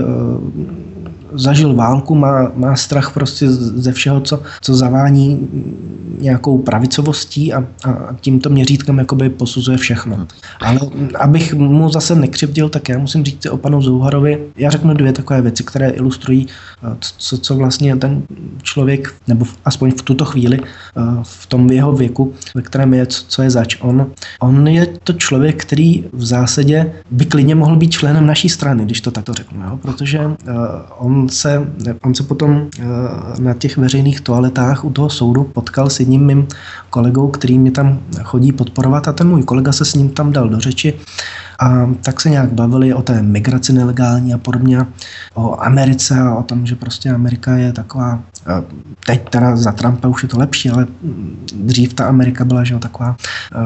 zažil 1.36 1.76
válku, 1.76 2.16
má, 2.16 2.52
má 2.56 2.76
strach 2.76 3.14
prostě 3.14 3.52
ze 3.52 3.92
všeho, 3.92 4.22
co, 4.22 4.42
co 4.62 4.76
zavání 4.76 5.48
nějakou 6.20 6.58
pravicovostí 6.58 7.54
a, 7.54 7.66
a 7.86 8.16
tímto 8.22 8.50
měřítkem 8.50 8.98
jakoby 8.98 9.30
posuzuje 9.30 9.78
všechno. 9.78 10.28
Ale 10.60 10.80
abych 11.20 11.54
mu 11.54 11.90
zase 11.90 12.16
nekřivdil, 12.16 12.70
tak 12.70 12.90
já 12.90 12.98
musím 12.98 13.26
říct 13.26 13.46
o 13.46 13.58
panu 13.58 13.82
Zouharovi, 13.82 14.40
já 14.58 14.70
řeknu 14.70 14.94
dvě 14.94 15.14
takové 15.14 15.42
věci, 15.42 15.64
které 15.64 15.90
ilustrují, 15.90 16.48
eh, 16.84 16.98
co, 17.18 17.38
co 17.38 17.56
vlastně 17.56 17.96
ten 17.96 18.24
člověk, 18.64 19.14
nebo 19.28 19.46
aspoň 19.66 19.92
v 19.92 20.02
tuto 20.02 20.26
chvíli, 20.26 20.60
eh, 20.62 21.02
v 21.24 21.46
tom 21.48 21.70
jeho 21.70 21.94
věku, 21.94 22.34
ve 22.56 22.62
kterém 22.62 22.94
je, 22.94 23.06
co 23.06 23.42
je 23.42 23.50
zač. 23.50 23.78
On, 23.82 24.12
on 24.40 24.68
je 24.68 24.88
to 25.04 25.14
člověk, 25.14 25.62
který 25.62 26.04
v 26.14 26.26
zásadě 26.26 26.94
by 27.12 27.26
klidně 27.26 27.56
mohl 27.56 27.76
být 27.76 27.92
členem 27.92 28.26
naší 28.26 28.50
strany, 28.50 28.86
když 28.86 29.02
to 29.02 29.12
takto 29.12 29.34
řeknu, 29.34 29.64
jo? 29.64 29.80
protože 29.82 30.20
uh, 30.20 30.34
on 31.26 31.30
se, 31.30 31.68
on 32.04 32.16
se 32.16 32.24
potom 32.24 32.70
eh, 32.80 32.84
na 33.42 33.54
těch 33.54 33.78
veřejných 33.78 34.22
toaletách 34.22 34.86
u 34.86 34.90
toho 34.90 35.10
soudu 35.10 35.44
potkal 35.44 35.90
s 35.90 36.00
jedním 36.00 36.26
mým 36.26 36.48
kolegou, 36.90 37.28
který 37.28 37.60
mě 37.60 37.72
tam 37.72 38.00
chodí 38.24 38.52
podporovat 38.52 39.08
a 39.08 39.14
ten 39.14 39.28
můj 39.28 39.44
kolega 39.44 39.72
se 39.72 39.86
s 39.86 39.94
ním 39.94 40.10
tam 40.10 40.32
dal 40.32 40.50
do 40.50 40.60
řeči 40.60 40.94
a 41.60 41.90
tak 42.02 42.22
se 42.22 42.30
nějak 42.30 42.54
bavili 42.54 42.94
o 42.94 43.02
té 43.02 43.22
migraci 43.22 43.74
nelegální 43.74 44.34
a 44.34 44.38
podobně, 44.38 44.86
o 45.34 45.62
Americe 45.62 46.20
a 46.20 46.36
o 46.36 46.44
tom, 46.44 46.66
že 46.66 46.76
prostě 46.76 47.10
Amerika 47.10 47.56
je 47.58 47.74
taková, 47.74 48.20
teď 49.06 49.30
teda 49.30 49.56
za 49.56 49.72
Trumpa 49.72 50.08
už 50.08 50.24
je 50.24 50.30
to 50.30 50.40
lepší, 50.40 50.70
ale 50.70 50.88
dřív 51.56 51.94
ta 51.94 52.06
Amerika 52.06 52.46
byla, 52.46 52.64
že 52.64 52.74
jo, 52.74 52.80
taková 52.80 53.16
eh, 53.16 53.58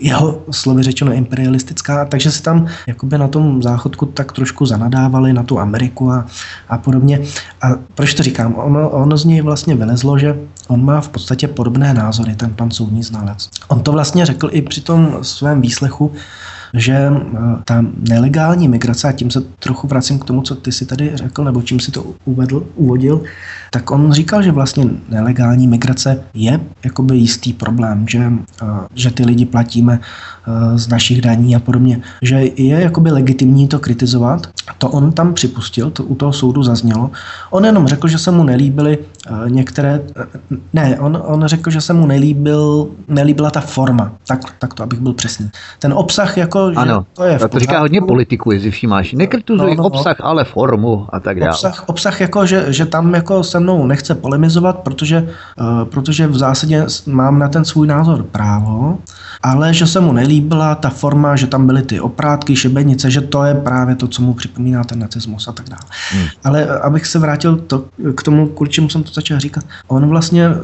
jeho 0.00 0.42
slovy 0.50 0.82
řečeno 0.82 1.12
imperialistická, 1.12 2.04
takže 2.04 2.30
se 2.30 2.42
tam 2.42 2.66
jakoby 2.86 3.18
na 3.18 3.28
tom 3.28 3.62
záchodku 3.62 4.06
tak 4.06 4.32
trošku 4.32 4.66
zanadávali 4.66 5.32
na 5.32 5.42
tu 5.42 5.58
Ameriku 5.58 6.10
a, 6.10 6.26
a 6.68 6.78
podobně. 6.78 7.20
A 7.62 7.68
proč 7.94 8.14
to 8.14 8.22
říkám? 8.22 8.54
Ono, 8.54 8.90
ono 8.90 9.16
z 9.16 9.24
něj 9.24 9.40
vlastně 9.40 9.74
vylezlo, 9.74 10.18
že 10.18 10.38
on 10.68 10.84
má 10.84 11.00
v 11.00 11.08
podstatě 11.08 11.48
podobné 11.48 11.94
názory, 11.94 12.34
ten 12.34 12.50
pan 12.50 12.70
soudní 12.70 13.02
znalec. 13.02 13.48
On 13.68 13.80
to 13.80 13.92
vlastně 13.92 14.26
řekl 14.26 14.48
i 14.52 14.62
při 14.62 14.80
tom 14.80 15.18
svém 15.22 15.60
výslechu, 15.60 16.12
že 16.74 16.92
eh, 16.92 17.38
ta 17.64 17.84
nelegální 18.08 18.68
migrace, 18.68 19.08
a 19.08 19.12
tím 19.12 19.30
se 19.30 19.40
trochu 19.40 19.86
vracím 19.86 20.18
k 20.18 20.24
tomu, 20.24 20.42
co 20.42 20.54
ty 20.54 20.72
si 20.72 20.86
tady 20.86 21.10
řekl, 21.14 21.44
nebo 21.44 21.62
čím 21.62 21.80
si 21.80 21.90
to 21.90 22.04
uvedl, 22.24 22.66
uvodil, 22.74 23.22
tak 23.70 23.90
on 23.90 24.12
říkal, 24.12 24.42
že 24.42 24.52
vlastně 24.52 24.84
nelegální 25.08 25.68
migrace 25.68 26.24
je 26.34 26.60
jakoby 26.84 27.16
jistý 27.16 27.52
problém, 27.52 28.08
že, 28.08 28.32
eh, 28.62 28.66
že 28.94 29.10
ty 29.10 29.24
lidi 29.24 29.46
platíme 29.46 30.00
eh, 30.00 30.78
z 30.78 30.88
našich 30.88 31.20
daní 31.20 31.56
a 31.56 31.60
podobně, 31.60 32.00
že 32.22 32.34
je 32.56 32.80
jakoby 32.80 33.10
legitimní 33.10 33.68
to 33.68 33.78
kritizovat. 33.78 34.46
To 34.78 34.88
on 34.88 35.12
tam 35.12 35.34
připustil, 35.34 35.90
to 35.90 36.04
u 36.04 36.14
toho 36.14 36.32
soudu 36.32 36.62
zaznělo. 36.62 37.10
On 37.50 37.64
jenom 37.64 37.86
řekl, 37.86 38.08
že 38.08 38.18
se 38.18 38.30
mu 38.30 38.44
nelíbily 38.44 38.98
některé, 39.48 40.00
ne, 40.72 40.96
on, 41.00 41.22
on 41.24 41.46
řekl, 41.46 41.70
že 41.70 41.80
se 41.80 41.92
mu 41.92 42.06
nelíbil, 42.06 42.88
nelíbila 43.08 43.50
ta 43.50 43.60
forma, 43.60 44.12
tak, 44.26 44.40
tak 44.58 44.74
to, 44.74 44.82
abych 44.82 45.00
byl 45.00 45.12
přesný. 45.12 45.50
Ten 45.78 45.92
obsah 45.92 46.36
jako 46.36 46.72
ano, 46.76 47.00
že 47.00 47.14
to 47.14 47.24
je 47.24 47.38
v 47.38 47.48
to 47.48 47.58
říká 47.58 47.80
hodně 47.80 48.00
politiku, 48.00 48.52
jestli 48.52 48.70
všímáš. 48.70 49.12
Nekritizuj 49.12 49.76
no, 49.76 49.82
no, 49.82 49.84
obsah, 49.84 50.16
ale 50.20 50.44
formu 50.44 51.06
a 51.08 51.20
tak 51.20 51.40
dále. 51.40 51.50
Obsah, 51.50 51.84
obsah 51.88 52.20
jako, 52.20 52.46
že, 52.46 52.72
že 52.72 52.86
tam 52.86 53.14
jako 53.14 53.44
se 53.44 53.57
mnou 53.60 53.86
nechce 53.86 54.14
polemizovat, 54.14 54.78
protože, 54.78 55.28
uh, 55.60 55.84
protože 55.84 56.26
v 56.26 56.36
zásadě 56.36 56.86
mám 57.06 57.38
na 57.38 57.48
ten 57.48 57.64
svůj 57.64 57.86
názor 57.86 58.22
právo, 58.22 58.98
ale 59.42 59.74
že 59.74 59.86
se 59.86 60.00
mu 60.00 60.12
nelíbila 60.12 60.74
ta 60.74 60.90
forma, 60.90 61.36
že 61.36 61.46
tam 61.46 61.66
byly 61.66 61.82
ty 61.82 62.00
oprátky, 62.00 62.56
šibenice, 62.56 63.10
že 63.10 63.20
to 63.20 63.44
je 63.44 63.54
právě 63.54 63.94
to, 63.94 64.08
co 64.08 64.22
mu 64.22 64.34
připomíná 64.34 64.84
ten 64.84 64.98
nacismus 64.98 65.48
a 65.48 65.52
tak 65.52 65.68
dále. 65.68 65.82
Hmm. 66.12 66.26
Ale 66.44 66.62
eh, 66.62 66.78
abych 66.78 67.06
se 67.06 67.18
vrátil 67.18 67.56
to, 67.56 67.84
k 68.14 68.22
tomu, 68.22 68.46
kvůli 68.46 68.70
čemu 68.70 68.88
jsem 68.88 69.02
to 69.02 69.12
začal 69.12 69.40
říkat, 69.40 69.64
on 69.88 70.08
vlastně 70.08 70.48
uh, 70.48 70.54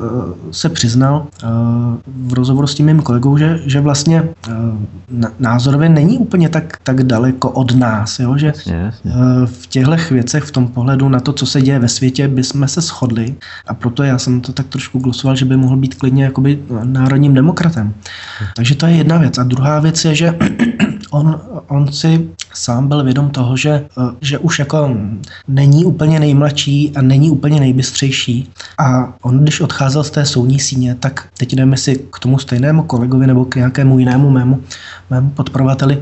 se 0.50 0.68
přiznal 0.68 1.26
v 2.06 2.32
rozhovoru 2.32 2.66
s 2.66 2.74
tím 2.74 2.86
mým 2.86 3.00
kolegou, 3.00 3.38
že, 3.38 3.60
že 3.66 3.80
vlastně 3.80 4.28
názorově 5.38 5.88
není 5.88 6.18
úplně 6.18 6.48
tak, 6.48 6.76
tak 6.82 7.02
daleko 7.02 7.50
od 7.50 7.74
nás, 7.74 8.18
jo? 8.18 8.36
že. 8.38 8.52
Eh, 8.66 9.46
v 9.46 9.66
těchto 9.66 9.96
věcech, 10.10 10.44
v 10.44 10.50
tom 10.50 10.68
pohledu 10.68 11.08
na 11.08 11.20
to, 11.20 11.32
co 11.32 11.46
se 11.46 11.62
děje 11.62 11.78
ve 11.78 11.88
světě, 11.88 12.28
bychom 12.28 12.68
se 12.68 12.82
shodli 12.84 13.34
a 13.66 13.74
proto 13.74 14.02
já 14.02 14.18
jsem 14.18 14.40
to 14.40 14.52
tak 14.52 14.66
trošku 14.66 14.98
glosoval, 14.98 15.36
že 15.36 15.44
by 15.44 15.56
mohl 15.56 15.76
být 15.76 15.94
klidně 15.94 16.24
jakoby 16.24 16.58
národním 16.82 17.34
demokratem. 17.34 17.94
Takže 18.56 18.74
to 18.74 18.86
je 18.86 18.96
jedna 18.96 19.18
věc. 19.18 19.38
A 19.38 19.42
druhá 19.42 19.80
věc 19.80 20.04
je, 20.04 20.14
že 20.14 20.38
on, 21.10 21.40
on 21.68 21.92
si 21.92 22.28
sám 22.54 22.88
byl 22.88 23.04
vědom 23.04 23.30
toho, 23.30 23.56
že, 23.56 23.70
eh, 23.70 24.02
že 24.20 24.38
už 24.38 24.58
jako 24.58 24.96
není 25.48 25.84
úplně 25.84 26.20
nejmladší 26.20 26.92
a 26.96 27.02
není 27.02 27.30
úplně 27.30 27.60
nejbystřejší. 27.60 28.50
A 28.78 29.14
on, 29.22 29.38
když 29.38 29.60
odcházel 29.60 30.04
z 30.04 30.10
té 30.10 30.26
soudní 30.26 30.60
síně, 30.60 30.94
tak 30.94 31.28
teď 31.38 31.54
jdeme 31.54 31.76
si 31.76 31.96
k 32.12 32.18
tomu 32.18 32.38
stejnému 32.38 32.82
kolegovi 32.82 33.26
nebo 33.26 33.44
k 33.44 33.56
nějakému 33.56 33.98
jinému 33.98 34.30
mému, 34.30 34.62
mému 35.10 35.30
podporovateli, 35.30 36.00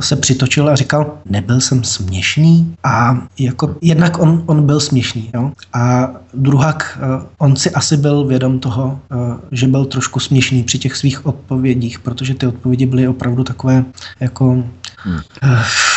se 0.00 0.16
přitočil 0.16 0.68
a 0.68 0.74
říkal, 0.74 1.18
nebyl 1.26 1.60
jsem 1.60 1.84
směšný 1.84 2.74
a 2.84 3.18
jako 3.38 3.76
jednak 3.80 4.18
on, 4.18 4.42
on 4.46 4.66
byl 4.66 4.80
směšný 4.80 5.30
jo? 5.34 5.52
a 5.72 6.10
druhak 6.34 6.98
eh, 7.00 7.26
on 7.38 7.56
si 7.56 7.70
asi 7.70 7.96
byl 7.96 8.24
vědom 8.24 8.58
toho, 8.58 8.98
eh, 9.12 9.16
že 9.52 9.68
byl 9.68 9.84
trošku 9.84 10.20
směšný 10.20 10.62
při 10.62 10.78
těch 10.78 10.96
svých 10.96 11.26
odpovědích, 11.26 11.98
protože 11.98 12.34
ty 12.34 12.46
odpovědi 12.46 12.86
byly 12.86 13.08
opravdu 13.08 13.44
takové 13.44 13.84
jako 14.20 14.64
Hmm. 15.04 15.20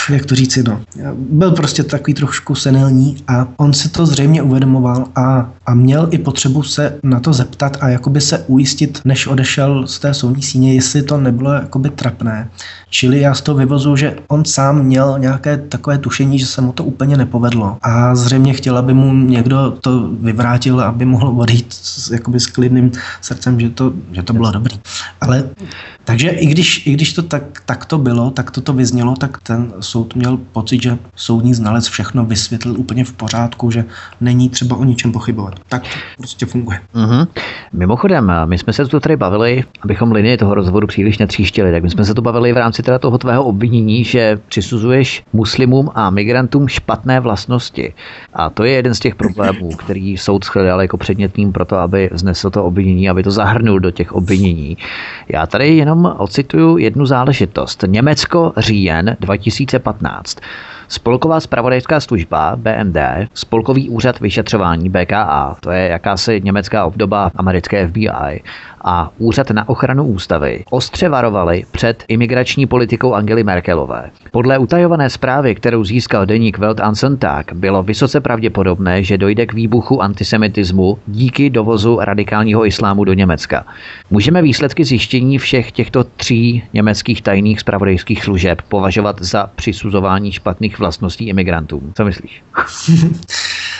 Jak 0.09 0.25
to 0.25 0.35
říci, 0.35 0.63
no. 0.63 0.81
Byl 1.13 1.51
prostě 1.51 1.83
takový 1.83 2.13
trošku 2.13 2.55
senilní 2.55 3.17
a 3.27 3.47
on 3.57 3.73
si 3.73 3.89
to 3.89 4.05
zřejmě 4.05 4.41
uvědomoval 4.41 5.05
a, 5.15 5.51
a 5.65 5.73
měl 5.73 6.07
i 6.11 6.17
potřebu 6.17 6.63
se 6.63 6.99
na 7.03 7.19
to 7.19 7.33
zeptat 7.33 7.77
a 7.81 7.89
jakoby 7.89 8.21
se 8.21 8.43
ujistit, 8.47 9.01
než 9.05 9.27
odešel 9.27 9.87
z 9.87 9.99
té 9.99 10.13
soudní 10.13 10.43
síně, 10.43 10.73
jestli 10.73 11.03
to 11.03 11.17
nebylo 11.17 11.53
jakoby 11.53 11.89
trapné. 11.89 12.49
Čili 12.89 13.19
já 13.19 13.33
z 13.33 13.41
toho 13.41 13.57
vyvozu, 13.57 13.95
že 13.95 14.15
on 14.27 14.45
sám 14.45 14.83
měl 14.83 15.15
nějaké 15.19 15.57
takové 15.57 15.97
tušení, 15.97 16.39
že 16.39 16.45
se 16.45 16.61
mu 16.61 16.73
to 16.73 16.83
úplně 16.83 17.17
nepovedlo 17.17 17.77
a 17.81 18.15
zřejmě 18.15 18.53
chtěl, 18.53 18.77
aby 18.77 18.93
mu 18.93 19.13
někdo 19.13 19.77
to 19.81 20.09
vyvrátil, 20.21 20.81
aby 20.81 21.05
mohl 21.05 21.27
odejít 21.27 21.73
s, 21.73 22.11
jakoby 22.11 22.39
s 22.39 22.47
klidným 22.47 22.91
srdcem, 23.21 23.59
že 23.59 23.69
to, 23.69 23.93
že 24.11 24.23
to 24.23 24.33
bylo 24.33 24.51
dobrý. 24.51 24.79
Ale 25.21 25.49
takže 26.07 26.29
i 26.29 26.45
když, 26.45 26.87
i 26.87 26.93
když 26.93 27.13
to 27.13 27.23
tak, 27.23 27.43
tak 27.65 27.85
to 27.85 27.97
bylo, 27.97 28.31
tak 28.31 28.51
to 28.51 28.61
to 28.61 28.73
vyznělo, 28.73 29.15
tak 29.15 29.37
ten 29.43 29.73
soud 29.79 30.15
měl 30.15 30.37
pocit, 30.37 30.81
že 30.83 30.97
soudní 31.15 31.53
znalec 31.53 31.87
všechno 31.87 32.25
vysvětlil 32.25 32.75
úplně 32.77 33.05
v 33.05 33.13
pořádku, 33.13 33.71
že 33.71 33.85
není 34.21 34.49
třeba 34.49 34.75
o 34.75 34.83
ničem 34.83 35.11
pochybovat. 35.11 35.53
Tak 35.69 35.83
to 35.83 35.89
prostě 36.17 36.45
funguje. 36.45 36.79
Mm-hmm. 36.95 37.27
Mimochodem, 37.73 38.31
my 38.45 38.57
jsme 38.57 38.73
se 38.73 38.85
tu 38.85 38.99
tady 38.99 39.15
bavili, 39.15 39.63
abychom 39.81 40.11
linii 40.11 40.37
toho 40.37 40.53
rozvodu 40.53 40.87
příliš 40.87 41.17
netříštili, 41.17 41.71
tak 41.71 41.83
my 41.83 41.89
jsme 41.89 42.05
se 42.05 42.13
tu 42.13 42.21
bavili 42.21 42.53
v 42.53 42.57
rámci 42.57 42.76
teda 42.83 42.99
toho 42.99 43.17
tvého 43.17 43.43
obvinění, 43.43 44.03
že 44.03 44.39
přisuzuješ 44.47 45.23
muslimům 45.33 45.89
a 45.95 46.09
migrantům 46.09 46.67
špatné 46.67 47.19
vlastnosti. 47.19 47.93
A 48.33 48.49
to 48.49 48.63
je 48.63 48.71
jeden 48.71 48.95
z 48.95 48.99
těch 48.99 49.15
problémů, 49.15 49.69
který 49.69 50.17
soud 50.17 50.45
shledal 50.45 50.81
jako 50.81 50.97
předmětným 50.97 51.51
pro 51.53 51.65
to, 51.65 51.77
aby 51.77 52.09
znesl 52.13 52.49
to 52.49 52.65
obvinění, 52.65 53.09
aby 53.09 53.23
to 53.23 53.31
zahrnul 53.31 53.79
do 53.79 53.91
těch 53.91 54.13
obvinění. 54.13 54.77
Já 55.29 55.47
tady 55.47 55.67
jenom 55.75 56.15
ocituju 56.17 56.77
jednu 56.77 57.05
záležitost. 57.05 57.83
Německo 57.87 58.53
říjen 58.57 59.17
2015. 59.19 60.37
Spolková 60.87 61.39
spravodajská 61.39 61.99
služba 61.99 62.55
BND, 62.55 62.97
Spolkový 63.33 63.89
úřad 63.89 64.19
vyšetřování 64.19 64.89
BKA, 64.89 65.55
to 65.59 65.71
je 65.71 65.87
jakási 65.87 66.41
německá 66.43 66.85
obdoba 66.85 67.31
americké 67.35 67.87
FBI, 67.87 68.41
a 68.89 69.11
Úřad 69.17 69.51
na 69.51 69.69
ochranu 69.69 70.05
ústavy 70.05 70.63
ostře 70.69 71.09
varovali 71.09 71.63
před 71.71 72.03
imigrační 72.07 72.65
politikou 72.65 73.13
Angely 73.13 73.43
Merkelové. 73.43 74.09
Podle 74.31 74.57
utajované 74.57 75.09
zprávy, 75.09 75.55
kterou 75.55 75.83
získal 75.83 76.25
deník 76.25 76.57
Welt 76.57 76.79
Ansentag, 76.79 77.53
bylo 77.53 77.83
vysoce 77.83 78.21
pravděpodobné, 78.21 79.03
že 79.03 79.17
dojde 79.17 79.45
k 79.45 79.53
výbuchu 79.53 80.01
antisemitismu 80.01 80.99
díky 81.07 81.49
dovozu 81.49 81.99
radikálního 82.01 82.65
islámu 82.65 83.03
do 83.03 83.13
Německa. 83.13 83.65
Můžeme 84.09 84.41
výsledky 84.41 84.83
zjištění 84.83 85.37
všech 85.37 85.71
těchto 85.71 86.03
tří 86.03 86.63
německých 86.73 87.21
tajných 87.21 87.59
spravodajských 87.59 88.23
služeb 88.23 88.61
považovat 88.61 89.21
za 89.21 89.49
přisuzování 89.55 90.31
špatných 90.31 90.79
vlastností 90.79 91.27
imigrantům. 91.27 91.91
Co 91.95 92.05
myslíš? 92.05 92.43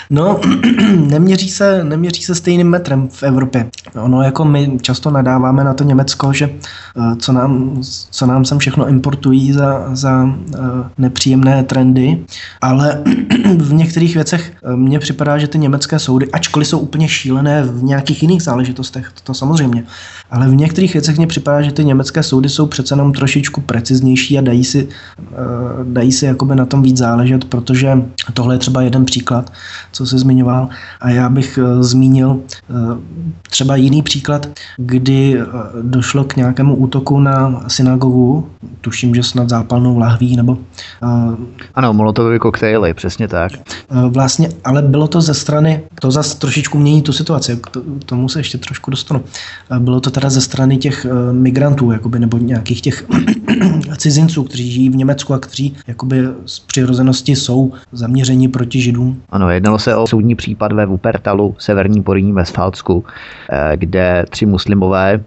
No, 0.10 0.39
neměří 0.95 1.49
se, 1.49 1.84
neměří 1.84 2.22
se 2.22 2.36
stejným 2.36 2.70
metrem 2.70 3.08
v 3.08 3.24
Evropě. 3.24 3.70
Ono 4.01 4.22
jako 4.22 4.45
my 4.45 4.78
často 4.82 4.97
nadáváme 5.06 5.64
na 5.64 5.74
to 5.74 5.84
Německo, 5.84 6.34
že 6.34 6.50
eh, 6.50 7.16
co 7.16 7.34
nám, 7.34 7.82
co 8.12 8.26
nám 8.26 8.45
sem 8.45 8.60
všechno 8.60 8.88
importují 8.88 9.54
za, 9.54 9.95
za 9.95 10.30
eh, 10.30 10.60
nepříjemné 10.98 11.64
trendy, 11.64 12.26
ale 12.62 13.04
v 13.58 13.74
některých 13.74 14.16
věcech 14.16 14.54
eh, 14.64 14.76
mně 14.76 15.00
připadá, 15.00 15.38
že 15.38 15.48
ty 15.48 15.58
německé 15.58 16.00
soudy, 16.00 16.32
ačkoliv 16.32 16.68
jsou 16.68 16.80
úplně 16.80 17.08
šílené 17.08 17.64
v 17.64 17.84
nějakých 17.84 18.22
jiných 18.22 18.43
záležitostech, 18.43 19.12
to, 19.14 19.22
to 19.24 19.34
samozřejmě, 19.34 19.84
ale 20.32 20.48
v 20.48 20.56
některých 20.56 20.93
věcech 20.93 21.18
mně 21.18 21.28
připadá, 21.28 21.62
že 21.62 21.72
ty 21.72 21.86
německé 21.86 22.24
soudy 22.24 22.50
jsou 22.50 22.66
přece 22.66 22.93
jenom 22.93 23.14
trošičku 23.14 23.62
preciznější 23.62 24.38
a 24.38 24.41
dají 24.41 24.64
si, 24.64 24.88
dají 25.84 26.12
si 26.12 26.26
jakoby 26.26 26.56
na 26.56 26.66
tom 26.66 26.82
víc 26.82 26.98
záležet, 26.98 27.45
protože 27.45 28.02
tohle 28.34 28.56
je 28.56 28.60
třeba 28.60 28.82
jeden 28.82 29.06
příklad, 29.06 29.54
co 29.91 30.06
se 30.06 30.18
zmiňoval. 30.18 30.70
A 31.02 31.10
já 31.10 31.30
bych 31.30 31.60
zmínil 31.80 32.39
třeba 33.50 33.76
jiný 33.76 34.02
příklad, 34.02 34.48
kdy 34.78 35.40
eh, 35.40 35.46
došlo 35.82 36.24
k 36.24 36.36
nějakému 36.36 36.76
útoku 36.76 37.20
na 37.20 37.64
synagogu, 37.68 38.48
tuším, 38.82 39.16
že 39.16 39.24
snad 39.24 39.50
zápalnou 39.50 39.98
lahví, 39.98 40.36
nebo... 40.36 40.52
Uh, 40.52 41.36
ano, 41.76 41.94
molotovy 41.94 42.40
koktejly, 42.40 42.94
přesně 42.94 43.28
tak. 43.28 43.52
Uh, 43.92 44.06
vlastně, 44.06 44.50
ale 44.64 44.82
bylo 44.82 45.08
to 45.08 45.22
ze 45.22 45.34
strany, 45.34 45.82
to 46.02 46.12
zase 46.12 46.38
trošičku 46.38 46.78
mění 46.78 47.02
tu 47.02 47.14
situaci, 47.14 47.60
k 48.02 48.04
tomu 48.06 48.30
se 48.30 48.40
ještě 48.40 48.58
trošku 48.58 48.92
dostanu. 48.92 49.24
Uh, 49.72 49.78
bylo 49.80 50.00
to 50.00 50.12
teda 50.12 50.30
ze 50.30 50.42
strany 50.42 50.78
těch 50.78 51.06
uh, 51.06 51.34
migrantů, 51.34 51.92
jakoby, 51.92 52.20
nebo 52.20 52.38
nějakých 52.38 52.82
těch 52.82 53.06
cizinců, 53.98 54.44
kteří 54.44 54.72
žijí 54.72 54.90
v 54.90 54.96
Německu 54.96 55.34
a 55.34 55.40
kteří 55.40 55.76
jakoby 55.88 56.24
z 56.46 56.60
přirozenosti 56.60 57.36
jsou 57.36 57.74
zaměřeni 57.92 58.48
proti 58.48 58.82
židům. 58.82 59.22
Ano, 59.30 59.50
jednalo 59.50 59.80
se 59.80 59.96
o 59.96 60.08
soudní 60.08 60.36
případ 60.36 60.72
ve 60.72 60.86
Wuppertalu, 60.86 61.56
severní 61.60 62.04
Poríní 62.04 62.34
ve 62.34 62.46
Sfalsku, 62.46 63.04
kde 63.76 64.26
tři 64.30 64.46
muslimové 64.46 64.66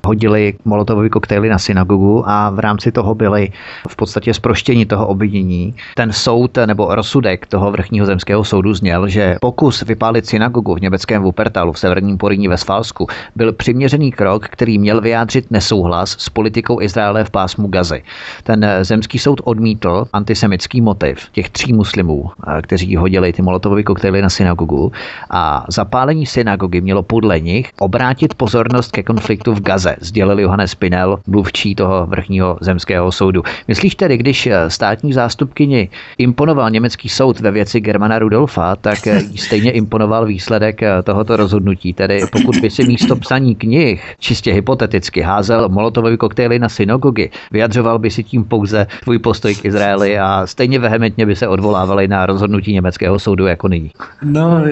hodili 0.05 0.55
molotovové 0.65 1.09
koktejly 1.09 1.49
na 1.49 1.59
synagogu 1.59 2.29
a 2.29 2.51
v 2.51 2.59
rámci 2.59 2.93
toho 2.93 3.15
byli 3.15 3.49
v 3.89 3.97
podstatě 3.97 4.35
zproštění 4.35 4.87
toho 4.87 5.07
obvinění. 5.07 5.75
Ten 5.95 6.13
soud 6.13 6.59
nebo 6.67 6.95
rozsudek 6.95 7.47
toho 7.47 7.71
vrchního 7.71 8.07
zemského 8.07 8.45
soudu 8.45 8.75
zněl, 8.75 9.09
že 9.09 9.37
pokus 9.41 9.83
vypálit 9.83 10.27
synagogu 10.27 10.75
v 10.75 10.81
německém 10.81 11.23
Wuppertalu 11.23 11.73
v 11.73 11.79
severním 11.79 12.19
Poríní 12.19 12.49
ve 12.49 12.57
Sfalsku 12.57 13.07
byl 13.37 13.53
přiměřený 13.53 14.13
krok, 14.13 14.49
který 14.49 14.79
měl 14.79 15.01
vyjádřit 15.01 15.51
nesouhlas 15.51 16.11
s 16.19 16.29
politikou 16.29 16.81
Izraele 16.81 17.25
v 17.25 17.31
pásmu 17.31 17.69
Gazy. 17.69 18.03
Ten 18.43 18.67
zemský 18.83 19.19
soud 19.19 19.41
odmítl 19.45 20.07
antisemický 20.13 20.81
motiv 20.81 21.29
těch 21.33 21.51
tří 21.51 21.73
muslimů, 21.73 22.31
kteří 22.63 22.97
hodili 22.97 23.33
ty 23.33 23.43
molotovové 23.43 23.83
koktejly 23.83 24.23
na 24.23 24.29
synagogu 24.29 24.93
a 25.31 25.65
zapálení 25.69 26.27
synagogy 26.27 26.81
mělo 26.81 27.03
podle 27.03 27.41
nich 27.41 27.71
obrátit 27.81 28.35
pozornost 28.35 28.93
ke 28.93 29.03
konfliktu 29.03 29.30
v 29.37 29.61
Gaze, 29.61 29.97
sdělil 30.01 30.41
Johannes 30.41 30.71
Spinel, 30.71 31.19
mluvčí 31.27 31.75
toho 31.75 32.07
vrchního 32.07 32.59
zemského 32.61 33.13
soudu. 33.13 33.43
Myslíš 33.69 33.95
tedy, 33.95 34.17
když 34.17 34.47
eh, 34.47 34.71
státní 34.71 35.13
zástupkyni 35.13 35.89
imponoval 36.19 36.71
německý 36.71 37.09
soud 37.09 37.41
ve 37.41 37.51
věci 37.51 37.81
Germana 37.81 38.19
Rudolfa, 38.19 38.77
tak 38.77 39.07
eh, 39.07 39.21
stejně 39.37 39.71
imponoval 39.71 40.27
výsledek 40.27 40.83
eh, 40.83 41.03
tohoto 41.03 41.37
rozhodnutí. 41.37 41.93
Tedy 41.93 42.21
pokud 42.33 42.57
by 42.57 42.71
si 42.71 42.85
místo 42.85 43.17
psaní 43.17 43.55
knih 43.55 44.15
čistě 44.19 44.53
hypoteticky 44.53 45.21
házel 45.21 45.69
molotovové 45.69 46.17
koktejly 46.17 46.59
na 46.59 46.69
synagogy, 46.69 47.31
vyjadřoval 47.51 47.99
by 47.99 48.11
si 48.11 48.25
tím 48.25 48.45
pouze 48.45 48.87
tvůj 49.03 49.19
postoj 49.19 49.55
k 49.55 49.65
Izraeli 49.65 50.19
a 50.19 50.47
stejně 50.47 50.79
vehementně 50.79 51.27
by 51.27 51.37
se 51.37 51.49
odvolávali 51.49 52.09
na 52.09 52.27
rozhodnutí 52.27 52.73
německého 52.73 53.19
soudu 53.19 53.47
jako 53.47 53.69
nyní. 53.69 53.91
No, 54.23 54.63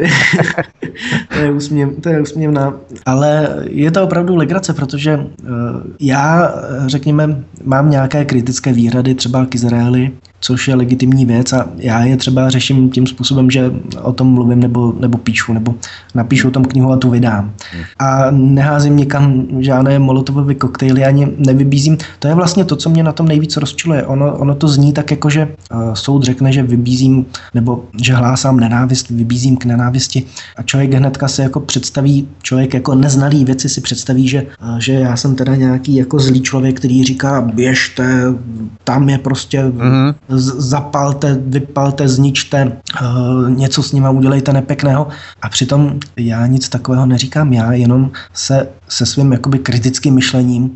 to 1.34 1.38
je, 1.38 1.50
úsměv, 1.50 1.90
to 2.02 2.08
je 2.08 2.20
úsměvná, 2.20 2.74
ale 3.06 3.48
je 3.70 3.90
to 3.90 4.04
opravdu 4.04 4.36
legrace, 4.48 4.74
protože 4.74 5.12
eh, 5.12 5.46
já, 6.00 6.54
řekněme, 6.86 7.44
mám 7.64 7.90
nějaké 7.90 8.24
kritické 8.24 8.72
výhrady 8.72 9.14
třeba 9.14 9.46
k 9.46 9.54
Izraeli, 9.54 10.10
což 10.40 10.68
je 10.68 10.74
legitimní 10.74 11.26
věc 11.26 11.52
a 11.52 11.66
já 11.76 12.04
je 12.04 12.16
třeba 12.16 12.50
řeším 12.50 12.90
tím 12.90 13.06
způsobem, 13.06 13.50
že 13.50 13.72
o 14.02 14.12
tom 14.12 14.26
mluvím 14.26 14.60
nebo, 14.60 14.94
nebo 15.00 15.18
píšu, 15.18 15.52
nebo 15.52 15.74
napíšu 16.14 16.48
o 16.48 16.50
tom 16.50 16.64
knihu 16.64 16.92
a 16.92 16.96
tu 16.96 17.10
vydám. 17.10 17.52
A 17.98 18.30
neházím 18.30 18.96
nikam 18.96 19.46
žádné 19.58 19.98
molotovové 19.98 20.54
koktejly, 20.54 21.04
ani 21.04 21.28
nevybízím. 21.38 21.98
To 22.18 22.28
je 22.28 22.34
vlastně 22.34 22.64
to, 22.64 22.76
co 22.76 22.90
mě 22.90 23.02
na 23.02 23.12
tom 23.12 23.28
nejvíc 23.28 23.56
rozčiluje. 23.56 24.06
Ono, 24.06 24.36
ono 24.36 24.54
to 24.54 24.68
zní 24.68 24.92
tak, 24.92 25.10
jako 25.10 25.30
že 25.30 25.48
uh, 25.74 25.94
soud 25.94 26.22
řekne, 26.22 26.52
že 26.52 26.62
vybízím, 26.62 27.26
nebo 27.54 27.84
že 28.02 28.14
hlásám 28.14 28.60
nenávist, 28.60 29.10
vybízím 29.10 29.56
k 29.56 29.64
nenávisti 29.64 30.22
a 30.56 30.62
člověk 30.62 30.94
hnedka 30.94 31.28
se 31.28 31.42
jako 31.42 31.60
představí, 31.60 32.28
člověk 32.42 32.74
jako 32.74 32.94
neznalý 32.94 33.44
věci 33.44 33.68
si 33.68 33.80
představí, 33.80 34.28
že, 34.28 34.42
uh, 34.42 34.78
že 34.78 34.92
já 34.92 35.16
jsem 35.16 35.34
teda 35.34 35.56
nějaký 35.56 35.94
jako 35.96 36.18
zlý 36.18 36.40
člověk, 36.40 36.76
který 36.76 37.04
říká 37.04 37.40
běžte, 37.40 38.34
tam 38.84 39.08
je 39.08 39.18
prostě 39.18 39.62
mm-hmm 39.62 40.14
zapalte, 40.28 41.38
vypalte, 41.46 42.08
zničte, 42.08 42.72
uh, 43.02 43.50
něco 43.50 43.82
s 43.82 43.92
nima 43.92 44.10
udělejte 44.10 44.52
nepěkného. 44.52 45.08
A 45.42 45.48
přitom 45.48 45.98
já 46.16 46.46
nic 46.46 46.68
takového 46.68 47.06
neříkám, 47.06 47.52
já 47.52 47.72
jenom 47.72 48.10
se 48.32 48.68
se 48.88 49.06
svým 49.06 49.32
jakoby 49.32 49.58
kritickým 49.58 50.14
myšlením 50.14 50.70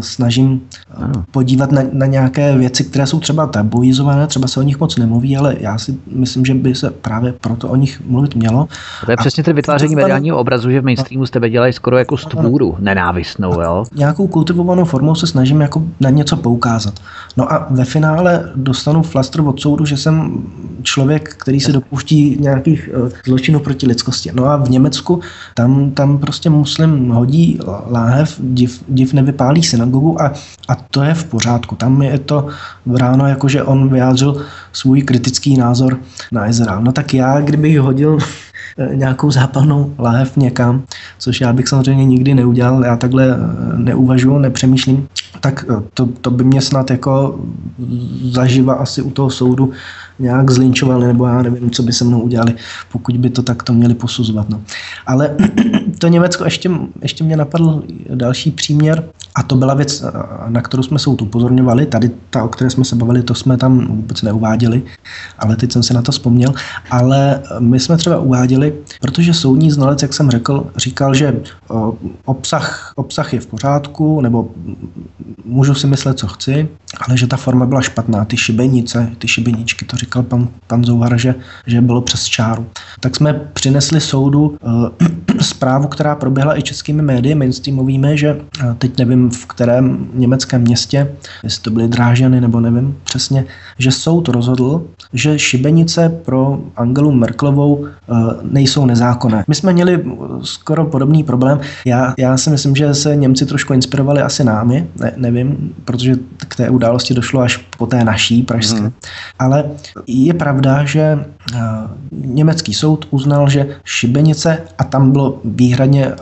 snažím 0.00 0.60
ano. 0.94 1.24
podívat 1.30 1.72
na, 1.72 1.82
na 1.92 2.06
nějaké 2.06 2.58
věci, 2.58 2.84
které 2.84 3.06
jsou 3.06 3.20
třeba 3.20 3.46
tabuizované, 3.46 4.26
třeba 4.26 4.48
se 4.48 4.60
o 4.60 4.62
nich 4.62 4.80
moc 4.80 4.96
nemluví, 4.96 5.36
ale 5.36 5.56
já 5.60 5.78
si 5.78 5.98
myslím, 6.10 6.44
že 6.44 6.54
by 6.54 6.74
se 6.74 6.90
právě 6.90 7.32
proto 7.32 7.68
o 7.68 7.76
nich 7.76 8.00
mluvit 8.06 8.34
mělo. 8.34 8.68
To 9.04 9.10
je 9.10 9.16
a 9.16 9.20
přesně 9.20 9.44
ten 9.44 9.56
vytváření 9.56 9.94
mediálního 9.96 10.38
obrazu, 10.38 10.70
že 10.70 10.80
v 10.80 10.84
mainstreamu 10.84 11.26
z 11.26 11.30
tebe 11.30 11.50
dělají 11.50 11.72
skoro 11.72 11.98
jako 11.98 12.16
stvůru 12.16 12.76
nenávistnou. 12.78 13.60
Jo? 13.60 13.84
Nějakou 13.94 14.26
kultivovanou 14.26 14.84
formou 14.84 15.14
se 15.14 15.26
snažím 15.26 15.60
jako 15.60 15.82
na 16.00 16.10
něco 16.10 16.36
poukázat. 16.36 16.94
No 17.36 17.52
a 17.52 17.66
ve 17.70 17.84
finále 17.84 18.52
dostanu 18.54 19.02
flastr 19.02 19.40
od 19.40 19.60
soudu, 19.60 19.86
že 19.86 19.96
jsem 19.96 20.42
člověk, 20.82 21.34
který 21.34 21.60
se 21.60 21.72
dopouští 21.72 22.36
nějakých 22.40 22.90
uh, 22.96 23.08
zločinů 23.26 23.60
proti 23.60 23.86
lidskosti. 23.86 24.30
No 24.34 24.44
a 24.44 24.56
v 24.56 24.70
Německu 24.70 25.20
tam, 25.54 25.90
tam 25.90 26.18
prostě 26.18 26.50
muslim 26.50 27.08
hodí 27.08 27.47
láhev, 27.90 28.34
div, 28.38 28.82
div 28.88 29.12
nevypálí 29.12 29.62
synagogu 29.62 30.22
a, 30.22 30.32
a 30.68 30.74
to 30.74 31.02
je 31.02 31.14
v 31.14 31.24
pořádku. 31.24 31.76
Tam 31.76 32.02
je 32.02 32.18
to 32.18 32.46
ráno, 32.96 33.26
jakože 33.28 33.62
on 33.62 33.88
vyjádřil 33.88 34.44
svůj 34.72 35.02
kritický 35.02 35.56
názor 35.56 35.98
na 36.32 36.48
Izrael. 36.48 36.82
No 36.82 36.92
tak 36.92 37.14
já, 37.14 37.40
kdybych 37.40 37.80
hodil 37.80 38.18
nějakou 38.94 39.30
zápalnou 39.30 39.94
láhev 39.98 40.36
někam, 40.36 40.82
což 41.18 41.40
já 41.40 41.52
bych 41.52 41.68
samozřejmě 41.68 42.04
nikdy 42.04 42.34
neudělal, 42.34 42.84
já 42.84 42.96
takhle 42.96 43.26
eh, 43.30 43.78
neuvažuji, 43.78 44.38
nepřemýšlím, 44.38 45.08
tak 45.40 45.64
eh, 45.70 45.82
to, 45.94 46.08
to 46.20 46.30
by 46.30 46.44
mě 46.44 46.60
snad 46.60 46.90
jako 46.90 47.40
zaživa 48.22 48.74
asi 48.74 49.02
u 49.02 49.10
toho 49.10 49.30
soudu 49.30 49.72
nějak 50.18 50.50
zlinčovali, 50.50 51.06
nebo 51.06 51.26
já 51.26 51.42
nevím, 51.42 51.70
co 51.70 51.82
by 51.82 51.92
se 51.92 52.04
mnou 52.04 52.20
udělali, 52.20 52.54
pokud 52.92 53.16
by 53.16 53.30
to 53.30 53.42
takto 53.42 53.72
měli 53.72 53.94
posuzovat. 53.94 54.48
No. 54.48 54.60
Ale 55.06 55.36
to 55.98 56.08
Německo 56.08 56.44
ještě, 56.44 56.70
ještě 57.02 57.24
mě 57.24 57.36
napadl 57.36 57.82
další 58.14 58.50
příměr 58.50 59.04
a 59.38 59.42
to 59.42 59.56
byla 59.56 59.74
věc, 59.74 60.04
na 60.48 60.60
kterou 60.60 60.82
jsme 60.82 60.98
soud 60.98 61.22
upozorňovali. 61.22 61.86
Tady 61.86 62.10
ta, 62.30 62.42
o 62.44 62.48
které 62.48 62.70
jsme 62.70 62.84
se 62.84 62.96
bavili, 62.96 63.22
to 63.22 63.34
jsme 63.34 63.56
tam 63.56 63.86
vůbec 63.86 64.22
neuváděli, 64.22 64.82
ale 65.38 65.56
teď 65.56 65.72
jsem 65.72 65.82
se 65.82 65.94
na 65.94 66.02
to 66.02 66.12
vzpomněl. 66.12 66.54
Ale 66.90 67.42
my 67.58 67.80
jsme 67.80 67.96
třeba 67.96 68.18
uváděli, 68.18 68.74
protože 69.00 69.34
soudní 69.34 69.70
znalec, 69.70 70.02
jak 70.02 70.14
jsem 70.14 70.30
řekl, 70.30 70.66
říkal, 70.76 71.14
že 71.14 71.40
obsah, 72.24 72.92
obsah 72.96 73.34
je 73.34 73.40
v 73.40 73.46
pořádku, 73.46 74.20
nebo 74.20 74.48
můžu 75.44 75.74
si 75.74 75.86
myslet, 75.86 76.18
co 76.18 76.26
chci, 76.26 76.68
ale 77.06 77.18
že 77.18 77.26
ta 77.26 77.36
forma 77.36 77.66
byla 77.66 77.80
špatná, 77.80 78.24
ty 78.24 78.36
šibenice, 78.36 79.10
ty 79.18 79.28
šibeničky, 79.28 79.84
to 79.84 79.96
říkal 79.96 80.22
pan, 80.22 80.48
pan 80.66 80.84
Zouhar, 80.84 81.18
že, 81.18 81.34
že 81.66 81.80
bylo 81.80 82.00
přes 82.00 82.24
čáru. 82.24 82.66
Tak 83.00 83.16
jsme 83.16 83.40
přinesli 83.52 84.00
soudu 84.00 84.56
zprávu, 85.40 85.88
která 85.88 86.14
proběhla 86.16 86.58
i 86.58 86.62
českými 86.62 87.02
médii 87.02 87.34
mainstreamovými, 87.34 88.18
že 88.18 88.40
teď 88.78 88.98
nevím 88.98 89.27
v 89.30 89.46
kterém 89.46 90.08
německém 90.14 90.62
městě, 90.62 91.12
jestli 91.42 91.62
to 91.62 91.70
byly 91.70 91.88
Drážany 91.88 92.40
nebo 92.40 92.60
nevím 92.60 92.96
přesně, 93.04 93.44
že 93.78 93.92
soud 93.92 94.28
rozhodl, 94.28 94.84
že 95.12 95.38
šibenice 95.38 96.08
pro 96.24 96.60
Angelu 96.76 97.12
Merklovou 97.12 97.74
uh, 97.74 97.86
nejsou 98.42 98.86
nezákonné. 98.86 99.44
My 99.48 99.54
jsme 99.54 99.72
měli 99.72 100.04
skoro 100.42 100.84
podobný 100.84 101.24
problém. 101.24 101.60
Já, 101.84 102.14
já 102.18 102.36
si 102.36 102.50
myslím, 102.50 102.76
že 102.76 102.94
se 102.94 103.16
Němci 103.16 103.46
trošku 103.46 103.72
inspirovali 103.72 104.20
asi 104.20 104.44
námi, 104.44 104.86
ne, 105.00 105.12
nevím, 105.16 105.74
protože 105.84 106.16
k 106.36 106.56
té 106.56 106.70
události 106.70 107.14
došlo 107.14 107.40
až 107.40 107.56
po 107.78 107.86
té 107.86 108.04
naší 108.04 108.42
pražské. 108.42 108.80
Hmm. 108.80 108.92
Ale 109.38 109.64
je 110.06 110.34
pravda, 110.34 110.84
že 110.84 111.24
eh, 111.54 111.58
německý 112.12 112.74
soud 112.74 113.06
uznal, 113.10 113.48
že 113.48 113.66
šibenice, 113.84 114.58
a 114.78 114.84
tam 114.84 115.10
bylo 115.10 115.40
výhradně 115.44 116.06
eh, 116.06 116.14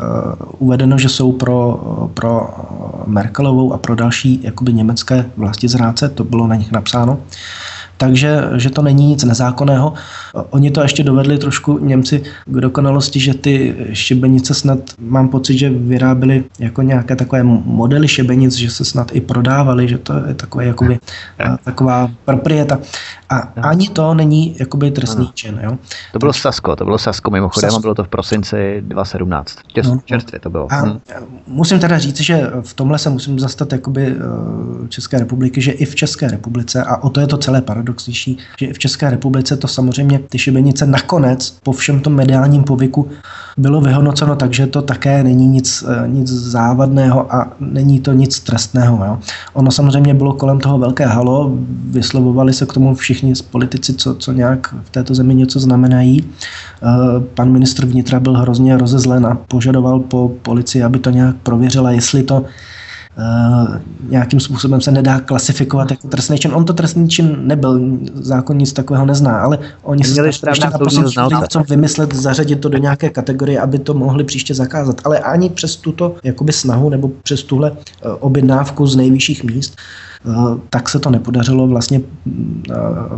uvedeno, 0.58 0.98
že 0.98 1.08
jsou 1.08 1.32
pro, 1.32 1.80
pro 2.14 2.50
Merkelovou 3.06 3.72
a 3.72 3.78
pro 3.78 3.94
další 3.94 4.40
jakoby 4.42 4.72
německé 4.72 5.30
vlasti 5.36 5.68
zráce, 5.68 6.08
to 6.08 6.24
bylo 6.24 6.46
na 6.46 6.56
nich 6.56 6.72
napsáno, 6.72 7.18
takže 7.96 8.42
že 8.56 8.70
to 8.70 8.82
není 8.82 9.06
nic 9.06 9.24
nezákonného. 9.24 9.92
Oni 10.50 10.70
to 10.70 10.80
ještě 10.80 11.02
dovedli 11.02 11.38
trošku 11.38 11.78
Němci 11.78 12.22
k 12.46 12.60
dokonalosti, 12.60 13.20
že 13.20 13.34
ty 13.34 13.74
šibenice 13.92 14.54
snad, 14.54 14.78
mám 14.98 15.28
pocit, 15.28 15.58
že 15.58 15.70
vyráběli 15.70 16.44
jako 16.58 16.82
nějaké 16.82 17.16
takové 17.16 17.42
modely 17.42 18.08
šibenic, 18.08 18.54
že 18.54 18.70
se 18.70 18.84
snad 18.84 19.10
i 19.12 19.20
prodávali, 19.20 19.88
že 19.88 19.98
to 19.98 20.12
je 20.28 20.34
takové 20.34 20.64
jakoby, 20.64 20.98
taková 21.64 22.10
proprieta. 22.24 22.78
A 23.28 23.38
ani 23.62 23.88
to 23.88 24.14
není 24.14 24.56
jakoby 24.58 24.90
trestný 24.90 25.30
čin. 25.34 25.60
Jo? 25.62 25.78
To 26.12 26.18
bylo 26.18 26.32
Sasko, 26.32 26.76
to 26.76 26.84
bylo 26.84 26.98
Sasko 26.98 27.30
mimochodem 27.30 27.70
Sasko. 27.70 27.80
bylo 27.80 27.94
to 27.94 28.04
v 28.04 28.08
prosinci 28.08 28.80
2017. 28.80 29.56
Těs, 29.72 29.86
no. 29.86 30.00
Čerstvě 30.04 30.40
to 30.40 30.50
bylo. 30.50 30.72
A 30.72 30.76
hmm. 30.76 31.00
musím 31.46 31.78
teda 31.78 31.98
říct, 31.98 32.20
že 32.20 32.50
v 32.60 32.74
tomhle 32.74 32.98
se 32.98 33.10
musím 33.10 33.38
zastat 33.38 33.72
jakoby 33.72 34.06
eh, 34.06 34.88
České 34.88 35.18
republiky, 35.18 35.60
že 35.60 35.72
i 35.72 35.84
v 35.84 35.94
České 35.94 36.28
republice, 36.28 36.84
a 36.84 36.96
o 36.96 37.10
to 37.10 37.20
je 37.20 37.26
to 37.26 37.36
celé 37.36 37.62
paradoxnější, 37.86 38.38
že 38.58 38.72
v 38.72 38.78
České 38.78 39.10
republice 39.10 39.56
to 39.56 39.68
samozřejmě 39.68 40.18
ty 40.18 40.38
šibenice 40.38 40.86
nakonec 40.86 41.56
po 41.62 41.72
všem 41.72 42.00
tom 42.00 42.14
mediálním 42.14 42.64
povyku 42.64 43.08
bylo 43.56 43.80
vyhodnoceno 43.80 44.36
tak, 44.36 44.52
že 44.52 44.66
to 44.66 44.82
také 44.82 45.22
není 45.22 45.46
nic, 45.46 45.84
eh, 45.86 46.08
nic 46.08 46.28
závadného 46.28 47.34
a 47.34 47.52
není 47.60 48.00
to 48.00 48.12
nic 48.12 48.40
trestného. 48.40 49.04
Jo. 49.04 49.18
Ono 49.54 49.70
samozřejmě 49.70 50.14
bylo 50.14 50.32
kolem 50.34 50.60
toho 50.60 50.78
velké 50.78 51.06
halo, 51.06 51.52
vyslovovali 51.90 52.52
se 52.52 52.66
k 52.66 52.72
tomu 52.72 52.94
všichni 52.94 53.32
politici, 53.50 53.94
co, 53.94 54.14
co 54.14 54.32
nějak 54.32 54.74
v 54.84 54.90
této 54.90 55.14
zemi 55.14 55.34
něco 55.34 55.60
znamenají. 55.60 56.20
Eh, 56.20 56.86
pan 57.34 57.52
ministr 57.52 57.86
vnitra 57.86 58.20
byl 58.20 58.36
hrozně 58.36 58.76
rozezlen 58.76 59.26
a 59.26 59.38
požadoval 59.48 60.00
po 60.00 60.32
policii, 60.42 60.82
aby 60.82 60.98
to 60.98 61.10
nějak 61.10 61.36
prověřila, 61.42 61.90
jestli 61.90 62.22
to 62.22 62.44
nějakým 64.08 64.40
způsobem 64.40 64.80
se 64.80 64.90
nedá 64.90 65.20
klasifikovat 65.20 65.90
jako 65.90 66.08
trestný 66.08 66.38
čin. 66.38 66.54
On 66.54 66.64
to 66.64 66.72
trestný 66.72 67.08
čin 67.08 67.36
nebyl, 67.40 67.80
zákon 68.14 68.58
nic 68.58 68.72
takového 68.72 69.06
nezná, 69.06 69.40
ale 69.40 69.58
oni 69.82 70.04
se 70.04 70.26
ještě 70.26 70.46
co 71.48 71.62
vymyslet, 71.68 72.14
zařadit 72.14 72.60
to 72.60 72.68
do 72.68 72.78
nějaké 72.78 73.10
kategorie, 73.10 73.60
aby 73.60 73.78
to 73.78 73.94
mohli 73.94 74.24
příště 74.24 74.54
zakázat. 74.54 75.00
Ale 75.04 75.18
ani 75.18 75.50
přes 75.50 75.76
tuto 75.76 76.14
jakoby 76.24 76.52
snahu 76.52 76.88
nebo 76.88 77.10
přes 77.22 77.42
tuhle 77.42 77.70
uh, 77.70 77.76
objednávku 78.20 78.86
z 78.86 78.96
nejvyšších 78.96 79.44
míst 79.44 79.76
uh, 80.24 80.58
tak 80.70 80.88
se 80.88 80.98
to 80.98 81.10
nepodařilo. 81.10 81.66
Vlastně 81.66 82.00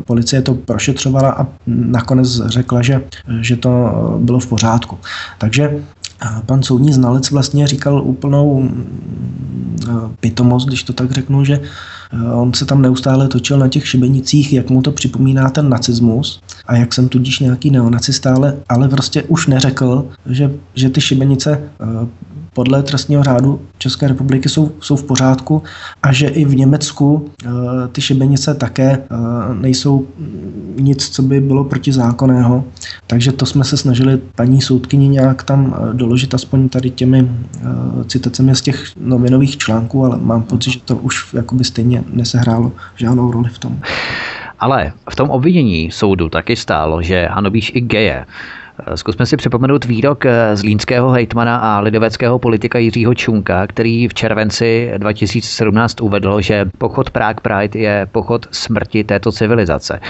policie 0.05 0.43
to 0.43 0.55
prošetřovala 0.55 1.31
a 1.31 1.47
nakonec 1.67 2.41
řekla, 2.47 2.83
že, 2.83 3.03
že 3.41 3.57
to 3.57 3.71
bylo 4.21 4.41
v 4.41 4.47
pořádku. 4.47 4.99
Takže 5.39 5.83
pan 6.47 6.63
soudní 6.63 6.93
znalec 6.93 7.31
vlastně 7.31 7.67
říkal 7.67 8.03
úplnou 8.05 8.63
mm, 8.63 10.15
pitomost, 10.21 10.69
když 10.69 10.83
to 10.83 10.93
tak 10.93 11.13
řeknu, 11.13 11.45
že 11.45 11.61
Eh, 12.13 12.33
on 12.33 12.55
se 12.55 12.67
tam 12.67 12.83
neustále 12.83 13.29
točil 13.29 13.59
na 13.59 13.69
těch 13.69 13.89
šibenicích, 13.89 14.53
jak 14.53 14.71
mu 14.71 14.83
to 14.83 14.93
připomíná 14.93 15.51
ten 15.51 15.69
nacismus 15.69 16.41
a 16.67 16.77
jak 16.77 16.95
jsem 16.95 17.09
tudíž 17.09 17.39
nějaký 17.39 17.71
neonacista, 17.71 18.35
ale, 18.35 18.57
ale 18.69 18.89
prostě 18.89 19.23
už 19.23 19.47
neřekl, 19.47 20.09
že, 20.27 20.51
že 20.75 20.91
ty 20.91 21.01
šibenice 21.01 21.61
eh, 21.81 22.07
podle 22.59 22.83
trestního 22.83 23.23
řádu 23.23 23.61
České 23.79 24.09
republiky 24.09 24.49
jsou, 24.49 24.71
jsou 24.81 24.97
v 24.97 25.05
pořádku 25.05 25.63
a 26.03 26.13
že 26.13 26.29
i 26.29 26.45
v 26.45 26.57
Německu 26.57 27.31
eh, 27.31 27.49
ty 27.93 28.01
šibenice 28.01 28.55
také 28.55 28.99
nejsou 29.61 30.07
nic, 30.81 31.09
co 31.09 31.23
by 31.23 31.41
bylo 31.41 31.65
protizákonného. 31.65 32.65
Takže 33.07 33.33
to 33.33 33.47
jsme 33.47 33.65
se 33.65 33.77
snažili 33.77 34.19
paní 34.35 34.61
soudkyni 34.63 35.09
nějak 35.09 35.43
tam 35.43 35.77
doložit 35.93 36.35
aspoň 36.35 36.69
tady 36.69 36.91
těmi 36.91 37.31
citacemi 38.07 38.55
z 38.55 38.63
těch 38.63 38.85
novinových 39.01 39.57
článků, 39.57 40.05
ale 40.05 40.19
mám 40.19 40.43
pocit, 40.43 40.71
že 40.71 40.81
to 40.85 40.97
už 40.97 41.35
jakoby 41.35 41.65
stejně 41.65 42.05
nesehrálo 42.13 42.73
žádnou 42.97 43.31
roli 43.31 43.51
v 43.51 43.59
tom. 43.59 43.79
Ale 44.59 44.93
v 45.11 45.17
tom 45.17 45.31
obvinění 45.31 45.91
soudu 45.91 46.29
taky 46.29 46.57
stálo, 46.57 47.03
že 47.03 47.29
hanobíš 47.31 47.73
i 47.75 47.81
geje. 47.81 48.27
Zkusme 48.95 49.27
si 49.27 49.37
připomenout 49.37 49.85
výrok 49.85 50.25
z 50.55 50.63
línského 50.63 51.11
hejtmana 51.11 51.57
a 51.57 51.81
lidoveckého 51.81 52.39
politika 52.39 52.79
Jiřího 52.79 53.15
Čunka, 53.15 53.67
který 53.67 54.09
v 54.09 54.15
červenci 54.15 54.93
2017 54.99 56.01
uvedl, 56.01 56.41
že 56.41 56.67
pochod 56.79 57.11
Prague 57.11 57.41
Pride 57.43 57.81
je 57.81 58.07
pochod 58.13 58.47
smrti 58.51 59.05
této 59.05 59.33
civilizace. 59.33 60.01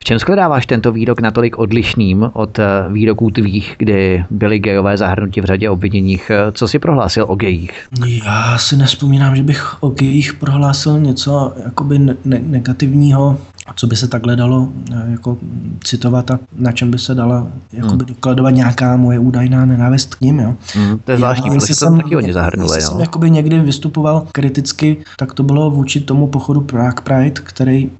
V 0.00 0.04
čem 0.04 0.18
shledáváš 0.18 0.66
tento 0.66 0.92
výrok 0.92 1.20
natolik 1.20 1.58
odlišným 1.58 2.30
od 2.32 2.58
eh, 2.58 2.64
výroků 2.92 3.30
tvých, 3.30 3.74
kdy 3.78 4.24
byli 4.30 4.58
gejové 4.58 4.96
zahrnuti 4.96 5.40
v 5.40 5.44
řadě 5.44 5.70
obviněních? 5.70 6.30
Co 6.52 6.68
si 6.68 6.78
prohlásil 6.78 7.24
o 7.28 7.34
gejích? 7.34 7.88
Já 8.24 8.58
si 8.58 8.76
nespomínám, 8.76 9.36
že 9.36 9.42
bych 9.42 9.82
o 9.82 9.88
gejích 9.88 10.34
prohlásil 10.34 11.00
něco 11.00 11.52
jakoby 11.64 11.98
ne- 11.98 12.16
negativního 12.24 13.38
co 13.76 13.86
by 13.86 13.96
se 13.96 14.08
takhle 14.08 14.36
dalo 14.36 14.68
eh, 14.92 15.10
jako 15.10 15.38
citovat 15.84 16.30
a 16.30 16.38
na 16.56 16.72
čem 16.72 16.90
by 16.90 16.98
se 16.98 17.14
dala 17.14 17.46
jakoby 17.72 18.04
hmm. 18.04 18.14
dokladovat 18.14 18.54
nějaká 18.54 18.96
moje 18.96 19.18
údajná 19.18 19.64
nenávist 19.64 20.14
k 20.14 20.20
ním. 20.20 20.40
Jo. 20.40 20.54
Hmm, 20.74 20.98
to 20.98 21.10
je 21.10 21.16
zvláštní, 21.16 21.50
protože 21.50 21.74
to 21.74 21.96
taky 21.96 22.16
oni 22.16 22.32
zahrnuli. 22.32 22.82
Jsem 22.82 23.00
jakoby 23.00 23.30
někdy 23.30 23.60
vystupoval 23.60 24.26
kriticky, 24.32 24.96
tak 25.18 25.34
to 25.34 25.42
bylo 25.42 25.70
vůči 25.70 26.00
tomu 26.00 26.26
pochodu 26.26 26.60
Prague 26.60 27.02
Pride, 27.02 27.40
který, 27.44 27.90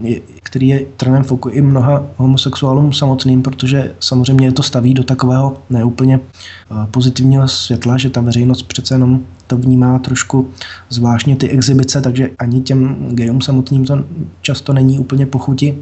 který 0.43 0.69
je 0.69 0.87
trnem 0.97 1.25
v 1.25 1.33
oku 1.33 1.49
i 1.49 1.61
mnoha 1.61 2.03
homosexuálům 2.17 2.93
samotným, 2.93 3.43
protože 3.43 3.95
samozřejmě 4.01 4.47
je 4.47 4.53
to 4.53 4.63
staví 4.63 4.95
do 4.95 5.05
takového 5.05 5.57
neúplně 5.71 6.21
eh, 6.21 6.87
pozitivního 6.91 7.49
světla, 7.49 7.99
že 7.99 8.11
ta 8.11 8.21
veřejnost 8.21 8.63
přece 8.63 8.95
jenom 8.95 9.21
to 9.47 9.57
vnímá 9.57 9.99
trošku 9.99 10.51
zvláštně 10.91 11.37
ty 11.37 11.49
exibice, 11.49 12.01
takže 12.01 12.31
ani 12.39 12.61
těm 12.61 13.09
gejům 13.11 13.41
samotným 13.41 13.85
to 13.85 14.05
často 14.41 14.73
není 14.73 14.99
úplně 14.99 15.27
pochuti. 15.27 15.79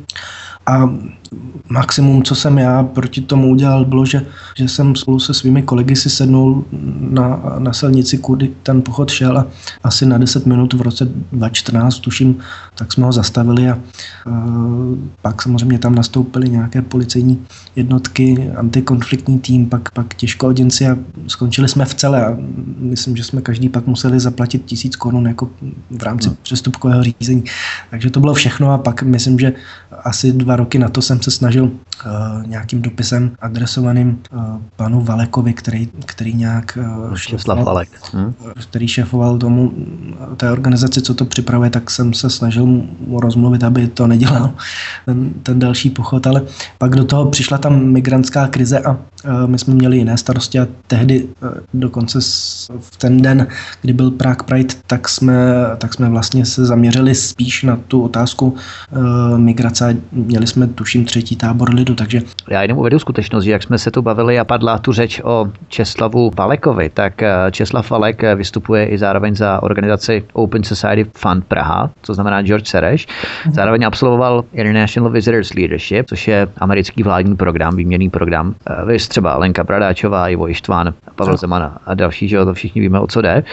A 0.66 0.94
maximum, 1.68 2.22
co 2.22 2.34
jsem 2.34 2.58
já 2.58 2.82
proti 2.82 3.20
tomu 3.20 3.50
udělal, 3.50 3.84
bylo, 3.84 4.06
že, 4.06 4.26
že 4.56 4.68
jsem 4.68 4.96
spolu 4.96 5.18
se 5.18 5.34
svými 5.34 5.62
kolegy 5.62 5.96
si 5.96 6.10
sednul 6.10 6.64
na, 7.00 7.42
na 7.58 7.72
silnici, 7.72 8.18
kudy 8.18 8.50
ten 8.62 8.82
pochod 8.82 9.10
šel 9.10 9.38
a 9.38 9.46
asi 9.84 10.06
na 10.06 10.18
10 10.18 10.46
minut 10.46 10.74
v 10.74 10.80
roce 10.82 11.04
2014, 11.04 11.98
tuším, 11.98 12.36
tak 12.74 12.92
jsme 12.92 13.04
ho 13.06 13.12
zastavili 13.12 13.70
a, 13.70 13.72
a 13.72 13.78
pak 15.22 15.42
samozřejmě 15.42 15.78
tam 15.78 15.94
nastoupily 15.94 16.48
nějaké 16.48 16.82
policejní 16.82 17.46
jednotky, 17.76 18.50
antikonfliktní 18.56 19.38
tým, 19.38 19.66
pak, 19.66 19.90
pak 19.90 20.14
těžko 20.14 20.46
oděnci 20.46 20.88
a 20.88 20.96
skončili 21.26 21.68
jsme 21.68 21.84
v 21.84 21.94
celé 21.94 22.26
a 22.26 22.36
myslím, 22.78 23.16
že 23.16 23.24
jsme 23.24 23.42
každý 23.42 23.68
pak 23.68 23.86
museli 23.86 24.20
zaplatit 24.20 24.64
tisíc 24.64 24.96
korun 24.96 25.26
jako 25.26 25.50
v 25.90 26.02
rámci 26.02 26.28
no. 26.28 26.36
přestupkového 26.42 27.02
řízení. 27.02 27.44
Takže 27.90 28.10
to 28.10 28.20
bylo 28.20 28.34
všechno 28.34 28.72
a 28.72 28.78
pak 28.78 29.02
myslím, 29.02 29.38
že 29.38 29.52
asi 30.04 30.32
dva 30.32 30.56
roky 30.56 30.78
na 30.78 30.88
to 30.88 31.02
jsem 31.02 31.21
se 31.22 31.30
snažil 31.30 31.64
uh, 31.64 31.70
nějakým 32.46 32.82
dopisem 32.82 33.30
adresovaným 33.40 34.18
uh, 34.32 34.42
panu 34.76 35.04
Valekovi, 35.04 35.52
který, 35.52 35.88
který 36.06 36.34
nějak 36.34 36.78
uh, 36.80 37.14
šéfoval, 37.14 37.64
Valek. 37.64 37.88
Hm? 38.14 38.34
který 38.70 38.88
šéfoval 38.88 39.38
tomu 39.38 39.72
té 40.36 40.50
organizaci, 40.50 41.02
co 41.02 41.14
to 41.14 41.24
připravuje, 41.24 41.70
tak 41.70 41.90
jsem 41.90 42.14
se 42.14 42.30
snažil 42.30 42.66
mu 42.66 43.20
rozmluvit, 43.20 43.64
aby 43.64 43.88
to 43.88 44.06
nedělal 44.06 44.50
ten, 45.06 45.30
ten 45.42 45.58
další 45.58 45.90
pochod, 45.90 46.26
ale 46.26 46.42
pak 46.78 46.96
do 46.96 47.04
toho 47.04 47.30
přišla 47.30 47.58
tam 47.58 47.84
migrantská 47.84 48.48
krize 48.48 48.78
a 48.78 48.90
uh, 48.90 48.98
my 49.46 49.58
jsme 49.58 49.74
měli 49.74 49.96
jiné 49.96 50.18
starosti 50.18 50.58
a 50.58 50.66
tehdy 50.86 51.24
uh, 51.24 51.50
dokonce 51.74 52.20
s, 52.20 52.70
v 52.80 52.96
ten 52.96 53.22
den, 53.22 53.46
kdy 53.80 53.92
byl 53.92 54.10
Prague 54.10 54.46
Pride, 54.46 54.74
tak 54.86 55.08
jsme, 55.08 55.34
tak 55.78 55.94
jsme 55.94 56.08
vlastně 56.08 56.46
se 56.46 56.66
zaměřili 56.66 57.14
spíš 57.14 57.62
na 57.62 57.76
tu 57.76 58.02
otázku 58.02 58.46
uh, 58.46 59.38
migrace. 59.38 59.96
Měli 60.12 60.46
jsme 60.46 60.66
tuším 60.66 61.04
třetí 61.12 61.36
tábor 61.36 61.74
lidu, 61.74 61.94
takže... 61.94 62.20
Já 62.48 62.62
jenom 62.62 62.78
uvedu 62.78 62.98
skutečnost, 62.98 63.44
že 63.44 63.50
jak 63.50 63.62
jsme 63.62 63.78
se 63.78 63.90
tu 63.90 64.02
bavili 64.02 64.38
a 64.38 64.44
padla 64.44 64.78
tu 64.78 64.92
řeč 64.92 65.20
o 65.24 65.48
Česlavu 65.68 66.30
Valekovi, 66.38 66.90
tak 66.90 67.22
eh, 67.22 67.30
Česlav 67.50 67.90
Valek 67.90 68.24
eh, 68.24 68.34
vystupuje 68.34 68.86
i 68.86 68.98
zároveň 68.98 69.36
za 69.36 69.62
organizaci 69.62 70.24
Open 70.32 70.64
Society 70.64 71.10
Fund 71.16 71.44
Praha, 71.44 71.90
co 72.02 72.14
znamená 72.14 72.42
George 72.42 72.66
Sereš. 72.66 73.06
Mhm. 73.44 73.54
Zároveň 73.54 73.86
absolvoval 73.86 74.44
International 74.52 75.10
Visitors 75.10 75.54
Leadership, 75.54 76.06
což 76.06 76.28
je 76.28 76.48
americký 76.56 77.02
vládní 77.02 77.36
program, 77.36 77.76
výměný 77.76 78.10
program. 78.10 78.54
Eh, 78.66 78.84
vy 78.84 78.98
třeba 78.98 79.36
Lenka 79.36 79.64
Bradáčová, 79.64 80.28
Ivo 80.28 80.48
Ištván, 80.48 80.94
Pavel 81.14 81.36
Zeman 81.36 81.72
a 81.86 81.94
další, 81.94 82.28
že 82.28 82.44
to 82.44 82.54
všichni 82.54 82.80
víme, 82.80 83.00
o 83.00 83.06
co 83.06 83.20
jde. 83.20 83.44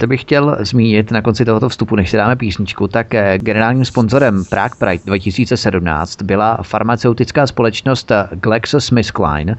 To 0.00 0.06
bych 0.06 0.20
chtěl 0.20 0.56
zmínit 0.60 1.10
na 1.10 1.22
konci 1.22 1.44
tohoto 1.44 1.68
vstupu, 1.68 1.96
než 1.96 2.10
si 2.10 2.16
dáme 2.16 2.36
písničku, 2.36 2.88
tak 2.88 3.06
generálním 3.36 3.84
sponzorem 3.84 4.44
Prague 4.44 4.76
Pride 4.78 5.02
2017 5.06 6.22
byla 6.22 6.58
farmaceutická 6.92 7.46
společnost 7.46 8.12
GlaxoSmithKline, 8.30 9.56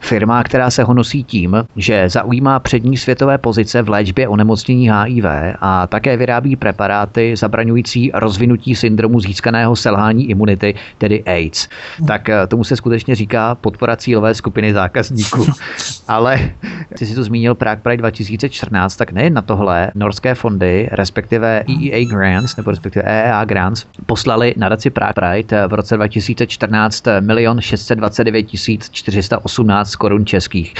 firma, 0.00 0.42
která 0.42 0.70
se 0.70 0.82
honosí 0.82 1.24
tím, 1.24 1.64
že 1.76 2.08
zaujímá 2.08 2.60
přední 2.60 2.96
světové 2.96 3.38
pozice 3.38 3.82
v 3.82 3.88
léčbě 3.88 4.28
onemocnění 4.28 4.90
HIV 4.90 5.24
a 5.60 5.86
také 5.86 6.16
vyrábí 6.16 6.56
preparáty 6.56 7.36
zabraňující 7.36 8.10
rozvinutí 8.14 8.74
syndromu 8.74 9.20
získaného 9.20 9.76
selhání 9.76 10.30
imunity, 10.30 10.74
tedy 10.98 11.22
AIDS. 11.24 11.68
Tak 12.06 12.28
eh, 12.28 12.46
tomu 12.46 12.64
se 12.64 12.76
skutečně 12.76 13.14
říká 13.14 13.54
podpora 13.54 13.96
cílové 13.96 14.34
skupiny 14.34 14.72
zákazníků. 14.72 15.46
Ale 16.08 16.50
ty 16.98 17.06
si 17.06 17.14
to 17.14 17.24
zmínil 17.24 17.54
Prague 17.54 17.82
Pride 17.82 17.96
2014, 17.96 18.96
tak 18.96 19.12
nejen 19.12 19.34
na 19.34 19.42
tohle 19.42 19.90
norské 19.94 20.34
fondy, 20.34 20.88
respektive 20.92 21.64
EEA 21.68 22.08
Grants, 22.08 22.56
nebo 22.56 22.70
respektive 22.70 23.04
EEA 23.04 23.44
Grants, 23.44 23.86
poslali 24.06 24.54
nadaci 24.56 24.90
Prague 24.90 25.14
Pride 25.14 25.66
v 25.66 25.74
roce 25.74 25.96
2014 25.96 26.71
milion 27.20 27.60
629 27.60 28.46
418 28.90 29.96
korun 29.96 30.26
českých. 30.26 30.74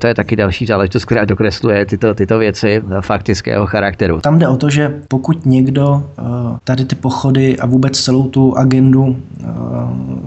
To 0.00 0.06
je 0.06 0.14
taky 0.14 0.36
další 0.36 0.66
záležitost, 0.66 1.04
která 1.04 1.24
dokresluje 1.24 1.86
tyto, 1.86 2.14
tyto 2.14 2.38
věci 2.38 2.82
faktického 3.00 3.66
charakteru. 3.66 4.20
Tam 4.20 4.38
jde 4.38 4.48
o 4.48 4.56
to, 4.56 4.70
že 4.70 4.94
pokud 5.08 5.46
někdo 5.46 6.04
eh, 6.18 6.22
tady 6.64 6.84
ty 6.84 6.94
pochody 6.96 7.58
a 7.58 7.66
vůbec 7.66 8.00
celou 8.00 8.28
tu 8.28 8.58
agendu, 8.58 9.16
eh, 9.16 9.44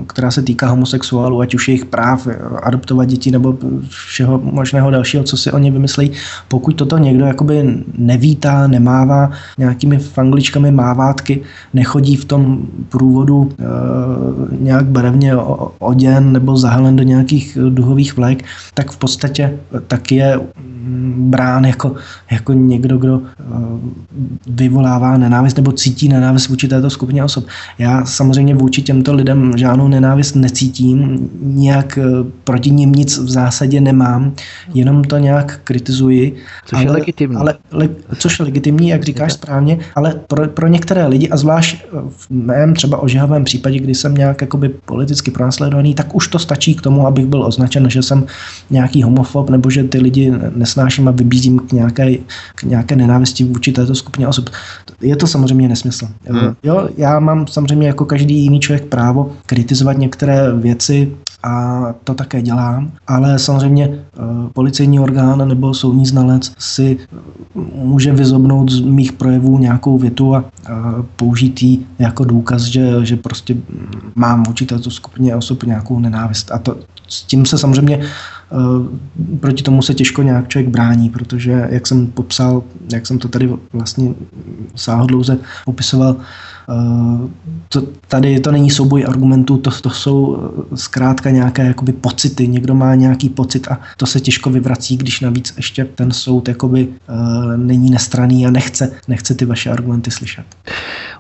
která 0.07 0.31
se 0.31 0.41
týká 0.41 0.68
homosexuálů, 0.68 1.41
ať 1.41 1.56
už 1.56 1.68
jejich 1.68 1.85
práv, 1.85 2.27
eh, 2.27 2.38
adoptovat 2.64 3.07
děti 3.07 3.31
nebo 3.31 3.57
všeho 3.90 4.41
možného 4.44 4.91
dalšího, 4.91 5.23
co 5.23 5.38
si 5.38 5.52
oni 5.52 5.72
vymyslí, 5.72 6.11
pokud 6.48 6.76
toto 6.76 6.98
někdo 6.98 7.26
jakoby 7.26 7.84
nevítá, 7.98 8.68
nemává 8.68 9.31
nějakými 9.57 9.98
fangličkami 9.98 10.72
mávátky, 10.72 11.41
nechodí 11.73 12.15
v 12.15 12.26
tom 12.26 12.65
průvodu 12.90 13.52
nějak 14.60 14.85
barevně 14.94 15.36
oděn 15.80 16.32
nebo 16.32 16.57
zahalen 16.57 16.95
do 16.95 17.03
nějakých 17.03 17.57
duhových 17.70 18.18
vlek, 18.18 18.45
tak 18.74 18.91
v 18.91 18.98
podstatě 18.98 19.60
tak 19.88 20.11
je 20.11 20.40
brán 21.18 21.65
jako, 21.65 21.95
jako 22.31 22.53
někdo, 22.53 22.97
kdo 22.97 23.22
eh, 23.22 23.43
vyvolává 24.47 25.18
nenávist 25.18 25.57
nebo 25.57 25.72
cítí 25.72 26.10
nenávist 26.10 26.49
vůči 26.49 26.68
této 26.68 26.89
skupině 26.89 27.23
osob. 27.23 27.45
Já 27.77 28.05
samozřejmě 28.05 28.55
vůči 28.55 28.81
těmto 28.81 29.14
lidem 29.14 29.57
žádnou 29.57 29.88
nenávist 29.88 30.35
necítím, 30.35 31.30
nějak 31.41 31.97
eh, 31.97 32.03
proti 32.43 32.72
ním 32.72 32.91
nic 32.91 33.18
v 33.18 33.30
zásadě 33.30 33.81
nemám, 33.81 34.34
jenom 34.73 35.03
to 35.03 35.18
nějak 35.18 35.60
kritizuji. 35.64 36.35
Což 36.65 36.77
ale, 36.77 36.85
je 36.85 36.91
legitimní. 36.91 37.38
Ale, 37.38 37.55
le, 37.72 37.89
což 38.18 38.39
je 38.39 38.45
legitimní, 38.45 38.89
jak 38.89 39.03
říkáš 39.03 39.34
správně, 39.34 39.80
ale 39.95 40.15
pro, 40.27 40.47
pro 40.47 40.68
některé 40.68 41.07
lidi, 41.07 41.30
a 41.30 41.38
zvlášť 41.38 41.85
v 42.10 42.30
mém 42.30 42.73
třeba 42.73 42.97
ožehavém 42.97 43.43
případě, 43.43 43.80
kdy 43.80 43.95
jsem 43.95 44.15
nějak 44.15 44.41
jakoby 44.41 44.69
politicky 44.69 45.31
pronásledovaný, 45.31 45.95
tak 45.95 46.15
už 46.15 46.27
to 46.27 46.39
stačí 46.39 46.76
k 46.76 46.81
tomu, 46.81 47.07
abych 47.07 47.26
byl 47.26 47.43
označen, 47.43 47.89
že 47.89 48.03
jsem 48.03 48.26
nějaký 48.69 49.03
homofob 49.03 49.49
nebo 49.49 49.69
že 49.69 49.84
ty 49.84 49.97
lidi 49.97 50.31
nesnáším 50.74 51.08
a 51.08 51.12
vybízím 51.12 51.60
k 51.60 51.72
nějaké, 51.72 52.16
k 52.56 52.64
nějaké 52.64 52.95
nenávisti 52.95 53.44
vůči 53.44 53.72
této 53.72 53.95
skupině 53.95 54.28
osob. 54.28 54.50
Je 55.02 55.16
to 55.16 55.28
samozřejmě 55.28 55.68
nesmysl. 55.68 56.08
Hmm. 56.30 56.56
Jo, 56.64 56.90
já 56.98 57.20
mám 57.20 57.48
samozřejmě 57.48 57.88
jako 57.88 58.06
každý 58.06 58.36
jiný 58.36 58.60
člověk 58.60 58.86
právo 58.86 59.32
kritizovat 59.45 59.98
některé 59.98 60.52
věci, 60.54 61.12
a 61.45 61.86
to 62.04 62.14
také 62.14 62.41
dělám, 62.41 62.91
ale 63.08 63.40
samozřejmě 63.40 63.86
eh, 63.86 64.20
policejní 64.54 65.00
orgán 65.00 65.48
nebo 65.48 65.74
soudní 65.74 66.06
znalec 66.06 66.52
si 66.60 66.98
může 67.76 68.14
vyzobnout 68.14 68.72
z 68.72 68.82
mých 68.82 69.12
projevů 69.12 69.58
nějakou 69.58 69.98
větu 69.98 70.36
a 70.36 70.45
použít 71.16 71.64
ji 71.64 71.80
jako 72.00 72.24
důkaz, 72.24 72.62
že, 72.62 73.06
že 73.06 73.16
prostě 73.16 73.56
mám 74.16 74.44
vůči 74.44 74.66
této 74.66 74.91
skupině 74.91 75.36
osob 75.36 75.64
nějakou 75.64 76.00
nenávist. 76.00 76.52
A 76.52 76.58
to, 76.58 76.76
s 77.08 77.24
tím 77.24 77.45
se 77.45 77.58
samozřejmě 77.58 78.00
Eh, 78.00 78.43
proti 79.39 79.63
tomu 79.63 79.81
se 79.81 79.93
těžko 79.93 80.21
nějak 80.21 80.47
člověk 80.47 80.69
brání, 80.69 81.09
protože, 81.09 81.67
jak 81.69 81.88
jsem 81.88 82.07
popsal, 82.07 82.63
jak 82.93 83.07
jsem 83.07 83.19
to 83.19 83.27
tady 83.27 83.49
vlastně 83.73 84.13
sáhodlouze 84.75 85.38
popisoval, 85.65 86.15
Eh, 86.17 86.25
to, 87.69 87.81
tady 88.07 88.40
to 88.40 88.52
není 88.52 88.69
souboj 88.69 89.06
argumentů, 89.07 89.57
to, 89.57 89.72
to 89.72 89.90
jsou 89.90 90.38
eh, 90.73 90.77
zkrátka 90.77 91.30
nějaké 91.30 91.65
jakoby 91.65 91.91
pocity. 91.94 92.48
Někdo 92.48 92.76
má 92.76 92.95
nějaký 92.95 93.30
pocit 93.30 93.68
a 93.68 93.80
to 93.98 94.06
se 94.06 94.19
těžko 94.19 94.49
vyvrací, 94.49 94.98
když 94.98 95.22
navíc 95.22 95.53
ještě 95.57 95.85
ten 95.85 96.11
soud 96.11 96.48
jakoby 96.48 96.88
uh, 96.88 97.57
není 97.57 97.90
nestraný 97.90 98.48
a 98.48 98.52
nechce, 98.52 98.91
nechce 99.07 99.35
ty 99.35 99.45
vaše 99.45 99.69
argumenty 99.69 100.11
slyšet. 100.11 100.45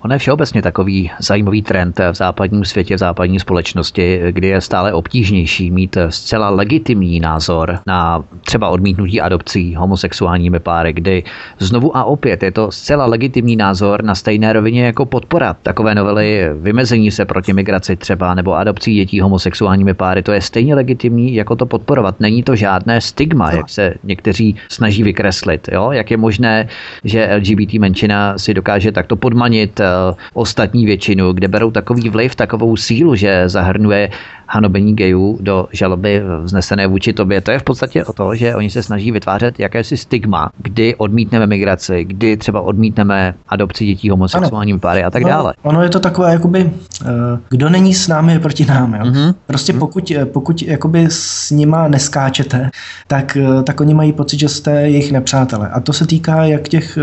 On 0.01 0.11
je 0.11 0.17
všeobecně 0.17 0.61
takový 0.61 1.11
zajímavý 1.19 1.61
trend 1.61 1.99
v 2.11 2.15
západním 2.15 2.65
světě, 2.65 2.95
v 2.95 2.99
západní 2.99 3.39
společnosti, 3.39 4.21
kdy 4.31 4.47
je 4.47 4.61
stále 4.61 4.93
obtížnější 4.93 5.71
mít 5.71 5.97
zcela 6.09 6.49
legitimní 6.49 7.19
názor 7.19 7.79
na 7.87 8.23
třeba 8.41 8.69
odmítnutí 8.69 9.21
adopcí 9.21 9.75
homosexuálními 9.75 10.59
páry, 10.59 10.93
kdy 10.93 11.23
znovu 11.59 11.97
a 11.97 12.03
opět 12.03 12.43
je 12.43 12.51
to 12.51 12.71
zcela 12.71 13.05
legitimní 13.05 13.55
názor 13.55 14.03
na 14.03 14.15
stejné 14.15 14.53
rovině 14.53 14.85
jako 14.85 15.05
podpora 15.05 15.32
podpora 15.33 15.53
takové 15.63 15.95
novely 15.95 16.49
vymezení 16.53 17.11
se 17.11 17.25
proti 17.25 17.53
migraci 17.53 17.95
třeba 17.95 18.33
nebo 18.33 18.53
adopcí 18.53 18.95
dětí 18.95 19.19
homosexuálními 19.19 19.93
páry, 19.93 20.23
to 20.23 20.31
je 20.31 20.41
stejně 20.41 20.75
legitimní, 20.75 21.35
jako 21.35 21.55
to 21.55 21.65
podporovat. 21.65 22.19
Není 22.19 22.43
to 22.43 22.55
žádné 22.55 23.01
stigma, 23.01 23.51
jak 23.51 23.69
se 23.69 23.93
někteří 24.03 24.55
snaží 24.69 25.03
vykreslit. 25.03 25.69
Jo? 25.71 25.91
Jak 25.91 26.11
je 26.11 26.17
možné, 26.17 26.67
že 27.03 27.29
LGBT 27.35 27.73
menšina 27.73 28.37
si 28.37 28.53
dokáže 28.53 28.91
takto 28.91 29.15
podmanit 29.15 29.79
uh, 29.79 29.85
ostatní 30.33 30.85
většinu, 30.85 31.33
kde 31.33 31.47
berou 31.47 31.71
takový 31.71 32.09
vliv, 32.09 32.35
takovou 32.35 32.77
sílu, 32.77 33.15
že 33.15 33.49
zahrnuje 33.49 34.09
hanobení 34.47 34.95
gejů 34.95 35.37
do 35.41 35.67
žaloby 35.71 36.21
vznesené 36.43 36.87
vůči 36.87 37.13
tobě. 37.13 37.41
To 37.41 37.51
je 37.51 37.59
v 37.59 37.63
podstatě 37.63 38.05
o 38.05 38.13
to, 38.13 38.35
že 38.35 38.55
oni 38.55 38.69
se 38.69 38.83
snaží 38.83 39.11
vytvářet 39.11 39.59
jakési 39.59 39.97
stigma, 39.97 40.49
kdy 40.57 40.95
odmítneme 40.95 41.47
migraci, 41.47 42.03
kdy 42.03 42.37
třeba 42.37 42.61
odmítneme 42.61 43.33
adopci 43.49 43.85
dětí 43.85 44.09
homosexuálními 44.09 44.79
páry 44.79 45.03
a 45.03 45.09
tak 45.09 45.22
tak 45.23 45.31
dále. 45.31 45.53
Ono, 45.63 45.73
ono 45.73 45.83
je 45.83 45.89
to 45.89 45.99
takové, 45.99 46.31
jakoby, 46.31 46.65
uh, 46.65 47.09
kdo 47.49 47.69
není 47.69 47.93
s 47.93 48.07
námi, 48.07 48.33
je 48.33 48.39
proti 48.39 48.65
nám. 48.65 48.93
Jo? 48.93 49.01
Mm-hmm. 49.03 49.33
Prostě 49.45 49.73
pokud, 49.73 50.11
pokud 50.25 50.61
jakoby 50.61 51.05
s 51.09 51.51
nima 51.51 51.87
neskáčete, 51.87 52.69
tak, 53.07 53.37
tak 53.63 53.81
oni 53.81 53.93
mají 53.93 54.13
pocit, 54.13 54.39
že 54.39 54.49
jste 54.49 54.71
jejich 54.71 55.11
nepřátelé. 55.11 55.69
A 55.69 55.79
to 55.79 55.93
se 55.93 56.07
týká 56.07 56.43
jak 56.43 56.69
těch 56.69 56.97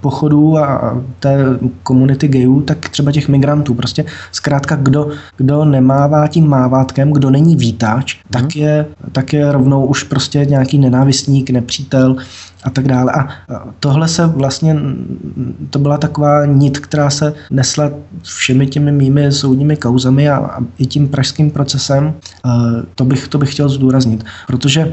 pochodů 0.00 0.58
a 0.58 0.96
té 1.20 1.36
komunity 1.82 2.28
gayů, 2.28 2.60
tak 2.60 2.88
třeba 2.88 3.12
těch 3.12 3.28
migrantů. 3.28 3.74
Prostě 3.74 4.04
zkrátka, 4.32 4.76
kdo, 4.76 5.08
kdo 5.36 5.64
nemává 5.64 6.28
tím 6.28 6.48
mávátkem, 6.48 7.12
kdo 7.12 7.30
není 7.30 7.56
vítač, 7.56 8.14
mm-hmm. 8.14 8.30
tak, 8.30 8.56
je, 8.56 8.86
tak 9.12 9.32
je 9.32 9.52
rovnou 9.52 9.86
už 9.86 10.02
prostě 10.02 10.44
nějaký 10.44 10.78
nenávistník, 10.78 11.50
nepřítel 11.50 12.16
a 12.64 12.70
tak 12.70 12.88
dále. 12.88 13.12
A 13.12 13.28
tohle 13.80 14.08
se 14.08 14.26
vlastně, 14.26 14.76
to 15.70 15.78
byla 15.78 15.98
taková 15.98 16.46
nit, 16.46 16.78
která 16.78 17.10
se 17.10 17.34
nesla 17.50 17.90
všemi 18.22 18.66
těmi 18.66 18.92
mými 18.92 19.32
soudními 19.32 19.76
kauzami 19.76 20.30
a, 20.30 20.36
a 20.36 20.58
i 20.78 20.86
tím 20.86 21.08
pražským 21.08 21.50
procesem. 21.50 22.14
To 22.94 23.04
bych, 23.04 23.28
to 23.28 23.38
bych 23.38 23.52
chtěl 23.52 23.68
zdůraznit, 23.68 24.24
protože 24.46 24.92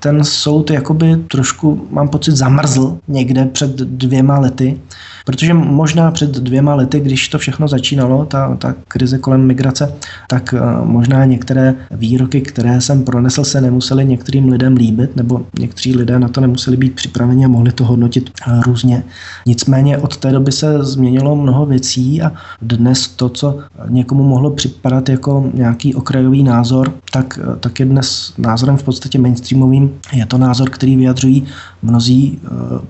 ten 0.00 0.24
soud 0.24 0.70
jakoby 0.70 1.16
trošku, 1.16 1.88
mám 1.90 2.08
pocit, 2.08 2.32
zamrzl 2.36 2.98
někde 3.08 3.44
před 3.44 3.70
dvěma 3.76 4.38
lety, 4.38 4.80
protože 5.24 5.54
možná 5.54 6.10
před 6.10 6.30
dvěma 6.30 6.74
lety, 6.74 7.00
když 7.00 7.28
to 7.28 7.38
všechno 7.38 7.68
začínalo, 7.68 8.24
ta, 8.24 8.56
ta 8.56 8.74
krize 8.88 9.18
kolem 9.18 9.46
migrace, 9.46 9.94
tak 10.28 10.54
možná 10.84 11.24
některé 11.24 11.74
výroky, 11.90 12.40
které 12.40 12.80
jsem 12.80 13.04
pronesl, 13.04 13.44
se 13.44 13.60
nemuseli 13.60 14.04
některým 14.04 14.48
lidem 14.48 14.76
líbit, 14.76 15.16
nebo 15.16 15.46
někteří 15.58 15.96
lidé 15.96 16.18
na 16.18 16.28
to 16.28 16.40
nemuseli 16.40 16.76
být 16.76 16.94
připraveni 16.94 17.44
a 17.44 17.48
mohli 17.48 17.72
to 17.72 17.84
hodnotit 17.84 18.30
eh, 18.48 18.60
různě. 18.66 19.04
Nicméně 19.46 19.98
od 19.98 20.16
té 20.16 20.32
doby 20.32 20.52
se 20.52 20.84
změnilo 20.84 21.36
mnoho 21.36 21.66
věcí 21.66 22.22
a 22.22 22.32
dnes 22.62 23.08
to, 23.08 23.28
co 23.28 23.58
někomu 23.88 24.22
mohlo 24.22 24.50
připadat 24.50 25.08
jako 25.08 25.50
nějaký 25.54 25.94
okrajový 25.94 26.42
názor, 26.42 26.92
tak, 27.12 27.38
eh, 27.42 27.56
tak 27.60 27.80
je 27.80 27.86
dnes 27.86 28.32
názorem 28.38 28.76
v 28.76 28.82
podstatě 28.82 29.18
mainstreamovým. 29.18 29.90
Je 30.12 30.26
to 30.26 30.38
názor, 30.38 30.70
který 30.70 30.96
vyjadřují 30.96 31.46
mnozí 31.82 32.38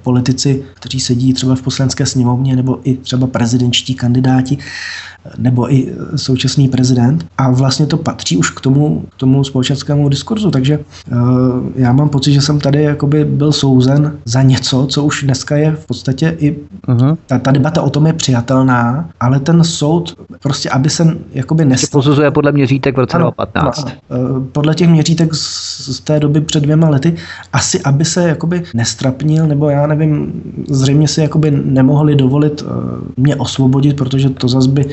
politici, 0.02 0.64
kteří 0.74 1.00
sedí 1.00 1.32
třeba 1.32 1.54
v 1.54 1.62
poslanské 1.62 2.06
sněmovně 2.06 2.23
nebo 2.56 2.80
i 2.84 2.96
třeba 2.96 3.26
prezidentští 3.26 3.94
kandidáti 3.94 4.58
nebo 5.38 5.72
i 5.72 5.94
současný 6.16 6.68
prezident. 6.68 7.26
A 7.38 7.50
vlastně 7.50 7.86
to 7.86 7.96
patří 7.96 8.36
už 8.36 8.50
k 8.50 8.60
tomu, 8.60 9.04
k 9.16 9.16
tomu 9.16 9.44
společenskému 9.44 10.08
diskurzu. 10.08 10.50
Takže 10.50 10.78
uh, 10.78 11.18
já 11.76 11.92
mám 11.92 12.08
pocit, 12.08 12.32
že 12.32 12.40
jsem 12.40 12.60
tady 12.60 12.82
jakoby 12.82 13.24
byl 13.24 13.52
souzen 13.52 14.18
za 14.24 14.42
něco, 14.42 14.86
co 14.86 15.04
už 15.04 15.22
dneska 15.22 15.56
je 15.56 15.70
v 15.72 15.86
podstatě 15.86 16.36
i 16.38 16.56
uh-huh. 16.88 17.16
ta, 17.26 17.38
ta 17.38 17.50
debata 17.50 17.82
o 17.82 17.90
tom 17.90 18.06
je 18.06 18.12
přijatelná, 18.12 19.08
ale 19.20 19.40
ten 19.40 19.64
soud 19.64 20.14
prostě, 20.42 20.70
aby 20.70 20.90
se 20.90 21.16
jakoby 21.32 21.64
nest... 21.64 21.90
posuzuje 21.90 22.30
podle 22.30 22.52
měřítek 22.52 22.96
v 22.96 22.98
roce 22.98 23.18
2015. 23.18 23.84
Uh, 23.84 24.44
podle 24.52 24.74
těch 24.74 24.88
měřítek 24.88 25.34
z, 25.34 25.96
z 25.96 26.00
té 26.00 26.20
doby 26.20 26.40
před 26.40 26.60
dvěma 26.60 26.88
lety, 26.88 27.14
asi 27.52 27.80
aby 27.80 28.04
se 28.04 28.28
jakoby 28.28 28.62
nestrapnil, 28.74 29.46
nebo 29.46 29.70
já 29.70 29.86
nevím, 29.86 30.32
zřejmě 30.68 31.08
si 31.08 31.20
jakoby 31.20 31.50
nemohli 31.50 32.16
dovolit 32.16 32.62
uh, 32.62 32.68
mě 33.16 33.36
osvobodit, 33.36 33.96
protože 33.96 34.30
to 34.30 34.48
zase 34.48 34.68
by 34.68 34.86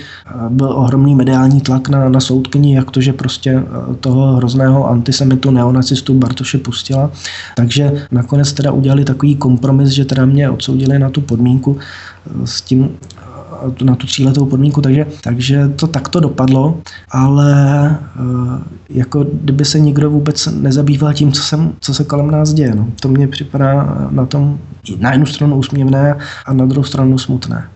byl 0.49 0.69
ohromný 0.69 1.15
mediální 1.15 1.61
tlak 1.61 1.89
na, 1.89 2.09
na 2.09 2.19
soudkyni, 2.19 2.75
jak 2.75 2.91
to, 2.91 3.01
že 3.01 3.13
prostě 3.13 3.51
eh, 3.51 3.95
toho 3.95 4.35
hrozného 4.35 4.89
antisemitu, 4.89 5.51
neonacistu 5.51 6.13
Bartoše 6.13 6.57
pustila. 6.57 7.11
Takže 7.55 8.07
nakonec 8.11 8.53
teda 8.53 8.71
udělali 8.71 9.05
takový 9.05 9.35
kompromis, 9.35 9.89
že 9.89 10.05
teda 10.05 10.25
mě 10.25 10.49
odsoudili 10.49 10.99
na 10.99 11.09
tu 11.09 11.21
podmínku 11.21 11.77
eh, 11.77 12.47
s 12.47 12.61
tím 12.61 12.89
na 13.83 13.95
tu 13.95 14.07
tříletou 14.07 14.45
podmínku, 14.45 14.81
takže, 14.81 15.05
takže 15.23 15.67
to 15.67 15.87
takto 15.87 16.19
dopadlo, 16.19 16.77
ale 17.11 17.89
eh, 17.89 18.63
jako 18.89 19.23
kdyby 19.23 19.65
se 19.65 19.79
nikdo 19.79 20.09
vůbec 20.09 20.45
nezabýval 20.45 21.13
tím, 21.13 21.31
co, 21.31 21.41
jsem, 21.41 21.73
co 21.79 21.93
se 21.93 22.03
kolem 22.03 22.31
nás 22.31 22.53
děje. 22.53 22.75
No. 22.75 22.87
To 22.99 23.07
mně 23.07 23.27
připadá 23.27 23.97
na 24.11 24.25
tom 24.25 24.59
na 24.99 25.11
jednu 25.11 25.25
stranu 25.25 25.55
úsměvné 25.55 26.15
a 26.45 26.53
na 26.53 26.65
druhou 26.65 26.83
stranu 26.83 27.17
smutné. 27.17 27.69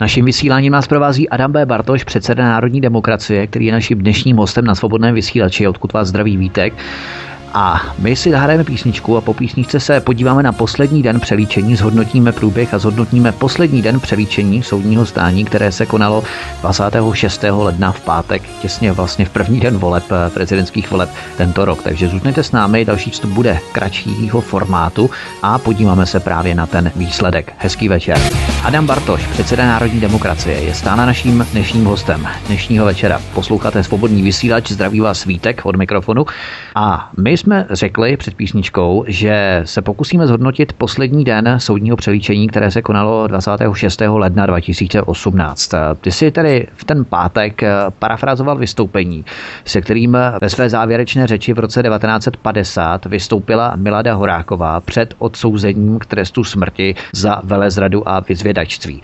Naším 0.00 0.24
vysíláním 0.24 0.72
nás 0.72 0.86
provází 0.86 1.28
Adam 1.28 1.52
B. 1.52 1.66
Bartoš, 1.66 2.04
předseda 2.04 2.44
Národní 2.44 2.80
demokracie, 2.80 3.46
který 3.46 3.66
je 3.66 3.72
naším 3.72 3.98
dnešním 3.98 4.36
hostem 4.36 4.64
na 4.64 4.74
svobodném 4.74 5.14
vysílači, 5.14 5.68
odkud 5.68 5.92
vás 5.92 6.08
zdraví 6.08 6.36
Vítek. 6.36 6.74
A 7.54 7.82
my 7.98 8.16
si 8.16 8.30
zahrajeme 8.30 8.64
písničku 8.64 9.16
a 9.16 9.20
po 9.20 9.34
písničce 9.34 9.80
se 9.80 10.00
podíváme 10.00 10.42
na 10.42 10.52
poslední 10.52 11.02
den 11.02 11.20
přelíčení, 11.20 11.76
zhodnotíme 11.76 12.32
průběh 12.32 12.74
a 12.74 12.78
zhodnotíme 12.78 13.32
poslední 13.32 13.82
den 13.82 14.00
přelíčení 14.00 14.62
soudního 14.62 15.06
stání, 15.06 15.44
které 15.44 15.72
se 15.72 15.86
konalo 15.86 16.24
26. 16.60 17.44
ledna 17.50 17.92
v 17.92 18.00
pátek, 18.00 18.42
těsně 18.62 18.92
vlastně 18.92 19.24
v 19.24 19.30
první 19.30 19.60
den 19.60 19.78
voleb, 19.78 20.04
eh, 20.12 20.30
prezidentských 20.30 20.90
voleb 20.90 21.10
tento 21.36 21.64
rok. 21.64 21.82
Takže 21.82 22.08
zůstněte 22.08 22.42
s 22.42 22.52
námi, 22.52 22.84
další 22.84 23.10
vstup 23.10 23.30
bude 23.30 23.58
kratšího 23.72 24.40
formátu 24.40 25.10
a 25.42 25.58
podíváme 25.58 26.06
se 26.06 26.20
právě 26.20 26.54
na 26.54 26.66
ten 26.66 26.92
výsledek. 26.96 27.52
Hezký 27.58 27.88
večer. 27.88 28.18
Adam 28.64 28.86
Bartoš, 28.86 29.26
předseda 29.26 29.66
Národní 29.66 30.00
demokracie, 30.00 30.60
je 30.60 30.74
stále 30.74 31.06
naším 31.06 31.46
dnešním 31.52 31.84
hostem 31.84 32.28
dnešního 32.46 32.86
večera. 32.86 33.20
Posloucháte 33.34 33.84
svobodný 33.84 34.22
vysílač, 34.22 34.70
zdraví 34.70 35.00
vás 35.00 35.18
Svítek 35.18 35.60
od 35.64 35.76
mikrofonu 35.76 36.26
a 36.74 37.10
my 37.22 37.36
jsme 37.36 37.66
řekli 37.70 38.16
před 38.16 38.34
písničkou, 38.34 39.04
že 39.06 39.62
se 39.64 39.82
pokusíme 39.82 40.26
zhodnotit 40.26 40.72
poslední 40.72 41.24
den 41.24 41.54
soudního 41.58 41.96
přelíčení, 41.96 42.48
které 42.48 42.70
se 42.70 42.82
konalo 42.82 43.26
26. 43.26 44.00
ledna 44.08 44.46
2018. 44.46 45.70
Ty 46.00 46.12
si 46.12 46.30
tedy 46.30 46.66
v 46.74 46.84
ten 46.84 47.04
pátek 47.04 47.62
parafrazoval 47.98 48.58
vystoupení, 48.58 49.24
se 49.64 49.80
kterým 49.80 50.18
ve 50.40 50.50
své 50.50 50.70
závěrečné 50.70 51.26
řeči 51.26 51.52
v 51.52 51.58
roce 51.58 51.82
1950 51.82 53.06
vystoupila 53.06 53.72
Milada 53.76 54.14
Horáková 54.14 54.80
před 54.80 55.14
odsouzením 55.18 55.98
k 55.98 56.06
trestu 56.06 56.44
smrti 56.44 56.94
za 57.12 57.40
velezradu 57.44 58.08
a 58.08 58.20
vyzvědačství. 58.50 59.02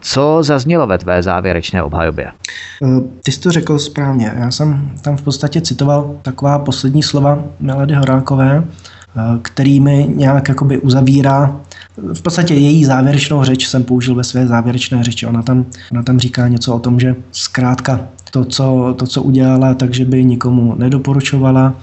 Co 0.00 0.42
zaznělo 0.42 0.86
ve 0.86 0.98
tvé 0.98 1.22
závěrečné 1.22 1.82
obhajobě? 1.82 2.26
Eh, 2.26 2.86
ty 3.22 3.32
jsi 3.32 3.40
to 3.40 3.50
řekl 3.50 3.78
správně. 3.78 4.32
Já 4.36 4.50
jsem 4.50 4.90
tam 5.02 5.16
v 5.16 5.22
podstatě 5.22 5.60
citoval 5.60 6.14
taková 6.22 6.58
poslední 6.58 7.02
slova 7.02 7.44
Melody 7.60 7.94
Horákové, 7.94 8.64
eh, 8.64 9.20
kterými 9.42 10.06
nějak 10.14 10.48
jakoby 10.48 10.78
uzavírá 10.78 11.56
v 11.96 12.22
podstatě 12.22 12.54
její 12.54 12.84
závěrečnou 12.84 13.44
řeč 13.44 13.66
jsem 13.66 13.84
použil 13.84 14.14
ve 14.14 14.24
své 14.24 14.46
závěrečné 14.46 15.02
řeči. 15.02 15.26
Ona 15.26 15.42
tam, 15.42 15.64
ona 15.92 16.02
tam 16.02 16.18
říká 16.18 16.48
něco 16.48 16.74
o 16.74 16.78
tom, 16.78 17.00
že 17.00 17.14
zkrátka 17.32 18.00
to, 18.30 18.44
co, 18.44 18.94
to, 18.98 19.06
co 19.06 19.22
udělala, 19.22 19.74
takže 19.74 20.04
by 20.04 20.24
nikomu 20.24 20.74
nedoporučovala 20.74 21.74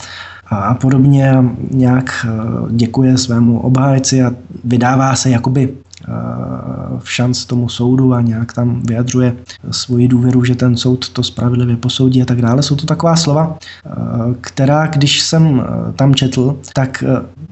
a, 0.47 0.55
a 0.55 0.73
podobně 0.73 1.35
nějak 1.71 2.25
eh, 2.25 2.29
děkuje 2.69 3.17
svému 3.17 3.59
obhájci 3.59 4.23
a 4.23 4.31
vydává 4.63 5.15
se 5.15 5.29
jakoby 5.29 5.73
v 6.99 7.11
šanc 7.11 7.45
tomu 7.45 7.69
soudu 7.69 8.13
a 8.13 8.21
nějak 8.21 8.53
tam 8.53 8.83
vyjadřuje 8.83 9.35
svoji 9.71 10.07
důvěru, 10.07 10.43
že 10.43 10.55
ten 10.55 10.77
soud 10.77 11.09
to 11.09 11.23
spravedlivě 11.23 11.77
posoudí 11.77 12.21
a 12.21 12.25
tak 12.25 12.41
dále. 12.41 12.63
Jsou 12.63 12.75
to 12.75 12.85
taková 12.85 13.15
slova, 13.15 13.57
která, 14.41 14.87
když 14.87 15.21
jsem 15.21 15.63
tam 15.95 16.15
četl, 16.15 16.57
tak 16.73 17.03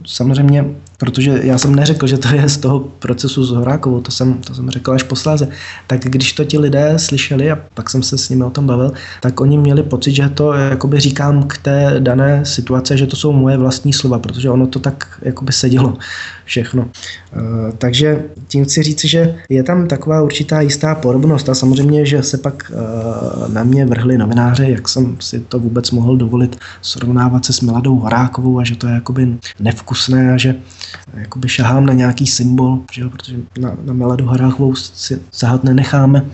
samozřejmě 0.06 0.66
protože 1.00 1.40
já 1.44 1.58
jsem 1.58 1.76
neřekl, 1.76 2.08
že 2.08 2.18
to 2.18 2.36
je 2.36 2.50
z 2.50 2.58
toho 2.58 2.80
procesu 2.80 3.44
s 3.44 3.50
Horákovou, 3.50 4.02
to 4.02 4.12
jsem, 4.12 4.34
to 4.34 4.56
jsem 4.56 4.70
řekl 4.70 4.92
až 4.92 5.04
posléze, 5.04 5.48
tak 5.88 6.00
když 6.02 6.34
to 6.34 6.46
ti 6.46 6.60
lidé 6.60 7.00
slyšeli 7.00 7.52
a 7.52 7.60
pak 7.74 7.90
jsem 7.90 8.04
se 8.04 8.18
s 8.18 8.30
nimi 8.30 8.44
o 8.44 8.50
tom 8.50 8.68
bavil, 8.68 8.94
tak 9.22 9.42
oni 9.42 9.58
měli 9.58 9.84
pocit, 9.84 10.12
že 10.12 10.30
to 10.30 10.54
jakoby 10.54 11.00
říkám 11.00 11.44
k 11.44 11.58
té 11.58 11.96
dané 12.00 12.46
situace, 12.46 12.98
že 12.98 13.08
to 13.08 13.16
jsou 13.16 13.32
moje 13.32 13.58
vlastní 13.58 13.94
slova, 13.94 14.20
protože 14.20 14.50
ono 14.50 14.68
to 14.68 14.80
tak 14.80 15.20
jakoby 15.22 15.52
sedělo 15.52 15.98
všechno. 16.50 16.90
E, 16.90 17.72
takže 17.78 18.24
tím 18.48 18.66
chci 18.66 18.84
říct, 18.84 19.06
že 19.06 19.36
je 19.50 19.64
tam 19.64 19.88
taková 19.88 20.22
určitá 20.22 20.62
jistá 20.62 20.96
podobnost 20.96 21.50
a 21.50 21.56
samozřejmě, 21.56 22.06
že 22.06 22.24
se 22.24 22.38
pak 22.38 22.72
e, 22.72 23.54
na 23.54 23.64
mě 23.64 23.86
vrhli 23.86 24.18
novináři, 24.18 24.66
jak 24.70 24.90
jsem 24.90 25.18
si 25.20 25.40
to 25.40 25.60
vůbec 25.60 25.92
mohl 25.92 26.18
dovolit 26.18 26.58
srovnávat 26.82 27.46
se 27.46 27.54
s 27.54 27.62
Miladou 27.62 27.96
Horákovou 27.96 28.60
a 28.60 28.64
že 28.64 28.76
to 28.76 28.88
je 28.88 28.94
jakoby 28.94 29.38
nevkusné 29.60 30.34
a 30.34 30.38
že 30.38 30.56
jakoby 31.14 31.50
šahám 31.50 31.86
na 31.86 31.94
nějaký 31.94 32.28
symbol, 32.28 32.80
že 32.92 33.02
jo, 33.02 33.10
protože 33.10 33.36
na, 33.60 33.78
na 33.86 33.94
Meladu 33.94 34.26
Horákovou 34.26 34.76
si 34.76 35.22
sahat 35.32 35.64
nenecháme. 35.64 36.26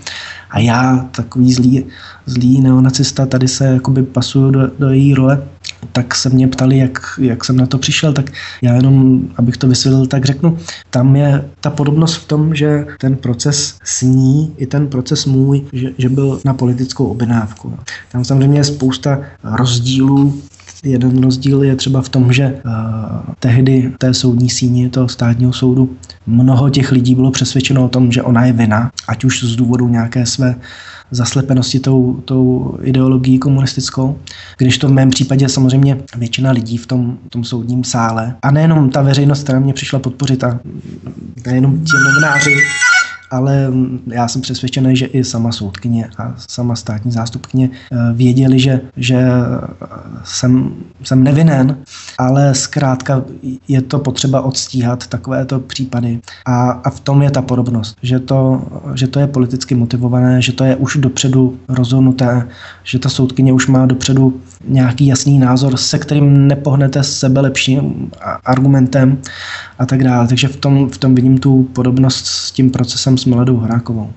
A 0.49 0.59
já, 0.59 1.09
takový 1.11 1.53
zlý, 1.53 1.85
zlý 2.25 2.61
neonacista, 2.61 3.25
tady 3.25 3.47
se 3.47 3.65
jakoby 3.65 4.03
pasuju 4.03 4.51
do, 4.51 4.71
do 4.79 4.89
její 4.89 5.13
role, 5.13 5.47
tak 5.91 6.15
se 6.15 6.29
mě 6.29 6.47
ptali, 6.47 6.77
jak, 6.77 6.99
jak 7.21 7.45
jsem 7.45 7.57
na 7.57 7.65
to 7.65 7.77
přišel, 7.77 8.13
tak 8.13 8.31
já 8.61 8.75
jenom, 8.75 9.21
abych 9.37 9.57
to 9.57 9.67
vysvětlil, 9.67 10.05
tak 10.07 10.25
řeknu, 10.25 10.57
tam 10.89 11.15
je 11.15 11.49
ta 11.61 11.69
podobnost 11.69 12.15
v 12.15 12.27
tom, 12.27 12.55
že 12.55 12.85
ten 12.99 13.15
proces 13.15 13.75
s 13.83 14.01
ní 14.01 14.53
i 14.57 14.65
ten 14.65 14.87
proces 14.87 15.25
můj, 15.25 15.65
že, 15.73 15.91
že 15.97 16.09
byl 16.09 16.39
na 16.45 16.53
politickou 16.53 17.05
objednávku. 17.05 17.79
Tam 18.11 18.25
samozřejmě 18.25 18.59
je 18.59 18.63
spousta 18.63 19.19
rozdílů 19.43 20.41
Jeden 20.85 21.23
rozdíl 21.23 21.63
je 21.63 21.75
třeba 21.75 22.01
v 22.01 22.09
tom, 22.09 22.33
že 22.33 22.45
uh, 22.65 22.71
tehdy 23.39 23.93
té 23.97 24.13
soudní 24.13 24.49
síni 24.49 24.89
toho 24.89 25.09
státního 25.09 25.53
soudu 25.53 25.89
mnoho 26.27 26.69
těch 26.69 26.91
lidí 26.91 27.15
bylo 27.15 27.31
přesvědčeno 27.31 27.85
o 27.85 27.89
tom, 27.89 28.11
že 28.11 28.21
ona 28.21 28.45
je 28.45 28.53
vina, 28.53 28.91
ať 29.07 29.23
už 29.23 29.43
z 29.43 29.55
důvodu 29.55 29.87
nějaké 29.87 30.25
své 30.25 30.55
zaslepenosti 31.11 31.79
tou, 31.79 32.13
tou 32.25 32.77
ideologií 32.81 33.39
komunistickou, 33.39 34.19
když 34.57 34.77
to 34.77 34.87
v 34.87 34.91
mém 34.91 35.09
případě 35.09 35.49
samozřejmě 35.49 35.97
většina 36.17 36.51
lidí 36.51 36.77
v 36.77 36.87
tom, 36.87 37.17
v 37.25 37.29
tom 37.29 37.43
soudním 37.43 37.83
sále 37.83 38.35
a 38.41 38.51
nejenom 38.51 38.89
ta 38.89 39.01
veřejnost, 39.01 39.43
která 39.43 39.59
mě 39.59 39.73
přišla 39.73 39.99
podpořit 39.99 40.43
a 40.43 40.59
nejenom 41.45 41.79
ti 41.79 41.91
novináři, 42.05 42.55
ale 43.31 43.67
já 44.07 44.27
jsem 44.27 44.41
přesvědčený, 44.41 44.95
že 44.95 45.05
i 45.05 45.23
sama 45.23 45.51
soudkyně 45.51 46.09
a 46.17 46.33
sama 46.49 46.75
státní 46.75 47.11
zástupkyně 47.11 47.69
eh, 47.69 47.97
věděli, 48.13 48.59
že, 48.59 48.81
že 48.97 49.27
jsem, 50.23 50.75
jsem 51.03 51.23
nevinen, 51.23 51.77
ale 52.17 52.55
zkrátka 52.55 53.23
je 53.67 53.81
to 53.81 53.99
potřeba 53.99 54.41
odstíhat 54.41 55.07
takovéto 55.07 55.59
případy. 55.59 56.19
A, 56.45 56.69
a 56.69 56.89
v 56.89 56.99
tom 56.99 57.21
je 57.21 57.31
ta 57.31 57.41
podobnost, 57.41 57.97
že 58.01 58.19
to, 58.19 58.67
že 58.95 59.07
to 59.07 59.19
je 59.19 59.27
politicky 59.27 59.75
motivované, 59.75 60.41
že 60.41 60.53
to 60.53 60.63
je 60.63 60.75
už 60.75 60.97
dopředu 60.97 61.59
rozhodnuté, 61.69 62.47
že 62.83 62.99
ta 62.99 63.09
soudkyně 63.09 63.53
už 63.53 63.67
má 63.67 63.85
dopředu 63.85 64.41
nějaký 64.67 65.07
jasný 65.07 65.39
názor, 65.39 65.77
se 65.77 65.99
kterým 65.99 66.47
nepohnete 66.47 67.03
sebe 67.03 67.41
lepším 67.41 68.11
argumentem 68.45 69.17
a 69.79 69.85
tak 69.85 70.03
dále. 70.03 70.27
Takže 70.27 70.47
v 70.47 70.55
tom, 70.55 70.89
v 70.89 70.97
tom 70.97 71.15
vidím 71.15 71.37
tu 71.37 71.63
podobnost 71.63 72.25
s 72.25 72.51
tím 72.51 72.71
procesem 72.71 73.17
s 73.17 73.25
Miladou 73.25 73.57
Horákovou. 73.57 74.09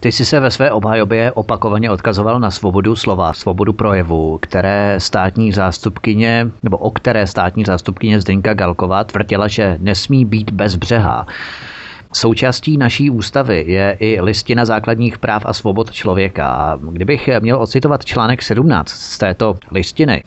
Ty 0.00 0.12
jsi 0.12 0.24
se 0.24 0.40
ve 0.40 0.50
své 0.50 0.70
obhajobě 0.70 1.32
opakovaně 1.32 1.90
odkazoval 1.90 2.40
na 2.40 2.50
svobodu 2.50 2.96
slova, 2.96 3.32
svobodu 3.32 3.72
projevu, 3.72 4.38
které 4.42 4.96
státní 4.98 5.52
zástupkyně, 5.52 6.46
nebo 6.62 6.76
o 6.76 6.90
které 6.90 7.26
státní 7.26 7.64
zástupkyně 7.64 8.20
Zdenka 8.20 8.54
Galková 8.54 9.04
tvrdila, 9.04 9.48
že 9.48 9.78
nesmí 9.80 10.24
být 10.24 10.50
bez 10.50 10.76
břeha. 10.76 11.26
Součástí 12.14 12.76
naší 12.76 13.10
ústavy 13.10 13.64
je 13.66 13.96
i 14.00 14.20
listina 14.20 14.64
základních 14.64 15.18
práv 15.18 15.42
a 15.46 15.52
svobod 15.52 15.92
člověka. 15.92 16.78
Kdybych 16.90 17.28
měl 17.40 17.62
ocitovat 17.62 18.04
článek 18.04 18.42
17 18.42 18.88
z 18.88 19.18
této 19.18 19.56
listiny, 19.70 20.22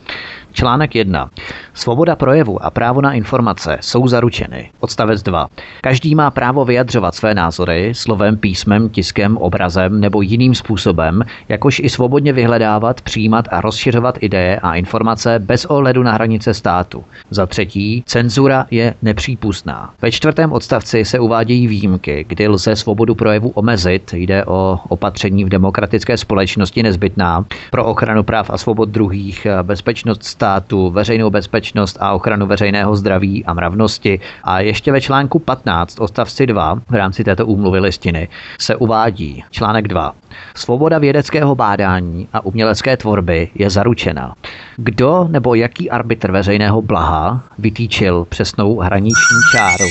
Článek 0.58 0.94
1. 0.94 1.30
Svoboda 1.74 2.16
projevu 2.16 2.64
a 2.64 2.70
právo 2.70 3.00
na 3.00 3.12
informace 3.12 3.78
jsou 3.80 4.06
zaručeny. 4.06 4.70
Odstavec 4.80 5.22
2. 5.22 5.48
Každý 5.80 6.14
má 6.14 6.30
právo 6.30 6.64
vyjadřovat 6.64 7.14
své 7.14 7.34
názory 7.34 7.92
slovem, 7.94 8.36
písmem, 8.36 8.88
tiskem, 8.88 9.36
obrazem 9.36 10.00
nebo 10.00 10.22
jiným 10.22 10.54
způsobem, 10.54 11.22
jakož 11.48 11.78
i 11.84 11.88
svobodně 11.88 12.32
vyhledávat, 12.32 13.00
přijímat 13.00 13.44
a 13.50 13.60
rozšiřovat 13.60 14.18
ideje 14.20 14.60
a 14.60 14.74
informace 14.74 15.38
bez 15.38 15.64
ohledu 15.64 16.02
na 16.02 16.12
hranice 16.12 16.54
státu. 16.54 17.04
Za 17.30 17.46
třetí, 17.46 18.02
cenzura 18.06 18.66
je 18.70 18.94
nepřípustná. 19.02 19.94
Ve 20.02 20.12
čtvrtém 20.12 20.52
odstavci 20.52 21.04
se 21.04 21.18
uvádějí 21.18 21.66
výjimky, 21.66 22.24
kdy 22.28 22.48
lze 22.48 22.76
svobodu 22.76 23.14
projevu 23.14 23.48
omezit. 23.48 24.12
Jde 24.12 24.44
o 24.44 24.78
opatření 24.88 25.44
v 25.44 25.48
demokratické 25.48 26.16
společnosti 26.16 26.82
nezbytná 26.82 27.44
pro 27.70 27.84
ochranu 27.84 28.22
práv 28.22 28.50
a 28.50 28.58
svobod 28.58 28.88
druhých, 28.88 29.46
bezpečnost 29.62 30.24
státu, 30.24 30.47
veřejnou 30.90 31.30
bezpečnost 31.30 31.96
a 32.00 32.12
ochranu 32.12 32.46
veřejného 32.46 32.96
zdraví 32.96 33.44
a 33.44 33.54
mravnosti. 33.54 34.20
A 34.44 34.60
ještě 34.60 34.92
ve 34.92 35.00
článku 35.00 35.38
15 35.38 36.00
odstavci 36.00 36.46
2 36.46 36.80
v 36.88 36.94
rámci 36.94 37.24
této 37.24 37.46
úmluvy 37.46 37.80
listiny 37.80 38.28
se 38.60 38.76
uvádí 38.76 39.44
článek 39.50 39.88
2. 39.88 40.12
Svoboda 40.54 40.98
vědeckého 40.98 41.54
bádání 41.54 42.28
a 42.32 42.44
umělecké 42.44 42.96
tvorby 42.96 43.50
je 43.54 43.70
zaručena. 43.70 44.34
Kdo 44.76 45.28
nebo 45.30 45.54
jaký 45.54 45.90
arbitr 45.90 46.32
veřejného 46.32 46.82
blaha 46.82 47.42
vytýčil 47.58 48.24
přesnou 48.24 48.78
hraniční 48.78 49.38
čáru 49.52 49.88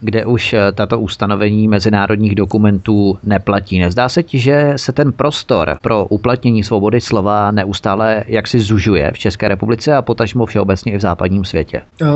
kde 0.00 0.26
už 0.26 0.52
eh, 0.52 0.72
tato 0.72 1.00
ustanovení 1.00 1.68
mezinárodních 1.68 2.34
dokumentů 2.34 3.18
neplatí. 3.24 3.78
Nezdá 3.78 4.08
se 4.08 4.22
ti, 4.22 4.38
že 4.38 4.72
se 4.76 4.92
ten 4.92 5.12
prostor 5.12 5.78
pro 5.82 6.04
uplatnění 6.04 6.64
svobody 6.64 7.00
slova 7.00 7.50
neustále 7.50 8.24
jaksi 8.26 8.60
zužuje 8.60 9.10
v 9.14 9.18
České 9.18 9.48
republice 9.48 9.94
a 9.94 10.02
potažmo 10.02 10.46
všeobecně 10.46 10.92
i 10.92 10.96
v 10.96 11.00
západním 11.00 11.44
světě? 11.44 11.82
Eh, 12.02 12.06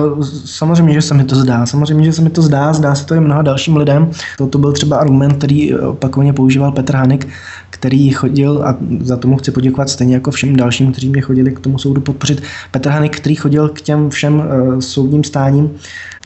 samozřejmě, 0.44 0.94
že 0.94 1.02
se 1.02 1.14
mi 1.14 1.24
to 1.24 1.34
zdá. 1.34 1.66
Samozřejmě, 1.66 2.04
že 2.04 2.12
se 2.12 2.22
mi 2.22 2.30
to 2.30 2.42
zdá. 2.42 2.72
Zdá 2.72 2.94
se 2.94 3.06
to 3.06 3.14
i 3.14 3.20
mnoha 3.20 3.42
dalším 3.42 3.76
lidem. 3.76 4.10
To 4.50 4.58
byl 4.58 4.72
třeba 4.72 4.96
argument, 4.96 5.36
který 5.36 5.74
opakovaně 5.74 6.32
používal 6.32 6.72
Petr 6.72 6.96
Hanik, 6.96 7.28
který 7.70 8.10
chodil, 8.10 8.62
a 8.64 8.76
za 9.00 9.16
tomu 9.16 9.36
chci 9.36 9.50
poděkovat 9.50 9.88
stejně 9.88 10.14
jako 10.14 10.30
všem 10.30 10.56
dalším, 10.56 10.92
kteří 10.92 11.08
mě 11.08 11.20
chodili 11.20 11.52
k 11.52 11.60
tomu 11.60 11.78
soudu 11.78 12.00
podpořit, 12.00 12.42
Petr 12.70 12.90
Hanik, 12.90 13.16
který 13.16 13.34
chodil 13.34 13.68
k 13.68 13.80
těm 13.80 14.10
všem 14.10 14.42
soudním 14.78 15.24
stáním, 15.24 15.70
Eh, 15.70 16.17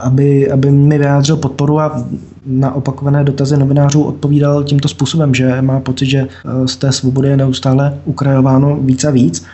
aby, 0.00 0.50
aby 0.50 0.70
mi 0.70 0.98
vyjádřil 0.98 1.36
podporu 1.36 1.80
a 1.80 2.04
na 2.46 2.74
opakované 2.74 3.24
dotazy 3.24 3.56
novinářů 3.56 4.02
odpovídal 4.02 4.64
tímto 4.64 4.88
způsobem, 4.88 5.34
že 5.34 5.62
má 5.62 5.80
pocit, 5.80 6.06
že 6.06 6.18
eh, 6.18 6.68
z 6.68 6.76
té 6.76 6.92
svobody 6.92 7.28
je 7.28 7.36
neustále 7.36 7.98
ukrajováno 8.04 8.78
víc 8.80 9.04
a 9.04 9.10
víc. 9.10 9.46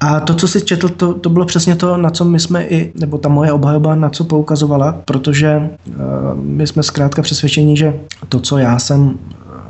A 0.00 0.20
to, 0.20 0.34
co 0.34 0.48
si 0.48 0.60
četl, 0.60 0.88
to, 0.88 1.14
to 1.14 1.30
bylo 1.30 1.46
přesně 1.46 1.76
to, 1.76 1.96
na 1.96 2.10
co 2.10 2.24
my 2.24 2.40
jsme 2.40 2.64
i, 2.64 2.92
nebo 3.00 3.18
ta 3.18 3.28
moje 3.28 3.52
obhajoba, 3.52 3.94
na 3.94 4.10
co 4.10 4.24
poukazovala, 4.24 4.92
protože 5.04 5.70
uh, 5.86 5.94
my 6.34 6.66
jsme 6.66 6.82
zkrátka 6.82 7.22
přesvědčeni, 7.22 7.76
že 7.76 7.94
to, 8.28 8.40
co 8.40 8.58
já 8.58 8.78
jsem 8.78 9.18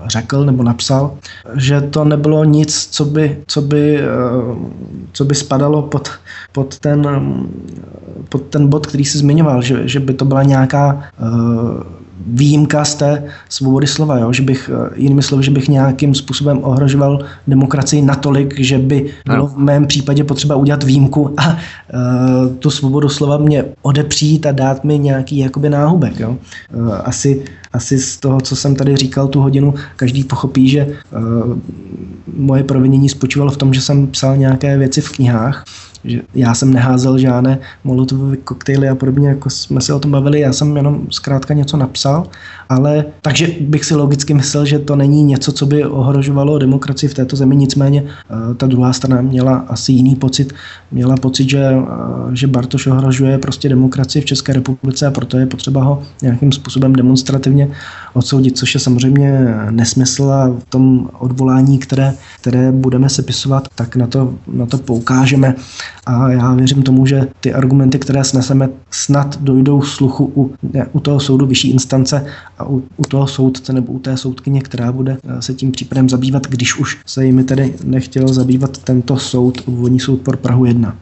řekl 0.06 0.44
nebo 0.44 0.62
napsal, 0.62 1.16
že 1.54 1.80
to 1.80 2.04
nebylo 2.04 2.44
nic, 2.44 2.86
co 2.90 3.04
by, 3.04 3.42
co 3.46 3.62
by, 3.62 4.00
co 5.12 5.24
by 5.24 5.34
spadalo 5.34 5.82
pod, 5.82 6.10
pod 6.52 6.78
ten 6.78 7.06
pod 8.28 8.42
ten 8.42 8.68
bod, 8.68 8.86
který 8.86 9.04
jsi 9.04 9.18
zmiňoval, 9.18 9.62
že, 9.62 9.88
že 9.88 10.00
by 10.00 10.14
to 10.14 10.24
byla 10.24 10.42
nějaká 10.42 11.02
uh, 11.22 12.03
výjimka 12.26 12.84
z 12.84 12.94
té 12.94 13.24
svobody 13.48 13.86
slova, 13.86 14.18
jo? 14.18 14.32
že 14.32 14.42
bych, 14.42 14.70
eh, 14.74 14.90
jinými 14.96 15.22
slovy, 15.22 15.42
že 15.42 15.50
bych 15.50 15.68
nějakým 15.68 16.14
způsobem 16.14 16.58
ohrožoval 16.62 17.18
demokracii 17.46 18.02
natolik, 18.02 18.60
že 18.60 18.78
by 18.78 19.10
bylo 19.26 19.46
v 19.46 19.56
mém 19.56 19.86
případě 19.86 20.24
potřeba 20.24 20.56
udělat 20.56 20.82
výjimku 20.82 21.34
a 21.36 21.48
uh, 21.50 22.56
tu 22.58 22.70
svobodu 22.70 23.08
slova 23.08 23.38
mě 23.38 23.64
odepřít 23.82 24.46
a 24.46 24.52
dát 24.52 24.84
mi 24.84 24.98
nějaký 24.98 25.38
jakoby 25.38 25.70
náhubek. 25.70 26.20
Jo? 26.20 26.36
Uh, 26.74 26.94
asi, 27.04 27.42
asi 27.72 27.98
z 27.98 28.16
toho, 28.16 28.40
co 28.40 28.56
jsem 28.56 28.76
tady 28.76 28.96
říkal 28.96 29.28
tu 29.28 29.40
hodinu, 29.40 29.74
každý 29.96 30.24
pochopí, 30.24 30.68
že 30.68 30.86
uh, 30.86 31.58
moje 32.36 32.64
provinění 32.64 33.08
spočívalo 33.08 33.50
v 33.50 33.56
tom, 33.56 33.74
že 33.74 33.80
jsem 33.80 34.06
psal 34.06 34.36
nějaké 34.36 34.78
věci 34.78 35.00
v 35.00 35.12
knihách, 35.12 35.64
že 36.04 36.22
já 36.34 36.54
jsem 36.54 36.72
neházel 36.72 37.18
žádné 37.18 37.58
molotovové 37.84 38.36
koktejly 38.36 38.88
a 38.88 38.94
podobně, 38.94 39.28
jako 39.28 39.50
jsme 39.50 39.80
se 39.80 39.94
o 39.94 39.98
tom 39.98 40.10
bavili, 40.10 40.40
já 40.40 40.52
jsem 40.52 40.76
jenom 40.76 41.06
zkrátka 41.10 41.54
něco 41.54 41.76
napsal, 41.76 42.26
ale 42.68 43.04
takže 43.22 43.48
bych 43.60 43.84
si 43.84 43.94
logicky 43.94 44.34
myslel, 44.34 44.66
že 44.66 44.78
to 44.78 44.96
není 44.96 45.22
něco, 45.22 45.52
co 45.52 45.66
by 45.66 45.84
ohrožovalo 45.84 46.58
demokracii 46.58 47.08
v 47.10 47.14
této 47.14 47.36
zemi, 47.36 47.56
nicméně 47.56 48.04
eh, 48.04 48.54
ta 48.54 48.66
druhá 48.66 48.92
strana 48.92 49.22
měla 49.22 49.56
asi 49.68 49.92
jiný 49.92 50.16
pocit, 50.16 50.52
měla 50.90 51.16
pocit, 51.16 51.50
že, 51.50 51.64
eh, 51.64 51.84
že 52.32 52.46
Bartoš 52.46 52.86
ohrožuje 52.86 53.38
prostě 53.38 53.68
demokracii 53.68 54.22
v 54.22 54.24
České 54.24 54.52
republice 54.52 55.06
a 55.06 55.10
proto 55.10 55.38
je 55.38 55.46
potřeba 55.46 55.82
ho 55.82 56.02
nějakým 56.22 56.52
způsobem 56.52 56.92
demonstrativně 56.92 57.68
odsoudit, 58.14 58.58
což 58.58 58.74
je 58.74 58.80
samozřejmě 58.80 59.54
nesmysl 59.70 60.24
a 60.32 60.48
v 60.48 60.64
tom 60.68 61.08
odvolání, 61.18 61.78
které, 61.78 62.14
které 62.40 62.72
budeme 62.72 63.08
sepisovat, 63.08 63.68
tak 63.74 63.96
na 63.96 64.06
to, 64.06 64.34
na 64.46 64.66
to 64.66 64.78
poukážeme 64.78 65.54
a 66.06 66.30
já 66.30 66.54
věřím 66.54 66.82
tomu, 66.82 67.06
že 67.06 67.26
ty 67.40 67.54
argumenty, 67.54 67.98
které 67.98 68.24
sneseme, 68.24 68.68
snad 68.90 69.38
dojdou 69.40 69.82
sluchu 69.82 70.32
u, 70.36 70.54
ne, 70.72 70.86
u 70.92 71.00
toho 71.00 71.20
soudu 71.20 71.46
vyšší 71.46 71.70
instance 71.70 72.26
a 72.58 72.68
u, 72.68 72.82
u 72.96 73.02
toho 73.02 73.26
soudce 73.26 73.72
nebo 73.72 73.92
u 73.92 73.98
té 73.98 74.16
soudkyně, 74.16 74.60
která 74.60 74.92
bude 74.92 75.16
eh, 75.24 75.42
se 75.42 75.54
tím 75.54 75.72
případem 75.72 76.08
zabývat, 76.08 76.46
když 76.46 76.76
už 76.78 76.98
se 77.06 77.26
jimi 77.26 77.44
tedy 77.44 77.74
nechtěl 77.84 78.28
zabývat 78.28 78.78
tento 78.78 79.16
soud, 79.16 79.62
úvodní 79.66 80.00
soud 80.00 80.20
pro 80.20 80.36
Prahu 80.36 80.64
1. 80.64 80.96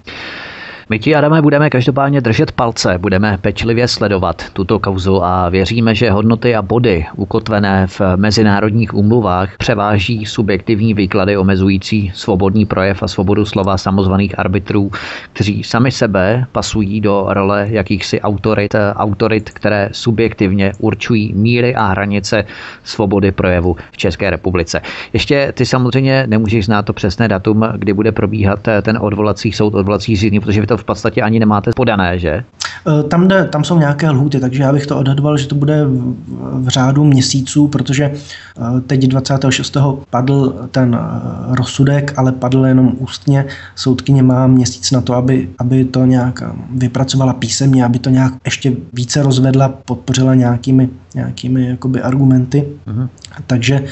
My 0.93 0.99
ti, 0.99 1.15
Adame, 1.15 1.43
budeme 1.43 1.71
každopádně 1.71 2.21
držet 2.21 2.53
palce, 2.53 2.99
budeme 2.99 3.39
pečlivě 3.41 3.89
sledovat 3.89 4.43
tuto 4.53 4.79
kauzu 4.79 5.25
a 5.25 5.49
věříme, 5.49 5.95
že 5.95 6.11
hodnoty 6.11 6.55
a 6.55 6.63
body 6.63 7.07
ukotvené 7.17 7.87
v 7.87 8.01
mezinárodních 8.17 8.95
úmluvách 8.95 9.57
převáží 9.57 10.27
subjektivní 10.27 10.95
výklady 10.95 11.37
omezující 11.37 12.13
svobodný 12.15 12.67
projev 12.67 13.03
a 13.03 13.09
svobodu 13.09 13.45
slova 13.45 13.79
samozvaných 13.79 14.39
arbitrů, 14.39 14.91
kteří 15.33 15.63
sami 15.63 15.91
sebe 15.91 16.47
pasují 16.53 17.01
do 17.01 17.27
role 17.29 17.67
jakýchsi 17.71 18.21
autorit, 18.21 18.75
autorit, 18.95 19.51
které 19.51 19.89
subjektivně 19.93 20.73
určují 20.79 21.33
míry 21.35 21.75
a 21.75 21.87
hranice 21.87 22.45
svobody 22.85 23.33
projevu 23.33 23.77
v 23.93 23.97
České 23.97 24.31
republice. 24.31 24.81
Ještě 25.13 25.53
ty 25.57 25.67
samozřejmě 25.67 26.25
nemůžeš 26.27 26.65
znát 26.65 26.83
to 26.83 26.93
přesné 26.93 27.29
datum, 27.29 27.65
kdy 27.77 27.93
bude 27.93 28.13
probíhat 28.13 28.69
ten 28.83 28.99
odvolací 29.01 29.53
soud, 29.53 29.75
odvolací 29.75 30.17
řízení, 30.17 30.41
protože 30.41 30.61
vy 30.61 30.67
to 30.67 30.82
v 30.83 30.85
podstatě 30.85 31.23
ani 31.23 31.41
nemáte 31.41 31.71
podané, 31.77 32.19
že? 32.19 32.45
Eh, 32.89 33.03
tam, 33.03 33.29
jde, 33.29 33.45
tam 33.45 33.65
jsou 33.65 33.79
nějaké 33.79 34.11
lhuty, 34.11 34.41
takže 34.41 34.63
já 34.63 34.73
bych 34.73 34.87
to 34.87 34.99
odhadoval, 34.99 35.37
že 35.37 35.47
to 35.47 35.55
bude 35.55 35.85
v, 35.85 36.69
řádu 36.69 37.05
měsíců, 37.05 37.69
protože 37.69 38.05
eh, 38.05 38.81
teď 38.81 39.07
26. 39.07 39.77
padl 40.11 40.69
ten 40.71 40.99
eh, 41.01 41.57
rozsudek, 41.57 42.13
ale 42.17 42.33
padl 42.33 42.67
jenom 42.67 42.93
ústně. 42.99 43.45
Soudkyně 43.75 44.23
má 44.23 44.47
měsíc 44.47 44.91
na 44.91 45.01
to, 45.01 45.15
aby, 45.15 45.49
aby 45.59 45.85
to 45.85 46.05
nějak 46.05 46.43
vypracovala 46.71 47.33
písemně, 47.33 47.85
aby 47.85 47.99
to 47.99 48.11
nějak 48.11 48.33
ještě 48.45 48.73
více 48.93 49.23
rozvedla, 49.23 49.69
podpořila 49.69 50.35
nějakými, 50.35 50.89
nějakými 51.15 51.69
jakoby 51.69 52.03
argumenty. 52.03 52.69
Uh-huh. 52.87 53.09
Takže 53.47 53.85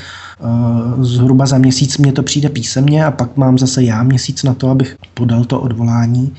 zhruba 1.01 1.47
za 1.47 1.59
měsíc 1.59 1.99
mě 1.99 2.13
to 2.13 2.23
přijde 2.23 2.49
písemně 2.49 3.05
a 3.05 3.11
pak 3.11 3.37
mám 3.37 3.59
zase 3.59 3.83
já 3.83 4.03
měsíc 4.03 4.43
na 4.43 4.55
to, 4.55 4.71
abych 4.71 4.97
podal 5.15 5.45
to 5.45 5.61
odvolání. 5.61 6.33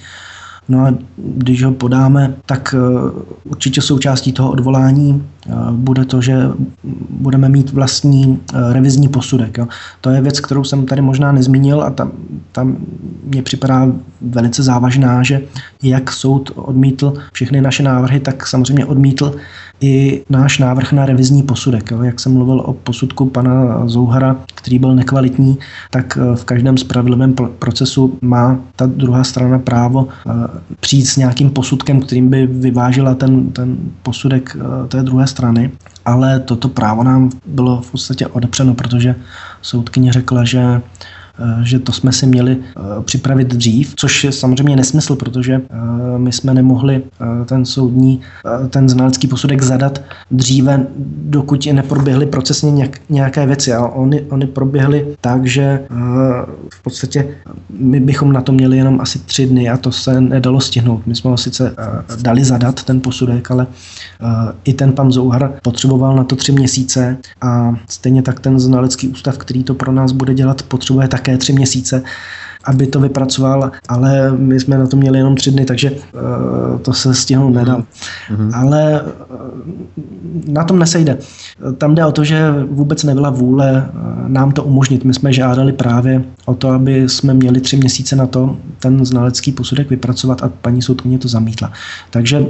No 0.72 0.86
a 0.86 0.94
když 1.18 1.64
ho 1.64 1.72
podáme, 1.72 2.36
tak 2.46 2.76
eh, 2.78 3.12
určitě 3.44 3.82
součástí 3.82 4.32
toho 4.32 4.52
odvolání 4.52 5.24
eh, 5.48 5.52
bude 5.72 6.06
to, 6.06 6.22
že 6.22 6.50
budeme 7.10 7.50
mít 7.50 7.72
vlastní 7.72 8.40
eh, 8.54 8.74
revizní 8.74 9.08
posudek. 9.08 9.58
Jo. 9.58 9.68
To 10.02 10.10
je 10.10 10.22
věc, 10.22 10.40
kterou 10.40 10.64
jsem 10.64 10.86
tady 10.86 11.02
možná 11.02 11.32
nezmínil 11.32 11.82
a 11.82 11.90
tam, 11.90 12.12
tam 12.52 12.78
mně 13.24 13.44
připadá 13.44 13.92
velice 14.22 14.64
závažná, 14.64 15.24
že 15.24 15.42
jak 15.84 16.12
soud 16.12 16.52
odmítl 16.56 17.14
všechny 17.34 17.62
naše 17.62 17.84
návrhy, 17.84 18.20
tak 18.20 18.48
samozřejmě 18.48 18.86
odmítl 18.86 19.36
i 19.82 20.24
náš 20.30 20.60
návrh 20.60 20.92
na 20.92 21.06
revizní 21.06 21.44
posudek. 21.44 21.92
Jo. 21.92 22.02
Jak 22.02 22.20
jsem 22.20 22.34
mluvil 22.34 22.60
o 22.60 22.74
posudku 22.74 23.26
pana 23.26 23.88
Zouhara, 23.88 24.36
který 24.56 24.80
byl 24.80 24.96
nekvalitní, 24.96 25.58
tak 25.90 26.18
eh, 26.18 26.36
v 26.36 26.44
každém 26.44 26.78
spravedlivém 26.78 27.34
procesu 27.34 28.18
má 28.22 28.60
ta 28.76 28.86
druhá 28.86 29.24
strana 29.24 29.60
právo 29.60 30.08
eh, 30.08 30.32
přijít 30.80 31.06
s 31.06 31.18
nějakým 31.18 31.50
posudkem, 31.50 32.02
kterým 32.02 32.30
by 32.30 32.48
vyvážila 32.48 33.16
ten, 33.16 33.50
ten 33.50 33.78
posudek 34.04 34.58
eh, 34.60 34.88
té 34.88 35.04
druhé 35.04 35.28
strany. 35.28 35.72
Ale 36.06 36.40
toto 36.40 36.70
právo 36.70 37.04
nám 37.04 37.30
bylo 37.46 37.82
v 37.82 37.92
podstatě 37.92 38.28
odepřeno, 38.28 38.74
protože 38.74 39.16
soudkyně 39.62 40.14
řekla, 40.14 40.44
že 40.44 40.82
že 41.64 41.80
to 41.80 41.92
jsme 41.92 42.12
si 42.12 42.28
měli 42.28 42.58
eh, 42.58 42.82
připravit 43.04 43.48
dřív, 43.48 43.94
což 43.96 44.24
je 44.24 44.32
samozřejmě 44.32 44.76
nesmysl, 44.76 45.16
protože 45.16 45.54
eh, 45.54 46.18
my 46.18 46.32
jsme 46.32 46.54
nemohli 46.54 47.04
ten 47.46 47.66
soudní, 47.66 48.22
ten 48.70 48.90
znalecký 48.90 49.28
posudek 49.28 49.62
zadat 49.62 50.02
dříve, 50.32 50.88
dokud 51.26 51.68
neproběhly 51.72 52.26
procesně 52.26 52.90
nějaké 53.10 53.46
věci. 53.46 53.74
A 53.74 53.88
oni, 53.88 54.22
oni 54.22 54.48
proběhly 54.48 55.08
tak, 55.22 55.48
že 55.48 55.80
v 56.74 56.84
podstatě 56.84 57.28
my 57.70 58.00
bychom 58.00 58.34
na 58.34 58.42
to 58.42 58.52
měli 58.52 58.78
jenom 58.78 59.02
asi 59.02 59.20
tři 59.20 59.48
dny 59.48 59.70
a 59.70 59.78
to 59.78 59.92
se 59.92 60.22
nedalo 60.22 60.62
stihnout. 60.62 61.08
My 61.08 61.16
jsme 61.16 61.30
ho 61.30 61.38
sice 61.38 61.76
dali 62.22 62.44
zadat, 62.44 62.84
ten 62.84 63.02
posudek, 63.02 63.52
ale 63.52 63.68
i 64.64 64.74
ten 64.74 64.94
pan 64.94 65.12
Zouhar 65.12 65.54
potřeboval 65.64 66.16
na 66.16 66.24
to 66.24 66.36
tři 66.36 66.52
měsíce 66.52 67.18
a 67.42 67.76
stejně 67.90 68.22
tak 68.22 68.40
ten 68.40 68.60
znalecký 68.60 69.08
ústav, 69.08 69.38
který 69.38 69.64
to 69.64 69.74
pro 69.74 69.92
nás 69.92 70.12
bude 70.12 70.34
dělat, 70.34 70.64
potřebuje 70.64 71.08
také 71.08 71.31
také 71.32 71.38
tři 71.38 71.54
měsíce 71.54 72.04
aby 72.64 72.88
to 72.88 73.00
vypracoval, 73.00 73.72
ale 73.88 74.32
my 74.38 74.60
jsme 74.60 74.78
na 74.78 74.88
to 74.88 74.98
měli 74.98 75.18
jenom 75.18 75.36
tři 75.36 75.52
dny, 75.52 75.66
takže 75.66 75.92
uh, 75.92 76.80
to 76.82 76.94
se 76.94 77.14
stihnout 77.14 77.54
nedal. 77.54 77.84
Mm-hmm. 78.32 78.52
Ale 78.54 79.02
uh, 79.02 79.08
na 80.48 80.64
tom 80.64 80.80
nesejde. 80.80 81.18
Tam 81.78 81.96
jde 81.96 82.06
o 82.06 82.12
to, 82.12 82.24
že 82.24 82.52
vůbec 82.70 83.04
nebyla 83.04 83.30
vůle 83.30 83.90
uh, 83.94 84.30
nám 84.30 84.52
to 84.52 84.64
umožnit. 84.64 85.04
My 85.04 85.14
jsme 85.14 85.34
žádali 85.34 85.74
právě 85.74 86.24
o 86.46 86.54
to, 86.54 86.70
aby 86.70 87.10
jsme 87.10 87.34
měli 87.34 87.62
tři 87.62 87.78
měsíce 87.78 88.16
na 88.16 88.28
to 88.28 88.58
ten 88.80 89.06
znalecký 89.06 89.52
posudek 89.52 89.90
vypracovat 89.90 90.44
a 90.44 90.50
paní 90.62 90.82
soudkyně 90.82 91.18
to 91.20 91.28
zamítla. 91.28 91.72
Takže 92.10 92.46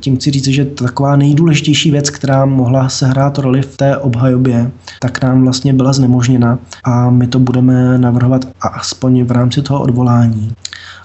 tím 0.00 0.16
chci 0.16 0.30
říct, 0.30 0.48
že 0.48 0.64
taková 0.64 1.16
nejdůležitější 1.16 1.90
věc, 1.90 2.10
která 2.10 2.44
mohla 2.44 2.88
sehrát 2.88 3.38
roli 3.38 3.62
v 3.62 3.76
té 3.76 3.96
obhajobě, 3.96 4.70
tak 5.00 5.22
nám 5.22 5.42
vlastně 5.42 5.72
byla 5.74 5.92
znemožněna 5.92 6.58
a 6.84 7.10
my 7.10 7.26
to 7.26 7.38
budeme 7.38 7.98
navrhovat 7.98 8.48
aspoň 8.60 9.24
v 9.24 9.30
rámci 9.30 9.49
rámci 9.50 9.62
toho 9.62 9.82
odvolání. 9.82 10.54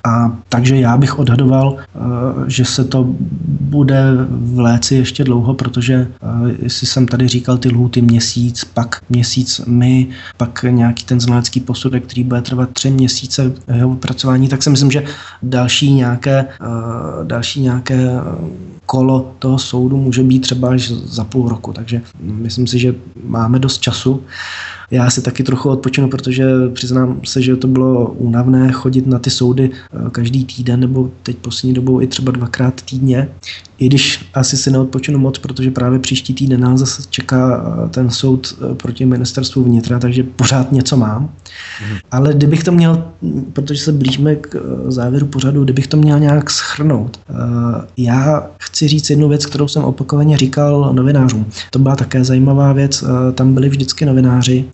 A 0.06 0.38
takže 0.50 0.76
já 0.76 0.98
bych 0.98 1.20
odhadoval, 1.20 1.76
eh, 1.78 2.00
že 2.48 2.66
se 2.66 2.84
to 2.84 3.06
bude 3.62 4.04
v 4.30 4.60
léci 4.60 4.96
ještě 4.96 5.24
dlouho, 5.24 5.54
protože 5.54 6.08
eh, 6.08 6.56
jestli 6.62 6.88
jsem 6.88 7.08
tady 7.08 7.28
říkal 7.28 7.58
ty 7.58 7.70
lhuty 7.70 8.02
měsíc, 8.02 8.66
pak 8.66 9.02
měsíc 9.10 9.62
my, 9.68 10.08
pak 10.38 10.66
nějaký 10.70 11.06
ten 11.06 11.20
znalecký 11.20 11.60
posudek, 11.60 12.04
který 12.04 12.24
bude 12.24 12.42
trvat 12.42 12.70
tři 12.70 12.92
měsíce 12.92 13.52
jeho 13.74 13.90
vypracování, 13.90 14.48
tak 14.48 14.64
si 14.64 14.70
myslím, 14.70 14.92
že 14.92 15.04
další 15.44 15.94
nějaké, 15.94 16.46
eh, 16.62 16.66
další 17.24 17.62
nějaké 17.62 18.10
kolo 18.86 19.32
toho 19.40 19.60
soudu 19.60 19.98
může 19.98 20.24
být 20.24 20.40
třeba 20.40 20.70
až 20.70 20.92
za 20.92 21.24
půl 21.24 21.50
roku. 21.50 21.74
Takže 21.74 22.02
myslím 22.20 22.68
si, 22.68 22.80
že 22.80 22.96
máme 23.24 23.60
dost 23.60 23.78
času. 23.78 24.24
Já 24.92 25.10
si 25.10 25.22
taky 25.22 25.44
trochu 25.44 25.70
odpočinu, 25.70 26.10
protože 26.10 26.46
přiznám 26.74 27.20
se, 27.26 27.42
že 27.42 27.56
to 27.56 27.68
bylo 27.68 28.12
únavné 28.12 28.72
chodit 28.72 29.08
na 29.08 29.20
ty 29.20 29.30
soudy 29.30 29.72
každý 30.12 30.46
týden 30.46 30.80
nebo 30.80 31.12
teď 31.24 31.38
poslední 31.38 31.74
dobou 31.74 32.02
i 32.02 32.08
třeba 32.08 32.32
dvakrát 32.32 32.82
týdně. 32.82 33.30
I 33.78 33.86
když 33.88 34.30
asi 34.34 34.58
si 34.58 34.72
neodpočinu 34.72 35.20
moc, 35.20 35.40
protože 35.40 35.72
právě 35.72 36.00
příští 36.00 36.34
týden 36.34 36.62
nás 36.62 36.80
zase 36.80 37.04
čeká 37.10 37.64
eh, 37.86 37.90
ten 37.90 38.10
soud 38.10 38.54
eh, 38.72 38.76
proti 38.76 39.06
ministerstvu 39.06 39.64
vnitra, 39.64 40.00
takže 40.00 40.24
pořád 40.24 40.72
něco 40.72 40.98
mám. 40.98 41.30
Mhm. 41.82 41.98
Ale 42.12 42.34
kdybych 42.34 42.64
to 42.64 42.72
měl, 42.72 43.04
protože 43.54 43.82
se 43.82 43.92
blížíme 43.92 44.36
k 44.36 44.56
závěru 44.88 45.26
pořadu, 45.26 45.64
kdybych 45.64 45.88
to 45.88 45.98
měl 45.98 46.20
nějak 46.20 46.50
schrnout. 46.50 47.20
Já 47.98 48.48
chci 48.60 48.88
říct 48.88 49.10
jednu 49.10 49.30
věc, 49.30 49.46
kterou 49.46 49.68
jsem 49.68 49.84
opakovaně 49.84 50.38
říkal 50.38 50.94
novinářům. 50.94 51.46
To 51.72 51.80
byla 51.80 51.96
také 51.96 52.24
zajímavá 52.24 52.74
věc. 52.74 53.04
Tam 53.34 53.54
byli 53.54 53.70
vždycky 53.70 54.06
novináři, 54.06 54.66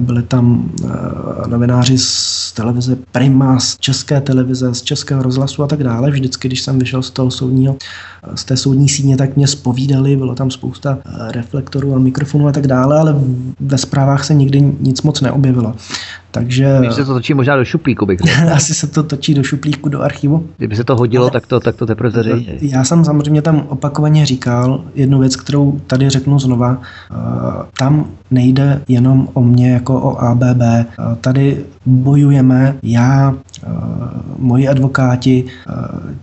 Byli 0.00 0.22
tam 0.22 0.70
eh, 0.84 1.48
novináři 1.48 1.98
z 1.98 2.52
televize 2.52 2.96
Prima, 3.12 3.60
z 3.60 3.76
české 3.78 4.20
televize, 4.20 4.74
z 4.74 4.82
českého 4.82 5.22
rozhlasu 5.22 5.62
a 5.62 5.66
tak 5.66 5.82
dále. 5.82 6.10
Vždycky, 6.10 6.48
když 6.48 6.62
jsem 6.62 6.78
vyšel 6.78 7.02
z 7.02 7.10
toho 7.10 7.30
soudního, 7.30 7.76
eh, 7.76 7.80
z 8.34 8.44
té 8.44 8.56
soudní 8.56 8.88
síně, 8.88 9.16
tak 9.16 9.36
mě 9.36 9.46
spovídali, 9.46 10.16
bylo 10.16 10.34
tam 10.34 10.50
spousta 10.50 10.98
eh, 11.04 11.32
reflektorů 11.32 11.94
a 11.94 11.98
mikrofonů 11.98 12.48
a 12.48 12.52
tak 12.52 12.66
dále, 12.66 12.98
ale 12.98 13.14
ve 13.60 13.78
zprávách 13.78 14.24
se 14.24 14.34
nikdy 14.34 14.74
nic 14.80 15.02
moc 15.02 15.20
neobjevilo. 15.20 15.74
Takže... 16.34 16.76
Když 16.80 16.94
se 16.94 17.04
to 17.04 17.14
točí 17.14 17.34
možná 17.34 17.56
do 17.56 17.64
šuplíku, 17.64 18.06
bych 18.06 18.18
řekl. 18.18 18.52
Asi 18.54 18.74
se 18.74 18.86
to 18.86 19.02
točí 19.02 19.34
do 19.34 19.42
šuplíku, 19.42 19.88
do 19.88 20.02
archivu. 20.02 20.46
Kdyby 20.56 20.76
se 20.76 20.84
to 20.84 20.96
hodilo, 20.96 21.24
Ale 21.24 21.30
tak 21.30 21.46
to, 21.46 21.60
tak 21.60 21.76
to 21.76 21.86
teprve 21.86 22.22
Já 22.60 22.84
jsem 22.84 23.04
samozřejmě 23.04 23.42
tam 23.42 23.66
opakovaně 23.68 24.26
říkal 24.26 24.84
jednu 24.94 25.18
věc, 25.18 25.36
kterou 25.36 25.80
tady 25.86 26.10
řeknu 26.10 26.38
znova. 26.38 26.78
Tam 27.78 28.06
nejde 28.30 28.82
jenom 28.88 29.28
o 29.32 29.42
mě 29.42 29.72
jako 29.72 30.00
o 30.00 30.18
ABB. 30.18 30.62
Tady 31.20 31.64
bojujeme 31.86 32.76
já, 32.82 33.34
moji 34.38 34.68
advokáti, 34.68 35.44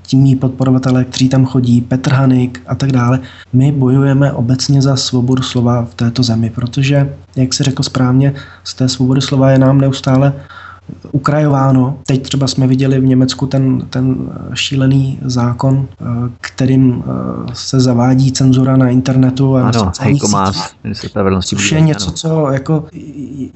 tím 0.02 0.22
mý 0.22 0.36
podporovatelé, 0.36 1.06
kteří 1.06 1.30
tam 1.30 1.46
chodí, 1.46 1.82
Petr 1.82 2.14
Hanik 2.14 2.62
a 2.68 2.76
tak 2.76 2.92
dále. 2.92 3.20
My 3.54 3.72
bojujeme 3.72 4.32
obecně 4.32 4.82
za 4.82 4.96
svobodu 4.96 5.44
slova 5.44 5.86
v 5.86 5.96
této 5.96 6.24
zemi, 6.24 6.50
protože, 6.50 7.14
jak 7.36 7.54
se 7.54 7.64
řekl 7.64 7.84
správně, 7.84 8.34
z 8.64 8.74
té 8.74 8.90
svobody 8.90 9.22
slova 9.22 9.52
je 9.52 9.60
nám 9.60 9.82
neustále 9.82 10.01
postá-la 10.02 10.34
ukrajováno. 11.12 11.98
Teď 12.06 12.24
třeba 12.24 12.48
jsme 12.48 12.68
viděli 12.68 13.00
v 13.00 13.06
Německu 13.06 13.48
ten, 13.48 13.82
ten 13.90 14.16
šílený 14.54 15.20
zákon, 15.26 15.88
eh, 16.02 16.06
kterým 16.42 17.04
eh, 17.04 17.12
se 17.54 17.80
zavádí 17.80 18.32
cenzura 18.32 18.78
na 18.78 18.90
internetu 18.90 19.58
a 19.58 19.68
ano, 19.68 19.92
Heiko 20.00 20.28
Maas, 20.28 20.74
což 21.46 21.72
je 21.72 21.82
něco, 21.82 22.12
co 22.12 22.52
jako, 22.52 22.86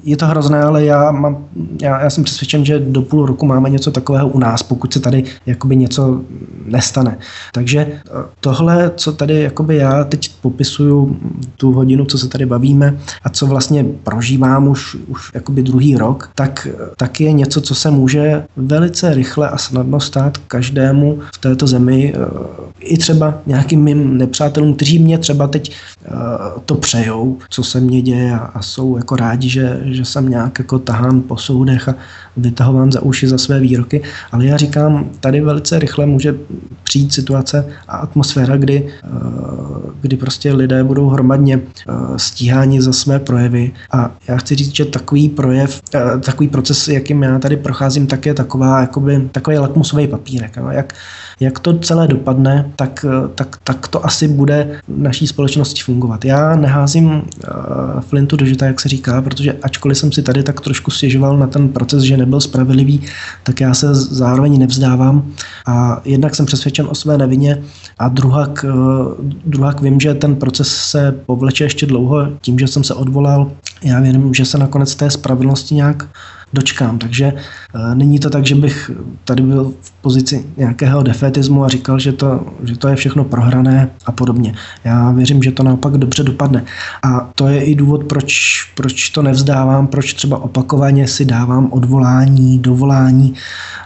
je 0.04 0.16
to 0.16 0.26
hrozné, 0.26 0.62
ale 0.62 0.84
já, 0.84 1.10
mám, 1.12 1.44
já, 1.82 2.02
já 2.02 2.10
jsem 2.10 2.24
přesvědčen, 2.24 2.64
že 2.64 2.78
do 2.78 3.02
půl 3.02 3.26
roku 3.26 3.46
máme 3.46 3.70
něco 3.70 3.90
takového 3.90 4.28
u 4.28 4.38
nás, 4.38 4.62
pokud 4.62 4.92
se 4.92 5.00
tady 5.00 5.24
jakoby 5.46 5.76
něco 5.76 6.20
nestane. 6.64 7.18
Takže 7.52 7.78
eh, 7.80 8.00
tohle, 8.40 8.92
co 8.96 9.12
tady 9.12 9.42
jakoby 9.42 9.76
já 9.76 10.04
teď 10.04 10.30
popisuju, 10.40 11.16
tu 11.56 11.72
hodinu, 11.72 12.04
co 12.04 12.18
se 12.18 12.28
tady 12.28 12.46
bavíme 12.46 12.98
a 13.22 13.28
co 13.28 13.46
vlastně 13.46 13.84
prožívám 14.02 14.68
už, 14.68 14.96
už 15.06 15.30
jakoby 15.34 15.62
druhý 15.62 15.96
rok, 15.96 16.30
tak, 16.34 16.68
tak 16.96 17.15
je 17.20 17.32
něco, 17.32 17.60
co 17.60 17.74
se 17.74 17.90
může 17.90 18.44
velice 18.56 19.14
rychle 19.14 19.50
a 19.50 19.58
snadno 19.58 20.00
stát 20.00 20.38
každému 20.38 21.18
v 21.34 21.38
této 21.38 21.66
zemi, 21.66 22.14
eh, 22.16 22.65
i 22.80 22.98
třeba 22.98 23.34
nějakým 23.46 23.82
mým 23.82 24.18
nepřátelům, 24.18 24.74
kteří 24.74 24.98
mě 24.98 25.18
třeba 25.18 25.46
teď 25.46 25.72
eh, 26.04 26.10
to 26.64 26.74
přejou, 26.74 27.38
co 27.50 27.64
se 27.64 27.80
mně 27.80 28.02
děje 28.02 28.32
a, 28.32 28.62
jsou 28.62 28.96
jako 28.96 29.16
rádi, 29.16 29.48
že, 29.48 29.80
že 29.84 30.04
jsem 30.04 30.28
nějak 30.28 30.58
jako 30.58 30.78
tahán 30.78 31.22
po 31.22 31.36
soudech 31.36 31.88
a 31.88 31.94
vytahován 32.36 32.92
za 32.92 33.02
uši 33.02 33.28
za 33.28 33.38
své 33.38 33.60
výroky, 33.60 34.02
ale 34.32 34.46
já 34.46 34.56
říkám, 34.56 35.10
tady 35.20 35.40
velice 35.40 35.78
rychle 35.78 36.06
může 36.06 36.34
přijít 36.82 37.12
situace 37.12 37.66
a 37.88 37.96
atmosféra, 37.96 38.56
kdy, 38.56 38.88
eh, 39.04 39.08
kdy 40.00 40.16
prostě 40.16 40.52
lidé 40.52 40.84
budou 40.84 41.08
hromadně 41.08 41.60
stíháni 42.16 42.82
za 42.82 42.92
své 42.92 43.18
projevy 43.18 43.72
a 43.90 44.10
já 44.28 44.36
chci 44.36 44.54
říct, 44.54 44.76
že 44.76 44.84
takový 44.84 45.28
projev, 45.28 45.80
takový 46.20 46.48
proces, 46.48 46.88
jakým 46.88 47.16
jakým 47.16 47.32
já 47.32 47.38
tady 47.38 47.56
procházím, 47.56 48.06
tak 48.06 48.26
je 48.26 48.34
taková, 48.34 48.80
jakoby, 48.80 49.28
takový 49.32 49.58
lakmusový 49.58 50.06
papírek. 50.06 50.56
No. 50.56 50.70
Jak, 50.70 50.92
jak 51.40 51.58
to 51.58 51.78
celé 51.78 52.08
dopadne, 52.08 52.65
tak, 52.76 53.04
tak, 53.34 53.56
tak 53.64 53.88
to 53.88 54.06
asi 54.06 54.28
bude 54.28 54.80
naší 54.88 55.26
společnosti 55.26 55.82
fungovat. 55.82 56.24
Já 56.24 56.56
neházím 56.56 57.06
uh, 57.06 57.22
flintu 58.00 58.36
do 58.36 58.46
žita, 58.46 58.66
jak 58.66 58.80
se 58.80 58.88
říká, 58.88 59.22
protože 59.22 59.52
ačkoliv 59.62 59.98
jsem 59.98 60.12
si 60.12 60.22
tady 60.22 60.42
tak 60.42 60.60
trošku 60.60 60.90
stěžoval 60.90 61.38
na 61.38 61.46
ten 61.46 61.68
proces, 61.68 62.02
že 62.02 62.16
nebyl 62.16 62.40
spravedlivý, 62.40 63.00
tak 63.42 63.60
já 63.60 63.74
se 63.74 63.94
zároveň 63.94 64.58
nevzdávám 64.58 65.32
a 65.66 66.00
jednak 66.04 66.34
jsem 66.34 66.46
přesvědčen 66.46 66.86
o 66.90 66.94
své 66.94 67.18
nevině 67.18 67.62
a 67.98 68.08
druhak, 68.08 68.64
uh, 68.74 69.12
druhak 69.44 69.80
vím, 69.80 70.00
že 70.00 70.14
ten 70.14 70.36
proces 70.36 70.68
se 70.68 71.14
povleče 71.26 71.64
ještě 71.64 71.86
dlouho 71.86 72.28
tím, 72.40 72.58
že 72.58 72.66
jsem 72.66 72.84
se 72.84 72.94
odvolal. 72.94 73.50
Já 73.82 74.00
věřím, 74.00 74.34
že 74.34 74.44
se 74.44 74.58
nakonec 74.58 74.94
té 74.94 75.10
spravedlnosti 75.10 75.74
nějak 75.74 76.08
dočkám. 76.56 76.98
Takže 76.98 77.26
e, 77.26 77.94
není 77.94 78.18
to 78.18 78.30
tak, 78.30 78.46
že 78.46 78.54
bych 78.54 78.90
tady 79.24 79.42
byl 79.42 79.72
v 79.80 79.92
pozici 79.92 80.44
nějakého 80.56 81.02
defetismu 81.02 81.64
a 81.64 81.68
říkal, 81.68 81.98
že 81.98 82.12
to, 82.12 82.46
že 82.64 82.78
to 82.78 82.88
je 82.88 82.96
všechno 82.96 83.24
prohrané 83.24 83.90
a 84.06 84.12
podobně. 84.12 84.54
Já 84.84 85.10
věřím, 85.10 85.42
že 85.42 85.52
to 85.52 85.62
naopak 85.62 85.96
dobře 85.96 86.22
dopadne. 86.22 86.64
A 87.02 87.30
to 87.34 87.48
je 87.48 87.64
i 87.64 87.74
důvod, 87.74 88.04
proč, 88.04 88.34
proč 88.74 89.10
to 89.10 89.22
nevzdávám, 89.22 89.86
proč 89.86 90.14
třeba 90.14 90.42
opakovaně 90.42 91.08
si 91.08 91.24
dávám 91.24 91.68
odvolání, 91.72 92.58
dovolání 92.58 93.34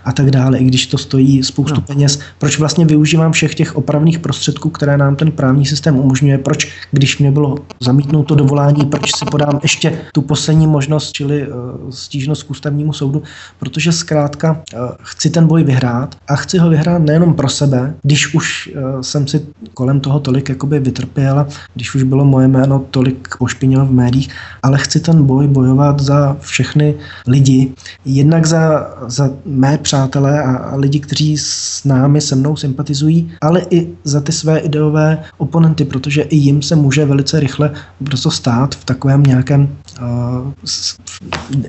a 0.04 0.12
tak 0.12 0.30
dále, 0.30 0.58
i 0.58 0.64
když 0.64 0.86
to 0.86 0.98
stojí 0.98 1.42
spoustu 1.42 1.74
no. 1.74 1.80
peněz. 1.80 2.20
Proč 2.38 2.58
vlastně 2.58 2.84
využívám 2.84 3.32
všech 3.32 3.54
těch 3.54 3.76
opravných 3.76 4.18
prostředků, 4.18 4.70
které 4.70 4.96
nám 4.96 5.16
ten 5.16 5.32
právní 5.32 5.66
systém 5.66 5.96
umožňuje? 5.96 6.38
Proč, 6.38 6.68
když 6.90 7.18
mě 7.18 7.30
bylo 7.30 7.54
zamítnuto 7.80 8.34
dovolání, 8.34 8.84
proč 8.84 9.10
si 9.16 9.24
podám 9.24 9.60
ještě 9.62 9.98
tu 10.12 10.22
poslední 10.22 10.66
možnost, 10.66 11.12
čili 11.12 11.48
uh, 11.48 11.54
stížnost 11.90 12.42
k 12.42 12.50
ústavnímu 12.60 12.92
soudu? 12.92 13.22
Protože 13.58 13.92
zkrátka 13.92 14.52
uh, 14.52 14.80
chci 15.02 15.30
ten 15.30 15.46
boj 15.46 15.64
vyhrát 15.64 16.16
a 16.28 16.36
chci 16.36 16.58
ho 16.58 16.68
vyhrát 16.68 17.02
nejenom 17.02 17.34
pro 17.34 17.48
sebe, 17.48 17.94
když 18.02 18.34
už 18.34 18.70
uh, 18.74 19.00
jsem 19.00 19.26
si 19.26 19.46
kolem 19.74 20.00
toho 20.00 20.20
tolik 20.20 20.48
jakoby 20.48 20.80
vytrpěl, 20.80 21.46
když 21.74 21.94
už 21.94 22.02
bylo 22.02 22.24
moje 22.24 22.48
jméno 22.48 22.84
tolik 22.90 23.28
pošpiněno 23.38 23.86
v 23.86 23.92
médiích, 23.92 24.28
ale 24.62 24.78
chci 24.78 25.00
ten 25.00 25.24
boj 25.24 25.46
bojovat 25.46 26.00
za 26.00 26.36
všechny 26.40 26.94
lidi, 27.26 27.72
jednak 28.04 28.46
za, 28.46 28.90
za 29.08 29.30
mé 29.46 29.78
přátelé 29.78 30.42
a, 30.42 30.56
a 30.56 30.76
lidi, 30.76 31.00
kteří 31.00 31.38
s 31.38 31.84
námi, 31.84 32.20
se 32.20 32.36
mnou 32.36 32.56
sympatizují, 32.56 33.32
ale 33.40 33.62
i 33.70 33.88
za 34.04 34.20
ty 34.20 34.32
své 34.32 34.58
ideové 34.58 35.18
oponenty, 35.38 35.84
protože 35.84 36.22
i 36.22 36.36
jim 36.36 36.62
se 36.62 36.76
může 36.76 37.04
velice 37.04 37.40
rychle 37.40 37.70
brzo 38.00 38.30
stát 38.30 38.74
v 38.74 38.84
takovém 38.84 39.22
nějakém, 39.22 39.68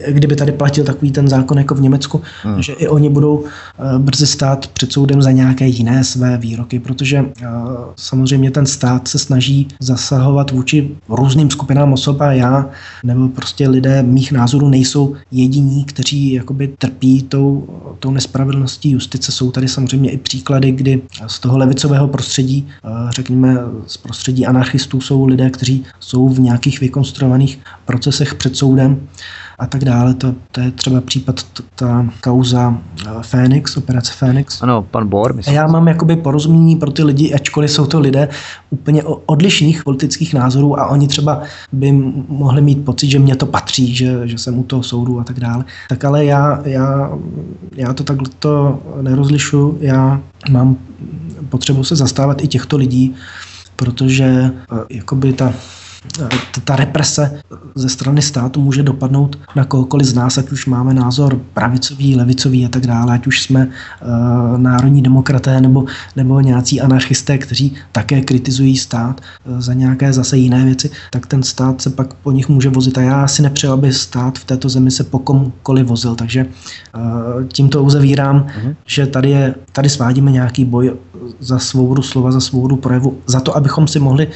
kdyby 0.08 0.36
tady 0.36 0.52
platil 0.52 0.84
takový 0.84 1.12
ten 1.12 1.28
zákon 1.28 1.58
jako 1.58 1.76
v 1.76 1.82
Německu, 1.82 2.22
hmm. 2.44 2.62
že 2.62 2.74
i 2.74 2.88
oni 2.88 3.10
budou 3.10 3.36
uh, 3.36 3.46
brzy 3.98 4.28
stát 4.28 4.68
před 4.68 4.92
soudem 4.92 5.22
za 5.22 5.32
nějaké 5.32 5.68
jiné 5.68 6.04
své 6.04 6.38
výroky, 6.38 6.80
protože 6.80 7.22
uh, 7.22 7.28
samozřejmě 7.96 8.52
ten 8.52 8.66
stát 8.66 9.08
se 9.08 9.20
snaží 9.20 9.68
zasahovat 9.80 10.52
vůči 10.52 10.90
různým 11.10 11.50
skupinám 11.50 11.94
osob 11.94 12.22
a 12.22 12.32
já 12.32 12.70
nebo 13.04 13.28
prostě 13.28 13.70
lidé 13.70 14.04
mých 14.04 14.32
názorů 14.32 14.70
nejsou 14.70 15.16
jediní, 15.32 15.86
kteří 15.86 16.34
jakoby 16.34 16.74
trpí 16.78 17.24
tou, 17.24 17.68
tou 18.00 18.12
tou 18.12 18.16
nespravedlností 18.16 18.92
justice 18.92 19.32
jsou 19.32 19.52
tady 19.52 19.68
samozřejmě 19.68 20.12
i 20.12 20.18
příklady, 20.18 20.72
kdy 20.72 21.02
z 21.28 21.40
toho 21.40 21.58
levicového 21.58 22.08
prostředí, 22.08 22.68
eh, 22.68 22.90
řekněme 23.12 23.58
z 23.88 23.98
prostředí 23.98 24.46
anarchistů, 24.46 25.02
jsou 25.02 25.26
lidé, 25.26 25.50
kteří 25.50 25.86
jsou 26.00 26.30
v 26.30 26.40
nějakých 26.40 26.80
vykonstruovaných 26.82 27.60
procesech 27.86 28.21
před 28.34 28.58
soudem 28.58 29.08
a 29.62 29.68
tak 29.68 29.86
dále. 29.86 30.14
To, 30.14 30.36
to 30.52 30.62
je 30.62 30.72
třeba 30.72 31.02
případ 31.02 31.44
t- 31.44 31.64
ta 31.76 32.06
kauza 32.22 32.78
eh, 33.06 33.10
Fénix, 33.22 33.78
operace 33.78 34.14
Fénix. 34.14 34.62
Ano, 34.62 34.82
pan 34.82 35.08
Bor. 35.08 35.34
Myslím. 35.36 35.56
A 35.56 35.62
já 35.62 35.68
mám 35.68 35.88
jakoby 35.88 36.16
porozumění 36.16 36.76
pro 36.76 36.92
ty 36.92 37.04
lidi, 37.04 37.34
ačkoliv 37.34 37.72
jsou 37.72 37.86
to 37.86 38.00
lidé 38.00 38.30
úplně 38.70 39.04
odlišných 39.04 39.84
politických 39.84 40.34
názorů 40.34 40.80
a 40.80 40.88
oni 40.88 41.08
třeba 41.08 41.42
by 41.72 41.92
mohli 42.28 42.62
mít 42.62 42.86
pocit, 42.86 43.10
že 43.10 43.20
mě 43.20 43.36
to 43.36 43.46
patří, 43.46 43.96
že, 43.96 44.28
že 44.28 44.38
jsem 44.38 44.60
u 44.60 44.64
toho 44.64 44.84
soudu 44.84 45.20
a 45.20 45.24
tak 45.24 45.40
dále. 45.40 45.66
Tak 45.90 46.06
ale 46.06 46.26
já, 46.26 46.62
já, 46.66 47.12
já 47.76 47.94
to 47.94 48.04
takhle 48.04 48.30
to 48.40 48.80
nerozlišu. 49.02 49.78
Já 49.82 50.22
mám 50.50 50.78
potřebu 51.50 51.84
se 51.84 51.96
zastávat 51.96 52.44
i 52.44 52.48
těchto 52.48 52.78
lidí, 52.78 53.16
protože 53.76 54.26
eh, 54.26 54.76
jakoby 54.90 55.34
ta 55.34 55.54
ta 56.64 56.76
represe 56.76 57.42
ze 57.76 57.90
strany 57.90 58.22
státu 58.22 58.62
může 58.62 58.84
dopadnout 58.84 59.40
na 59.56 59.66
kohokoliv 59.66 60.08
z 60.08 60.14
nás, 60.14 60.38
ať 60.38 60.52
už 60.52 60.66
máme 60.66 60.94
názor 60.94 61.42
pravicový, 61.54 62.16
levicový 62.16 62.66
a 62.66 62.70
tak 62.70 62.88
dále, 62.88 63.14
ať 63.14 63.28
už 63.28 63.42
jsme 63.42 63.68
uh, 63.68 64.58
národní 64.58 65.02
demokraté 65.02 65.62
nebo, 65.62 65.86
nebo 66.16 66.40
nějací 66.40 66.82
anarchisté, 66.82 67.38
kteří 67.38 67.74
také 67.92 68.22
kritizují 68.22 68.78
stát 68.78 69.22
uh, 69.46 69.62
za 69.62 69.74
nějaké 69.74 70.14
zase 70.14 70.38
jiné 70.38 70.66
věci, 70.66 70.90
tak 71.10 71.26
ten 71.26 71.44
stát 71.44 71.82
se 71.82 71.90
pak 71.90 72.14
po 72.14 72.32
nich 72.32 72.50
může 72.50 72.70
vozit. 72.70 72.98
A 72.98 73.02
já 73.02 73.28
si 73.28 73.42
nepřeju, 73.42 73.74
aby 73.74 73.94
stát 73.94 74.40
v 74.40 74.46
této 74.46 74.70
zemi 74.70 74.92
se 74.92 75.04
po 75.04 75.20
komkoliv 75.20 75.88
vozil. 75.88 76.16
Takže 76.16 76.46
uh, 76.46 77.02
tímto 77.48 77.84
uzavírám, 77.84 78.48
uh-huh. 78.48 78.76
že 78.86 79.08
tady, 79.08 79.30
je, 79.30 79.56
tady 79.72 79.90
svádíme 79.90 80.32
nějaký 80.32 80.66
boj 80.66 80.94
za 81.40 81.60
svobodu 81.60 82.02
slova, 82.02 82.32
za 82.32 82.40
svobodu 82.40 82.76
projevu, 82.76 83.18
za 83.28 83.40
to, 83.40 83.58
abychom 83.58 83.88
si 83.88 84.00
mohli 84.00 84.28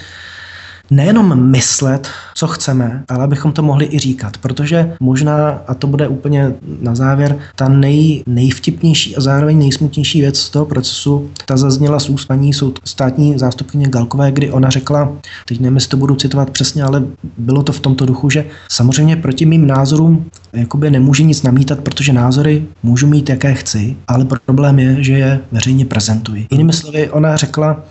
nejenom 0.92 1.52
myslet, 1.52 2.08
co 2.36 2.48
chceme, 2.48 3.04
ale 3.10 3.24
abychom 3.24 3.52
to 3.52 3.64
mohli 3.64 3.88
i 3.92 4.00
říkat, 4.00 4.38
protože 4.38 4.94
možná, 5.00 5.50
a 5.68 5.74
to 5.74 5.88
bude 5.88 6.08
úplně 6.08 6.54
na 6.82 6.96
závěr, 6.96 7.40
ta 7.56 7.70
nej, 7.70 8.24
nejvtipnější 8.28 9.16
a 9.16 9.22
zároveň 9.22 9.60
nejsmutnější 9.60 10.22
věc 10.22 10.40
z 10.40 10.50
toho 10.50 10.66
procesu, 10.66 11.30
ta 11.46 11.58
zazněla 11.58 12.00
z 12.00 12.10
úst 12.10 12.26
paní 12.26 12.52
státní 12.84 13.40
zástupkyně 13.40 13.88
Galkové, 13.88 14.32
kdy 14.32 14.52
ona 14.52 14.70
řekla, 14.70 15.12
teď 15.46 15.60
nevím, 15.60 15.76
jestli 15.76 15.90
to 15.90 15.98
budu 15.98 16.16
citovat 16.16 16.50
přesně, 16.50 16.84
ale 16.84 17.04
bylo 17.38 17.64
to 17.64 17.72
v 17.72 17.80
tomto 17.80 18.06
duchu, 18.06 18.30
že 18.30 18.46
samozřejmě 18.70 19.16
proti 19.16 19.46
mým 19.46 19.68
názorům 19.68 20.26
jakoby 20.54 20.92
nemůže 20.92 21.24
nic 21.24 21.44
namítat, 21.44 21.80
protože 21.80 22.14
názory 22.14 22.66
můžu 22.84 23.08
mít, 23.08 23.30
jaké 23.30 23.54
chci, 23.54 23.96
ale 24.08 24.26
problém 24.46 24.80
je, 24.80 25.04
že 25.04 25.14
je 25.14 25.40
veřejně 25.52 25.86
prezentuji. 25.86 26.48
Jinými 26.52 26.74
slovy, 26.74 27.10
ona 27.10 27.36
řekla, 27.36 27.84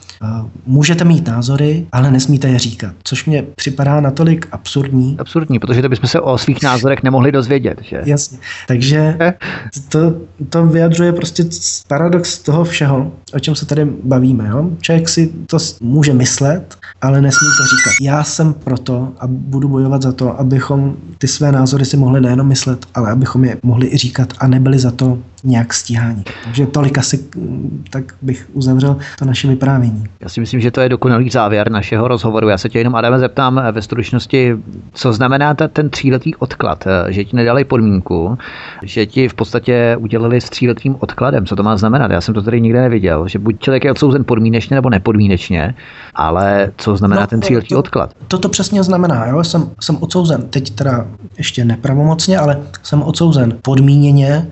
můžete 0.66 1.04
mít 1.04 1.26
názory, 1.28 1.86
ale 1.92 2.10
nesmíte 2.10 2.48
je 2.48 2.58
říkat, 2.58 2.94
což 3.04 3.24
mě 3.24 3.44
připadá 3.56 4.00
natolik 4.00 4.48
absurdní. 4.52 5.16
Absurdní, 5.18 5.58
protože 5.58 5.82
to 5.82 5.88
bychom 5.88 6.08
se 6.08 6.20
o 6.20 6.38
svých 6.38 6.62
názorech 6.62 7.02
nemohli 7.02 7.32
dozvědět. 7.32 7.78
Že? 7.82 8.02
Jasně. 8.04 8.38
Takže 8.68 9.16
to, 9.88 10.14
to 10.48 10.66
vyjadřuje 10.66 11.12
prostě 11.12 11.44
paradox 11.88 12.38
toho 12.38 12.64
všeho, 12.64 13.12
o 13.34 13.38
čem 13.38 13.54
se 13.54 13.66
tady 13.66 13.84
bavíme. 13.84 14.48
Jo? 14.48 14.70
Člověk 14.80 15.08
si 15.08 15.32
to 15.46 15.58
může 15.80 16.12
myslet, 16.14 16.76
ale 17.02 17.20
nesmí 17.20 17.48
to 17.58 17.76
říkat. 17.76 17.92
Já 18.02 18.24
jsem 18.24 18.54
proto 18.54 19.12
a 19.20 19.26
budu 19.26 19.68
bojovat 19.68 20.02
za 20.02 20.12
to, 20.12 20.40
abychom 20.40 20.96
ty 21.18 21.28
své 21.28 21.52
názory 21.52 21.84
si 21.84 21.96
mohli 21.96 22.20
nejenom 22.20 22.48
myslet, 22.48 22.86
ale 22.94 23.10
abychom 23.10 23.44
je 23.44 23.56
mohli 23.62 23.86
i 23.86 23.96
říkat 23.96 24.32
a 24.38 24.46
nebyli 24.46 24.78
za 24.78 24.90
to 24.90 25.18
nějak 25.44 25.74
stíhání. 25.74 26.24
Takže 26.44 26.66
tolik 26.66 26.98
asi 26.98 27.24
tak 27.90 28.04
bych 28.22 28.48
uzavřel 28.52 28.96
to 29.18 29.24
naše 29.24 29.48
vyprávění. 29.48 30.04
Já 30.20 30.28
si 30.28 30.40
myslím, 30.40 30.60
že 30.60 30.70
to 30.70 30.80
je 30.80 30.88
dokonalý 30.88 31.30
závěr 31.30 31.70
našeho 31.70 32.08
rozhovoru. 32.08 32.48
Já 32.48 32.58
se 32.58 32.68
tě 32.68 32.78
jenom, 32.78 32.94
Adame, 32.94 33.18
zeptám 33.18 33.62
ve 33.72 33.82
stručnosti, 33.82 34.56
co 34.92 35.12
znamená 35.12 35.54
ta, 35.54 35.68
ten 35.68 35.90
tříletý 35.90 36.34
odklad, 36.34 36.84
že 37.08 37.24
ti 37.24 37.36
nedali 37.36 37.64
podmínku, 37.64 38.38
že 38.82 39.06
ti 39.06 39.28
v 39.28 39.34
podstatě 39.34 39.96
udělali 40.00 40.40
s 40.40 40.50
tříletým 40.50 40.96
odkladem. 41.00 41.46
Co 41.46 41.56
to 41.56 41.62
má 41.62 41.76
znamenat? 41.76 42.10
Já 42.10 42.20
jsem 42.20 42.34
to 42.34 42.42
tady 42.42 42.60
nikde 42.60 42.80
neviděl, 42.80 43.28
že 43.28 43.38
buď 43.38 43.58
člověk 43.58 43.84
je 43.84 43.90
odsouzen 43.90 44.24
podmínečně 44.24 44.74
nebo 44.74 44.90
nepodmínečně, 44.90 45.74
ale 46.14 46.72
co 46.76 46.96
znamená 46.96 47.20
no, 47.20 47.26
ten 47.26 47.40
tříletý 47.40 47.68
to, 47.68 47.78
odklad? 47.78 48.10
To 48.28 48.38
to 48.38 48.48
přesně 48.48 48.82
znamená. 48.82 49.26
Jo? 49.26 49.44
Jsem, 49.44 49.70
jsem 49.80 49.96
odsouzen, 50.00 50.42
teď 50.42 50.70
teda 50.70 51.06
ještě 51.38 51.64
nepravomocně, 51.64 52.38
ale 52.38 52.58
jsem 52.82 53.02
odsouzen 53.02 53.54
podmíněně 53.62 54.46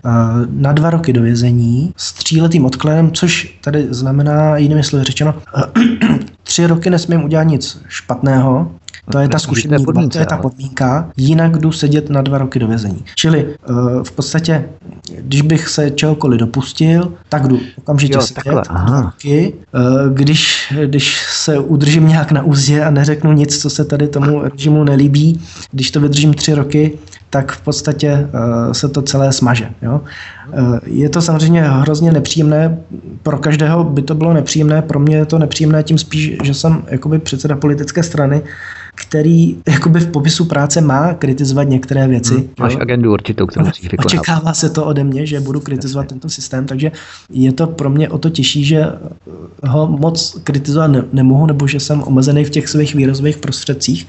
na 0.50 0.72
dva 0.82 0.90
roky 0.90 1.12
do 1.12 1.22
vězení 1.22 1.92
s 1.96 2.12
tříletým 2.12 2.64
odkladem, 2.64 3.12
což 3.12 3.58
tady 3.64 3.86
znamená, 3.90 4.56
jinými 4.56 4.82
slovy 4.82 5.04
řečeno, 5.04 5.34
tři 6.42 6.66
roky 6.66 6.90
nesmím 6.90 7.24
udělat 7.24 7.42
nic 7.42 7.82
špatného, 7.88 8.70
to 9.10 9.18
je 9.18 9.28
ta 9.28 9.38
zkušenost, 9.38 9.84
to 10.12 10.18
je 10.18 10.26
ta 10.26 10.36
podmínka, 10.36 11.10
jinak 11.16 11.58
jdu 11.58 11.72
sedět 11.72 12.10
na 12.10 12.22
dva 12.22 12.38
roky 12.38 12.58
do 12.58 12.66
vězení. 12.66 13.04
Čili 13.14 13.44
uh, 13.44 14.02
v 14.02 14.12
podstatě, 14.12 14.68
když 15.18 15.42
bych 15.42 15.68
se 15.68 15.90
čehokoliv 15.90 16.40
dopustil, 16.40 17.12
tak 17.28 17.48
jdu 17.48 17.60
okamžitě 17.78 18.14
jo, 18.14 18.20
sedět 18.20 18.34
takhle, 18.44 18.62
dva 18.70 19.00
roky. 19.00 19.54
Uh, 19.74 20.14
když, 20.14 20.72
když 20.86 21.26
se 21.32 21.58
udržím 21.58 22.08
nějak 22.08 22.32
na 22.32 22.42
úzdě 22.42 22.84
a 22.84 22.90
neřeknu 22.90 23.32
nic, 23.32 23.62
co 23.62 23.70
se 23.70 23.84
tady 23.84 24.08
tomu 24.08 24.42
režimu 24.42 24.84
nelíbí, 24.84 25.40
když 25.72 25.90
to 25.90 26.00
vydržím 26.00 26.34
tři 26.34 26.54
roky, 26.54 26.98
tak 27.30 27.52
v 27.52 27.60
podstatě 27.60 28.28
uh, 28.34 28.72
se 28.72 28.88
to 28.88 29.02
celé 29.02 29.32
smaže. 29.32 29.70
Jo? 29.82 30.00
Uh, 30.58 30.78
je 30.86 31.08
to 31.08 31.22
samozřejmě 31.22 31.62
hrozně 31.62 32.12
nepříjemné, 32.12 32.78
pro 33.22 33.38
každého 33.38 33.84
by 33.84 34.02
to 34.02 34.14
bylo 34.14 34.32
nepříjemné, 34.32 34.82
pro 34.82 35.00
mě 35.00 35.16
je 35.16 35.26
to 35.26 35.38
nepříjemné 35.38 35.82
tím 35.82 35.98
spíš, 35.98 36.36
že 36.44 36.54
jsem 36.54 36.82
jakoby 36.88 37.18
předseda 37.18 37.56
politické 37.56 38.02
strany, 38.02 38.42
který 38.94 39.56
jakoby 39.68 40.00
v 40.00 40.10
popisu 40.10 40.44
práce 40.44 40.80
má 40.80 41.14
kritizovat 41.14 41.62
některé 41.62 42.08
věci. 42.08 42.34
Hmm, 42.34 42.48
máš 42.60 42.72
jo? 42.72 42.78
agendu 42.80 43.12
určitou, 43.12 43.46
kterou 43.46 43.66
musíš 43.66 43.82
vykonat. 43.90 44.06
Očekává 44.06 44.54
se 44.54 44.70
to 44.70 44.84
ode 44.84 45.04
mě, 45.04 45.26
že 45.26 45.40
budu 45.40 45.60
kritizovat 45.60 46.06
tento 46.06 46.28
systém, 46.28 46.66
takže 46.66 46.92
je 47.30 47.52
to 47.52 47.66
pro 47.66 47.90
mě 47.90 48.08
o 48.08 48.18
to 48.18 48.30
těžší, 48.30 48.64
že 48.64 48.86
ho 49.64 49.86
moc 49.86 50.40
kritizovat 50.44 50.86
ne- 50.86 51.04
nemohu, 51.12 51.46
nebo 51.46 51.66
že 51.66 51.80
jsem 51.80 52.02
omezený 52.02 52.44
v 52.44 52.50
těch 52.50 52.68
svých 52.68 52.94
výrozových 52.94 53.36
prostředcích, 53.36 54.06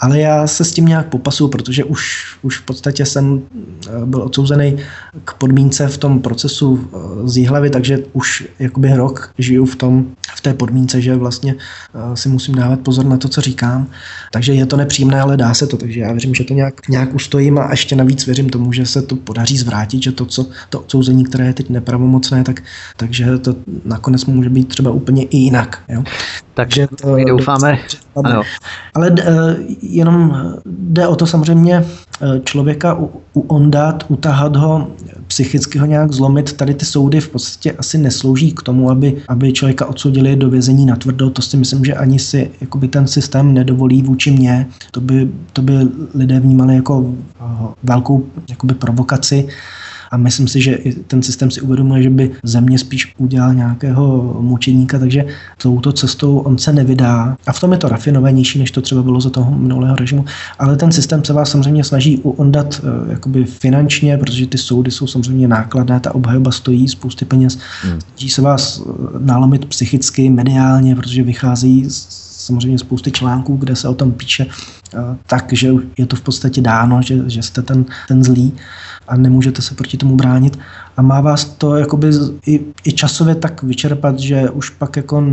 ale 0.00 0.20
já 0.20 0.46
se 0.46 0.64
s 0.64 0.72
tím 0.72 0.86
nějak 0.86 1.06
popasuju, 1.06 1.50
protože 1.50 1.84
už, 1.84 2.36
už 2.42 2.58
v 2.58 2.62
podstatě 2.62 3.06
jsem 3.06 3.42
eh, 3.86 4.06
byl 4.06 4.22
odsouzený 4.22 4.76
k 5.24 5.34
podmínce 5.34 5.88
v 5.88 5.98
tom 5.98 6.20
procesu 6.20 6.88
eh, 6.92 7.28
z 7.28 7.36
Jihlavy, 7.36 7.70
takže 7.70 7.98
už 8.12 8.48
jakoby 8.58 8.94
rok 8.94 9.30
žiju 9.38 9.66
v, 9.66 9.76
tom, 9.76 10.06
v 10.36 10.40
té 10.40 10.54
podmínce, 10.54 11.00
že 11.00 11.14
vlastně 11.14 11.54
eh, 11.54 12.16
si 12.16 12.28
musím 12.28 12.54
dávat 12.54 12.80
pozor 12.80 13.04
na 13.04 13.16
to, 13.16 13.28
co 13.28 13.40
říkám. 13.40 13.86
Takže 14.32 14.54
je 14.54 14.66
to 14.66 14.76
nepříjemné, 14.76 15.20
ale 15.20 15.36
dá 15.36 15.54
se 15.54 15.66
to, 15.66 15.76
takže 15.76 16.00
já 16.00 16.12
věřím, 16.12 16.34
že 16.34 16.44
to 16.44 16.54
nějak, 16.54 16.88
nějak 16.88 17.14
ustojím 17.14 17.58
a 17.58 17.70
ještě 17.70 17.96
navíc 17.96 18.26
věřím 18.26 18.48
tomu, 18.48 18.72
že 18.72 18.86
se 18.86 19.02
to 19.02 19.16
podaří 19.16 19.58
zvrátit, 19.58 20.02
že 20.02 20.12
to, 20.12 20.26
co, 20.26 20.46
to 20.70 20.80
odsouzení, 20.80 21.24
které 21.24 21.46
je 21.46 21.52
teď 21.52 21.70
nepravomocné, 21.70 22.44
tak, 22.44 22.62
takže 22.96 23.38
to 23.38 23.54
nakonec 23.84 24.24
může 24.24 24.50
být 24.50 24.68
třeba 24.68 24.90
úplně 24.90 25.24
i 25.24 25.36
jinak. 25.36 25.82
Jo? 25.88 26.04
Takže 26.56 26.88
to, 27.00 27.16
doufáme. 27.24 27.78
Ano. 28.24 28.42
Ale 28.94 29.14
jenom 29.82 30.36
jde 30.66 31.06
o 31.06 31.16
to 31.16 31.26
samozřejmě 31.26 31.84
eh, 31.84 32.40
člověka 32.44 32.94
u, 32.94 33.10
u 33.34 33.40
ondat, 33.40 34.04
utahat 34.08 34.56
ho, 34.56 34.88
psychicky 35.26 35.78
ho 35.78 35.86
nějak 35.86 36.12
zlomit. 36.12 36.52
Tady 36.52 36.74
ty 36.74 36.84
soudy 36.84 37.20
v 37.20 37.28
podstatě 37.28 37.72
asi 37.72 37.98
neslouží 37.98 38.52
k 38.52 38.62
tomu, 38.62 38.90
aby, 38.90 39.22
aby 39.28 39.52
člověka 39.52 39.86
odsoudili 39.86 40.36
do 40.36 40.50
vězení 40.50 40.86
na 40.86 40.96
tvrdo. 40.96 41.30
To 41.30 41.42
si 41.42 41.56
myslím, 41.56 41.84
že 41.84 41.94
ani 41.94 42.18
si 42.18 42.50
jakoby 42.60 42.88
ten 42.88 43.06
systém 43.06 43.54
nedovolí 43.54 44.02
vůči 44.02 44.30
mně. 44.30 44.66
To 44.90 45.00
by, 45.00 45.28
to 45.52 45.62
by 45.62 45.72
lidé 46.14 46.40
vnímali 46.40 46.74
jako 46.74 47.14
eh, 47.40 47.66
velkou 47.82 48.26
jakoby 48.48 48.74
provokaci 48.74 49.48
a 50.10 50.16
myslím 50.16 50.48
si, 50.48 50.60
že 50.60 50.74
i 50.74 50.92
ten 50.92 51.22
systém 51.22 51.50
si 51.50 51.60
uvědomuje, 51.60 52.02
že 52.02 52.10
by 52.10 52.30
země 52.42 52.78
spíš 52.78 53.14
udělal 53.18 53.54
nějakého 53.54 54.36
mučeníka, 54.40 54.98
takže 54.98 55.24
touto 55.62 55.92
cestou 55.92 56.38
on 56.38 56.58
se 56.58 56.72
nevydá. 56.72 57.36
A 57.46 57.52
v 57.52 57.60
tom 57.60 57.72
je 57.72 57.78
to 57.78 57.88
rafinovanější, 57.88 58.58
než 58.58 58.70
to 58.70 58.80
třeba 58.80 59.02
bylo 59.02 59.20
za 59.20 59.30
toho 59.30 59.58
minulého 59.58 59.96
režimu. 59.96 60.24
Ale 60.58 60.76
ten 60.76 60.92
systém 60.92 61.24
se 61.24 61.32
vás 61.32 61.50
samozřejmě 61.50 61.84
snaží 61.84 62.18
uondat 62.18 62.80
eh, 62.84 63.12
jakoby 63.12 63.44
finančně, 63.44 64.18
protože 64.18 64.46
ty 64.46 64.58
soudy 64.58 64.90
jsou 64.90 65.06
samozřejmě 65.06 65.48
nákladné, 65.48 66.00
ta 66.00 66.14
obhajoba 66.14 66.52
stojí 66.52 66.88
spousty 66.88 67.24
peněz. 67.24 67.58
Hmm. 67.82 68.00
Snaží 68.00 68.30
se 68.30 68.42
vás 68.42 68.80
eh, 68.80 68.92
nalomit 69.18 69.64
psychicky, 69.66 70.30
mediálně, 70.30 70.96
protože 70.96 71.22
vycházejí 71.22 71.86
samozřejmě 72.46 72.78
spousty 72.78 73.10
článků, 73.10 73.56
kde 73.56 73.76
se 73.76 73.88
o 73.88 73.94
tom 73.94 74.12
píše, 74.12 74.46
eh, 74.94 74.98
takže 75.26 75.72
je 75.98 76.06
to 76.06 76.16
v 76.16 76.20
podstatě 76.20 76.60
dáno, 76.60 77.02
že, 77.02 77.30
že 77.30 77.42
jste 77.42 77.62
ten, 77.62 77.84
ten 78.08 78.24
zlý 78.24 78.52
a 79.08 79.16
nemůžete 79.16 79.62
se 79.62 79.74
proti 79.74 79.96
tomu 79.96 80.16
bránit 80.16 80.58
a 80.96 81.02
má 81.02 81.20
vás 81.20 81.44
to 81.44 81.76
jakoby 81.76 82.10
i, 82.46 82.60
i 82.84 82.92
časově 82.92 83.34
tak 83.34 83.62
vyčerpat, 83.62 84.18
že 84.18 84.50
už 84.50 84.70
pak 84.70 84.96
jako 84.96 85.24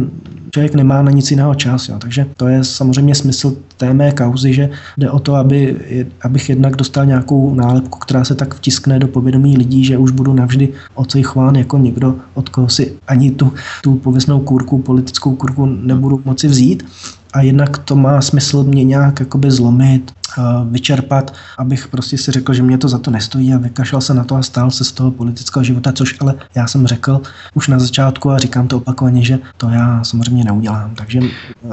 člověk 0.51 0.75
nemá 0.75 1.01
na 1.01 1.11
nic 1.11 1.31
jiného 1.31 1.55
čas. 1.55 1.89
Jo. 1.89 1.95
Takže 1.99 2.25
to 2.37 2.47
je 2.47 2.63
samozřejmě 2.63 3.15
smysl 3.15 3.55
té 3.77 3.93
mé 3.93 4.11
kauzy, 4.11 4.53
že 4.53 4.69
jde 4.97 5.11
o 5.11 5.19
to, 5.19 5.35
aby, 5.35 5.77
abych 6.21 6.49
jednak 6.49 6.75
dostal 6.75 7.05
nějakou 7.05 7.55
nálepku, 7.55 7.99
která 7.99 8.23
se 8.23 8.35
tak 8.35 8.55
vtiskne 8.55 8.99
do 8.99 9.07
povědomí 9.07 9.57
lidí, 9.57 9.85
že 9.85 9.97
už 9.97 10.11
budu 10.11 10.33
navždy 10.33 10.69
ocejchován 10.95 11.55
jako 11.55 11.77
někdo, 11.77 12.15
od 12.33 12.49
koho 12.49 12.69
si 12.69 12.93
ani 13.07 13.31
tu, 13.31 13.53
tu 13.83 13.95
pověstnou 13.95 14.39
kurku, 14.39 14.77
politickou 14.77 15.35
kurku 15.35 15.65
nebudu 15.65 16.21
moci 16.25 16.47
vzít 16.47 16.83
a 17.33 17.41
jednak 17.41 17.77
to 17.77 17.95
má 17.95 18.21
smysl 18.21 18.63
mě 18.63 18.83
nějak 18.83 19.19
jakoby 19.19 19.51
zlomit, 19.51 20.11
vyčerpat, 20.69 21.33
abych 21.57 21.87
prostě 21.87 22.17
si 22.17 22.31
řekl, 22.31 22.53
že 22.53 22.63
mě 22.63 22.77
to 22.77 22.87
za 22.87 22.97
to 22.97 23.11
nestojí 23.11 23.53
a 23.53 23.57
vykašlal 23.57 24.01
se 24.01 24.13
na 24.13 24.23
to 24.23 24.35
a 24.35 24.43
stál 24.43 24.71
se 24.71 24.83
z 24.83 24.91
toho 24.91 25.11
politického 25.11 25.63
života, 25.63 25.91
což 25.91 26.15
ale 26.21 26.35
já 26.55 26.67
jsem 26.67 26.87
řekl 26.87 27.21
už 27.53 27.67
na 27.67 27.79
začátku 27.79 28.31
a 28.31 28.37
říkám 28.37 28.67
to 28.67 28.77
opakovaně, 28.77 29.23
že 29.23 29.39
to 29.57 29.69
já 29.69 30.03
samozřejmě 30.03 30.43
neudělám. 30.43 30.95
Takže 30.95 31.19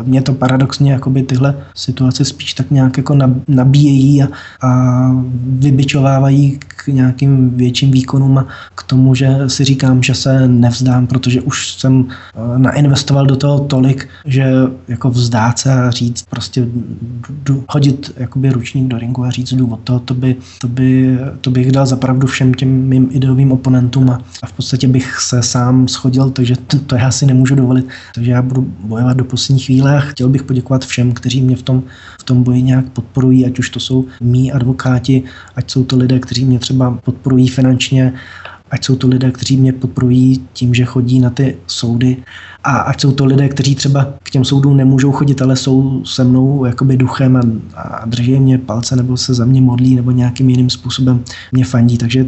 mě 0.02 0.22
to 0.22 0.32
paradoxně 0.32 0.92
jakoby 0.92 1.22
tyhle 1.22 1.54
situace 1.74 2.24
spíš 2.24 2.54
tak 2.54 2.70
nějak 2.70 2.96
jako 2.96 3.18
nabíjejí 3.48 4.22
a, 4.22 4.28
a 4.62 5.10
vybičovávají 5.42 6.58
k 6.58 6.86
nějakým 6.86 7.50
větším 7.50 7.90
výkonům 7.90 8.38
a 8.38 8.46
k 8.74 8.82
tomu, 8.82 9.14
že 9.14 9.36
si 9.46 9.64
říkám, 9.64 10.02
že 10.02 10.14
se 10.14 10.48
nevzdám, 10.48 11.06
protože 11.06 11.40
už 11.40 11.74
jsem 11.74 12.06
eh, 12.08 12.58
nainvestoval 12.58 13.26
do 13.26 13.36
toho 13.36 13.60
tolik, 13.60 14.08
že 14.24 14.52
jako 14.88 15.10
vzdát 15.10 15.58
se 15.58 15.72
a 15.72 15.90
říct 15.90 16.24
prostě 16.30 16.66
jdu, 17.30 17.64
hodit 17.68 18.12
jakoby 18.16 18.49
ručník 18.52 18.88
do 18.88 18.98
ringu 18.98 19.24
a 19.24 19.30
říct 19.30 19.54
důvod 19.54 19.80
toho, 19.84 19.98
to 19.98 20.14
by, 20.14 20.36
to 20.60 20.68
by, 20.68 21.18
to 21.40 21.50
bych 21.50 21.72
dal 21.72 21.86
zapravdu 21.86 22.26
všem 22.26 22.54
těm 22.54 22.68
mým 22.68 23.08
ideovým 23.10 23.52
oponentům 23.52 24.10
a, 24.10 24.22
a 24.42 24.46
v 24.46 24.52
podstatě 24.52 24.88
bych 24.88 25.20
se 25.20 25.42
sám 25.42 25.88
schodil, 25.88 26.30
takže 26.30 26.56
to, 26.56 26.78
to 26.78 26.94
já 26.96 27.10
si 27.10 27.26
nemůžu 27.26 27.54
dovolit. 27.54 27.88
Takže 28.14 28.30
já 28.30 28.42
budu 28.42 28.72
bojovat 28.84 29.16
do 29.16 29.24
poslední 29.24 29.60
chvíle 29.60 29.96
a 29.96 30.00
chtěl 30.00 30.28
bych 30.28 30.42
poděkovat 30.42 30.84
všem, 30.84 31.12
kteří 31.12 31.42
mě 31.42 31.56
v 31.56 31.62
tom, 31.62 31.82
v 32.20 32.24
tom 32.24 32.42
boji 32.42 32.62
nějak 32.62 32.84
podporují, 32.88 33.46
ať 33.46 33.58
už 33.58 33.70
to 33.70 33.80
jsou 33.80 34.04
mý 34.20 34.52
advokáti, 34.52 35.22
ať 35.56 35.70
jsou 35.70 35.84
to 35.84 35.96
lidé, 35.96 36.18
kteří 36.18 36.44
mě 36.44 36.58
třeba 36.58 36.98
podporují 37.04 37.48
finančně, 37.48 38.12
ať 38.70 38.84
jsou 38.84 38.96
to 38.96 39.08
lidé, 39.08 39.30
kteří 39.30 39.56
mě 39.56 39.72
podporují 39.72 40.40
tím, 40.52 40.74
že 40.74 40.84
chodí 40.84 41.20
na 41.20 41.30
ty 41.30 41.56
soudy 41.66 42.16
a 42.64 42.76
ať 42.78 43.00
jsou 43.00 43.12
to 43.12 43.24
lidé, 43.24 43.48
kteří 43.48 43.74
třeba 43.74 44.14
k 44.22 44.30
těm 44.30 44.44
soudům 44.44 44.76
nemůžou 44.76 45.12
chodit, 45.12 45.42
ale 45.42 45.56
jsou 45.56 46.04
se 46.04 46.24
mnou 46.24 46.64
jakoby 46.64 46.96
duchem 46.96 47.36
a, 47.36 47.42
a 47.80 48.06
drží 48.06 48.40
mě 48.40 48.58
palce 48.58 48.96
nebo 48.96 49.16
se 49.16 49.34
za 49.34 49.44
mě 49.44 49.60
modlí 49.60 49.94
nebo 49.94 50.10
nějakým 50.10 50.50
jiným 50.50 50.70
způsobem 50.70 51.24
mě 51.52 51.64
fandí. 51.64 51.98
Takže 51.98 52.26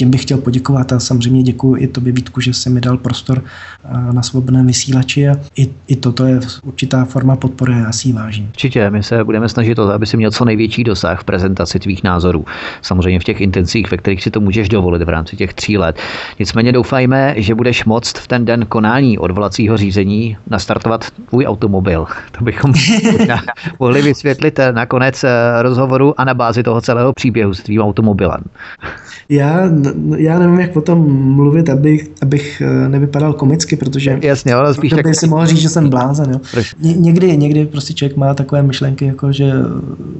tím 0.00 0.10
bych 0.10 0.22
chtěl 0.22 0.38
poděkovat 0.38 0.92
a 0.92 1.00
samozřejmě 1.00 1.42
děkuji 1.42 1.76
i 1.76 1.86
tobě, 1.86 2.12
Vítku, 2.12 2.40
že 2.40 2.52
jsi 2.52 2.70
mi 2.70 2.80
dal 2.80 2.96
prostor 2.96 3.44
na 4.12 4.22
svobodném 4.22 4.66
vysílači 4.66 5.28
a 5.28 5.36
i, 5.56 5.68
i 5.88 5.96
toto 5.96 6.24
je 6.24 6.40
určitá 6.62 7.04
forma 7.04 7.36
podpory 7.36 7.72
a 7.72 7.76
já 7.76 7.92
si 7.92 8.08
ji 8.08 8.12
vážím. 8.12 8.46
Určitě, 8.46 8.90
my 8.90 9.02
se 9.02 9.24
budeme 9.24 9.48
snažit 9.48 9.78
o 9.78 9.86
to, 9.86 9.92
aby 9.92 10.06
si 10.06 10.16
měl 10.16 10.30
co 10.30 10.44
největší 10.44 10.84
dosah 10.84 11.20
v 11.20 11.24
prezentaci 11.24 11.78
tvých 11.78 12.04
názorů. 12.04 12.44
Samozřejmě 12.82 13.20
v 13.20 13.24
těch 13.24 13.40
intencích, 13.40 13.90
ve 13.90 13.96
kterých 13.96 14.22
si 14.22 14.30
to 14.30 14.40
můžeš 14.40 14.68
dovolit 14.68 15.02
v 15.02 15.08
rámci 15.08 15.36
těch 15.36 15.54
tří 15.54 15.78
let. 15.78 15.96
Nicméně 16.38 16.72
doufajme, 16.72 17.34
že 17.36 17.54
budeš 17.54 17.84
moct 17.84 18.18
v 18.18 18.26
ten 18.26 18.44
den 18.44 18.66
konání 18.66 19.18
odvolacího 19.18 19.76
řízení 19.76 20.36
nastartovat 20.50 21.10
tvůj 21.28 21.46
automobil. 21.46 22.06
To 22.38 22.44
bychom 22.44 22.72
mohli 23.80 24.02
vysvětlit 24.02 24.60
nakonec 24.72 25.24
eh, 25.24 25.28
rozhovoru 25.62 26.20
a 26.20 26.24
na 26.24 26.34
bázi 26.34 26.62
toho 26.62 26.80
celého 26.80 27.12
příběhu 27.12 27.54
s 27.54 27.62
tvým 27.62 27.80
automobilem. 27.80 28.40
Já, 29.28 29.68
já 30.16 30.38
nevím, 30.38 30.60
jak 30.60 30.72
potom 30.72 31.12
mluvit, 31.34 31.70
abych, 31.70 32.10
abych 32.22 32.62
eh, 32.64 32.88
nevypadal 32.88 33.32
komicky, 33.32 33.76
protože 33.76 34.18
Jasně, 34.22 34.54
ale 34.54 34.74
spíš 34.74 34.90
tak... 34.90 35.14
si 35.14 35.28
mohl 35.28 35.46
říct, 35.46 35.58
že 35.58 35.68
jsem 35.68 35.90
blázen. 35.90 36.30
Jo. 36.32 36.40
Ně, 36.80 36.92
někdy, 36.92 37.36
někdy 37.36 37.66
prostě 37.66 37.94
člověk 37.94 38.16
má 38.16 38.34
takové 38.34 38.62
myšlenky, 38.62 39.06
jako 39.06 39.32
že 39.32 39.52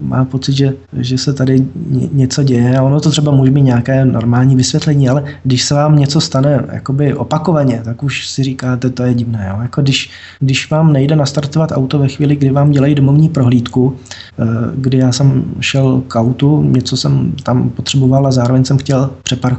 má 0.02 0.24
pocit, 0.24 0.52
že, 0.52 0.72
že 0.92 1.18
se 1.18 1.32
tady 1.32 1.64
něco 2.12 2.42
děje 2.42 2.78
a 2.78 2.82
ono 2.82 3.00
to 3.00 3.10
třeba 3.10 3.32
může 3.32 3.50
být 3.50 3.62
nějaké 3.62 4.04
normální 4.04 4.56
vysvětlení, 4.56 5.08
ale 5.08 5.24
když 5.44 5.64
se 5.64 5.74
vám 5.74 5.96
něco 5.96 6.20
stane 6.20 6.64
jakoby 6.72 7.14
opakovaně, 7.14 7.80
tak 7.84 8.02
už 8.02 8.28
si 8.28 8.42
říkáte, 8.42 8.90
to 8.90 9.02
je 9.02 9.14
divné. 9.14 9.46
Jo. 9.50 9.62
Jako 9.62 9.82
když, 9.82 10.10
když 10.40 10.70
vám 10.70 10.92
nejde 10.92 11.16
nastartovat 11.16 11.72
auto 11.72 11.98
ve 11.98 12.08
chvíli, 12.08 12.36
kdy 12.36 12.50
vám 12.50 12.70
dělají 12.70 12.94
domovní 12.94 13.28
prohlídku, 13.28 13.96
eh, 14.38 14.44
kdy 14.74 14.98
já 14.98 15.12
jsem 15.12 15.44
šel 15.60 16.02
k 16.08 16.20
autu, 16.20 16.62
něco 16.62 16.96
jsem 16.96 17.32
tam 17.42 17.70
potřeboval 17.70 18.26
a 18.26 18.30
zároveň 18.30 18.64
jsem 18.64 18.78
chtěl 18.78 19.10
přeparkovat. 19.22 19.49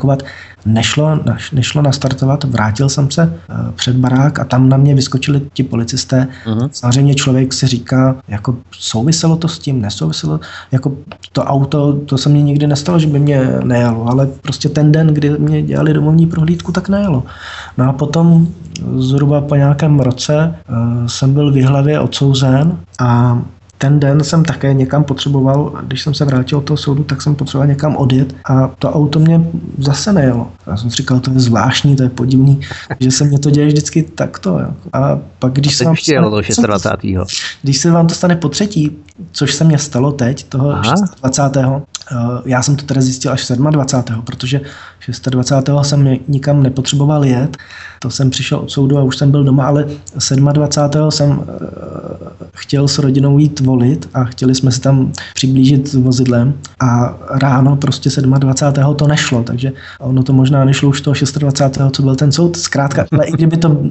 Nešlo, 0.66 1.20
nešlo 1.54 1.82
nastartovat, 1.82 2.44
vrátil 2.44 2.90
jsem 2.90 3.12
se 3.12 3.34
eh, 3.50 3.56
před 3.76 3.96
barák 3.96 4.40
a 4.40 4.44
tam 4.44 4.70
na 4.70 4.78
mě 4.78 4.96
vyskočili 4.96 5.42
ti 5.54 5.64
policisté. 5.64 6.28
Uh-huh. 6.46 6.70
Samozřejmě 6.72 7.16
člověk 7.16 7.54
si 7.54 7.68
říká, 7.68 8.16
jako 8.28 8.56
souviselo 8.72 9.36
to 9.36 9.48
s 9.48 9.60
tím, 9.60 9.82
nesouviselo. 9.82 10.40
Jako 10.72 10.92
to 11.32 11.44
auto, 11.44 11.94
to 11.94 12.18
se 12.18 12.30
mně 12.30 12.42
nikdy 12.42 12.68
nestalo, 12.68 13.00
že 13.00 13.08
by 13.08 13.20
mě 13.20 13.50
nejelo, 13.64 14.08
ale 14.08 14.28
prostě 14.42 14.70
ten 14.70 14.92
den, 14.92 15.08
kdy 15.08 15.30
mě 15.30 15.62
dělali 15.62 15.94
domovní 15.94 16.28
prohlídku, 16.28 16.72
tak 16.72 16.90
nejelo. 16.90 17.24
No 17.78 17.90
a 17.90 17.94
potom 17.94 18.48
zhruba 18.98 19.42
po 19.42 19.56
nějakém 19.56 20.00
roce 20.00 20.56
uh, 20.70 21.08
jsem 21.08 21.34
byl 21.34 21.52
v 21.52 21.64
hlavě 21.64 22.00
odsouzen 22.00 22.78
a 23.00 23.42
ten 23.82 24.00
den 24.00 24.24
jsem 24.24 24.46
také 24.46 24.74
někam 24.74 25.04
potřeboval, 25.04 25.74
když 25.88 26.02
jsem 26.02 26.14
se 26.14 26.26
vrátil 26.26 26.58
od 26.58 26.62
toho 26.62 26.78
soudu, 26.78 27.04
tak 27.04 27.22
jsem 27.22 27.36
potřeboval 27.36 27.68
někam 27.68 27.96
odjet 27.96 28.36
a 28.46 28.68
to 28.68 28.92
auto 28.92 29.20
mě 29.20 29.42
zase 29.78 30.14
nejelo. 30.14 30.48
Já 30.68 30.78
jsem 30.78 30.90
si 30.90 30.96
říkal, 30.96 31.20
to 31.20 31.32
je 31.32 31.40
zvláštní, 31.40 31.96
to 31.96 32.04
je 32.04 32.10
podivný, 32.10 32.62
že 33.00 33.12
se 33.12 33.24
mě 33.24 33.40
to 33.40 33.50
děje 33.50 33.68
vždycky 33.68 34.04
takto. 34.04 34.50
Jo. 34.60 34.68
A 34.94 35.20
pak, 35.40 35.54
když 35.54 35.74
a 35.74 35.78
se 35.78 35.84
vám 35.86 35.96
to 35.96 36.02
stane, 36.52 36.78
když 37.62 37.78
se 37.78 37.92
vám 37.92 38.08
to 38.08 38.16
stane 38.16 38.36
po 38.36 38.50
třetí, 38.50 38.98
což 39.32 39.54
se 39.56 39.64
mně 39.64 39.78
stalo 39.78 40.12
teď, 40.12 40.44
toho 40.44 40.72
Aha. 40.72 40.96
20. 41.22 41.42
Já 42.46 42.64
jsem 42.64 42.76
to 42.76 42.86
teda 42.86 43.02
zjistil 43.02 43.32
až 43.32 43.52
27. 43.72 44.22
protože 44.22 44.62
26. 45.30 45.90
jsem 45.90 46.18
nikam 46.28 46.64
nepotřeboval 46.64 47.26
jet, 47.26 47.58
to 48.00 48.10
jsem 48.10 48.30
přišel 48.30 48.58
od 48.58 48.72
soudu 48.72 48.98
a 48.98 49.04
už 49.04 49.18
jsem 49.18 49.32
byl 49.32 49.44
doma, 49.44 49.66
ale 49.66 49.86
27. 50.54 51.12
jsem 51.12 51.42
chtěl 52.54 52.88
s 52.88 53.00
rodinou 53.00 53.38
jít 53.38 53.60
volit 53.60 54.10
a 54.14 54.24
chtěli 54.24 54.56
jsme 54.56 54.72
se 54.72 54.82
tam 54.82 55.12
přiblížit 55.34 55.88
s 55.88 55.96
vozidlem 55.96 56.54
a 56.80 57.18
ráno 57.30 57.76
prostě 57.76 58.10
27. 58.22 58.96
to 58.96 59.08
nešlo, 59.08 59.44
takže 59.44 59.72
ono 60.00 60.24
to 60.24 60.34
možná 60.34 60.66
nešlo 60.66 60.90
už 60.90 61.02
toho 61.02 61.16
26. 61.40 61.80
co 61.92 62.02
byl 62.02 62.16
ten 62.16 62.32
soud, 62.32 62.58
zkrátka, 62.58 63.06
ale 63.12 63.26
i 63.26 63.32
kdyby 63.32 63.58
to, 63.58 63.82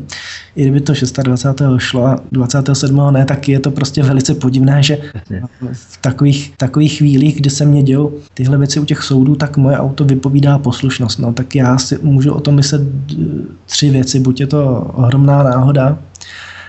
i 0.57 0.63
kdyby 0.63 0.81
to 0.81 0.93
26. 1.23 1.71
šlo 1.79 2.07
a 2.07 2.17
27. 2.33 3.13
ne, 3.13 3.25
tak 3.25 3.49
je 3.49 3.61
to 3.61 3.71
prostě 3.71 4.03
velice 4.03 4.35
podivné, 4.35 4.83
že 4.83 4.99
v 5.73 5.99
takových, 6.01 6.53
takových 6.57 6.99
chvílích, 6.99 7.37
kdy 7.37 7.51
se 7.51 7.65
mě 7.65 7.83
dějou 7.83 8.13
tyhle 8.35 8.59
věci 8.59 8.81
u 8.81 8.85
těch 8.85 9.03
soudů, 9.03 9.35
tak 9.35 9.57
moje 9.57 9.79
auto 9.79 10.05
vypovídá 10.05 10.59
poslušnost. 10.59 11.19
No, 11.19 11.33
tak 11.33 11.55
já 11.55 11.79
si 11.79 11.99
můžu 12.03 12.33
o 12.33 12.41
tom 12.41 12.55
myslet 12.55 12.83
tři 13.67 13.91
věci. 13.91 14.21
Buď 14.21 14.41
je 14.41 14.47
to 14.47 14.91
ohromná 14.95 15.43
náhoda, 15.43 15.99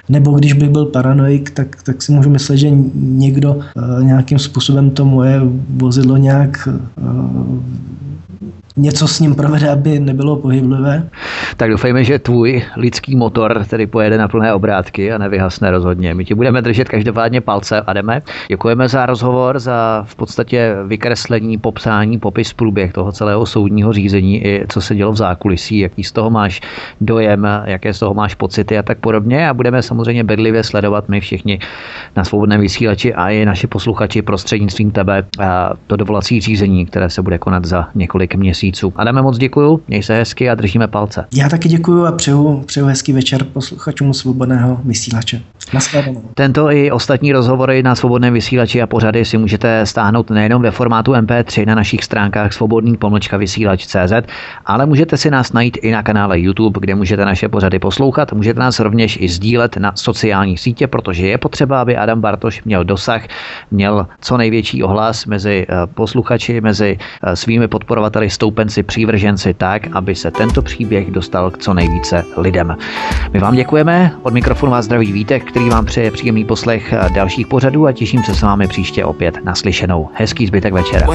nebo 0.09 0.31
když 0.31 0.53
bych 0.53 0.69
byl 0.69 0.85
paranoik, 0.85 1.49
tak, 1.51 1.83
tak 1.83 2.01
si 2.01 2.11
můžu 2.11 2.29
myslet, 2.29 2.57
že 2.57 2.69
někdo 2.95 3.53
uh, 3.53 4.03
nějakým 4.03 4.39
způsobem 4.39 4.91
to 4.91 5.05
moje 5.05 5.41
vozidlo 5.69 6.17
nějak 6.17 6.69
uh, 6.97 7.59
něco 8.77 9.07
s 9.07 9.19
ním 9.19 9.35
provede, 9.35 9.69
aby 9.69 9.99
nebylo 9.99 10.35
pohyblivé. 10.35 11.03
Tak 11.57 11.69
doufejme, 11.69 12.03
že 12.03 12.19
tvůj 12.19 12.63
lidský 12.77 13.15
motor 13.15 13.65
tedy 13.69 13.87
pojede 13.87 14.17
na 14.17 14.27
plné 14.27 14.53
obrátky 14.53 15.11
a 15.11 15.17
nevyhasne 15.17 15.71
rozhodně. 15.71 16.13
My 16.13 16.25
ti 16.25 16.35
budeme 16.35 16.61
držet 16.61 16.89
každopádně 16.89 17.41
palce 17.41 17.81
a 17.81 17.93
jdeme. 17.93 18.21
Děkujeme 18.47 18.87
za 18.87 19.05
rozhovor, 19.05 19.59
za 19.59 20.03
v 20.07 20.15
podstatě 20.15 20.75
vykreslení, 20.87 21.57
popsání, 21.57 22.19
popis 22.19 22.53
průběh 22.53 22.93
toho 22.93 23.11
celého 23.11 23.45
soudního 23.45 23.93
řízení 23.93 24.45
i 24.45 24.65
co 24.69 24.81
se 24.81 24.95
dělo 24.95 25.11
v 25.11 25.17
zákulisí, 25.17 25.79
jaký 25.79 26.03
z 26.03 26.11
toho 26.11 26.29
máš 26.29 26.61
dojem, 27.01 27.47
jaké 27.65 27.93
z 27.93 27.99
toho 27.99 28.13
máš 28.13 28.35
pocity 28.35 28.77
a 28.77 28.83
tak 28.83 28.97
podobně. 28.97 29.49
A 29.49 29.53
budeme 29.53 29.81
samozřejmě 29.81 30.23
bedlivě 30.23 30.63
sledovat 30.63 31.09
my 31.09 31.19
všichni 31.19 31.59
na 32.15 32.23
svobodném 32.23 32.61
vysílači 32.61 33.13
a 33.13 33.29
i 33.29 33.45
naši 33.45 33.67
posluchači 33.67 34.21
prostřednictvím 34.21 34.91
tebe 34.91 35.23
to 35.87 35.95
dovolací 35.95 36.41
řízení, 36.41 36.85
které 36.85 37.09
se 37.09 37.21
bude 37.21 37.37
konat 37.37 37.65
za 37.65 37.87
několik 37.95 38.35
měsíců 38.35 38.60
měsíců. 38.61 38.93
Adame, 38.95 39.21
moc 39.21 39.37
děkuju, 39.37 39.81
měj 39.87 40.03
se 40.03 40.15
hezky 40.15 40.49
a 40.49 40.55
držíme 40.55 40.87
palce. 40.87 41.25
Já 41.33 41.49
taky 41.49 41.69
děkuju 41.69 42.05
a 42.05 42.11
přeju, 42.11 42.63
přeju 42.65 42.85
hezký 42.85 43.13
večer 43.13 43.43
posluchačům 43.43 44.13
svobodného 44.13 44.79
vysílače. 44.83 45.41
Tento 46.33 46.71
i 46.71 46.91
ostatní 46.91 47.31
rozhovory 47.31 47.83
na 47.83 47.95
svobodném 47.95 48.33
vysílači 48.33 48.81
a 48.81 48.87
pořady 48.87 49.25
si 49.25 49.37
můžete 49.37 49.85
stáhnout 49.85 50.29
nejenom 50.29 50.61
ve 50.61 50.71
formátu 50.71 51.11
MP3 51.11 51.65
na 51.65 51.75
našich 51.75 52.03
stránkách 52.03 52.53
svobodný 52.53 52.97
pomlčka 52.97 53.37
vysílač.cz, 53.37 54.13
ale 54.65 54.85
můžete 54.85 55.17
si 55.17 55.31
nás 55.31 55.53
najít 55.53 55.77
i 55.81 55.91
na 55.91 56.03
kanále 56.03 56.39
YouTube, 56.39 56.79
kde 56.79 56.95
můžete 56.95 57.25
naše 57.25 57.49
pořady 57.49 57.79
poslouchat. 57.79 58.33
Můžete 58.33 58.59
nás 58.59 58.79
rovněž 58.79 59.17
i 59.21 59.29
sdílet 59.29 59.77
na 59.77 59.91
sociální 59.95 60.57
sítě, 60.57 60.87
protože 60.87 61.27
je 61.27 61.37
potřeba, 61.37 61.81
aby 61.81 61.97
Adam 61.97 62.21
Bartoš 62.21 62.63
měl 62.63 62.83
dosah, 62.83 63.21
měl 63.71 64.07
co 64.21 64.37
největší 64.37 64.83
ohlas 64.83 65.25
mezi 65.25 65.65
eh, 65.69 65.87
posluchači, 65.93 66.61
mezi 66.61 66.97
eh, 67.23 67.35
svými 67.35 67.67
podporovateli 67.67 68.29
stoupenci, 68.29 68.83
přívrženci 68.83 69.53
tak, 69.53 69.95
aby 69.95 70.15
se 70.15 70.31
tento 70.31 70.61
příběh 70.61 71.11
dostal 71.11 71.51
k 71.51 71.57
co 71.57 71.73
nejvíce 71.73 72.25
lidem. 72.37 72.77
My 73.33 73.39
vám 73.39 73.55
děkujeme, 73.55 74.11
od 74.23 74.33
mikrofonu 74.33 74.71
vás 74.71 74.85
zdraví 74.85 75.11
Vítek, 75.11 75.50
který 75.51 75.69
vám 75.69 75.85
přeje 75.85 76.11
příjemný 76.11 76.45
poslech 76.45 76.93
dalších 77.13 77.47
pořadů 77.47 77.87
a 77.87 77.91
těším 77.91 78.23
se 78.23 78.35
s 78.35 78.41
vámi 78.41 78.67
příště 78.67 79.05
opět 79.05 79.45
naslyšenou. 79.45 80.09
Hezký 80.13 80.47
zbytek 80.47 80.73
večera. 80.73 81.07